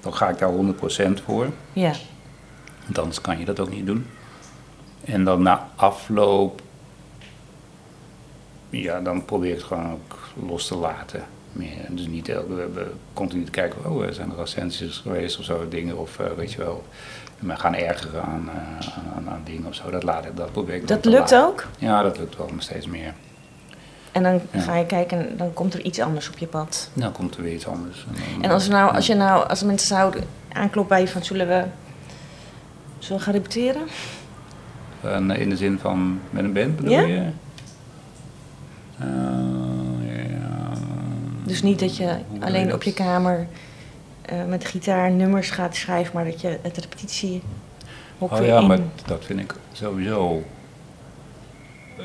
dan 0.00 0.14
ga 0.14 0.28
ik 0.28 0.38
daar 0.38 0.48
100% 0.52 1.20
voor. 1.24 1.46
Ja. 1.72 1.92
Want 2.84 2.98
anders 2.98 3.20
kan 3.20 3.38
je 3.38 3.44
dat 3.44 3.60
ook 3.60 3.70
niet 3.70 3.86
doen. 3.86 4.06
En 5.04 5.24
dan 5.24 5.42
na 5.42 5.68
afloop, 5.76 6.62
ja, 8.70 9.00
dan 9.00 9.24
probeer 9.24 9.50
ik 9.50 9.56
het 9.56 9.66
gewoon 9.66 9.92
ook 9.92 10.18
los 10.48 10.66
te 10.66 10.76
laten. 10.76 11.22
Meer. 11.52 11.70
Dus 11.88 12.06
niet 12.06 12.28
elke, 12.28 12.54
we 12.54 12.60
hebben 12.60 12.92
continu 13.12 13.44
te 13.44 13.50
kijken, 13.50 13.90
oh, 13.90 14.04
er 14.04 14.14
zijn 14.14 14.30
er 14.30 14.36
recensies 14.36 14.96
geweest 14.98 15.38
of 15.38 15.44
zo, 15.44 15.68
dingen, 15.68 15.98
of 15.98 16.18
eh, 16.18 16.26
weet 16.36 16.52
je 16.52 16.58
wel, 16.58 16.84
me 17.38 17.56
gaan 17.56 17.74
ergeren 17.74 18.22
aan, 18.22 18.48
eh, 18.54 19.32
aan, 19.32 19.40
dingen 19.44 19.66
of 19.66 19.74
zo. 19.74 19.90
Dat, 19.90 20.02
laat 20.02 20.24
ik, 20.24 20.36
dat 20.36 20.52
probeer 20.52 20.74
ik 20.74 20.88
Dat 20.88 21.04
lukt 21.04 21.18
laten. 21.18 21.46
ook? 21.46 21.66
Ja, 21.78 22.02
dat 22.02 22.18
lukt 22.18 22.36
wel 22.36 22.48
nog 22.52 22.62
steeds 22.62 22.86
meer. 22.86 23.14
En 24.12 24.22
dan 24.22 24.40
Ja. 24.50 24.60
ga 24.60 24.76
je 24.76 24.86
kijken 24.86 25.18
en 25.30 25.36
dan 25.36 25.52
komt 25.52 25.74
er 25.74 25.80
iets 25.84 26.00
anders 26.00 26.28
op 26.28 26.38
je 26.38 26.46
pad. 26.46 26.90
Dan 26.92 27.12
komt 27.12 27.36
er 27.36 27.42
weer 27.42 27.54
iets 27.54 27.66
anders. 27.66 28.06
dan- 28.34 28.42
En 28.42 28.50
als, 28.50 28.68
nou, 28.68 28.94
als, 28.94 29.06
je 29.06 29.14
nou, 29.14 29.48
als 29.48 29.62
mensen 29.62 29.88
zouden 29.88 30.24
aankloppen 30.52 30.96
bij 30.96 31.00
je 31.04 31.08
van 31.12 31.24
zullen 31.24 31.48
we, 31.48 31.64
zullen 32.98 33.18
we 33.18 33.24
gaan 33.24 33.34
repeteren? 33.34 33.82
En 35.00 35.30
in 35.30 35.48
de 35.48 35.56
zin 35.56 35.78
van 35.78 36.20
met 36.30 36.44
een 36.44 36.52
band 36.52 36.76
bedoel 36.76 36.92
Ja? 36.92 37.00
je? 37.00 37.14
Eh, 38.98 39.06
ja. 39.06 39.81
Dus 41.52 41.62
niet 41.62 41.78
dat 41.78 41.96
je 41.96 42.16
alleen 42.40 42.72
op 42.74 42.82
je 42.82 42.92
kamer 42.92 43.46
eh, 44.22 44.44
met 44.44 44.64
gitaar 44.64 45.10
nummers 45.10 45.50
gaat 45.50 45.76
schrijven, 45.76 46.14
maar 46.14 46.24
dat 46.24 46.40
je 46.40 46.58
het 46.62 46.76
repetitie 46.78 47.42
ook 48.18 48.32
Oh 48.32 48.46
ja, 48.46 48.60
in... 48.60 48.66
maar 48.66 48.78
dat 49.06 49.24
vind 49.24 49.40
ik 49.40 49.54
sowieso. 49.72 50.42
eh, 51.98 52.04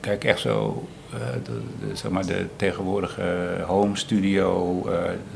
kijk, 0.00 0.24
echt 0.24 0.40
zo. 0.40 0.86
eh, 1.12 1.18
de, 1.44 1.60
de- 1.80 1.96
zeg 1.96 2.10
maar 2.10 2.26
de 2.26 2.46
tegenwoordige 2.56 3.56
home 3.66 3.96
studio, 3.96 4.82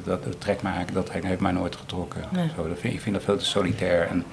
dat, 0.05 0.21
trekt 0.39 0.63
mij 0.63 0.73
eigenlijk, 0.73 1.07
dat 1.07 1.23
heeft 1.23 1.41
mij 1.41 1.53
nooit 1.53 1.77
getrokken. 1.77 2.21
Nee. 2.33 2.49
Zo, 2.57 2.69
dat 2.69 2.79
vind, 2.79 2.95
ik 2.95 3.01
vind 3.01 3.15
dat 3.15 3.25
veel 3.25 3.37
te 3.37 3.45
solitair. 3.45 4.07
En, 4.09 4.25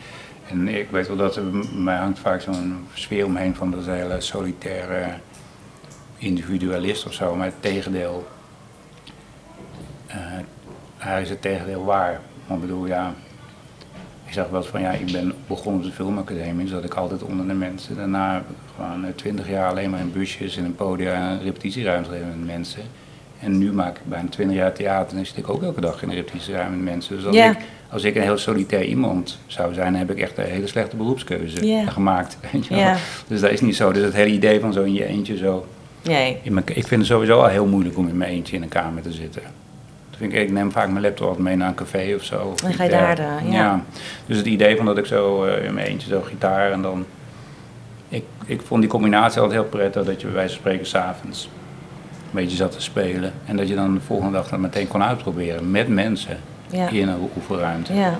en 0.49 0.67
ik 0.67 0.89
weet 0.91 1.07
wel 1.07 1.17
dat 1.17 1.35
er 1.35 1.43
mij 1.75 1.97
hangt 1.97 2.19
vaak 2.19 2.41
zo'n 2.41 2.87
sfeer 2.93 3.25
omheen 3.25 3.55
van 3.55 3.71
dat 3.71 3.85
hele 3.85 4.21
solitaire 4.21 5.05
individualist 6.17 7.05
of 7.05 7.13
zo. 7.13 7.35
Maar 7.35 7.45
het 7.45 7.61
tegendeel, 7.61 8.27
hij 10.97 11.21
is 11.21 11.29
het 11.29 11.41
tegendeel 11.41 11.83
waar. 11.85 12.19
Want 12.47 12.61
ik 12.61 12.67
bedoel, 12.67 12.85
ja, 12.85 13.13
ik 14.25 14.33
zeg 14.33 14.47
wel 14.49 14.59
eens 14.61 14.69
van 14.69 14.81
ja, 14.81 14.91
ik 14.91 15.11
ben 15.11 15.33
begonnen 15.47 15.81
op 15.81 15.87
de 15.87 15.93
filmacademie, 15.93 16.67
zat 16.67 16.83
ik 16.83 16.93
altijd 16.93 17.23
onder 17.23 17.47
de 17.47 17.53
mensen. 17.53 17.95
Daarna 17.95 18.43
gewoon 18.75 19.05
twintig 19.15 19.49
jaar 19.49 19.69
alleen 19.69 19.89
maar 19.89 19.99
in 19.99 20.11
busjes 20.11 20.57
en 20.57 20.65
in 20.65 20.75
podia 20.75 21.13
en 21.13 21.41
repetitieruimte 21.43 22.09
met 22.09 22.45
mensen. 22.45 22.81
En 23.39 23.57
nu 23.57 23.73
maak 23.73 23.95
ik 23.97 24.01
bijna 24.05 24.29
twintig 24.29 24.57
jaar 24.57 24.73
theater 24.73 25.17
en 25.17 25.25
zit 25.25 25.37
ik 25.37 25.49
ook 25.49 25.63
elke 25.63 25.81
dag 25.81 26.01
in 26.03 26.09
een 26.09 26.15
repetitieruimte 26.15 26.75
met 26.75 26.83
mensen. 26.93 27.15
Dus 27.15 27.25
als, 27.25 27.35
Ja. 27.35 27.49
ik, 27.51 27.57
als 27.89 28.03
ik 28.03 28.15
een 28.15 28.21
heel 28.21 28.37
solitair 28.37 28.83
iemand 28.83 29.39
zou 29.47 29.73
zijn, 29.73 29.91
dan 29.91 30.01
heb 30.01 30.11
ik 30.11 30.19
echt 30.19 30.37
een 30.37 30.43
hele 30.45 30.67
slechte 30.67 30.95
beroepskeuze 30.95 31.65
Ja. 31.65 31.85
gemaakt. 31.89 32.37
Ja. 32.69 32.97
Dus 33.27 33.39
dat 33.41 33.49
is 33.51 33.61
niet 33.61 33.75
zo. 33.75 33.91
Dus 33.91 34.03
het 34.03 34.13
hele 34.13 34.31
idee 34.33 34.59
van 34.59 34.73
zo 34.73 34.83
in 34.83 34.93
je 34.93 35.05
eentje 35.05 35.37
zo. 35.37 35.65
Nee. 36.03 36.37
In 36.41 36.53
mijn, 36.53 36.65
ik 36.67 36.87
vind 36.87 37.01
het 37.01 37.05
sowieso 37.09 37.39
al 37.41 37.47
heel 37.47 37.65
moeilijk 37.65 37.97
om 37.97 38.07
in 38.07 38.17
mijn 38.17 38.31
eentje 38.31 38.55
in 38.55 38.61
een 38.61 38.69
kamer 38.69 39.01
te 39.03 39.11
zitten. 39.11 39.41
Ik, 40.21 40.33
ik 40.33 40.51
neem 40.51 40.71
vaak 40.71 40.89
mijn 40.89 41.01
laptop 41.03 41.27
altijd 41.27 41.43
mee 41.45 41.55
naar 41.55 41.67
een 41.67 41.75
café 41.75 42.13
of 42.15 42.23
zo. 42.23 42.39
of 42.53 42.55
Dan 42.59 42.73
ga 42.73 42.83
je 42.83 42.89
daar, 42.89 43.15
dergelijks. 43.15 43.45
eh, 43.47 43.53
ja. 43.53 43.81
Dus 44.25 44.37
het 44.37 44.45
idee 44.45 44.75
van 44.75 44.85
dat 44.85 44.97
ik 44.97 45.05
zo 45.05 45.43
eh, 45.45 45.65
in 45.65 45.73
mijn 45.73 45.87
eentje 45.87 46.07
zo 46.09 46.21
gitaar 46.21 46.71
en 46.71 46.81
dan... 46.81 47.05
Ik, 48.09 48.23
ik 48.45 48.61
vond 48.61 48.81
die 48.81 48.89
combinatie 48.89 49.41
altijd 49.41 49.59
heel 49.59 49.69
prettig 49.69 50.05
dat 50.05 50.21
je 50.21 50.27
bij 50.27 50.35
wijze 50.35 50.49
van 50.53 50.59
spreken 50.59 50.85
s'avonds 50.87 51.49
een 52.13 52.29
beetje 52.31 52.55
zat 52.57 52.71
te 52.71 52.81
spelen. 52.81 53.33
En 53.45 53.57
dat 53.57 53.67
je 53.67 53.75
dan 53.75 53.93
de 53.93 53.99
volgende 54.01 54.31
dag 54.33 54.47
dat 54.49 54.59
meteen 54.59 54.87
kon 54.87 55.03
uitproberen 55.03 55.71
met 55.71 55.87
mensen 55.87 56.37
Ja. 56.69 56.89
in 56.89 57.07
een 57.07 57.29
oefenruimte. 57.35 57.93
Ja. 57.93 58.17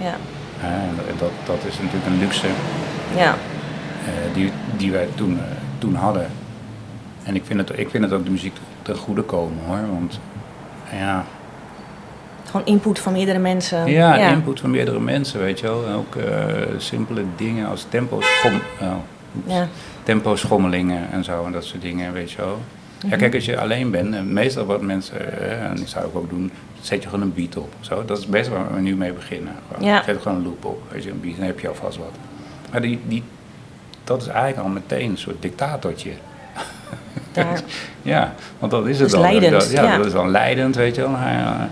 Ja. 0.00 0.14
En 0.62 0.90
dat, 1.18 1.30
dat 1.46 1.58
is 1.68 1.78
natuurlijk 1.78 2.06
een 2.06 2.18
luxe 2.18 2.46
Ja. 3.16 3.34
eh, 4.04 4.34
die, 4.34 4.50
die 4.76 4.92
wij 4.92 5.08
toen, 5.14 5.38
toen 5.78 5.94
hadden. 5.94 6.26
En 7.22 7.34
ik 7.34 7.42
vind, 7.44 7.58
het, 7.68 7.78
ik 7.78 7.90
vind 7.90 8.04
het 8.04 8.12
ook 8.12 8.24
de 8.24 8.30
muziek 8.30 8.56
ten 8.82 8.96
goede 8.96 9.22
komen 9.22 9.58
hoor. 9.66 9.80
Want 9.92 10.20
ja, 10.98 11.24
Gewoon 12.46 12.66
input 12.66 12.98
van 12.98 13.12
meerdere 13.12 13.38
mensen. 13.38 13.86
ja, 13.90 14.14
input 14.16 14.60
van 14.60 14.70
meerdere 14.70 15.00
mensen, 15.00 15.40
weet 15.40 15.60
je 15.60 15.66
wel. 15.66 15.86
En 15.86 15.94
ook 15.94 16.14
eh, 16.16 16.46
simpele 16.76 17.22
dingen 17.36 17.68
als 17.68 17.86
tempo, 17.88 18.20
schom, 18.20 18.60
oh. 18.80 18.94
Ja. 19.46 19.68
tempo 20.02 20.36
schommelingen 20.36 21.10
en 21.12 21.24
zo 21.24 21.44
en 21.44 21.52
dat 21.52 21.64
soort 21.64 21.82
dingen, 21.82 22.12
weet 22.12 22.30
je 22.30 22.36
wel. 22.36 22.58
Mhm. 23.02 23.08
Ja, 23.12 23.16
kijk, 23.16 23.34
als 23.34 23.44
je 23.44 23.58
alleen 23.60 23.90
bent, 23.90 24.14
en 24.14 24.32
meestal 24.32 24.64
wat 24.64 24.80
mensen, 24.82 25.40
eh, 25.40 25.64
en 25.64 25.76
dat 25.76 25.88
zou 25.88 26.06
ik 26.06 26.16
ook 26.16 26.30
doen, 26.30 26.50
zet 26.80 27.02
je 27.02 27.08
gewoon 27.08 27.24
een 27.24 27.34
beat 27.34 27.56
op. 27.56 27.72
Zo. 27.80 28.04
Dat 28.04 28.18
is 28.18 28.26
best 28.26 28.48
waar 28.48 28.74
we 28.74 28.80
nu 28.80 28.96
mee 28.96 29.12
beginnen. 29.12 29.52
Gewoon, 29.72 29.88
Ja. 29.88 30.02
Zet 30.02 30.22
gewoon 30.22 30.38
een 30.38 30.44
loop 30.44 30.64
op, 30.64 30.82
weet 30.90 31.04
je, 31.04 31.10
een 31.10 31.20
beat, 31.20 31.36
dan 31.36 31.46
heb 31.46 31.60
je 31.60 31.68
alvast 31.68 31.96
wat. 31.98 32.12
Maar 32.70 32.80
die, 32.80 33.00
die, 33.06 33.22
dat 34.04 34.22
is 34.22 34.28
eigenlijk 34.28 34.66
al 34.66 34.72
meteen 34.72 35.10
een 35.10 35.18
soort 35.18 35.42
dictatortje. 35.42 36.10
Daar. 37.34 37.60
Ja, 38.02 38.34
want 38.58 38.72
dat 38.72 38.86
is 38.86 38.90
het 38.90 38.98
Dat 38.98 39.06
is 39.06 39.12
dan. 39.12 39.20
leidend, 39.20 39.52
Dat, 39.52 39.70
ja, 39.70 39.82
ja. 39.82 39.96
dat 39.96 40.06
is 40.06 40.12
dan 40.12 40.30
leidend, 40.30 40.74
weet 40.76 40.94
je 40.94 41.00
wel. 41.00 41.10
Ja. 41.10 41.68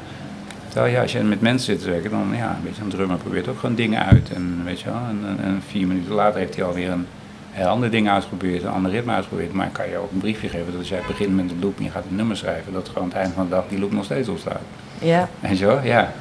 Terwijl 0.69 0.93
ja, 0.93 1.03
als 1.03 1.13
je 1.13 1.19
met 1.21 1.41
mensen 1.41 1.75
zit 1.75 1.83
te 1.83 1.91
werken, 1.91 2.11
dan 2.11 2.29
ja, 2.37 2.49
een 2.49 2.65
beetje 2.65 2.83
een 2.83 2.89
drummer 2.89 3.17
probeert 3.17 3.49
ook 3.49 3.59
gewoon 3.59 3.75
dingen 3.75 4.05
uit. 4.07 4.31
En 4.35 4.61
weet 4.65 4.81
je 4.81 4.85
wel, 4.91 5.01
en, 5.09 5.19
en, 5.29 5.45
en 5.45 5.63
vier 5.69 5.87
minuten 5.87 6.13
later 6.15 6.41
heeft 6.41 6.57
hij 6.57 6.65
alweer 6.65 6.91
een 6.91 7.07
heel 7.51 7.67
ander 7.67 7.91
ding 7.91 8.09
uitgeprobeerd, 8.11 8.63
een 8.63 8.71
ander 8.71 8.91
ritme 8.91 9.13
uitgeprobeerd. 9.13 9.53
Maar 9.53 9.69
kan 9.73 9.89
je 9.89 9.97
ook 9.97 10.11
een 10.13 10.19
briefje 10.19 10.49
geven 10.49 10.67
dat 10.67 10.79
als 10.79 10.89
jij 10.89 11.01
begint 11.07 11.37
met 11.37 11.51
een 11.51 11.59
loop 11.61 11.79
en 11.79 11.85
je 11.85 11.91
gaat 11.91 12.05
een 12.11 12.17
nummer 12.17 12.37
schrijven, 12.37 12.73
dat 12.73 12.89
gewoon 12.89 13.03
aan 13.03 13.09
het 13.09 13.19
eind 13.19 13.35
van 13.35 13.45
de 13.45 13.51
dag 13.51 13.65
die 13.69 13.79
loop 13.79 13.93
nog 13.93 14.05
steeds 14.05 14.29
op 14.29 14.39
staat. 14.39 14.61
Ja. 14.99 15.29
Weet 15.41 15.59
je 15.59 15.67
wel, 15.67 15.81
ja. 15.83 16.13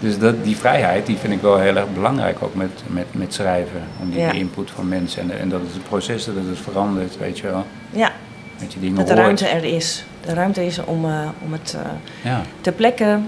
Dus 0.00 0.18
dat, 0.18 0.44
die 0.44 0.56
vrijheid, 0.56 1.06
die 1.06 1.16
vind 1.16 1.32
ik 1.32 1.40
wel 1.40 1.58
heel 1.58 1.76
erg 1.76 1.94
belangrijk 1.94 2.36
ook 2.42 2.54
met, 2.54 2.82
met, 2.86 3.06
met 3.10 3.34
schrijven. 3.34 3.80
Om 4.00 4.10
die 4.10 4.20
Ja. 4.20 4.30
input 4.32 4.70
van 4.70 4.88
mensen 4.88 5.22
en, 5.30 5.38
en 5.40 5.48
dat 5.48 5.60
het 5.60 5.74
een 5.74 5.82
proces 5.88 6.24
dat 6.24 6.34
het 6.48 6.58
verandert, 6.58 7.18
weet 7.18 7.38
je 7.38 7.46
wel. 7.46 7.66
Ja. 7.90 8.12
Dat 8.58 8.72
je 8.72 8.80
dingen 8.80 8.96
Dat 8.96 9.06
de 9.06 9.12
hoort. 9.12 9.24
ruimte 9.24 9.46
er 9.46 9.64
is. 9.64 10.04
De 10.26 10.34
ruimte 10.34 10.66
is 10.66 10.84
om, 10.84 11.04
eh, 11.04 11.28
om 11.44 11.52
het 11.52 11.76
eh, 11.84 12.30
Ja, 12.30 12.40
ter 12.60 12.72
plekke 12.72 13.18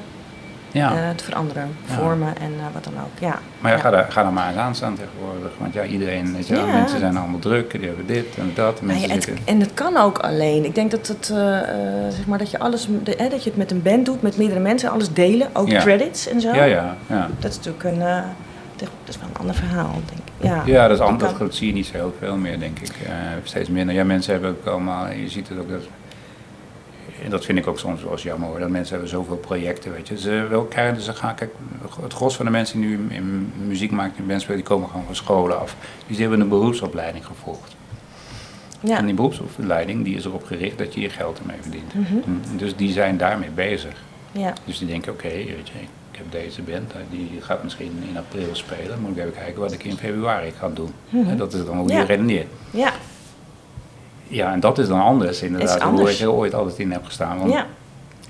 ja. 0.71 0.91
eh, 0.91 1.15
te 1.15 1.25
veranderen, 1.25 1.77
vormen 1.85 2.39
en 2.41 2.53
wat 2.73 2.85
dan 2.85 2.93
ook. 2.93 3.19
Ja. 3.21 3.39
Maar 3.61 3.73
ja, 3.73 3.79
ga, 3.79 3.91
daar, 3.91 4.07
ga 4.13 4.23
daar 4.23 4.33
maar 4.33 4.49
eens 4.49 4.57
aan 4.59 4.75
staan 4.75 4.95
tegenwoordig. 4.95 5.51
Want 5.59 5.75
ja, 5.75 5.85
iedereen, 5.85 6.35
weet 6.35 6.47
je 6.47 6.55
mensen 6.55 6.99
zijn 6.99 7.17
allemaal 7.17 7.39
druk, 7.39 7.71
die 7.71 7.87
hebben 7.87 8.07
dit 8.07 8.27
en 8.39 8.51
dat. 8.55 8.81
Maar 8.81 8.95
Mensen 8.95 9.09
ja, 9.09 9.15
het, 9.15 9.45
en 9.45 9.61
het 9.61 9.75
kan 9.75 9.97
ook 9.97 10.19
alleen. 10.19 10.65
Ik 10.65 10.75
denk 10.75 10.91
dat, 10.91 11.09
het, 11.09 11.27
zeg 12.15 12.27
maar 12.27 12.39
dat, 12.39 12.51
je 12.51 12.59
alles, 12.59 12.89
de, 13.03 13.15
hè, 13.17 13.29
dat 13.29 13.43
je 13.45 13.49
het 13.49 13.59
met 13.59 13.71
een 13.71 13.83
band 13.83 14.05
doet, 14.07 14.23
met 14.23 14.37
meerdere 14.37 14.61
mensen, 14.61 14.91
alles 14.91 15.13
delen, 15.13 15.49
ook 15.53 15.69
credits 15.69 16.29
en 16.29 16.41
zo. 16.41 16.55
Ja, 16.55 16.65
ja, 16.65 16.97
ja. 17.07 17.29
Dat 17.39 17.51
is 17.51 17.57
natuurlijk 17.57 17.85
een, 17.85 17.99
dat 18.77 18.89
is 19.05 19.19
wel 19.19 19.29
een 19.29 19.39
ander 19.41 19.55
verhaal, 19.55 19.93
denk 19.93 20.21
ik. 20.26 20.26
Ja, 20.41 20.63
Ja, 20.67 20.89
dat, 20.89 20.97
is 20.99 21.05
anders, 21.05 21.39
dat 21.39 21.55
zie 21.55 21.67
je 21.67 21.73
niet 21.73 21.87
zo 21.87 21.93
heel 21.93 22.15
veel 22.19 22.37
meer, 22.37 22.59
denk 22.59 22.79
ik. 22.79 22.89
Eh, 23.07 23.13
steeds 23.43 23.69
minder. 23.69 23.95
Ja, 23.95 24.05
mensen 24.05 24.33
hebben 24.33 24.51
ook 24.51 24.67
allemaal, 24.67 25.11
je 25.11 25.29
ziet 25.29 25.49
het 25.49 25.59
ook 25.59 25.71
dat... 25.71 25.83
En 27.25 27.31
dat 27.31 27.45
vind 27.45 27.59
ik 27.59 27.67
ook 27.67 27.79
soms 27.79 28.03
wel 28.03 28.13
eens 28.13 28.23
jammer 28.23 28.49
hoor, 28.49 28.59
dat 28.59 28.69
mensen 28.69 28.93
hebben 28.93 29.11
zoveel 29.11 29.37
projecten, 29.37 29.93
weet 29.93 30.09
je. 30.09 30.19
Ze 30.19 30.47
wel 30.51 30.65
krijgen, 30.65 31.01
ze 31.03 31.13
gaan, 31.13 31.35
kijk, 31.35 31.51
het 32.03 32.13
gros 32.13 32.37
van 32.37 32.45
de 32.45 32.51
mensen 32.51 32.81
die 32.81 32.89
nu 32.89 33.07
in 33.09 33.53
muziek 33.67 33.91
maken, 33.91 34.15
in 34.19 34.27
bands 34.27 34.43
spelen, 34.43 34.61
die 34.61 34.71
komen 34.71 34.89
gewoon 34.89 35.05
van 35.07 35.15
scholen 35.15 35.61
af. 35.61 35.77
Dus 36.07 36.17
die 36.17 36.21
hebben 36.27 36.41
een 36.41 36.49
beroepsopleiding 36.49 37.27
gevolgd. 37.27 37.77
Ja. 38.81 38.97
En 38.99 39.05
die 39.07 39.15
beroepsopleiding 39.15 40.05
die 40.05 40.17
is 40.17 40.25
erop 40.25 40.45
gericht 40.45 40.79
dat 40.79 40.95
je 40.95 41.01
je 41.01 41.11
geld 41.11 41.39
ermee 41.39 41.57
verdient. 41.61 41.95
Mhm. 41.95 42.15
Hm, 42.25 42.57
Dus 42.57 42.77
die 42.77 42.93
zijn 42.93 43.17
daarmee 43.17 43.51
bezig. 43.51 44.03
ja. 44.33 44.53
Dus 44.65 44.79
die 44.79 44.89
denken, 44.89 45.13
oké, 45.13 45.29
weet 45.29 45.47
je, 45.73 45.81
ik 45.81 45.89
heb 46.17 46.33
deze 46.33 46.63
band, 46.63 46.93
eh, 46.93 46.99
die 47.11 47.31
gaat 47.41 47.63
misschien 47.63 48.03
in 48.11 48.17
april 48.17 48.49
spelen. 48.53 49.01
Moet 49.01 49.11
ik 49.11 49.19
even 49.19 49.33
kijken 49.33 49.61
wat 49.61 49.73
ik 49.73 49.85
in 49.85 49.97
februari 49.97 50.53
ga 50.59 50.69
doen. 50.69 50.91
Mhm. 51.09 51.29
En 51.29 51.37
dat 51.37 51.53
is 51.55 51.65
dan 51.65 51.79
hoe 51.79 51.89
Ja. 51.89 51.99
je 51.99 52.05
redeneert. 52.05 52.47
Ja. 52.71 52.93
Ja, 54.29 54.53
en 54.53 54.61
dat 54.61 54.79
is 54.79 54.89
dan 54.89 55.01
anders 55.01 55.43
inderdaad, 55.43 55.69
Is 55.77 55.83
hoe 55.83 55.91
anders. 55.93 56.15
ik 56.15 56.21
er 56.21 56.33
ooit 56.33 56.55
altijd 56.55 56.79
in 56.79 56.93
heb 56.93 57.05
gestaan. 57.05 57.39
Want 57.39 57.53
ja. 57.53 57.67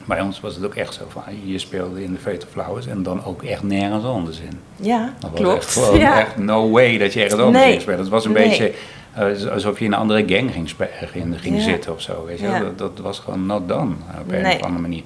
bij 0.04 0.20
ons 0.20 0.40
was 0.40 0.54
het 0.54 0.64
ook 0.64 0.74
echt 0.74 0.94
zo 0.94 1.04
van, 1.08 1.22
je 1.44 1.58
speelde 1.58 2.02
in 2.02 2.12
de 2.12 2.18
Fatal 2.18 2.48
Flowers 2.50 2.86
en 2.86 3.02
dan 3.02 3.24
ook 3.24 3.42
echt 3.42 3.62
nergens 3.62 4.04
anders 4.04 4.38
in. 4.40 4.60
Ja, 4.76 5.12
Dat 5.18 5.30
was 5.30 5.40
klopt. 5.40 5.56
echt 5.56 5.72
gewoon 5.72 5.98
ja. 5.98 6.20
echt 6.20 6.36
no 6.36 6.70
way 6.70 6.98
dat 6.98 7.12
je 7.12 7.22
ergens 7.22 7.40
anders 7.40 7.64
Nee. 7.64 7.80
spelen. 7.80 7.98
Het 7.98 8.08
was 8.08 8.24
een 8.24 8.32
Nee. 8.32 8.48
beetje 8.48 8.72
eh, 9.12 9.52
alsof 9.52 9.78
je 9.78 9.84
in 9.84 9.92
een 9.92 9.98
andere 9.98 10.24
gang 10.28 10.52
ging, 10.54 11.56
Ja. 11.56 11.60
zitten 11.62 11.92
of 11.92 12.00
zo. 12.00 12.24
Weet 12.26 12.38
je? 12.38 12.46
Ja. 12.46 12.58
Dat, 12.58 12.78
dat 12.78 12.98
was 13.02 13.18
gewoon 13.18 13.46
not 13.46 13.68
done 13.68 13.94
op 14.20 14.32
een 14.32 14.46
of 14.46 14.60
andere 14.60 14.80
manier. 14.80 15.02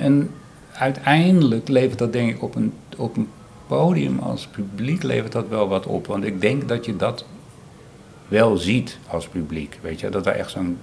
En 0.00 0.30
uiteindelijk 0.78 1.68
levert 1.68 1.98
dat 1.98 2.12
denk 2.12 2.30
ik 2.30 2.42
op 2.42 2.54
een, 2.54 2.72
op 2.96 3.16
een 3.16 3.28
podium 3.66 4.18
als 4.18 4.46
publiek 4.46 5.02
levert 5.02 5.32
dat 5.32 5.48
wel 5.48 5.68
wat 5.68 5.86
op. 5.86 6.06
Want 6.06 6.24
ik 6.24 6.40
denk 6.40 6.68
dat 6.68 6.84
je 6.84 6.96
dat 6.96 7.24
wel 8.28 8.56
ziet 8.56 8.98
als 9.08 9.28
publiek. 9.28 9.78
Weet 9.82 10.00
je, 10.00 10.08
dat 10.08 10.26
er 10.26 10.32
echt 10.32 10.50
zo'n 10.50 10.78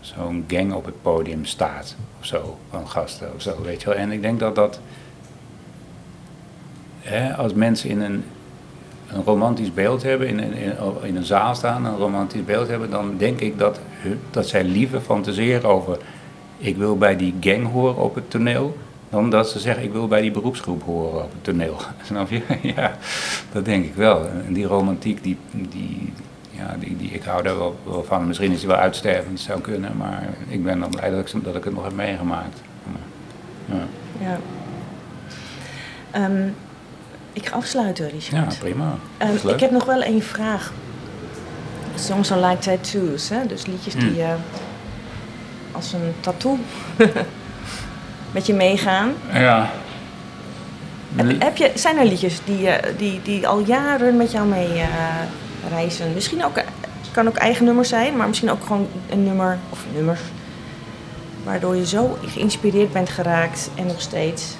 zo'n 0.00 0.44
gang 0.46 0.72
op 0.72 0.84
het 0.84 1.02
podium 1.02 1.44
staat 1.44 1.96
of 2.20 2.26
zo, 2.26 2.58
van 2.70 2.88
gasten 2.88 3.30
of 3.34 3.42
zo, 3.42 3.62
weet 3.62 3.82
je. 3.82 3.92
En 3.94 4.10
ik 4.12 4.22
denk 4.22 4.40
dat 4.40 4.54
dat, 4.54 4.80
hè, 7.00 7.34
als 7.36 7.52
mensen 7.54 7.90
in 7.90 8.00
een, 8.00 8.24
een 9.08 9.22
romantisch 9.24 9.74
beeld 9.74 10.02
hebben, 10.02 10.28
in, 10.28 10.38
een- 10.38 10.54
in, 10.54 10.72
in 11.02 11.16
een 11.16 11.24
zaal 11.24 11.54
staan, 11.54 11.84
een 11.84 11.96
romantisch 11.96 12.44
beeld 12.44 12.68
hebben, 12.68 12.90
dan 12.90 13.14
denk 13.16 13.40
ik 13.40 13.58
dat, 13.58 13.80
dat 14.30 14.48
zij 14.48 14.64
liever 14.64 15.00
fantaseren 15.00 15.70
over, 15.70 15.98
ik 16.58 16.76
wil 16.76 16.98
bij 16.98 17.16
die 17.16 17.34
gang 17.40 17.70
horen 17.70 17.96
op 18.02 18.14
het 18.14 18.30
toneel, 18.30 18.76
dan 19.10 19.30
dat 19.30 19.50
ze 19.50 19.58
zeggen, 19.58 19.84
ik 19.84 19.92
wil 19.92 20.08
bij 20.08 20.20
die 20.20 20.30
beroepsgroep 20.30 20.82
horen 20.82 21.22
op 21.24 21.32
het 21.32 21.44
toneel. 21.44 21.76
Snap 22.02 22.30
je? 22.30 22.42
Ja, 22.76 22.96
dat 23.52 23.64
denk 23.64 23.84
ik 23.84 23.94
wel. 23.94 24.26
En 24.46 24.52
die 24.52 24.64
romantiek, 24.66 25.22
die, 25.22 25.36
die, 25.50 26.12
ja, 26.50 26.76
die, 26.78 26.96
die, 26.96 27.10
ik 27.10 27.22
hou 27.22 27.42
daar 27.42 27.58
wel, 27.58 27.78
wel 27.84 28.04
van. 28.04 28.26
Misschien 28.26 28.52
is 28.52 28.58
die 28.58 28.68
wel 28.68 28.76
uitstervend, 28.76 29.40
zou 29.40 29.60
kunnen, 29.60 29.96
maar 29.96 30.22
ik 30.48 30.64
ben 30.64 30.80
dan 30.80 30.90
blij 30.90 31.10
dat 31.10 31.18
ik, 31.34 31.44
dat 31.44 31.54
ik 31.56 31.64
het 31.64 31.74
nog 31.74 31.84
heb 31.84 31.94
meegemaakt. 31.94 32.60
Ja, 33.68 33.74
Ja. 34.20 34.38
Ehm, 36.10 36.48
ik 37.32 37.46
ga 37.46 37.56
afsluiten, 37.56 38.04
ja 38.04 38.10
Richard. 38.10 38.58
prima. 38.58 38.94
Ehm, 39.18 39.48
ik 39.48 39.60
heb 39.60 39.70
nog 39.70 39.84
wel 39.84 40.02
één 40.02 40.22
vraag. 40.22 40.72
Songs 41.94 42.32
are 42.32 42.46
like 42.48 42.58
tattoos, 42.62 43.28
hè? 43.28 43.46
dus 43.46 43.66
liedjes 43.66 43.94
die 43.94 44.02
Hmm. 44.02 44.20
eh, 44.20 44.34
als 45.72 45.92
een 45.92 46.12
tattoo 46.20 46.58
met 48.36 48.46
je 48.46 48.54
meegaan. 48.54 49.12
Ja. 49.32 49.70
Heb, 51.14 51.42
heb 51.42 51.56
je, 51.56 51.70
zijn 51.74 51.98
er 51.98 52.04
liedjes 52.04 52.40
die, 52.44 52.68
eh, 52.68 52.98
die, 52.98 53.20
die 53.22 53.46
al 53.46 53.58
jaren 53.58 54.16
met 54.16 54.32
jou 54.32 54.46
mee 54.46 54.72
eh, 54.72 54.88
reizen? 55.68 56.12
Misschien 56.14 56.44
ook, 56.44 56.56
eh, 56.56 56.64
kan 57.12 57.28
ook 57.28 57.36
eigen 57.36 57.64
nummers 57.64 57.88
zijn, 57.88 58.16
maar 58.16 58.26
misschien 58.28 58.50
ook 58.50 58.62
gewoon 58.62 58.88
een 59.10 59.24
nummer 59.24 59.58
of 59.70 59.84
nummers. 59.94 60.20
Waardoor 61.44 61.76
je 61.76 61.86
zo 61.86 62.18
geïnspireerd 62.26 62.92
bent 62.92 63.08
geraakt 63.08 63.70
en 63.74 63.86
nog 63.86 64.00
steeds. 64.00 64.56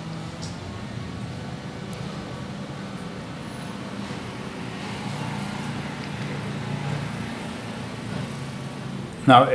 Nou, 9.27 9.49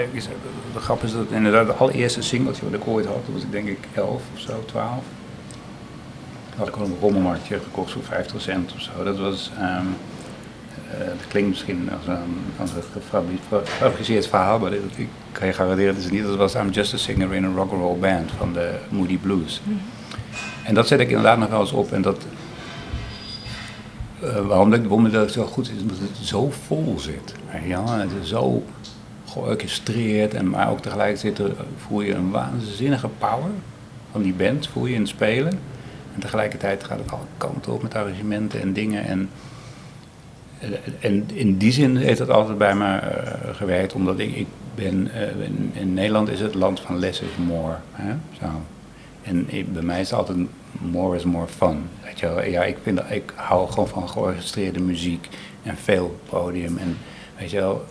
de 0.73 0.79
grap 0.79 1.03
is 1.03 1.11
dat 1.11 1.25
inderdaad 1.29 1.67
het 1.67 1.79
allereerste 1.79 2.21
singeltje 2.21 2.63
wat 2.69 2.73
ik 2.73 2.87
ooit 2.87 3.05
had, 3.05 3.15
dat 3.15 3.33
was 3.33 3.43
ik 3.43 3.51
denk 3.51 3.67
ik 3.67 3.87
11 3.93 4.21
of 4.33 4.39
zo, 4.39 4.63
12. 4.65 5.03
Had 6.57 6.67
ik 6.67 6.75
wel 6.75 6.85
een 6.85 6.97
rommelmarktje 6.99 7.59
gekocht 7.59 7.91
voor 7.91 8.03
50 8.03 8.41
cent 8.41 8.73
of 8.73 8.81
zo. 8.81 9.03
Dat 9.03 9.17
was, 9.17 9.51
ehm 9.59 9.85
eh, 10.91 11.05
dat 11.07 11.27
klinkt 11.27 11.49
misschien 11.49 11.89
als 11.97 12.07
een, 12.07 12.41
als 12.59 12.71
een 12.71 12.83
gefabriceerd 13.63 14.27
verhaal, 14.27 14.59
maar 14.59 14.73
ik 14.73 15.07
kan 15.31 15.47
je 15.47 15.53
garanderen 15.53 15.87
dat 15.93 15.97
is 15.97 16.03
het 16.03 16.13
niet. 16.13 16.23
Dat 16.23 16.35
was 16.35 16.55
I'm 16.55 16.69
Just 16.69 16.93
a 16.93 16.97
Singer 16.97 17.33
in 17.33 17.45
a 17.45 17.51
Rock'n'Roll 17.55 17.97
Band 17.99 18.31
van 18.37 18.53
de 18.53 18.75
Moody 18.89 19.17
Blues. 19.17 19.61
En 20.63 20.73
dat 20.73 20.87
zet 20.87 20.99
ik 20.99 21.07
inderdaad 21.07 21.37
nog 21.37 21.49
wel 21.49 21.59
eens 21.59 21.71
op 21.71 21.91
en 21.91 22.01
dat... 22.01 22.25
eh, 24.21 24.45
waarom, 24.45 24.69
dat, 24.69 24.81
waarom 24.81 25.11
dat 25.11 25.31
zo 25.31 25.45
goed 25.45 25.71
is, 25.75 25.81
omdat 25.81 25.97
het 25.97 26.27
zo 26.27 26.51
vol 26.65 26.95
zit. 26.99 27.33
wel. 27.67 27.87
Het 27.87 28.11
is 28.21 28.29
zo 28.29 28.63
georchestreerd, 29.31 30.33
en, 30.33 30.49
maar 30.49 30.69
ook 30.69 30.79
tegelijkertijd 30.81 31.39
er, 31.39 31.55
voel 31.77 32.01
je 32.01 32.13
een 32.13 32.31
waanzinnige 32.31 33.07
power 33.17 33.51
van 34.11 34.21
die 34.21 34.33
band, 34.33 34.67
voel 34.67 34.85
je 34.85 34.93
in 34.93 34.99
het 35.01 35.09
spelen. 35.09 35.59
En 36.13 36.19
tegelijkertijd 36.19 36.83
gaat 36.83 36.99
het 36.99 37.11
alle 37.11 37.21
kanten 37.37 37.73
op 37.73 37.81
met 37.81 37.95
arrangementen 37.95 38.61
en 38.61 38.73
dingen. 38.73 39.03
En, 39.05 39.29
en 40.99 41.29
in 41.33 41.57
die 41.57 41.71
zin 41.71 41.95
heeft 41.97 42.19
het 42.19 42.29
altijd 42.29 42.57
bij 42.57 42.75
me 42.75 42.95
eh, 42.97 43.55
gewerkt, 43.55 43.93
omdat 43.93 44.19
ik, 44.19 44.35
ik 44.35 44.47
ben, 44.75 45.11
eh, 45.13 45.81
in, 45.81 45.93
Nederland 45.93 46.29
is 46.29 46.39
het 46.39 46.53
land 46.55 46.79
van 46.79 46.99
less 46.99 47.21
is 47.21 47.45
more. 47.45 47.75
Hè? 47.91 48.13
Zo. 48.41 48.45
En 49.23 49.47
bij 49.73 49.83
mij 49.83 49.99
is 50.01 50.09
het 50.09 50.19
altijd 50.19 50.37
more 50.71 51.15
is 51.15 51.23
more 51.23 51.47
fun. 51.47 51.83
Weet 52.03 52.19
je 52.19 52.27
wel? 52.27 52.43
Ja, 52.43 52.63
ik, 52.63 52.77
vind, 52.83 52.97
dat- 52.97 53.09
ik 53.11 53.33
hou 53.35 53.69
gewoon 53.69 53.87
van 53.87 54.09
georchestreerde 54.09 54.79
muziek 54.79 55.27
en 55.63 55.77
veel 55.77 56.19
podium. 56.29 56.77
En 56.77 56.97
weet 57.37 57.51
je 57.51 57.57
wel, 57.57 57.85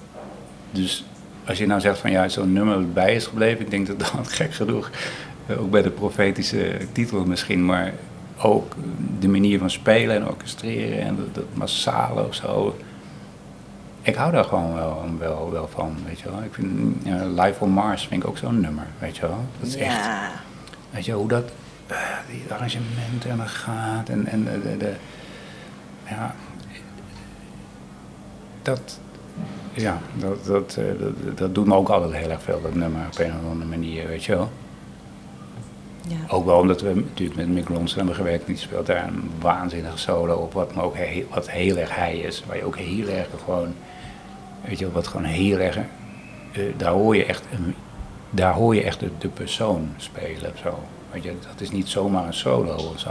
dus 0.70 1.04
als 1.46 1.58
je 1.58 1.66
nou 1.66 1.80
zegt 1.80 1.98
van 1.98 2.10
ja, 2.10 2.28
zo'n 2.28 2.52
nummer 2.52 2.88
bij 2.92 3.14
is 3.14 3.26
gebleven, 3.26 3.60
ik 3.64 3.70
denk 3.70 3.86
dat 3.86 3.98
dat 3.98 4.10
gek 4.38 4.54
genoeg, 4.54 4.90
eh, 5.46 5.60
ook 5.60 5.70
bij 5.70 5.82
de 5.82 5.90
profetische 5.90 6.76
titel 6.92 7.24
misschien, 7.24 7.64
maar 7.64 7.92
ook 8.42 8.74
de 9.18 9.28
manier 9.28 9.58
van 9.58 9.70
spelen 9.70 10.16
en 10.16 10.28
orchestreren 10.28 11.00
en 11.00 11.16
dat, 11.16 11.34
dat 11.34 11.44
massale 11.54 12.26
of 12.26 12.34
zo. 12.34 12.76
Ik 14.02 14.14
hou 14.14 14.32
daar 14.32 14.44
gewoon 14.44 14.74
wel, 14.74 15.04
wel, 15.18 15.50
wel 15.52 15.68
van, 15.68 15.96
weet 16.06 16.20
je 16.20 16.30
wel. 16.30 16.42
Ik 16.42 16.54
vind 16.54 16.96
ja, 17.04 17.26
Live 17.26 17.64
on 17.64 17.70
Mars 17.70 18.06
vind 18.06 18.22
ik 18.22 18.28
ook 18.28 18.38
zo'n 18.38 18.60
nummer, 18.60 18.86
weet 18.98 19.16
je 19.16 19.22
wel. 19.22 19.44
Dat 19.58 19.68
is 19.68 19.76
echt, 19.76 19.94
Ja, 20.04 20.30
weet 20.90 21.04
je 21.04 21.12
hoe 21.12 21.28
dat, 21.28 21.50
eh, 21.86 21.96
die 22.30 22.42
arrangementen 22.52 23.30
en 23.30 23.36
dat 23.36 23.48
gaat 23.48 24.08
en, 24.08 24.26
en 24.26 24.44
de, 24.44 24.60
de, 24.62 24.76
de- 24.76 24.94
ja, 26.08 26.34
dat, 28.62 29.00
ja, 29.72 29.98
dat, 30.14 30.44
dat, 30.44 30.76
eh, 30.78 30.84
dat, 30.98 31.38
dat 31.38 31.54
doet 31.54 31.66
me 31.66 31.74
ook 31.74 31.88
altijd 31.88 32.12
heel 32.12 32.30
erg 32.30 32.42
veel, 32.42 32.60
dat 32.62 32.74
nummer, 32.74 33.06
op 33.06 33.18
een 33.18 33.30
of 33.30 33.48
andere 33.50 33.68
manier, 33.70 34.06
weet 34.06 34.24
je 34.24 34.34
wel. 34.34 34.50
ja. 36.08 36.16
Ook 36.28 36.44
wel 36.44 36.58
omdat 36.58 36.80
we 36.80 36.94
natuurlijk 36.94 37.38
met 37.38 37.48
Mick 37.48 37.68
Ronson 37.68 37.98
hebben 37.98 38.14
gewerkt. 38.16 38.46
Die 38.46 38.56
speelt 38.56 38.86
daar 38.86 39.08
een 39.08 39.30
waanzinnige 39.40 39.98
solo 39.98 40.34
op. 40.36 40.52
Wat, 40.52 40.74
maar 40.74 40.84
ook 40.84 40.96
heel, 40.96 41.24
wat 41.30 41.50
heel 41.50 41.76
erg 41.76 41.94
hij 41.94 42.18
is. 42.18 42.44
Waar 42.46 42.56
je 42.56 42.64
ook 42.64 42.76
heel 42.76 43.08
erg 43.08 43.28
gewoon. 43.44 43.74
Weet 44.64 44.78
je 44.78 44.84
wel, 44.84 44.94
wat 44.94 45.06
gewoon 45.06 45.26
heel 45.26 45.58
erg. 45.58 45.76
eh, 45.76 46.62
daar 46.76 46.92
hoor 46.92 47.16
je 47.16 47.24
echt. 47.24 47.44
Een, 47.52 47.74
daar 48.30 48.52
hoor 48.54 48.74
je 48.74 48.82
echt 48.82 49.00
de, 49.00 49.10
de 49.18 49.28
persoon 49.28 49.88
spelen 49.96 50.52
of 50.52 50.58
zo. 50.58 50.78
Weet 51.10 51.22
je, 51.22 51.34
dat 51.46 51.60
is 51.60 51.70
niet 51.70 51.88
zomaar 51.88 52.26
een 52.26 52.34
solo 52.34 52.74
of 52.74 52.98
zo. 52.98 53.08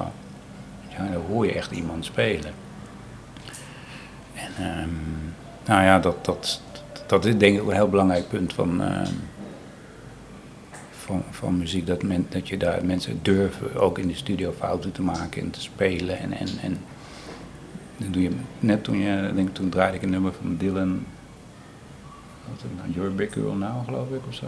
Wel, 0.98 1.08
daar 1.12 1.22
hoor 1.30 1.46
je 1.46 1.54
echt 1.54 1.72
iemand 1.72 2.06
spelen. 2.06 2.52
En 4.34 4.52
ehm, 4.58 4.90
nou 5.70 5.84
ja, 5.84 6.00
dat, 6.00 6.26
dat, 6.26 6.62
dat 7.08 7.26
is 7.26 7.38
denk 7.38 7.60
ik 7.60 7.68
een 7.68 7.74
heel 7.74 7.90
belangrijk 7.90 8.28
punt 8.28 8.54
van. 8.54 8.82
ehm, 8.82 9.14
van, 11.10 11.24
van 11.30 11.58
muziek, 11.58 11.88
dat, 11.88 12.04
men, 12.04 12.26
dat 12.30 12.48
je 12.48 12.58
daar 12.58 12.86
mensen 12.86 13.20
durven 13.22 13.76
ook 13.76 13.98
in 13.98 14.08
de 14.08 14.16
studio 14.16 14.54
fouten 14.58 14.92
te 14.92 15.02
maken 15.02 15.42
en 15.42 15.50
te 15.50 15.62
spelen. 15.62 16.18
En, 16.18 16.32
en, 16.32 16.48
en 16.62 16.78
dat 17.98 18.14
doe 18.14 18.22
je 18.22 18.32
net 18.60 18.84
toen 18.84 18.98
je, 18.98 19.32
denk 19.36 19.54
toen 19.54 19.70
draaide 19.70 19.98
ik 19.98 20.04
een 20.04 20.10
nummer 20.10 20.34
van 20.34 20.56
Dylan, 20.58 21.06
wat 22.48 22.58
is 22.58 22.62
het 22.62 22.72
nou, 22.78 22.92
You're 22.94 23.10
a 23.10 23.16
Big 23.16 23.34
Girl 23.34 23.54
Now, 23.54 23.86
geloof 23.86 24.10
ik, 24.10 24.22
of 24.28 24.34
zo. 24.34 24.46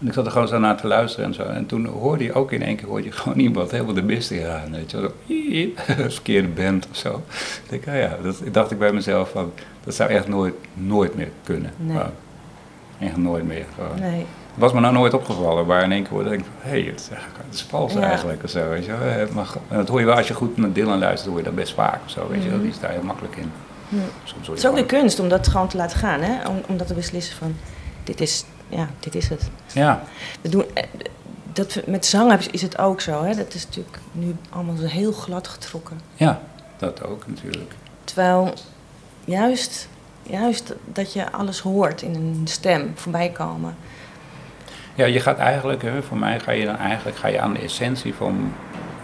En 0.00 0.06
ik 0.06 0.12
zat 0.12 0.26
er 0.26 0.32
gewoon 0.32 0.48
zo 0.48 0.58
naar 0.58 0.76
te 0.76 0.86
luisteren 0.86 1.26
en 1.26 1.34
zo. 1.34 1.42
En 1.42 1.66
toen 1.66 1.86
hoorde 1.86 2.24
je 2.24 2.32
ook 2.32 2.52
in 2.52 2.62
één 2.62 2.76
keer 2.76 2.88
hoorde 2.88 3.04
je 3.04 3.12
gewoon 3.12 3.38
iemand 3.38 3.70
helemaal 3.76 3.94
de 3.94 4.02
mist 4.02 4.32
gaan. 4.34 4.70
Weet 4.72 4.90
je 4.90 5.00
wel, 5.00 5.10
Zo, 5.28 6.08
verkeerde 6.14 6.48
band 6.48 6.86
of 6.90 6.96
zo. 6.96 7.22
Ik 7.64 7.70
denk, 7.70 7.88
ah 7.88 7.94
ja, 8.02 8.16
dat 8.22 8.42
dacht 8.52 8.70
ik 8.70 8.78
bij 8.78 8.92
mezelf 8.92 9.30
van, 9.30 9.52
dat 9.84 9.94
zou 9.94 10.10
echt 10.10 10.28
nooit, 10.28 10.54
nooit 10.74 11.14
meer 11.14 11.30
kunnen. 11.44 11.72
Nee. 11.76 11.98
Echt 12.98 13.16
nooit 13.16 13.46
meer. 13.46 13.64
Gewoon. 13.74 14.00
Nee. 14.10 14.26
Was 14.54 14.72
me 14.72 14.80
nou 14.80 14.94
nooit 14.94 15.14
opgevallen, 15.14 15.66
waar 15.66 15.82
in 15.82 15.92
één 15.92 16.02
keer 16.02 16.12
hoorde 16.12 16.30
ik 16.32 16.38
van, 16.40 16.48
hé, 16.58 16.68
hey, 16.70 16.80
het, 16.90 17.00
is 17.00 17.08
eigenlijk- 17.08 17.44
het 17.46 17.54
is 17.54 17.62
vals 17.62 17.92
Ja. 17.92 18.00
eigenlijk 18.00 18.42
of 18.44 18.50
zo, 18.50 18.68
weet 18.68 18.84
je 18.84 18.96
wel. 18.96 19.08
Eh, 19.08 19.28
Maar, 19.34 19.46
dat 19.68 19.88
hoor 19.88 20.00
je 20.00 20.06
wel, 20.06 20.16
als 20.16 20.28
je 20.28 20.34
goed 20.34 20.56
naar 20.56 20.72
Dylan 20.72 20.98
luistert, 20.98 21.28
hoor 21.28 21.38
je 21.38 21.44
dat 21.44 21.54
best 21.54 21.74
vaak 21.74 22.00
of 22.04 22.10
zo, 22.10 22.28
weet 22.28 22.42
je. 22.42 22.60
Die 22.60 22.70
is 22.70 22.80
daar 22.80 22.90
heel 22.90 23.02
makkelijk 23.02 23.36
in. 23.36 23.50
Soms 24.24 24.46
Het 24.46 24.56
is 24.58 24.66
ook 24.66 24.76
de 24.76 24.86
kunst 24.86 25.20
om 25.20 25.28
dat 25.28 25.48
gewoon 25.48 25.68
te 25.68 25.76
laten 25.76 25.98
gaan, 25.98 26.20
hè? 26.20 26.48
Om, 26.48 26.60
om 26.68 26.76
dat 26.76 26.86
te 26.86 26.94
beslissen 26.94 27.36
van, 27.36 27.54
dit 28.04 28.20
is, 28.20 28.44
ja, 28.70 28.88
dit 29.00 29.14
is 29.14 29.28
het. 29.28 29.50
Ja, 29.72 30.02
We 30.40 30.48
doen, 30.48 30.64
eh, 30.74 30.84
dat, 31.52 31.80
met 31.86 32.06
zang 32.06 32.32
is- 32.32 32.62
het 32.62 32.78
ook 32.78 33.00
zo, 33.00 33.22
hè? 33.24 33.34
Dat 33.34 33.54
is 33.54 33.64
natuurlijk 33.66 33.98
nu 34.12 34.36
allemaal 34.50 34.76
heel 34.78 35.12
glad 35.12 35.48
getrokken. 35.48 36.00
ja, 36.14 36.40
dat 36.76 37.04
ook 37.04 37.26
natuurlijk. 37.26 37.72
Terwijl 38.04 38.52
juist, 39.24 39.88
juist 40.22 40.74
dat 40.92 41.12
je 41.12 41.32
alles 41.32 41.60
hoort 41.60 42.02
in 42.02 42.14
een 42.14 42.40
stem 42.44 42.92
voorbij 42.94 43.28
komen. 43.30 43.76
Ja, 44.94 45.04
je 45.06 45.20
gaat 45.20 45.38
eigenlijk, 45.38 45.82
hè, 45.82 46.02
voor 46.02 46.16
mij 46.16 46.40
ga 46.40 46.50
je 46.52 46.64
dan 46.64 46.76
eigenlijk 46.76 47.16
ga 47.16 47.28
je 47.28 47.40
aan 47.40 47.52
de 47.52 47.58
essentie 47.60 48.14
van, 48.14 48.52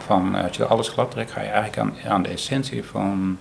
van 0.06 0.36
eh, 0.36 0.44
als 0.44 0.56
je 0.56 0.64
alles 0.66 0.88
glad 0.88 1.10
trekt, 1.10 1.30
ga 1.30 1.40
je 1.40 1.48
eigenlijk 1.48 1.78
aan, 1.78 2.10
aan 2.12 2.22
de 2.22 2.28
essentie 2.28 2.84
van 2.84 3.38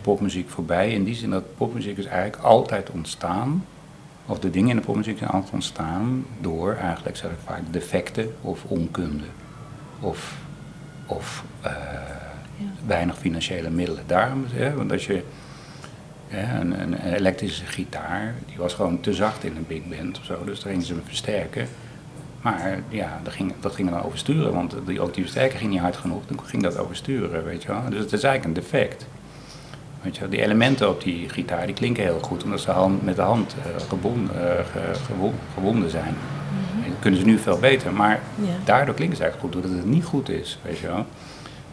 popmuziek 0.00 0.50
voorbij. 0.50 0.90
In 0.92 1.04
die 1.04 1.14
zin 1.14 1.30
dat 1.30 1.56
popmuziek 1.56 1.98
is 1.98 2.04
eigenlijk 2.06 2.42
altijd 2.42 2.90
ontstaan 2.90 3.64
of 4.26 4.38
de 4.38 4.50
dingen 4.50 4.70
in 4.70 4.76
de 4.76 4.82
popmuziek 4.82 5.18
zijn 5.18 5.30
altijd 5.30 5.52
ontstaan 5.52 6.24
door 6.40 6.74
eigenlijk 6.74 7.16
zeg 7.16 7.30
ik 7.30 7.38
vaak 7.44 7.62
defecten 7.70 8.34
of 8.40 8.64
onkunde. 8.64 9.24
Of, 10.00 10.36
of 11.06 11.44
eh, 11.60 11.72
weinig 12.86 13.18
financiële 13.18 13.70
middelen. 13.70 14.04
Daarom, 14.06 14.44
hè, 14.48 14.74
want 14.74 14.92
als 14.92 15.06
je 15.06 15.22
hè, 16.28 16.60
een, 16.60 16.80
een 16.80 17.14
elektrische 17.14 17.66
gitaar, 17.66 18.34
die 18.46 18.56
was 18.56 18.74
gewoon 18.74 19.00
te 19.00 19.14
zacht 19.14 19.44
in 19.44 19.56
een 19.56 19.66
big 19.66 19.88
band 19.88 20.18
of 20.18 20.24
zo, 20.24 20.44
dus 20.44 20.60
daar 20.60 20.72
gingen 20.72 20.86
ze 20.86 20.94
versterken. 21.04 21.68
Maar 22.42 22.78
ja, 22.88 23.20
dat 23.22 23.32
ging, 23.32 23.52
dat 23.60 23.74
ging 23.74 23.90
dan 23.90 24.02
oversturen, 24.02 24.52
want 24.52 24.74
die, 24.86 25.00
ook 25.00 25.14
die 25.14 25.22
versterker 25.22 25.58
ging 25.58 25.70
niet 25.70 25.80
hard 25.80 25.96
genoeg, 25.96 26.22
dan 26.26 26.40
ging 26.44 26.62
dat 26.62 26.78
oversturen, 26.78 27.44
weet 27.44 27.62
je 27.62 27.68
wel. 27.68 27.82
Dus 27.90 27.98
het 27.98 28.12
is 28.12 28.22
eigenlijk 28.22 28.44
een 28.44 28.62
defect. 28.62 29.06
Weet 30.02 30.16
je, 30.16 30.28
die 30.28 30.42
elementen 30.42 30.88
op 30.88 31.02
die 31.02 31.28
gitaar 31.28 31.66
die 31.66 31.74
klinken 31.74 32.02
heel 32.02 32.18
goed, 32.20 32.44
omdat 32.44 32.60
ze 32.60 32.70
hand, 32.70 33.04
met 33.04 33.16
de 33.16 33.22
hand 33.22 33.54
uh, 33.58 33.88
gebonden, 33.88 34.34
uh, 34.34 34.40
ge, 34.72 35.00
gewo, 35.06 35.32
gewonden 35.54 35.90
zijn. 35.90 36.14
En 36.84 36.90
dat 36.90 36.98
kunnen 37.00 37.20
ze 37.20 37.26
nu 37.26 37.38
veel 37.38 37.58
beter, 37.58 37.92
maar 37.92 38.20
Ja. 38.34 38.48
daardoor 38.64 38.94
klinken 38.94 39.16
ze 39.16 39.22
eigenlijk 39.22 39.54
goed, 39.54 39.62
doordat 39.62 39.82
het 39.82 39.90
niet 39.90 40.04
goed 40.04 40.28
is, 40.28 40.58
weet 40.62 40.78
je 40.78 40.86
wel. 40.86 41.06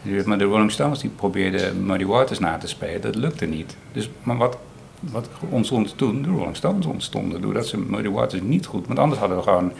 Dus, 0.02 0.24
Maar 0.24 0.38
de 0.38 0.44
Rolling 0.44 0.70
Stones 0.70 0.98
die 0.98 1.10
probeerden 1.10 1.86
Muddy 1.86 2.04
Waters 2.04 2.38
na 2.38 2.56
te 2.58 2.66
spelen, 2.66 3.00
dat 3.00 3.14
lukte 3.14 3.46
niet. 3.46 3.76
Dus, 3.92 4.10
maar 4.22 4.36
wat, 4.36 4.58
wat 5.00 5.28
ontstond 5.50 5.96
toen? 5.98 6.22
De 6.22 6.28
Rolling 6.28 6.56
Stones 6.56 6.86
ontstonden, 6.86 7.40
doordat 7.40 7.66
ze 7.66 7.78
Muddy 7.78 8.08
Waters 8.08 8.42
niet 8.42 8.66
goed... 8.66 8.86
Want 8.86 8.98
anders 8.98 9.20
hadden 9.20 9.36
we 9.38 9.42
gewoon 9.42 9.72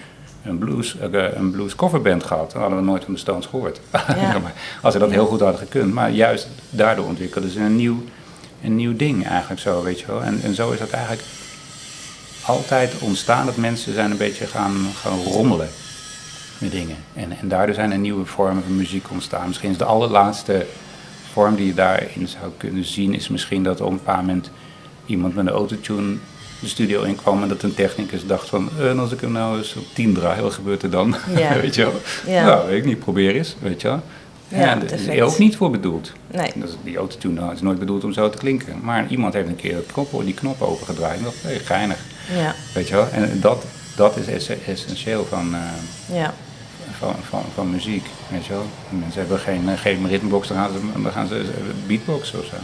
een 0.45 0.59
blues, 0.59 0.97
uh, 1.13 1.33
een 1.35 1.51
blues 1.51 1.75
coverband 1.75 2.25
gehad. 2.25 2.53
Dan 2.53 2.61
hadden 2.61 2.79
we 2.79 2.85
nooit 2.85 3.05
van 3.05 3.13
de 3.13 3.19
Stones 3.19 3.47
gehoord. 3.47 3.81
Ja. 3.93 4.41
als 4.83 4.93
ze 4.93 4.99
dat 4.99 5.11
heel 5.11 5.27
goed 5.27 5.41
hadden 5.41 5.59
gekund. 5.59 5.95
Maar 5.95 6.11
juist 6.11 6.49
daardoor 6.71 7.07
ontwikkelden 7.07 7.51
ze 7.51 7.61
een 7.61 7.77
nieuw, 7.77 8.03
een 8.63 8.77
nieuw 8.77 8.97
ding 8.97 9.27
eigenlijk 9.27 9.61
zo, 9.61 9.83
weet 9.83 10.01
je 10.01 10.07
wel. 10.07 10.23
En, 10.23 10.41
en 10.43 10.55
zo 10.55 10.71
is 10.71 10.79
dat 10.79 10.91
eigenlijk 10.91 11.23
altijd 12.43 12.99
ontstaan 12.99 13.47
dat 13.47 13.57
mensen 13.57 13.95
zijn 13.95 14.11
een 14.11 14.17
beetje 14.17 14.47
gaan, 14.47 14.87
gaan 15.01 15.19
rommelen 15.19 15.69
met 16.59 16.71
dingen. 16.71 16.97
En, 17.15 17.39
en 17.41 17.49
daardoor 17.49 17.75
zijn 17.75 17.93
er 17.93 17.99
nieuwe 17.99 18.25
vormen 18.25 18.63
van 18.63 18.77
muziek 18.77 19.11
ontstaan. 19.11 19.47
Misschien 19.47 19.71
is 19.71 19.79
de 19.79 19.85
allerlaatste 19.85 20.67
vorm 21.33 21.57
die 21.57 21.67
je 21.67 21.75
daarin 21.75 22.29
zou 22.29 22.53
kunnen 22.57 22.85
zien... 22.85 23.15
is 23.15 23.29
misschien 23.29 23.63
dat 23.63 23.81
op 23.81 23.91
een 23.91 23.97
bepaald 23.97 24.27
moment 24.27 24.51
iemand 25.07 25.35
met 25.35 25.47
een 25.47 25.53
autotune 25.53 26.17
de 26.61 26.69
studio 26.69 27.03
inkwam... 27.03 27.43
en 27.43 27.49
dat 27.49 27.63
een 27.63 27.75
technicus 27.75 28.27
dacht 28.27 28.49
van... 28.49 28.69
"Eh, 28.81 28.99
als 28.99 29.13
ik 29.13 29.21
hem 29.21 29.33
nou 29.33 29.59
eens 29.59 29.75
op 29.75 29.85
10 29.95 30.15
draai, 30.15 30.41
wat 30.41 30.53
gebeurt 30.53 30.83
er 30.83 30.91
dan? 30.91 31.17
Ja. 31.37 31.55
weet 31.61 31.75
je 31.75 31.83
wel? 31.83 32.01
Ja. 32.27 32.45
Nou, 32.45 32.69
weet 32.69 32.79
ik 32.79 32.85
niet, 32.85 32.99
probeer 32.99 33.35
eens, 33.35 33.57
weet 33.61 33.81
je 33.81 33.89
wel. 33.89 34.03
Ja, 34.49 34.59
Ja, 34.59 34.81
is 34.83 35.21
ook 35.21 35.39
niet 35.39 35.57
voor 35.57 35.71
bedoeld. 35.71 36.13
Nee. 36.27 36.53
Dat 36.55 36.69
is- 36.69 36.75
die 36.85 36.97
autotune 36.97 37.53
is 37.53 37.61
nooit 37.61 37.79
bedoeld 37.79 38.05
om 38.05 38.13
zo 38.13 38.31
te 38.31 38.39
klinken. 38.39 38.81
Maar 38.83 39.07
iemand 39.09 39.35
heeft 39.35 39.49
een 39.49 39.57
keer 39.57 39.75
dat 39.75 39.87
knop, 39.93 40.25
die 40.25 40.35
knop 40.35 40.63
opengedraaid 40.63 41.19
en 41.19 41.25
dacht, 41.25 41.43
hé, 41.43 41.59
geinig. 41.59 41.99
Ja, 42.37 42.55
Weet 42.75 42.89
je 42.89 42.95
wel? 42.95 43.09
En 43.13 43.41
dat, 43.41 43.65
dat 43.97 44.17
is 44.17 44.27
ess- 44.27 44.67
essentieel 44.67 45.25
van, 45.29 45.55
eh, 45.55 45.61
ja, 46.17 46.35
van, 46.99 47.15
van, 47.29 47.43
van 47.55 47.71
muziek. 47.71 48.07
Weet 48.29 48.47
je 48.47 48.53
wel? 48.53 48.67
Mensen 48.89 49.21
hebben 49.21 49.39
geen, 49.39 49.69
eh, 49.69 49.79
geen 49.79 50.09
ritmebox, 50.09 50.49
dan 50.49 50.57
gaan 50.57 50.73
ze, 50.73 51.03
dan 51.03 51.13
gaan 51.13 51.29
ze 51.29 51.45
beatboxen 51.87 52.39
of 52.39 52.45
zo. 52.45 52.55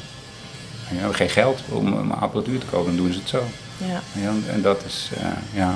En 0.89 0.97
hebben 0.97 1.15
geen 1.17 1.31
geld 1.31 1.61
om 1.69 1.87
een 1.87 2.13
apparatuur 2.13 2.59
te 2.59 2.67
kopen, 2.67 2.97
dan 2.97 3.05
doen 3.05 3.13
ze 3.13 3.19
het 3.19 3.29
zo. 3.29 3.43
ja. 3.77 4.33
En 4.53 4.63
dat 4.63 4.83
is, 4.87 5.11
eh, 5.19 5.27
ja. 5.53 5.75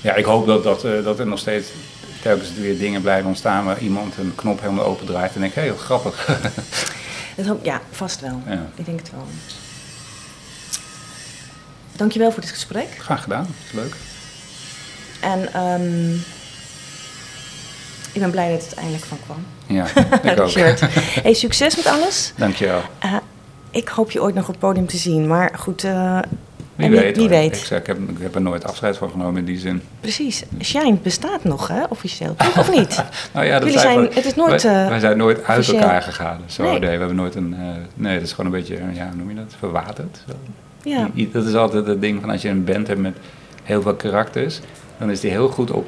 Ja, 0.00 0.14
ik 0.14 0.24
hoop 0.24 0.46
dat, 0.46 0.62
dat, 0.62 0.80
dat 1.04 1.18
er 1.18 1.26
nog 1.26 1.38
steeds 1.38 1.68
telkens 2.28 2.52
weer 2.52 2.78
dingen 2.78 3.02
blijven 3.02 3.28
ontstaan 3.28 3.64
waar 3.64 3.78
iemand 3.78 4.16
een 4.16 4.32
knop 4.34 4.60
helemaal 4.60 4.84
open 4.84 5.06
draait 5.06 5.34
en 5.34 5.40
denkt, 5.40 5.54
hé, 5.54 5.68
wat 5.68 5.78
grappig. 5.78 6.26
Ja, 7.62 7.80
vast 7.90 8.20
wel. 8.20 8.42
Ja. 8.46 8.66
Ik 8.74 8.84
denk 8.84 8.98
het 8.98 9.10
wel. 9.10 9.26
Dankjewel 11.96 12.32
voor 12.32 12.40
dit 12.40 12.50
gesprek. 12.50 12.86
Graag 12.98 13.22
gedaan, 13.22 13.46
is 13.66 13.72
leuk. 13.72 13.94
En 15.20 15.52
ehm, 15.52 16.14
ik 18.12 18.20
ben 18.20 18.30
blij 18.30 18.50
dat 18.52 18.64
het 18.64 18.74
eindelijk 18.74 19.04
van 19.04 19.18
kwam. 19.24 19.46
Ja, 19.66 19.86
ik 20.32 20.40
ook. 20.40 20.50
Hey, 21.22 21.34
succes 21.34 21.76
met 21.76 21.86
alles. 21.86 22.32
Dankjewel. 22.36 22.82
Eh, 22.98 23.16
ik 23.70 23.88
hoop 23.88 24.10
je 24.10 24.22
ooit 24.22 24.34
nog 24.34 24.44
op 24.44 24.50
het 24.50 24.58
podium 24.58 24.86
te 24.86 24.96
zien. 24.96 25.26
Maar 25.26 25.52
goed, 25.58 25.84
eh, 25.84 26.18
Wie 26.78 26.90
weet. 26.90 27.16
wie 27.16 27.28
hoor. 27.28 27.36
weet. 27.38 27.56
Ik, 27.56 27.64
zeg, 27.64 27.78
ik, 27.80 27.86
heb, 27.86 27.98
ik 28.08 28.16
heb 28.20 28.34
er 28.34 28.40
nooit 28.40 28.64
afscheid 28.64 28.96
van 28.96 29.10
genomen 29.10 29.38
in 29.38 29.44
die 29.44 29.58
zin. 29.58 29.82
Precies. 30.00 30.44
Shine 30.62 30.96
bestaat 31.02 31.44
nog, 31.44 31.68
hè, 31.68 31.84
officieel. 31.88 32.34
toch? 32.36 32.58
Of 32.58 32.70
niet? 32.70 33.04
Nou 33.34 33.46
ja, 33.46 33.58
dat 33.58 33.72
zijn- 33.72 34.08
het 34.12 34.24
is 34.24 34.34
nooit, 34.34 34.62
Wij, 34.62 34.82
eh, 34.82 34.88
wij 34.88 34.98
zijn 35.00 35.16
nooit 35.16 35.36
uit 35.44 35.58
officieel. 35.58 35.80
elkaar 35.82 36.02
gegaan. 36.02 36.40
Zo, 36.46 36.62
Nee. 36.62 36.70
nee. 36.72 36.80
we 36.80 36.86
hebben 36.96 37.16
nooit 37.16 37.34
een. 37.34 37.54
eh, 37.54 37.60
nee, 37.94 38.14
dat 38.14 38.22
is 38.22 38.32
gewoon 38.32 38.46
een 38.52 38.58
beetje, 38.58 38.74
ja, 38.92 39.06
hoe 39.08 39.16
noem 39.16 39.28
je 39.28 39.34
dat? 39.34 39.54
Verwaterd. 39.58 40.22
Zo. 40.28 40.34
Ja. 40.82 41.08
I- 41.14 41.30
Dat 41.32 41.46
is 41.46 41.54
altijd 41.54 41.86
het 41.86 42.00
ding 42.00 42.20
van 42.20 42.30
als 42.30 42.42
je 42.42 42.48
een 42.48 42.64
band 42.64 42.86
hebt 42.86 43.00
met 43.00 43.16
heel 43.62 43.82
veel 43.82 43.94
karakters, 43.94 44.60
dan 44.98 45.10
is 45.10 45.20
die 45.20 45.30
heel 45.30 45.48
goed 45.48 45.70
op, 45.70 45.86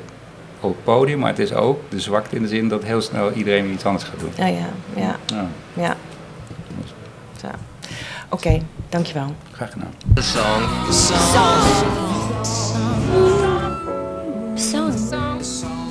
op 0.61 0.71
het 0.75 0.85
podium, 0.85 1.19
maar 1.19 1.29
het 1.31 1.39
is 1.39 1.53
ook 1.53 1.81
de 1.91 2.01
zwakte 2.01 2.37
in 2.37 2.43
de 2.43 2.49
zin 2.49 2.69
dat 2.69 2.85
heel 2.85 3.01
snel 3.01 3.33
iedereen 3.33 3.71
iets 3.73 3.85
anders 3.85 4.05
gaat 4.05 4.21
doen. 4.21 4.31
Ja, 4.37 4.47
ja, 4.47 4.69
ja, 4.97 5.17
Ja, 5.27 5.47
ja. 5.73 5.97
Zo. 7.41 7.47
Oké, 8.29 8.61
dankjewel. 8.91 9.35
graag 9.53 9.73
gedaan. 9.73 9.95
The 10.15 10.23
song. 10.23 10.63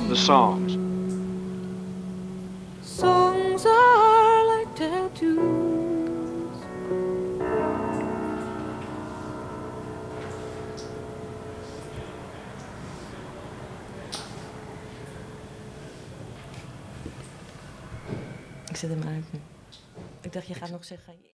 The 0.08 0.16
songs. 0.16 0.76
Songs 2.82 3.64
are 3.64 4.58
like 4.58 4.72
tattoos. 4.74 5.30
Ik 18.68 18.76
zet 18.76 18.90
hem 18.90 19.02
uit 19.08 19.24
nu. 19.32 19.40
Ik 20.20 20.32
dacht, 20.32 20.46
je 20.46 20.54
gaat 20.54 20.70
nog 20.70 20.84
zeggen... 20.84 21.20